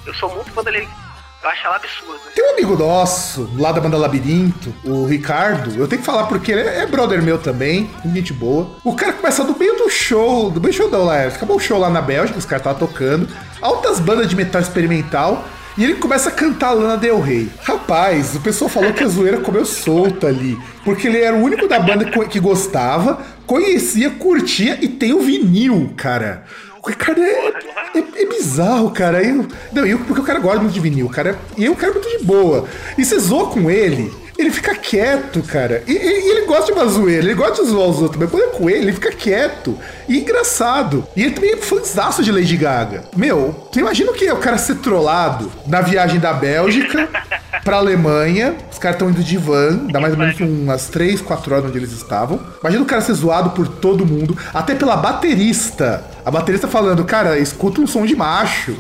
Eu 0.07 0.15
sou 0.15 0.35
muito 0.35 0.51
fã 0.53 0.63
da 0.63 0.71
Lady 0.71 0.87
Gaga. 0.87 1.12
Eu 1.43 1.51
acho 1.51 1.67
ela 1.67 1.77
absurda. 1.77 2.21
Tem 2.35 2.47
um 2.47 2.53
amigo 2.53 2.77
nosso, 2.77 3.51
lá 3.59 3.73
da 3.73 3.81
banda 3.81 3.97
Labirinto, 3.97 4.73
o 4.85 5.07
Ricardo. 5.07 5.75
Eu 5.77 5.89
tenho 5.89 6.01
que 6.01 6.07
falar 6.07 6.27
porque 6.27 6.53
ele 6.53 6.61
é 6.61 6.87
brother 6.87 7.21
meu 7.21 7.37
também, 7.37 7.91
gente 8.15 8.33
boa. 8.33 8.71
O 8.85 8.95
cara 8.95 9.13
começa 9.13 9.43
do 9.43 9.59
meio 9.59 9.77
do 9.77 9.91
show, 9.91 10.51
do 10.51 10.61
meio 10.61 10.73
do 10.73 10.77
show 10.77 10.89
não, 10.89 11.05
lá, 11.05 11.27
acabou 11.27 11.57
o 11.57 11.61
show 11.61 11.79
lá 11.79 11.91
na 11.91 12.01
Bélgica, 12.01 12.39
os 12.39 12.45
caras 12.45 12.65
estavam 12.65 12.79
tocando. 12.87 13.29
Altas 13.61 13.99
bandas 13.99 14.29
de 14.29 14.37
metal 14.37 14.63
experimental. 14.63 15.45
E 15.77 15.85
ele 15.85 15.95
começa 15.95 16.29
a 16.29 16.33
cantar 16.33 16.73
Lana 16.73 16.99
Del 16.99 17.19
Rey. 17.19 17.51
Rapaz, 17.63 18.37
o 18.37 18.41
pessoal 18.41 18.69
falou 18.69 18.93
que 18.93 19.03
a 19.03 19.09
zoeira 19.09 19.41
comeu 19.41 19.65
solta 19.65 20.27
ali. 20.27 20.59
Porque 20.85 21.09
ele 21.09 21.19
era 21.19 21.35
o 21.35 21.43
único 21.43 21.67
da 21.67 21.81
banda 21.81 22.05
que 22.05 22.39
gostava, 22.39 23.23
conhecia, 23.47 24.11
curtia 24.11 24.79
e 24.83 24.89
tem 24.89 25.15
o 25.15 25.21
vinil, 25.21 25.95
cara. 25.97 26.45
O 26.83 26.89
Ricardo 26.89 27.23
é, 27.23 27.49
é, 27.95 28.23
é 28.23 28.27
bizarro, 28.27 28.91
cara. 28.91 29.23
Eu, 29.23 29.47
não, 29.73 29.87
eu, 29.87 30.01
porque 30.01 30.21
o 30.21 30.25
cara 30.25 30.41
gosta 30.41 30.61
muito 30.61 30.75
de 30.75 30.81
vinil, 30.81 31.09
cara. 31.09 31.39
E 31.57 31.69
o 31.69 31.77
cara 31.77 31.93
é 31.93 31.95
muito 31.95 32.19
de 32.19 32.25
boa. 32.25 32.67
E 32.99 33.05
você 33.05 33.19
zoa 33.21 33.51
com 33.51 33.71
ele. 33.71 34.13
Ele 34.39 34.51
fica 34.51 34.75
quieto, 34.75 35.43
cara. 35.43 35.83
E, 35.87 35.93
e- 35.93 36.31
ele 36.31 36.47
gosta 36.47 36.67
de 36.67 36.73
uma 36.73 36.87
zoeira, 36.87 37.23
ele 37.25 37.35
gosta 37.35 37.63
de 37.63 37.71
zoar 37.71 37.89
os 37.89 38.01
outros, 38.01 38.21
mas 38.21 38.31
quando 38.31 38.43
é 38.45 38.47
com 38.49 38.69
ele, 38.71 38.81
ele 38.85 38.93
fica 38.93 39.11
quieto. 39.13 39.79
E 40.09 40.19
engraçado. 40.19 41.07
E 41.17 41.23
ele 41.23 41.33
também 41.33 41.53
é 41.53 41.57
fãzaço 41.57 42.23
de 42.23 42.33
Lady 42.33 42.57
Gaga. 42.57 43.05
Meu, 43.17 43.69
você 43.73 43.81
imagina 43.81 44.11
o 44.11 44.15
que 44.15 44.27
é 44.27 44.33
o 44.33 44.39
cara 44.39 44.59
ser 44.59 44.77
trollado 44.77 45.51
na 45.67 45.81
viagem 45.81 46.19
da 46.19 46.33
Bélgica 46.33 47.09
pra 47.65 47.77
Alemanha. 47.77 48.55
Os 48.71 48.79
caras 48.79 48.97
estão 48.97 49.11
indo 49.11 49.23
de 49.23 49.37
van, 49.37 49.87
dá 49.93 50.01
mais 50.01 50.13
ou 50.15 50.19
menos 50.19 50.39
umas 50.41 50.87
3, 50.89 51.21
4 51.21 51.55
horas 51.55 51.67
onde 51.67 51.79
eles 51.79 51.93
estavam. 51.93 52.41
Imagina 52.61 52.83
o 52.83 52.87
cara 52.87 53.01
ser 53.01 53.15
zoado 53.15 53.51
por 53.51 53.69
todo 53.69 54.05
mundo, 54.05 54.37
até 54.53 54.75
pela 54.75 54.97
baterista. 54.97 56.03
A 56.25 56.31
baterista 56.31 56.67
falando, 56.67 57.05
cara, 57.05 57.39
escuta 57.39 57.81
um 57.81 57.87
som 57.87 58.05
de 58.05 58.17
macho. 58.17 58.77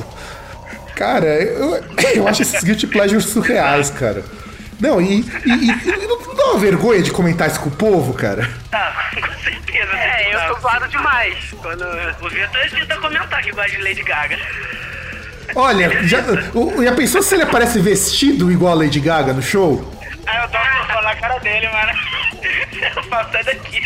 Cara, 0.97 1.27
eu, 1.27 1.81
eu 2.15 2.29
acho 2.29 2.43
esses 2.43 2.63
guilty 2.63 2.87
pleasures 2.87 3.25
surreais, 3.27 3.91
cara. 3.91 4.23
Não, 4.83 5.01
e, 5.01 5.20
e- 5.20 5.70
e- 5.70 6.05
e 6.05 6.07
não 6.09 6.35
dá 6.35 6.45
uma 6.51 6.59
vergonha 6.59 7.01
de 7.01 7.11
comentar 7.12 7.49
isso 7.49 7.61
com 7.61 7.68
o 7.68 7.72
povo, 7.72 8.12
cara? 8.14 8.51
Tá, 8.70 9.11
com 9.14 9.43
certeza. 9.45 9.93
É, 9.97 10.35
eu 10.35 10.55
tô 10.55 10.61
zoado 10.61 10.89
demais. 10.89 11.37
Quando... 11.62 11.83
O 12.20 12.28
Vitor 12.28 12.61
evita 12.64 12.97
comentar 12.97 13.41
que 13.43 13.53
gosta 13.53 13.70
de 13.70 13.78
Lady 13.78 14.03
Gaga. 14.03 14.37
Olha, 15.55 16.05
já, 16.07 16.18
já 16.83 16.93
pensou 16.97 17.22
se 17.22 17.35
ele 17.35 17.45
aparece 17.45 17.78
vestido 17.78 18.51
igual 18.51 18.72
a 18.72 18.76
Lady 18.76 18.99
Gaga 19.01 19.33
no 19.33 19.43
show? 19.43 19.89
Aí 20.27 20.39
eu 20.39 20.45
um 20.45 20.87
soco 20.87 21.03
na 21.03 21.16
cara 21.16 21.39
dele, 21.41 21.68
mano. 21.68 21.93
Eu 22.43 23.31
sai 23.33 23.45
daqui. 23.45 23.83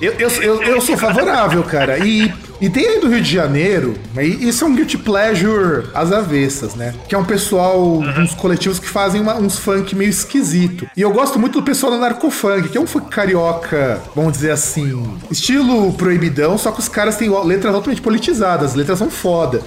Eu, 0.00 0.12
eu, 0.18 0.28
eu, 0.42 0.62
eu 0.62 0.80
sou 0.80 0.96
favorável, 0.96 1.62
cara. 1.62 1.98
E, 1.98 2.32
e 2.60 2.68
tem 2.68 2.86
aí 2.86 3.00
do 3.00 3.08
Rio 3.08 3.20
de 3.22 3.32
Janeiro, 3.32 3.94
e 4.18 4.48
isso 4.48 4.64
é 4.64 4.66
um 4.66 4.74
guilty 4.74 4.98
pleasure 4.98 5.88
às 5.94 6.12
avessas, 6.12 6.74
né? 6.74 6.92
Que 7.08 7.14
é 7.14 7.18
um 7.18 7.24
pessoal, 7.24 7.80
uns 7.98 8.34
coletivos 8.34 8.78
que 8.80 8.88
fazem 8.88 9.20
uma- 9.20 9.36
uns 9.36 9.58
funk 9.58 9.94
meio 9.94 10.10
esquisito. 10.10 10.86
E 10.96 11.00
eu 11.00 11.12
gosto 11.12 11.38
muito 11.38 11.60
do 11.60 11.64
pessoal 11.64 11.92
do 11.92 11.98
narcofunk, 11.98 12.68
que 12.68 12.76
é 12.76 12.80
um 12.80 12.86
funk 12.86 13.08
carioca, 13.08 14.00
vamos 14.14 14.32
dizer 14.32 14.50
assim, 14.50 15.16
estilo 15.30 15.92
proibidão, 15.94 16.58
só 16.58 16.72
que 16.72 16.80
os 16.80 16.88
caras 16.88 17.16
têm 17.16 17.30
letras 17.44 17.74
altamente 17.74 18.02
politizadas, 18.02 18.70
as 18.70 18.74
letras 18.76 18.98
são 18.98 19.08
foda. 19.10 19.62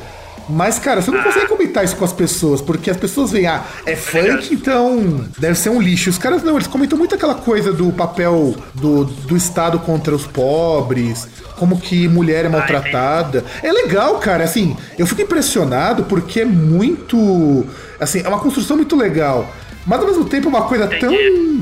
Mas, 0.49 0.79
cara, 0.79 1.01
você 1.01 1.11
não 1.11 1.21
consegue 1.21 1.47
comentar 1.47 1.83
isso 1.83 1.95
com 1.95 2.05
as 2.05 2.13
pessoas, 2.13 2.61
porque 2.61 2.89
as 2.89 2.97
pessoas 2.97 3.31
veem, 3.31 3.47
ah, 3.47 3.63
é 3.85 3.95
funk, 3.95 4.53
então 4.53 5.25
deve 5.37 5.55
ser 5.55 5.69
um 5.69 5.81
lixo. 5.81 6.09
Os 6.09 6.17
caras 6.17 6.43
não, 6.43 6.55
eles 6.55 6.67
comentam 6.67 6.97
muito 6.97 7.15
aquela 7.15 7.35
coisa 7.35 7.73
do 7.73 7.91
papel 7.91 8.55
do, 8.73 9.03
do 9.05 9.35
Estado 9.35 9.79
contra 9.79 10.15
os 10.15 10.25
pobres, 10.25 11.27
como 11.57 11.79
que 11.79 12.07
mulher 12.07 12.45
é 12.45 12.49
maltratada. 12.49 13.43
É 13.61 13.71
legal, 13.71 14.19
cara, 14.19 14.43
assim, 14.43 14.77
eu 14.97 15.05
fico 15.05 15.21
impressionado 15.21 16.03
porque 16.05 16.41
é 16.41 16.45
muito. 16.45 17.65
Assim, 17.99 18.21
é 18.23 18.27
uma 18.27 18.39
construção 18.39 18.77
muito 18.77 18.95
legal. 18.95 19.53
Mas 19.85 20.01
ao 20.01 20.07
mesmo 20.07 20.25
tempo 20.25 20.47
é 20.47 20.49
uma 20.49 20.63
coisa 20.63 20.85
tão, 20.85 21.13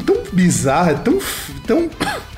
tão 0.04 0.18
bizarra, 0.34 0.96
tão, 0.96 1.20
tão 1.68 1.90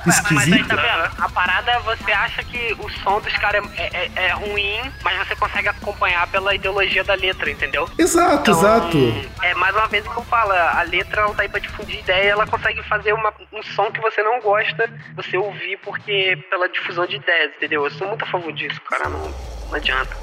Mas 0.06 0.52
aí 0.52 0.64
tá 0.64 0.76
vendo? 0.76 1.22
A 1.22 1.28
parada 1.28 1.70
é 1.72 1.78
você 1.80 2.12
acha 2.12 2.42
que 2.44 2.74
o 2.78 2.88
som 3.02 3.20
dos 3.20 3.32
caras 3.36 3.64
é, 3.76 4.04
é- 4.04 4.10
é 4.26 4.32
ruim, 4.32 4.80
mas 5.02 5.18
você 5.26 5.34
consegue 5.36 5.68
acompanhar 5.68 6.26
pela 6.28 6.54
ideologia 6.54 7.02
da 7.04 7.14
letra, 7.14 7.50
entendeu? 7.50 7.88
Exato, 7.98 8.50
Então, 8.50 8.54
exato. 8.58 8.96
É 9.42 9.54
mais 9.54 9.74
uma 9.74 9.86
vez 9.88 10.06
o 10.06 10.10
que 10.10 10.16
eu 10.18 10.24
falo, 10.24 10.52
a 10.52 10.82
letra 10.82 11.22
ela 11.22 11.34
tá 11.34 11.42
aí 11.42 11.48
pra 11.48 11.60
difundir 11.60 12.00
ideia, 12.00 12.30
ela 12.30 12.46
consegue 12.46 12.82
fazer 12.84 13.12
uma- 13.12 13.32
um 13.52 13.62
som 13.62 13.90
que 13.90 14.00
você 14.00 14.22
não 14.22 14.40
gosta, 14.40 14.88
você 15.14 15.36
ouvir 15.36 15.78
porque 15.78 16.36
pela 16.50 16.68
difusão 16.68 17.06
de 17.06 17.16
ideias, 17.16 17.52
entendeu? 17.56 17.84
Eu 17.84 17.90
sou 17.90 18.06
muito 18.08 18.24
a 18.24 18.28
favor 18.28 18.52
disso, 18.52 18.80
cara, 18.82 19.08
não, 19.08 19.34
não 19.68 19.74
adianta. 19.74 20.16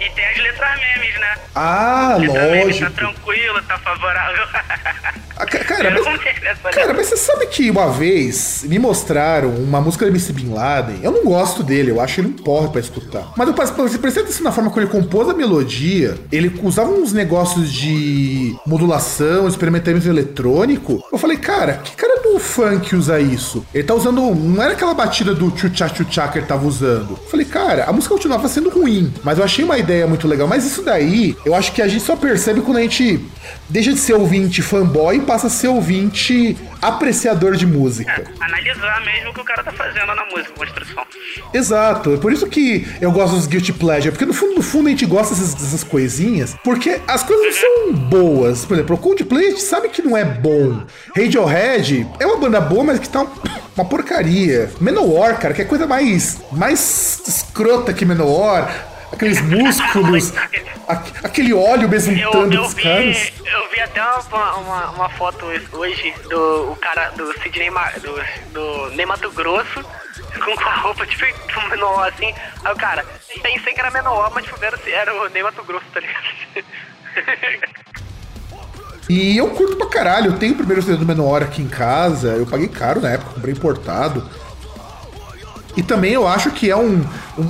E 0.00 0.08
tem 0.10 0.24
as 0.24 0.36
letras 0.38 0.70
memes, 0.80 1.20
né? 1.20 1.34
Ah, 1.54 2.16
Letra 2.18 2.42
meme 2.42 2.58
tá 2.60 2.64
lógico. 2.66 2.90
tranquilo, 2.92 3.62
tá 3.68 3.78
favorável. 3.78 4.46
Ah, 5.36 5.46
ca- 5.46 5.64
Cara, 5.64 5.90
mas, 5.90 6.74
cara, 6.74 6.92
mas 6.92 7.06
você 7.06 7.16
sabe 7.16 7.46
que 7.46 7.70
uma 7.70 7.90
vez 7.90 8.62
me 8.64 8.78
mostraram 8.78 9.48
uma 9.54 9.80
música 9.80 10.04
do 10.04 10.10
MC 10.10 10.32
Bin 10.34 10.52
Laden. 10.52 11.00
Eu 11.02 11.10
não 11.12 11.24
gosto 11.24 11.62
dele, 11.62 11.90
eu 11.90 12.00
acho 12.00 12.20
ele 12.20 12.28
um 12.28 12.32
porre 12.32 12.68
pra 12.68 12.80
escutar. 12.80 13.32
Mas 13.36 13.48
eu 13.48 13.54
passe- 13.54 13.72
você 13.72 13.96
prestei 13.98 14.22
atenção 14.22 14.42
na 14.44 14.52
forma 14.52 14.68
como 14.70 14.82
ele 14.82 14.90
compôs 14.90 15.28
a 15.30 15.34
melodia. 15.34 16.18
Ele 16.30 16.52
usava 16.62 16.90
uns 16.90 17.12
negócios 17.14 17.72
de 17.72 18.54
modulação, 18.66 19.48
experimentalismo 19.48 20.12
eletrônico. 20.12 21.02
Eu 21.10 21.16
falei, 21.18 21.38
cara, 21.38 21.74
que 21.74 21.92
cara 21.96 22.20
do 22.22 22.38
funk 22.38 22.94
usa 22.94 23.18
isso? 23.18 23.64
Ele 23.74 23.84
tá 23.84 23.94
usando. 23.94 24.20
Não 24.34 24.62
era 24.62 24.72
aquela 24.72 24.92
batida 24.94 25.34
do 25.34 25.50
tchutchá 25.50 25.88
tchutchá 25.88 26.28
que 26.28 26.38
ele 26.38 26.46
tava 26.46 26.66
usando. 26.66 27.12
Eu 27.12 27.28
falei, 27.30 27.46
cara, 27.46 27.84
a 27.84 27.92
música 27.92 28.14
continuava 28.14 28.46
sendo 28.48 28.68
ruim, 28.68 29.12
mas 29.24 29.38
eu 29.38 29.44
achei 29.44 29.64
uma 29.64 29.78
ideia 29.78 29.89
muito 30.06 30.26
legal. 30.28 30.46
Mas 30.48 30.64
isso 30.64 30.82
daí, 30.82 31.36
eu 31.44 31.54
acho 31.54 31.72
que 31.72 31.82
a 31.82 31.88
gente 31.88 32.04
só 32.04 32.16
percebe 32.16 32.60
quando 32.60 32.78
a 32.78 32.82
gente 32.82 33.24
deixa 33.68 33.92
de 33.92 33.98
ser 33.98 34.14
ouvinte 34.14 34.62
fanboy 34.62 35.16
e 35.16 35.20
passa 35.20 35.46
a 35.46 35.50
ser 35.50 35.68
ouvinte 35.68 36.56
apreciador 36.80 37.56
de 37.56 37.66
música. 37.66 38.24
Analisar 38.40 39.00
mesmo 39.04 39.30
o 39.30 39.34
que 39.34 39.40
o 39.40 39.44
cara 39.44 39.62
tá 39.62 39.72
fazendo 39.72 40.06
na 40.14 40.24
música, 40.26 40.52
construção. 40.56 41.04
Exato, 41.52 42.14
é 42.14 42.16
por 42.16 42.32
isso 42.32 42.46
que 42.46 42.86
eu 43.00 43.10
gosto 43.12 43.36
dos 43.36 43.46
Guilty 43.46 43.72
Pleasure, 43.72 44.10
porque 44.12 44.24
no 44.26 44.32
fundo, 44.32 44.54
no 44.56 44.62
fundo 44.62 44.86
a 44.86 44.90
gente 44.90 45.06
gosta 45.06 45.34
dessas, 45.34 45.54
dessas 45.54 45.84
coisinhas, 45.84 46.56
porque 46.64 47.00
as 47.06 47.22
coisas 47.22 47.46
não 47.46 47.52
são 47.52 47.92
boas. 48.08 48.64
Por 48.64 48.74
exemplo, 48.74 48.96
o 48.96 48.98
Coldplay 48.98 49.46
a 49.46 49.50
gente 49.50 49.62
sabe 49.62 49.88
que 49.88 50.02
não 50.02 50.16
é 50.16 50.24
bom. 50.24 50.82
Radiohead 51.16 52.06
é 52.18 52.26
uma 52.26 52.36
banda 52.38 52.60
boa, 52.60 52.84
mas 52.84 52.98
que 52.98 53.08
tá 53.08 53.22
um- 53.22 53.28
uma 53.76 53.84
porcaria. 53.84 54.70
Manowar, 54.80 55.38
cara, 55.38 55.54
que 55.54 55.62
é 55.62 55.64
coisa 55.64 55.86
mais, 55.86 56.38
mais 56.52 57.22
escrota 57.26 57.92
que 57.92 58.04
Manowar. 58.04 58.88
Aqueles 59.12 59.40
músculos, 59.42 60.32
aque- 60.86 61.12
aquele 61.26 61.52
óleo 61.52 61.88
besuntando 61.88 62.54
eu, 62.54 62.68
vi, 62.68 62.82
caras. 62.82 63.32
eu 63.44 63.70
vi 63.70 63.80
até 63.80 64.02
uma, 64.02 64.54
uma, 64.56 64.90
uma 64.90 65.08
foto 65.10 65.44
hoje 65.72 66.14
do 66.28 66.72
o 66.72 66.76
cara 66.76 67.10
do 67.10 67.32
Sidney 67.42 67.70
do, 68.02 68.52
do 68.52 68.90
Ney 68.96 69.04
Mato 69.06 69.30
Grosso 69.32 69.84
com 70.44 70.60
a 70.64 70.74
roupa 70.76 71.06
tipo 71.06 71.24
menor 71.68 72.08
assim. 72.08 72.32
Aí 72.64 72.72
o 72.72 72.76
cara, 72.76 73.04
pensei 73.42 73.74
que 73.74 73.80
era 73.80 73.90
menor, 73.90 74.30
mas 74.34 74.44
tipo, 74.44 74.64
era, 74.64 74.78
era 74.86 75.14
o 75.22 75.28
Ney 75.28 75.42
Mato 75.42 75.62
Grosso, 75.64 75.84
tá 75.92 76.00
ligado? 76.00 76.64
E 79.08 79.36
eu 79.36 79.48
curto 79.50 79.76
pra 79.76 79.88
caralho. 79.88 80.26
Eu 80.26 80.38
tenho 80.38 80.52
o 80.52 80.56
primeiro 80.56 80.80
CD 80.82 80.96
do 80.96 81.04
Menor 81.04 81.42
aqui 81.42 81.60
em 81.62 81.68
casa. 81.68 82.28
Eu 82.28 82.46
paguei 82.46 82.68
caro 82.68 83.00
na 83.00 83.10
época, 83.10 83.32
comprei 83.34 83.52
importado. 83.52 84.28
E 85.76 85.82
também 85.82 86.12
eu 86.12 86.26
acho 86.26 86.50
que 86.50 86.68
é 86.70 86.76
um- 86.76 87.02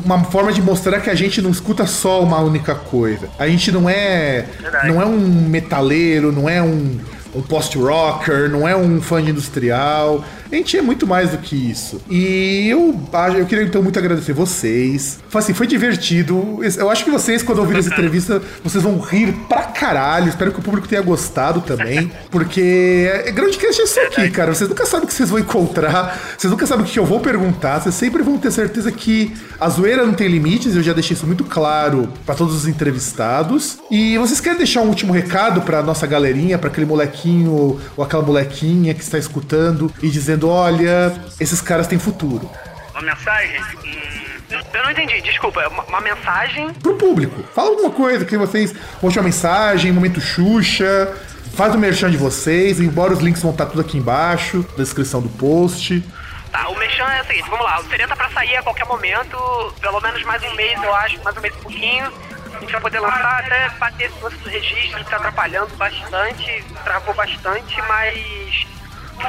uma 0.05 0.23
forma 0.25 0.53
de 0.53 0.61
mostrar 0.61 1.01
que 1.01 1.09
a 1.11 1.15
gente 1.15 1.41
não 1.41 1.51
escuta 1.51 1.87
só 1.87 2.23
uma 2.23 2.39
única 2.41 2.75
coisa. 2.75 3.29
A 3.39 3.47
gente 3.49 3.73
não 3.73 3.89
é. 3.89 4.45
Não 4.89 5.01
é 5.01 5.07
um 5.07 5.19
metaleiro, 5.49 6.31
não 6.31 6.49
é 6.49 6.61
um, 6.63 6.99
um 7.35 7.43
post-rocker, 7.43 8.51
não 8.51 8.69
é 8.69 8.77
um 8.77 9.01
fã 9.01 9.21
industrial. 9.21 10.25
A 10.51 10.57
gente 10.57 10.77
é 10.77 10.83
muito 10.83 11.07
mais 11.07 11.31
do 11.31 11.39
que 11.39 11.55
isso. 11.55 12.01
E 12.11 12.69
eu, 12.69 12.99
eu 13.39 13.47
queria 13.47 13.65
então 13.65 13.81
muito 13.83 13.99
agradecer 13.99 14.33
vocês. 14.33 15.21
Foi 15.29 15.41
assim, 15.41 15.55
foi 15.55 15.67
divertido. 15.67 16.59
Eu 16.77 16.91
acho 16.91 17.05
que 17.05 17.11
vocês, 17.11 17.43
quando 17.43 17.61
ouvirem 17.61 17.79
essa 17.79 17.91
entrevista, 17.95 18.43
vocês 18.65 18.83
vão 18.83 18.99
rir 18.99 19.33
pra 19.49 19.63
caralho. 19.63 20.29
Espero 20.29 20.51
que 20.51 20.59
o 20.59 20.63
público 20.63 20.89
tenha 20.89 21.03
gostado 21.03 21.61
também. 21.61 22.11
Porque 22.31 23.09
é 23.25 23.31
grande 23.31 23.59
cast 23.59 23.81
é 23.81 23.85
isso 23.85 24.01
aqui, 24.01 24.29
cara. 24.31 24.53
Vocês 24.53 24.69
nunca 24.69 24.85
sabem 24.87 25.05
o 25.05 25.09
que 25.09 25.15
vocês 25.15 25.31
vão 25.31 25.39
encontrar. 25.39 26.19
Vocês 26.37 26.51
nunca 26.51 26.67
sabem 26.67 26.85
o 26.85 26.89
que 26.89 26.99
eu 26.99 27.07
vou 27.07 27.21
perguntar. 27.21 27.81
Vocês 27.81 27.95
sempre 27.95 28.23
vão 28.23 28.37
ter 28.37 28.51
certeza 28.51 28.91
que 28.91 29.33
a 29.61 29.69
zoeira 29.69 30.05
não 30.05 30.15
tem 30.15 30.27
limites. 30.27 30.75
Eu 30.75 30.83
já 30.83 30.93
deixei 30.93 31.15
isso 31.17 31.27
muito 31.27 31.45
claro 31.45 32.09
pra 32.27 32.35
todos 32.35 32.57
os 32.57 32.67
entrevistados. 32.67 33.79
E 33.89 34.19
vocês 34.19 34.41
querem 34.41 34.59
deixar 34.59 34.81
um 34.81 34.89
último 34.89 35.13
recado 35.13 35.61
pra 35.61 35.81
nossa 35.81 36.09
galerinha, 36.09 36.59
pra 36.59 36.69
aquele 36.71 36.87
molequinho 36.87 37.79
ou 37.97 38.05
aquela 38.05 38.25
molequinha 38.25 38.95
que 38.95 39.03
está 39.03 39.17
escutando 39.17 39.93
e 40.03 40.09
dizendo: 40.09 40.40
olha, 40.49 41.15
esses 41.39 41.61
caras 41.61 41.87
têm 41.87 41.99
futuro. 41.99 42.51
Uma 42.93 43.03
mensagem? 43.03 43.61
Hum, 43.61 44.61
Eu 44.73 44.83
não 44.85 44.91
entendi, 44.91 45.21
desculpa, 45.21 45.63
é 45.63 45.69
uma, 45.69 45.83
uma 45.85 46.01
mensagem. 46.01 46.73
Pro 46.75 46.95
público. 46.97 47.43
Fala 47.55 47.71
alguma 47.71 47.91
coisa 47.91 48.25
que 48.25 48.37
vocês 48.37 48.73
vão 49.01 49.11
uma 49.11 49.23
mensagem, 49.23 49.93
momento 49.93 50.21
Xuxa. 50.21 51.15
Faz 51.55 51.75
o 51.75 51.79
merchan 51.79 52.11
de 52.11 52.17
vocês, 52.17 52.81
embora 52.81 53.13
os 53.13 53.21
links 53.21 53.43
vão 53.43 53.51
estar 53.51 53.67
tudo 53.67 53.81
aqui 53.81 53.99
embaixo, 53.99 54.65
na 54.77 54.85
descrição 54.85 55.21
do 55.21 55.29
post. 55.29 56.03
Tá, 56.51 56.69
o 56.69 56.77
Mechan 56.77 57.05
é 57.05 57.23
o 57.23 57.27
seguinte, 57.27 57.49
vamos 57.49 57.65
lá, 57.65 57.79
o 57.81 57.85
Serena 57.85 58.09
tá 58.09 58.17
pra 58.17 58.31
sair 58.31 58.57
a 58.57 58.63
qualquer 58.63 58.85
momento, 58.85 59.37
pelo 59.81 60.01
menos 60.01 60.21
mais 60.25 60.43
um 60.43 60.53
mês, 60.57 60.83
eu 60.83 60.93
acho, 60.97 61.23
mais 61.23 61.37
um 61.37 61.41
mês 61.41 61.55
e 61.55 61.59
pouquinho. 61.59 62.13
A 62.55 62.59
gente 62.61 62.73
vai 62.73 62.81
poder 62.81 62.99
lançar 62.99 63.41
até 63.45 63.69
bater 63.79 64.11
esse 64.11 64.21
lance 64.21 64.37
do 64.39 64.49
registro, 64.49 65.05
que 65.05 65.11
tá 65.11 65.17
atrapalhando 65.17 65.75
bastante, 65.77 66.65
travou 66.83 67.15
bastante, 67.15 67.81
mas 67.87 68.67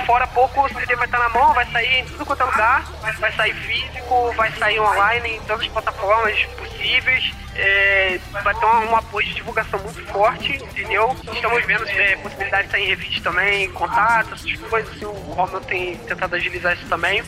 fora 0.06 0.28
pouco 0.28 0.66
o 0.66 0.70
CD 0.70 0.96
vai 0.96 1.06
estar 1.06 1.20
na 1.20 1.30
mão, 1.30 1.54
vai 1.54 1.66
sair 1.72 2.00
em 2.00 2.06
tudo 2.06 2.26
quanto 2.26 2.42
é 2.42 2.46
lugar, 2.46 2.84
vai 3.20 3.32
sair 3.34 3.54
físico, 3.54 4.34
vai 4.34 4.52
sair 4.54 4.80
online 4.80 5.36
em 5.36 5.42
todas 5.42 5.62
as 5.62 5.68
plataformas 5.68 6.44
possíveis. 6.58 7.34
é, 7.56 8.20
vai 8.44 8.56
ter 8.56 8.66
um, 8.66 8.96
apoio 8.96 9.28
de 9.28 9.36
divulgação 9.36 9.80
muito 9.80 10.04
forte, 10.06 10.56
entendeu? 10.56 11.16
Estamos 11.34 11.66
vendo 11.66 11.88
é, 11.88 12.16
possibilidade 12.18 12.68
de 12.68 12.72
sair 12.72 12.84
em 12.84 12.88
revista 12.88 13.30
também, 13.30 13.72
contatos, 13.72 14.46
essas 14.46 14.70
coisas, 14.70 14.96
assim, 14.96 15.06
o 15.06 15.12
Romel 15.12 15.62
tem 15.62 15.98
tentado 15.98 16.36
agilizar 16.36 16.74
isso 16.74 16.88
também. 16.88 17.24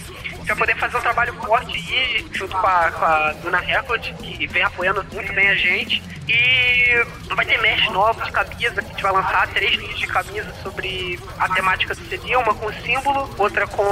Vai 0.47 0.55
poder 0.55 0.75
fazer 0.77 0.97
um 0.97 1.01
trabalho 1.01 1.33
forte 1.35 2.25
junto 2.31 2.57
com 2.57 2.67
a, 2.67 2.91
com 2.91 3.05
a 3.05 3.33
Duna 3.41 3.59
Record, 3.59 4.13
que 4.15 4.47
vem 4.47 4.63
apoiando 4.63 5.05
muito 5.11 5.33
bem 5.33 5.49
a 5.49 5.55
gente. 5.55 6.01
E 6.27 7.05
vai 7.35 7.45
ter 7.45 7.59
mesh 7.61 7.89
novo 7.91 8.23
de 8.23 8.31
camisa, 8.31 8.81
que 8.81 8.87
a 8.87 8.89
gente 8.89 9.03
vai 9.03 9.11
lançar 9.11 9.47
três 9.49 9.75
linhas 9.75 9.99
de 9.99 10.07
camisa 10.07 10.53
sobre 10.63 11.19
a 11.37 11.49
temática 11.49 11.93
do 11.93 12.05
CD, 12.07 12.35
uma 12.35 12.53
com 12.55 12.71
símbolo, 12.73 13.29
outra 13.37 13.67
com 13.67 13.83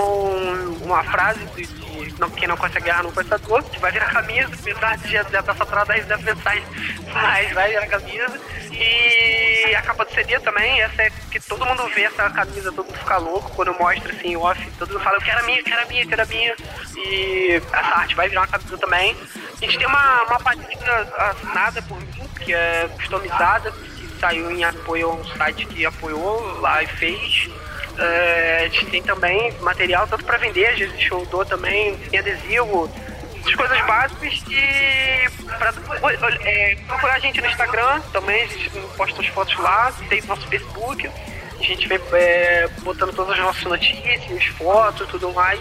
uma 0.82 1.04
frase 1.04 1.46
de, 1.56 1.81
não, 2.20 2.30
quem 2.30 2.48
não 2.48 2.58
conhece 2.58 2.78
a 2.78 2.82
guerra 2.82 3.04
não 3.04 3.12
a 3.12 3.38
dor, 3.38 3.64
que 3.64 3.80
vai 3.80 3.92
virar 3.92 4.12
camisa, 4.12 4.50
apesar 4.54 4.98
de 4.98 5.12
já 5.12 5.22
estar 5.22 5.56
saturada 5.56 5.94
da 6.04 6.18
mensagem, 6.18 6.64
mas 7.14 7.52
vai 7.54 7.70
virar 7.70 7.88
camisa. 7.88 8.40
E 8.72 9.76
a 9.76 9.82
capa 9.82 10.06
do 10.06 10.14
CD 10.14 10.40
também, 10.40 10.82
essa 10.82 11.04
é 11.04 11.10
que 11.30 11.40
todo 11.40 11.66
mundo 11.66 11.88
vê 11.94 12.04
essa 12.04 12.30
camisa, 12.30 12.72
todo 12.72 12.86
mundo 12.86 12.98
fica 12.98 13.18
louco 13.18 13.52
quando 13.52 13.70
eu 13.70 13.80
mostro 13.80 14.12
assim, 14.12 14.36
off, 14.36 14.72
todo 14.80 14.90
mundo 14.94 15.04
fala, 15.04 15.18
eu 15.18 15.22
quero 15.22 15.40
a 15.40 15.44
minha, 15.44 15.60
eu 15.60 15.64
quero 15.64 15.82
a 15.82 15.86
minha, 15.86 16.04
eu 16.04 16.08
quero 16.08 16.22
a 16.22 16.26
minha. 16.26 16.56
E 16.98 17.62
essa 17.72 17.96
arte 17.96 18.16
vai 18.16 18.30
virar 18.30 18.42
uma 18.42 18.48
camisa 18.48 18.78
também. 18.78 19.16
A 19.62 19.66
gente 19.66 19.78
tem 19.78 19.88
uma, 19.88 20.24
uma 20.24 20.40
assinada 21.30 21.82
por 21.84 22.00
mim, 22.00 22.30
que 22.44 22.54
é 22.54 22.90
customizada, 22.96 23.72
que 23.72 24.20
saiu 24.20 24.52
em 24.52 24.64
apoio 24.64 25.10
a 25.10 25.14
um 25.14 25.26
site 25.26 25.66
que 25.66 25.86
apoiou 25.86 26.60
lá 26.60 26.82
e 26.82 26.88
fez. 26.88 27.50
É, 27.98 28.64
a 28.66 28.68
gente 28.70 28.86
tem 28.88 29.04
também 29.04 29.52
material 29.62 30.08
tanto 30.08 30.24
para 30.24 30.38
vender, 30.38 30.68
às 30.68 30.80
vezes 30.80 31.00
show 31.02 31.26
dou 31.26 31.46
também, 31.46 31.98
tem 32.10 32.20
adesivo, 32.20 32.90
as 33.46 33.56
coisas 33.56 33.82
básicas 33.86 34.44
e 34.50 35.30
pra, 35.58 35.74
é, 36.44 36.76
procurar 36.88 37.16
a 37.16 37.20
gente 37.20 37.42
no 37.42 37.48
Instagram 37.48 38.02
também, 38.14 38.44
a 38.44 38.48
gente 38.48 38.70
posta 38.96 39.22
as 39.22 39.28
fotos 39.28 39.58
lá, 39.58 39.92
tem 40.10 40.22
nosso 40.24 40.48
Facebook. 40.48 41.10
A 41.62 41.64
gente 41.64 41.88
vem 41.88 42.00
é, 42.14 42.68
botando 42.82 43.14
todas 43.14 43.34
as 43.34 43.40
nossas 43.40 43.64
notícias, 43.64 44.46
fotos 44.58 45.08
tudo 45.10 45.32
mais. 45.32 45.60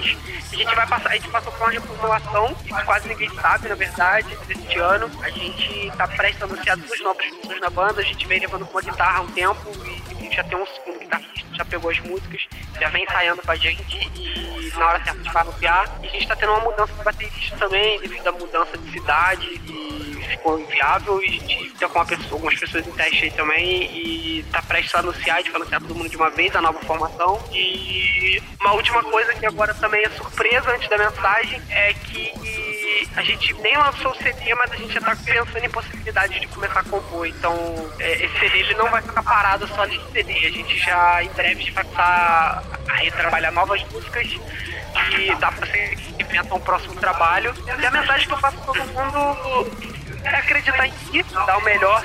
A 0.50 0.56
gente 0.56 0.74
vai 0.74 0.86
passar, 0.86 1.10
a 1.10 1.12
gente 1.12 1.28
passou 1.28 1.52
por 1.52 1.60
uma 1.60 1.70
reformulação, 1.72 2.54
que 2.54 2.84
quase 2.84 3.06
ninguém 3.06 3.28
sabe, 3.34 3.68
na 3.68 3.74
verdade, 3.74 4.34
deste 4.46 4.78
ano. 4.78 5.10
A 5.22 5.28
gente 5.28 5.92
tá 5.98 6.08
prestes 6.08 6.40
a 6.40 6.46
anunciar 6.46 6.78
duas 6.78 7.00
novas 7.00 7.26
pessoas 7.26 7.60
na 7.60 7.68
banda, 7.68 8.00
a 8.00 8.04
gente 8.04 8.26
vem 8.26 8.40
levando 8.40 8.64
com 8.64 8.72
uma 8.72 8.80
guitarra 8.80 9.18
há 9.18 9.20
um 9.20 9.30
tempo 9.32 9.70
e 9.86 10.34
já 10.34 10.42
tem 10.42 10.56
um 10.56 10.66
segundo 10.66 11.00
guitarrista, 11.00 11.54
já 11.54 11.64
pegou 11.66 11.90
as 11.90 12.00
músicas, 12.00 12.46
já 12.80 12.88
vem 12.88 13.04
ensaiando 13.04 13.42
com 13.42 13.52
a 13.52 13.56
gente 13.56 14.10
e 14.16 14.72
na 14.78 14.86
hora 14.86 15.04
certa 15.04 15.32
vai 15.32 15.42
anunciar. 15.42 15.98
E 16.02 16.06
a 16.06 16.10
gente 16.10 16.26
tá 16.26 16.34
tendo 16.34 16.52
uma 16.52 16.60
mudança 16.60 16.94
de 16.94 17.04
baterista 17.04 17.56
também, 17.58 18.00
devido 18.00 18.26
à 18.26 18.32
mudança 18.32 18.78
de 18.78 18.90
cidade 18.90 19.46
e 19.46 20.19
ficou 20.30 20.58
inviável 20.58 21.22
e 21.22 21.26
a 21.26 21.30
gente 21.30 21.70
tá 21.78 21.88
com 21.88 22.04
pessoa, 22.04 22.32
algumas 22.32 22.58
pessoas 22.58 22.86
em 22.86 22.92
teste 22.92 23.24
aí 23.24 23.30
também 23.30 23.82
e 23.92 24.44
tá 24.50 24.62
prestes 24.62 24.94
a 24.94 25.00
anunciar, 25.00 25.42
vai 25.42 25.54
anunciar 25.54 25.80
todo 25.80 25.94
mundo 25.94 26.08
de 26.08 26.16
uma 26.16 26.30
vez 26.30 26.54
a 26.54 26.62
nova 26.62 26.80
formação. 26.80 27.42
E 27.52 28.42
uma 28.60 28.72
última 28.72 29.02
coisa 29.02 29.34
que 29.34 29.46
agora 29.46 29.74
também 29.74 30.04
é 30.04 30.10
surpresa 30.10 30.70
antes 30.70 30.88
da 30.88 30.98
mensagem 30.98 31.60
é 31.70 31.94
que 31.94 32.70
a 33.16 33.22
gente 33.22 33.52
nem 33.54 33.76
lançou 33.76 34.12
o 34.12 34.16
CD, 34.16 34.54
mas 34.54 34.72
a 34.72 34.76
gente 34.76 34.92
já 34.92 35.00
tá 35.00 35.16
pensando 35.16 35.64
em 35.64 35.70
possibilidade 35.70 36.40
de 36.40 36.46
começar 36.48 36.80
a 36.80 36.84
compor. 36.84 37.26
Então, 37.26 37.54
é, 37.98 38.24
esse 38.24 38.38
CD 38.38 38.60
ele 38.60 38.74
não 38.74 38.90
vai 38.90 39.02
ficar 39.02 39.22
parado 39.22 39.66
só 39.68 39.84
nesse 39.84 40.12
CD. 40.12 40.32
A 40.32 40.50
gente 40.50 40.78
já 40.78 41.22
em 41.24 41.28
breve 41.30 41.70
vai 41.70 41.84
passar 41.84 42.62
a 42.88 42.94
retrabalhar 42.94 43.52
novas 43.52 43.82
músicas 43.90 44.26
e 45.18 45.34
dá 45.36 45.50
pra 45.52 45.66
ser 45.66 45.98
inventar 46.18 46.56
um 46.56 46.60
próximo 46.60 46.94
trabalho. 46.96 47.54
E 47.66 47.86
a 47.86 47.90
mensagem 47.90 48.26
que 48.26 48.32
eu 48.32 48.38
faço 48.38 48.56
pra 48.58 48.74
todo 48.74 48.86
mundo 48.86 49.99
é 50.24 50.36
acreditar 50.36 50.86
em 50.86 50.92
si, 50.92 51.22
dar 51.22 51.58
o 51.58 51.64
melhor, 51.64 52.04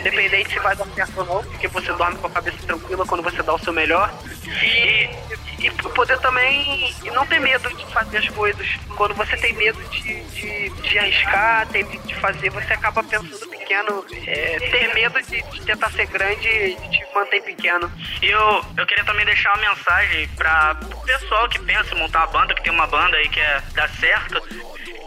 independente 0.00 0.52
se 0.52 0.58
vai 0.60 0.76
dar 0.76 0.86
certo 0.94 1.18
ou 1.18 1.24
não, 1.24 1.44
porque 1.44 1.68
você 1.68 1.92
dorme 1.92 2.18
com 2.18 2.26
a 2.26 2.30
cabeça 2.30 2.58
tranquila 2.66 3.06
quando 3.06 3.22
você 3.22 3.42
dá 3.42 3.54
o 3.54 3.58
seu 3.58 3.72
melhor. 3.72 4.12
E, 4.62 5.10
e 5.58 5.70
poder 5.94 6.18
também 6.20 6.94
não 7.12 7.26
ter 7.26 7.40
medo 7.40 7.68
de 7.74 7.84
fazer 7.86 8.18
as 8.18 8.28
coisas. 8.28 8.66
Quando 8.96 9.14
você 9.14 9.36
tem 9.36 9.52
medo 9.54 9.82
de, 9.90 10.22
de, 10.24 10.70
de 10.70 10.98
arriscar, 10.98 11.66
tem 11.68 11.84
medo 11.84 12.06
de 12.06 12.14
fazer, 12.14 12.50
você 12.50 12.72
acaba 12.72 13.02
pensando 13.02 13.48
pequeno. 13.48 14.04
É, 14.26 14.58
ter 14.70 14.94
medo 14.94 15.20
de, 15.22 15.42
de, 15.42 15.60
tentar 15.62 15.90
ser 15.90 16.06
grande 16.06 16.76
te 16.76 17.06
mantém 17.14 17.42
pequeno. 17.42 17.90
E 18.22 18.26
eu, 18.26 18.64
eu 18.76 18.86
queria 18.86 19.04
também 19.04 19.26
deixar 19.26 19.52
uma 19.54 19.68
mensagem 19.68 20.28
para 20.28 20.78
o 20.94 21.00
pessoal 21.04 21.48
que 21.48 21.58
pensa 21.60 21.94
em 21.94 21.98
montar 21.98 22.20
uma 22.20 22.26
banda, 22.28 22.54
que 22.54 22.62
tem 22.62 22.72
uma 22.72 22.86
banda 22.86 23.16
aí 23.16 23.28
que 23.28 23.40
é 23.40 23.62
dar 23.74 23.88
certo 23.90 24.42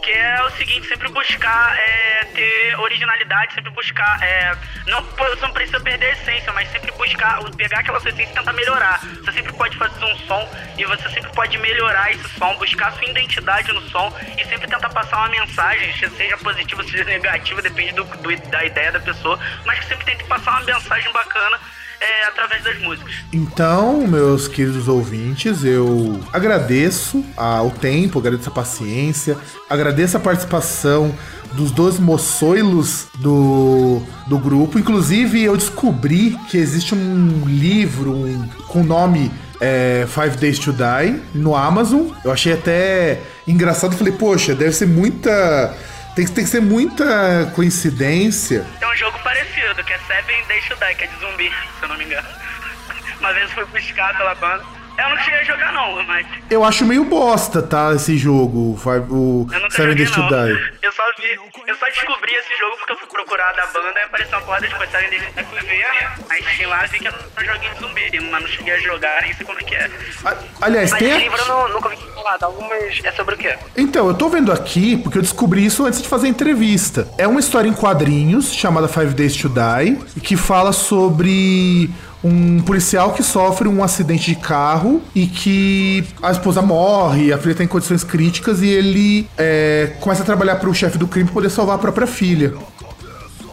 que 0.02 0.10
é 0.10 0.42
o 0.42 0.50
seguinte, 0.50 0.88
sempre 0.88 1.08
buscar 1.08 1.78
é, 1.78 2.24
ter 2.34 2.78
originalidade, 2.80 3.54
sempre 3.54 3.70
buscar, 3.70 4.20
é, 4.20 4.56
não, 4.86 5.00
você 5.00 5.40
não 5.40 5.52
precisa 5.52 5.78
perder 5.78 6.06
a 6.06 6.12
essência, 6.12 6.52
mas 6.52 6.68
sempre 6.72 6.90
buscar, 6.92 7.40
pegar 7.52 7.78
aquela 7.78 8.00
sua 8.00 8.10
essência 8.10 8.32
e 8.32 8.34
tentar 8.34 8.52
melhorar. 8.52 9.00
Você 9.24 9.32
sempre 9.32 9.52
pode 9.52 9.76
fazer 9.76 10.04
um 10.04 10.18
som 10.26 10.48
e 10.76 10.84
você 10.84 11.08
sempre 11.10 11.30
pode 11.32 11.56
melhorar 11.58 12.10
esse 12.10 12.28
som, 12.30 12.54
buscar 12.56 12.92
sua 12.92 13.04
identidade 13.04 13.72
no 13.72 13.80
som 13.90 14.12
e 14.36 14.44
sempre 14.44 14.66
tentar 14.66 14.88
passar 14.90 15.18
uma 15.18 15.28
mensagem, 15.28 15.92
seja 15.94 16.36
positiva, 16.38 16.82
seja 16.82 17.04
negativa, 17.04 17.62
depende 17.62 17.92
do, 17.92 18.04
do 18.04 18.36
da 18.50 18.64
ideia 18.64 18.90
da 18.90 19.00
pessoa, 19.00 19.38
mas 19.64 19.78
que 19.78 19.86
sempre 19.86 20.04
tente 20.04 20.24
passar 20.24 20.50
uma 20.50 20.62
mensagem 20.62 21.12
bacana 21.12 21.60
é, 22.02 22.24
através 22.26 22.64
das 22.64 22.78
músicas. 22.80 23.14
Então, 23.32 24.06
meus 24.06 24.48
queridos 24.48 24.88
ouvintes, 24.88 25.64
eu 25.64 26.18
agradeço 26.32 27.24
o 27.64 27.70
tempo, 27.70 28.18
agradeço 28.18 28.48
a 28.48 28.52
paciência, 28.52 29.36
agradeço 29.70 30.16
a 30.16 30.20
participação 30.20 31.14
dos 31.52 31.70
dois 31.70 32.00
moçoilos 32.00 33.06
do, 33.18 34.02
do 34.26 34.38
grupo. 34.38 34.78
Inclusive, 34.78 35.42
eu 35.42 35.56
descobri 35.56 36.36
que 36.50 36.56
existe 36.56 36.94
um 36.94 37.44
livro 37.46 38.24
com 38.66 38.80
o 38.80 38.84
nome 38.84 39.30
é, 39.60 40.04
Five 40.08 40.36
Days 40.38 40.58
to 40.58 40.72
Die 40.72 41.22
no 41.32 41.54
Amazon. 41.54 42.08
Eu 42.24 42.32
achei 42.32 42.52
até 42.52 43.20
engraçado. 43.46 43.94
Falei, 43.94 44.12
poxa, 44.12 44.54
deve 44.54 44.72
ser 44.72 44.86
muita 44.86 45.72
tem, 46.14 46.26
tem 46.26 46.44
que 46.44 46.50
ser 46.50 46.60
muita 46.60 47.50
coincidência. 47.54 48.66
Tem 48.78 48.88
um 48.88 48.96
jogo 48.96 49.18
parecido, 49.20 49.82
que 49.84 49.92
é 49.92 49.98
Seven 49.98 50.44
Days 50.46 50.64
to 50.68 50.76
Die, 50.76 50.94
que 50.94 51.04
é 51.04 51.06
de 51.06 51.18
zumbi, 51.20 51.48
se 51.50 51.82
eu 51.82 51.88
não 51.88 51.96
me 51.96 52.04
engano. 52.04 52.28
Uma 53.20 53.32
vez 53.32 53.50
fui 53.52 53.64
buscar 53.66 54.16
pela 54.16 54.34
banda. 54.34 54.64
Eu 54.98 55.08
não 55.08 55.16
cheguei 55.18 55.40
a 55.40 55.44
jogar 55.44 55.72
não, 55.72 56.02
mas... 56.04 56.26
Eu 56.50 56.64
acho 56.64 56.84
meio 56.84 57.04
bosta, 57.04 57.62
tá, 57.62 57.94
esse 57.94 58.16
jogo, 58.18 58.78
o 59.10 59.46
Seven 59.70 59.94
Days 59.96 60.10
to 60.10 60.20
Die. 60.28 60.72
Eu 60.82 60.92
só 60.92 61.02
vi, 61.18 61.34
eu 61.66 61.74
só 61.76 61.86
descobri 61.86 62.32
esse 62.34 62.58
jogo 62.58 62.76
porque 62.76 62.92
eu 62.92 62.98
fui 62.98 63.08
procurar 63.08 63.52
da 63.52 63.66
banda 63.66 63.98
e 63.98 64.02
apareceu 64.02 64.38
uma 64.38 64.44
porra 64.44 64.60
de 64.60 64.68
Seven 64.68 65.10
Days 65.10 65.22
to 65.24 65.32
Die, 65.32 65.44
fui 65.44 65.60
ver, 65.60 65.86
aí 66.28 66.42
tinha 66.56 66.68
lá 66.68 66.84
vi 66.86 66.98
que 66.98 67.06
era 67.06 67.16
um 67.16 67.44
joguinho 67.44 67.74
de 67.74 67.80
zumbi, 67.80 68.20
mas 68.30 68.42
não 68.42 68.48
cheguei 68.48 68.74
a 68.74 68.78
jogar, 68.78 69.22
nem 69.22 69.32
sei 69.32 69.46
como 69.46 69.58
é 69.58 69.62
que 69.62 69.74
é. 69.74 69.90
Aliás, 70.60 70.90
mas 70.90 70.98
tem... 70.98 71.10
esse 71.10 71.20
livro 71.20 71.38
eu 71.38 71.48
não, 71.48 71.68
nunca 71.68 71.88
vi 71.88 71.96
falar, 72.14 72.38
algumas... 72.42 73.00
é 73.02 73.12
sobre 73.12 73.34
o 73.34 73.38
quê? 73.38 73.56
Então, 73.76 74.08
eu 74.08 74.14
tô 74.14 74.28
vendo 74.28 74.52
aqui, 74.52 74.98
porque 74.98 75.18
eu 75.18 75.22
descobri 75.22 75.64
isso 75.64 75.86
antes 75.86 76.02
de 76.02 76.08
fazer 76.08 76.26
a 76.26 76.30
entrevista. 76.30 77.08
É 77.16 77.26
uma 77.26 77.40
história 77.40 77.68
em 77.68 77.72
quadrinhos, 77.72 78.52
chamada 78.52 78.88
Five 78.88 79.14
Days 79.14 79.36
to 79.36 79.48
Die, 79.48 80.20
que 80.20 80.36
fala 80.36 80.72
sobre 80.72 81.90
um 82.24 82.60
policial 82.60 83.12
que 83.12 83.22
sofre 83.22 83.66
um 83.68 83.82
acidente 83.82 84.34
de 84.34 84.36
carro 84.36 85.02
e 85.14 85.26
que 85.26 86.04
a 86.22 86.30
esposa 86.30 86.62
morre, 86.62 87.32
a 87.32 87.38
filha 87.38 87.52
está 87.52 87.64
em 87.64 87.68
condições 87.68 88.04
críticas 88.04 88.62
e 88.62 88.68
ele 88.68 89.26
é, 89.36 89.92
começa 90.00 90.22
a 90.22 90.26
trabalhar 90.26 90.56
para 90.56 90.68
o 90.68 90.74
chefe 90.74 90.98
do 90.98 91.08
crime 91.08 91.28
poder 91.28 91.50
salvar 91.50 91.76
a 91.76 91.78
própria 91.78 92.06
filha. 92.06 92.54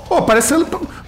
Pô, 0.10 0.24
parece, 0.24 0.55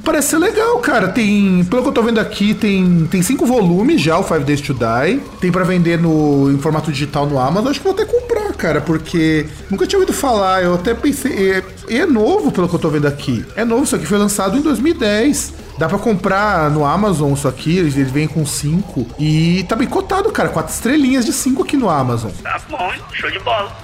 parece 0.05 0.37
legal, 0.37 0.77
cara. 0.77 1.07
Tem, 1.07 1.65
pelo 1.65 1.81
que 1.81 1.87
eu 1.87 1.91
tô 1.91 2.03
vendo 2.03 2.19
aqui, 2.19 2.53
tem, 2.53 3.07
tem 3.07 3.23
cinco 3.23 3.47
volumes 3.47 3.99
já, 3.99 4.15
o 4.19 4.23
Five 4.23 4.43
Days 4.43 4.61
to 4.61 4.75
Die. 4.75 5.19
Tem 5.41 5.51
para 5.51 5.63
vender 5.63 5.99
no, 5.99 6.51
em 6.51 6.59
formato 6.59 6.91
digital 6.91 7.25
no 7.25 7.39
Amazon. 7.39 7.71
Acho 7.71 7.79
que 7.79 7.83
vou 7.83 7.95
até 7.95 8.05
comprar, 8.05 8.53
cara, 8.53 8.79
porque 8.79 9.47
nunca 9.71 9.87
tinha 9.87 9.97
ouvido 9.99 10.15
falar. 10.15 10.63
Eu 10.63 10.75
até 10.75 10.93
pensei. 10.93 11.51
É, 11.51 11.63
é 11.89 12.05
novo, 12.05 12.51
pelo 12.51 12.69
que 12.69 12.75
eu 12.75 12.79
tô 12.79 12.89
vendo 12.89 13.07
aqui. 13.07 13.43
É 13.55 13.65
novo, 13.65 13.85
isso 13.85 13.95
aqui 13.95 14.05
foi 14.05 14.19
lançado 14.19 14.55
em 14.55 14.61
2010. 14.61 15.55
Dá 15.79 15.89
pra 15.89 15.97
comprar 15.97 16.69
no 16.69 16.85
Amazon 16.85 17.33
isso 17.33 17.47
aqui, 17.47 17.79
eles, 17.79 17.97
eles 17.97 18.11
vêm 18.11 18.27
com 18.27 18.45
5. 18.45 19.15
E 19.17 19.65
tá 19.67 19.75
bem 19.75 19.87
cotado, 19.87 20.31
cara. 20.31 20.49
Quatro 20.49 20.71
estrelinhas 20.71 21.25
de 21.25 21.33
5 21.33 21.63
aqui 21.63 21.75
no 21.75 21.89
Amazon. 21.89 22.29
Tá 22.43 22.61
bom, 22.69 22.91
show 23.13 23.31
de 23.31 23.39
bola. 23.39 23.75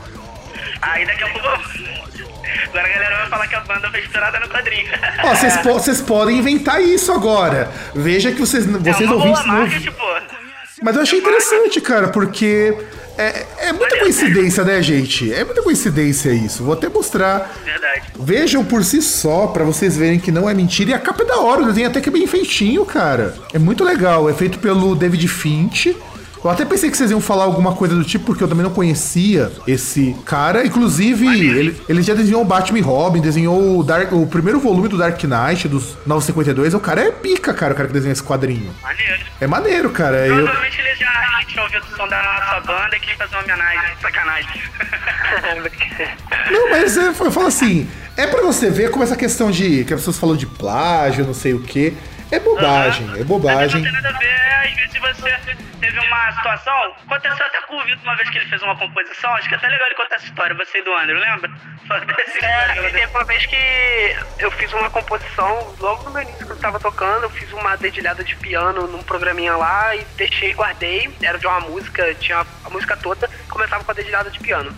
Aí 0.80 1.08
daqui 1.08 1.24
a 1.24 1.28
pouco. 1.30 1.97
Agora 2.66 2.86
a 2.86 2.90
galera 2.90 3.16
vai 3.18 3.30
falar 3.30 3.48
que 3.48 3.56
a 3.56 3.62
banda 3.62 3.90
foi 3.90 4.00
inspirada 4.00 4.40
no 4.40 4.48
quadrinho. 4.50 4.88
Ó, 5.24 5.36
vocês 5.74 6.02
po 6.02 6.06
podem 6.06 6.40
inventar 6.40 6.82
isso 6.82 7.12
agora. 7.12 7.72
Veja 7.94 8.32
que 8.32 8.40
vocês, 8.40 8.66
vocês 8.66 9.10
é 9.10 9.14
ouvintes. 9.14 9.82
Tipo... 9.82 10.04
Mas 10.82 10.96
eu 10.96 11.02
achei 11.02 11.20
interessante, 11.20 11.82
cara, 11.82 12.10
porque 12.10 12.76
é, 13.18 13.46
é 13.70 13.74
muita 13.74 13.98
coincidência, 13.98 14.64
né, 14.64 14.80
gente? 14.82 15.34
É 15.34 15.44
muita 15.44 15.64
coincidência 15.64 16.30
isso. 16.30 16.64
Vou 16.64 16.74
até 16.74 16.88
mostrar. 16.88 17.52
Verdade. 17.66 18.04
Vejam 18.20 18.64
por 18.64 18.84
si 18.84 19.02
só, 19.02 19.48
para 19.48 19.64
vocês 19.64 19.98
verem 19.98 20.20
que 20.20 20.32
não 20.32 20.48
é 20.48 20.54
mentira. 20.54 20.92
E 20.92 20.94
a 20.94 21.00
capa 21.00 21.24
é 21.24 21.26
da 21.26 21.38
hora, 21.38 21.64
o 21.64 21.66
desenho 21.66 21.88
até 21.88 22.00
que 22.00 22.10
é 22.10 22.12
bem 22.12 22.28
feitinho, 22.28 22.86
cara. 22.86 23.34
É 23.54 23.58
muito 23.58 23.84
legal. 23.84 24.30
É 24.30 24.34
feito 24.34 24.60
pelo 24.60 24.96
David 24.96 25.28
Finch. 25.28 25.98
Eu 26.48 26.52
até 26.52 26.64
pensei 26.64 26.90
que 26.90 26.98
vocês 26.98 27.12
iam 27.12 27.20
falar 27.20 27.44
alguma 27.44 27.76
coisa 27.76 27.94
do 27.94 28.04
tipo, 28.04 28.26
porque 28.26 28.44
eu 28.44 28.48
também 28.48 28.64
não 28.64 28.72
conhecia 28.72 29.52
esse 29.68 30.16
cara. 30.26 30.66
Inclusive, 30.66 31.28
ele, 31.28 31.82
ele 31.90 32.02
já 32.02 32.14
desenhou 32.14 32.42
o 32.42 32.46
Batman 32.46 32.80
e 32.80 32.82
Robin, 32.82 33.20
desenhou 33.20 33.80
o, 33.80 33.84
Dark, 33.84 34.12
o 34.14 34.26
primeiro 34.26 34.60
volume 34.60 34.88
do 34.88 34.98
Dark 34.98 35.22
Knight, 35.24 35.68
dos 35.68 35.98
952. 36.06 36.74
O 36.74 36.80
cara 36.80 37.02
é 37.02 37.12
pica, 37.12 37.54
cara, 37.54 37.74
o 37.74 37.76
cara 37.76 37.88
que 37.88 37.94
desenha 37.94 38.14
esse 38.14 38.24
quadrinho. 38.24 38.74
Maneiro. 38.82 39.26
É 39.42 39.48
maneiro, 39.48 39.90
cara. 39.90 40.26
Provavelmente 40.26 40.80
eu... 40.80 40.86
ele 40.86 40.96
já 40.96 41.38
ouvido 41.62 41.86
o 41.92 41.96
som 41.96 42.08
da 42.08 42.22
nossa 42.24 42.60
banda 42.62 42.96
e 42.96 43.00
quis 43.00 43.16
fazer 43.16 43.36
uma 43.36 43.44
homenagem. 43.44 43.96
Sacanagem. 44.02 44.62
Não, 46.52 46.70
mas 46.70 46.98
é, 46.98 47.08
eu 47.08 47.32
falo 47.32 47.48
assim, 47.48 47.90
é 48.16 48.28
pra 48.28 48.42
você 48.42 48.70
ver 48.70 48.92
como 48.92 49.04
essa 49.04 49.16
questão 49.16 49.52
de. 49.52 49.84
que 49.84 49.94
as 49.94 50.00
pessoas 50.00 50.18
falam 50.18 50.36
de 50.36 50.46
plágio, 50.46 51.26
não 51.26 51.34
sei 51.34 51.54
o 51.54 51.62
quê. 51.62 51.94
É 52.32 52.40
bobagem, 52.40 53.10
é 53.18 53.24
bobagem. 53.24 53.82
Não 53.82 53.92
tem 53.92 54.02
nada 54.02 54.16
a 54.16 54.20
ver, 54.20 54.57
às 54.68 54.92
vezes 54.92 55.00
você 55.00 55.56
teve 55.80 56.00
uma 56.00 56.32
situação. 56.34 56.96
Aconteceu 57.06 57.46
até 57.46 57.62
com 57.62 57.78
o 57.78 57.84
Vitor 57.84 58.04
uma 58.04 58.16
vez 58.16 58.30
que 58.30 58.38
ele 58.38 58.46
fez 58.48 58.62
uma 58.62 58.76
composição, 58.78 59.34
acho 59.36 59.48
que 59.48 59.56
é 59.56 59.58
até 59.58 59.68
legal 59.68 59.88
ele 59.88 59.96
contar 59.96 60.16
essa 60.16 60.26
história, 60.26 60.56
você 60.56 60.80
e 60.80 60.84
do 60.84 60.94
André, 60.94 61.14
lembra? 61.14 61.52
É, 62.40 62.90
teve 62.92 63.06
uma 63.06 63.24
vez 63.24 63.46
que 63.46 64.18
eu 64.40 64.52
fiz 64.52 64.72
uma 64.74 64.90
composição, 64.90 65.74
logo 65.80 66.04
no 66.04 66.12
meu 66.12 66.22
início 66.22 66.46
que 66.46 66.52
eu 66.52 66.60
tava 66.60 66.80
tocando, 66.80 67.24
eu 67.24 67.30
fiz 67.30 67.52
uma 67.54 67.78
dedilhada 67.78 68.24
de 68.26 68.36
piano 68.36 68.88
num 68.88 69.02
programinha 69.04 69.56
lá 69.56 69.96
e 69.96 70.04
deixei, 70.18 70.54
guardei, 70.54 71.10
era 71.22 71.40
de 71.40 71.48
uma 71.48 71.62
música, 71.62 72.14
tinha 72.16 72.46
a 72.66 72.70
música 72.70 72.98
toda, 72.98 73.30
começava 73.50 73.86
com 73.86 73.92
a 73.92 73.94
dedilhada 73.94 74.30
de 74.30 74.40
piano. 74.40 74.76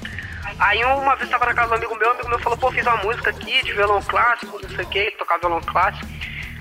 Aí 0.60 0.84
uma 0.86 1.16
vez 1.16 1.30
tava 1.30 1.48
na 1.48 1.54
casa 1.54 1.70
do 1.70 1.76
amigo 1.76 1.96
meu, 1.96 2.10
o 2.10 2.12
amigo 2.12 2.30
meu 2.30 2.40
falou, 2.40 2.58
pô, 2.58 2.72
fiz 2.72 2.86
uma 2.86 2.98
música 2.98 3.32
aqui 3.32 3.64
de 3.64 3.74
violão 3.74 4.02
clássico, 4.04 4.60
não 4.62 4.70
sei 4.70 4.86
o 4.86 4.90
que, 4.90 5.12
tocava 5.12 5.40
violão 5.40 5.62
clássico. 5.62 6.08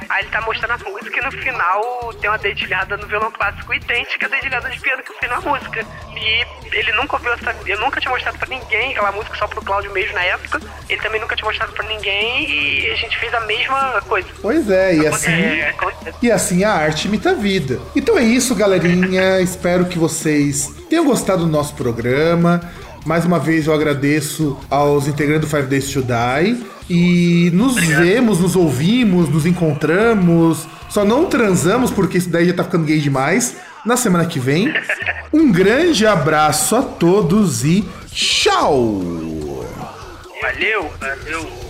Aí 0.09 0.23
ele 0.23 0.31
tá 0.31 0.41
mostrando 0.41 0.73
a 0.73 0.91
música 0.91 1.21
e 1.21 1.25
no 1.25 1.33
final 1.33 2.15
tem 2.21 2.31
uma 2.31 2.39
dedilhada 2.39 2.97
no 2.97 3.07
violão 3.07 3.31
clássico 3.31 3.75
idêntica 3.75 4.27
à 4.27 4.29
dedilhada 4.29 4.71
de 4.71 4.81
piano 4.81 5.03
que 5.03 5.13
eu 5.13 5.17
fiz 5.17 5.29
na 5.29 5.41
música. 5.41 5.87
E 6.17 6.47
ele 6.77 6.93
nunca 6.93 7.17
ouviu 7.17 7.33
essa. 7.33 7.55
Eu 7.67 7.79
nunca 7.81 8.01
tinha 8.01 8.11
mostrado 8.11 8.39
pra 8.39 8.49
ninguém 8.49 8.93
aquela 8.93 9.13
música 9.13 9.37
só 9.37 9.47
pro 9.47 9.63
Cláudio 9.63 9.93
mesmo 9.93 10.15
na 10.15 10.23
época. 10.25 10.61
Ele 10.89 11.01
também 11.01 11.21
nunca 11.21 11.37
tinha 11.37 11.47
mostrado 11.47 11.73
pra 11.73 11.87
ninguém 11.87 12.51
e 12.51 12.91
a 12.91 12.97
gente 12.97 13.19
fez 13.19 13.33
a 13.35 13.41
mesma 13.41 14.03
coisa. 14.09 14.29
Pois 14.41 14.71
é, 14.71 14.95
e 14.97 15.07
assim. 15.07 15.31
É, 15.31 15.69
acontece. 15.71 16.19
E 16.23 16.31
assim 16.31 16.65
a 16.65 16.73
arte 16.73 17.07
imita 17.07 17.31
a 17.31 17.35
vida. 17.35 17.79
Então 17.95 18.19
é 18.19 18.23
isso, 18.23 18.55
galerinha. 18.55 19.41
Espero 19.41 19.87
que 19.87 19.99
vocês 19.99 20.73
tenham 20.89 21.05
gostado 21.05 21.45
do 21.45 21.51
nosso 21.51 21.75
programa. 21.75 22.61
Mais 23.07 23.25
uma 23.25 23.39
vez 23.39 23.67
eu 23.67 23.73
agradeço 23.73 24.59
aos 24.71 25.07
integrantes 25.07 25.49
do 25.49 25.57
Five 25.57 25.69
Days 25.69 25.91
to 25.91 26.03
Die. 26.03 26.67
E 26.91 27.51
nos 27.53 27.75
vemos, 27.77 28.41
nos 28.41 28.57
ouvimos, 28.57 29.29
nos 29.29 29.47
encontramos. 29.47 30.67
Só 30.89 31.05
não 31.05 31.27
transamos, 31.27 31.91
porque 31.91 32.19
isso 32.19 32.31
daí 32.31 32.47
já 32.47 32.55
tá 32.55 32.65
ficando 32.65 32.85
gay 32.85 32.99
demais. 32.99 33.57
Na 33.85 33.97
semana 33.97 34.27
que 34.27 34.39
vem. 34.39 34.73
Um 35.33 35.53
grande 35.53 36.07
abraço 36.07 36.75
a 36.77 36.83
todos 36.83 37.65
e 37.65 37.87
tchau! 38.11 39.01
Valeu, 40.41 40.91
valeu. 41.01 41.69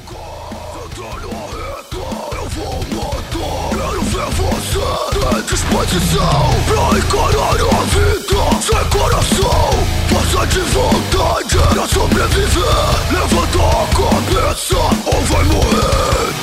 Quero 3.70 4.02
ver 4.02 4.30
você 4.34 5.42
disposição 5.48 6.50
Pra 6.66 6.98
encarar 6.98 7.54
a 7.54 7.84
vida 7.84 8.60
sem 8.60 8.98
coração 8.98 9.97
Força 10.28 10.46
de 10.46 10.60
vontade 10.60 11.56
pra 11.56 11.88
sobreviver. 11.88 12.64
Levanta 13.10 13.58
a 13.58 13.86
cabeça 13.96 14.76
ou 15.06 15.20
vai 15.22 15.44
morrer. 15.44 16.34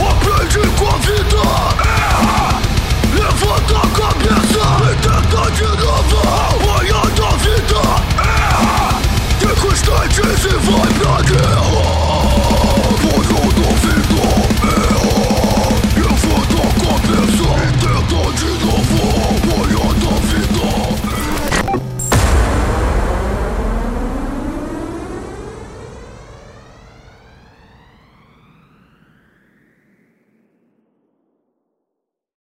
Aprende 0.00 0.66
com 0.78 0.86
a 0.86 0.98
vida. 0.98 1.42
Erra 1.84 2.60
Levanta 3.12 3.76
a 3.76 3.88
cabeça. 4.00 4.64
E 4.82 4.94
tenta 5.02 5.42
de 5.50 5.68
novo. 5.82 6.18
Apanha 6.48 7.00
da 7.16 7.30
vida. 7.36 7.82
Erra 8.18 9.00
Tem 9.40 9.54
constantes 9.56 10.44
e 10.44 10.48
vai 10.48 10.90
pra 10.94 11.16
guerra 11.22 11.89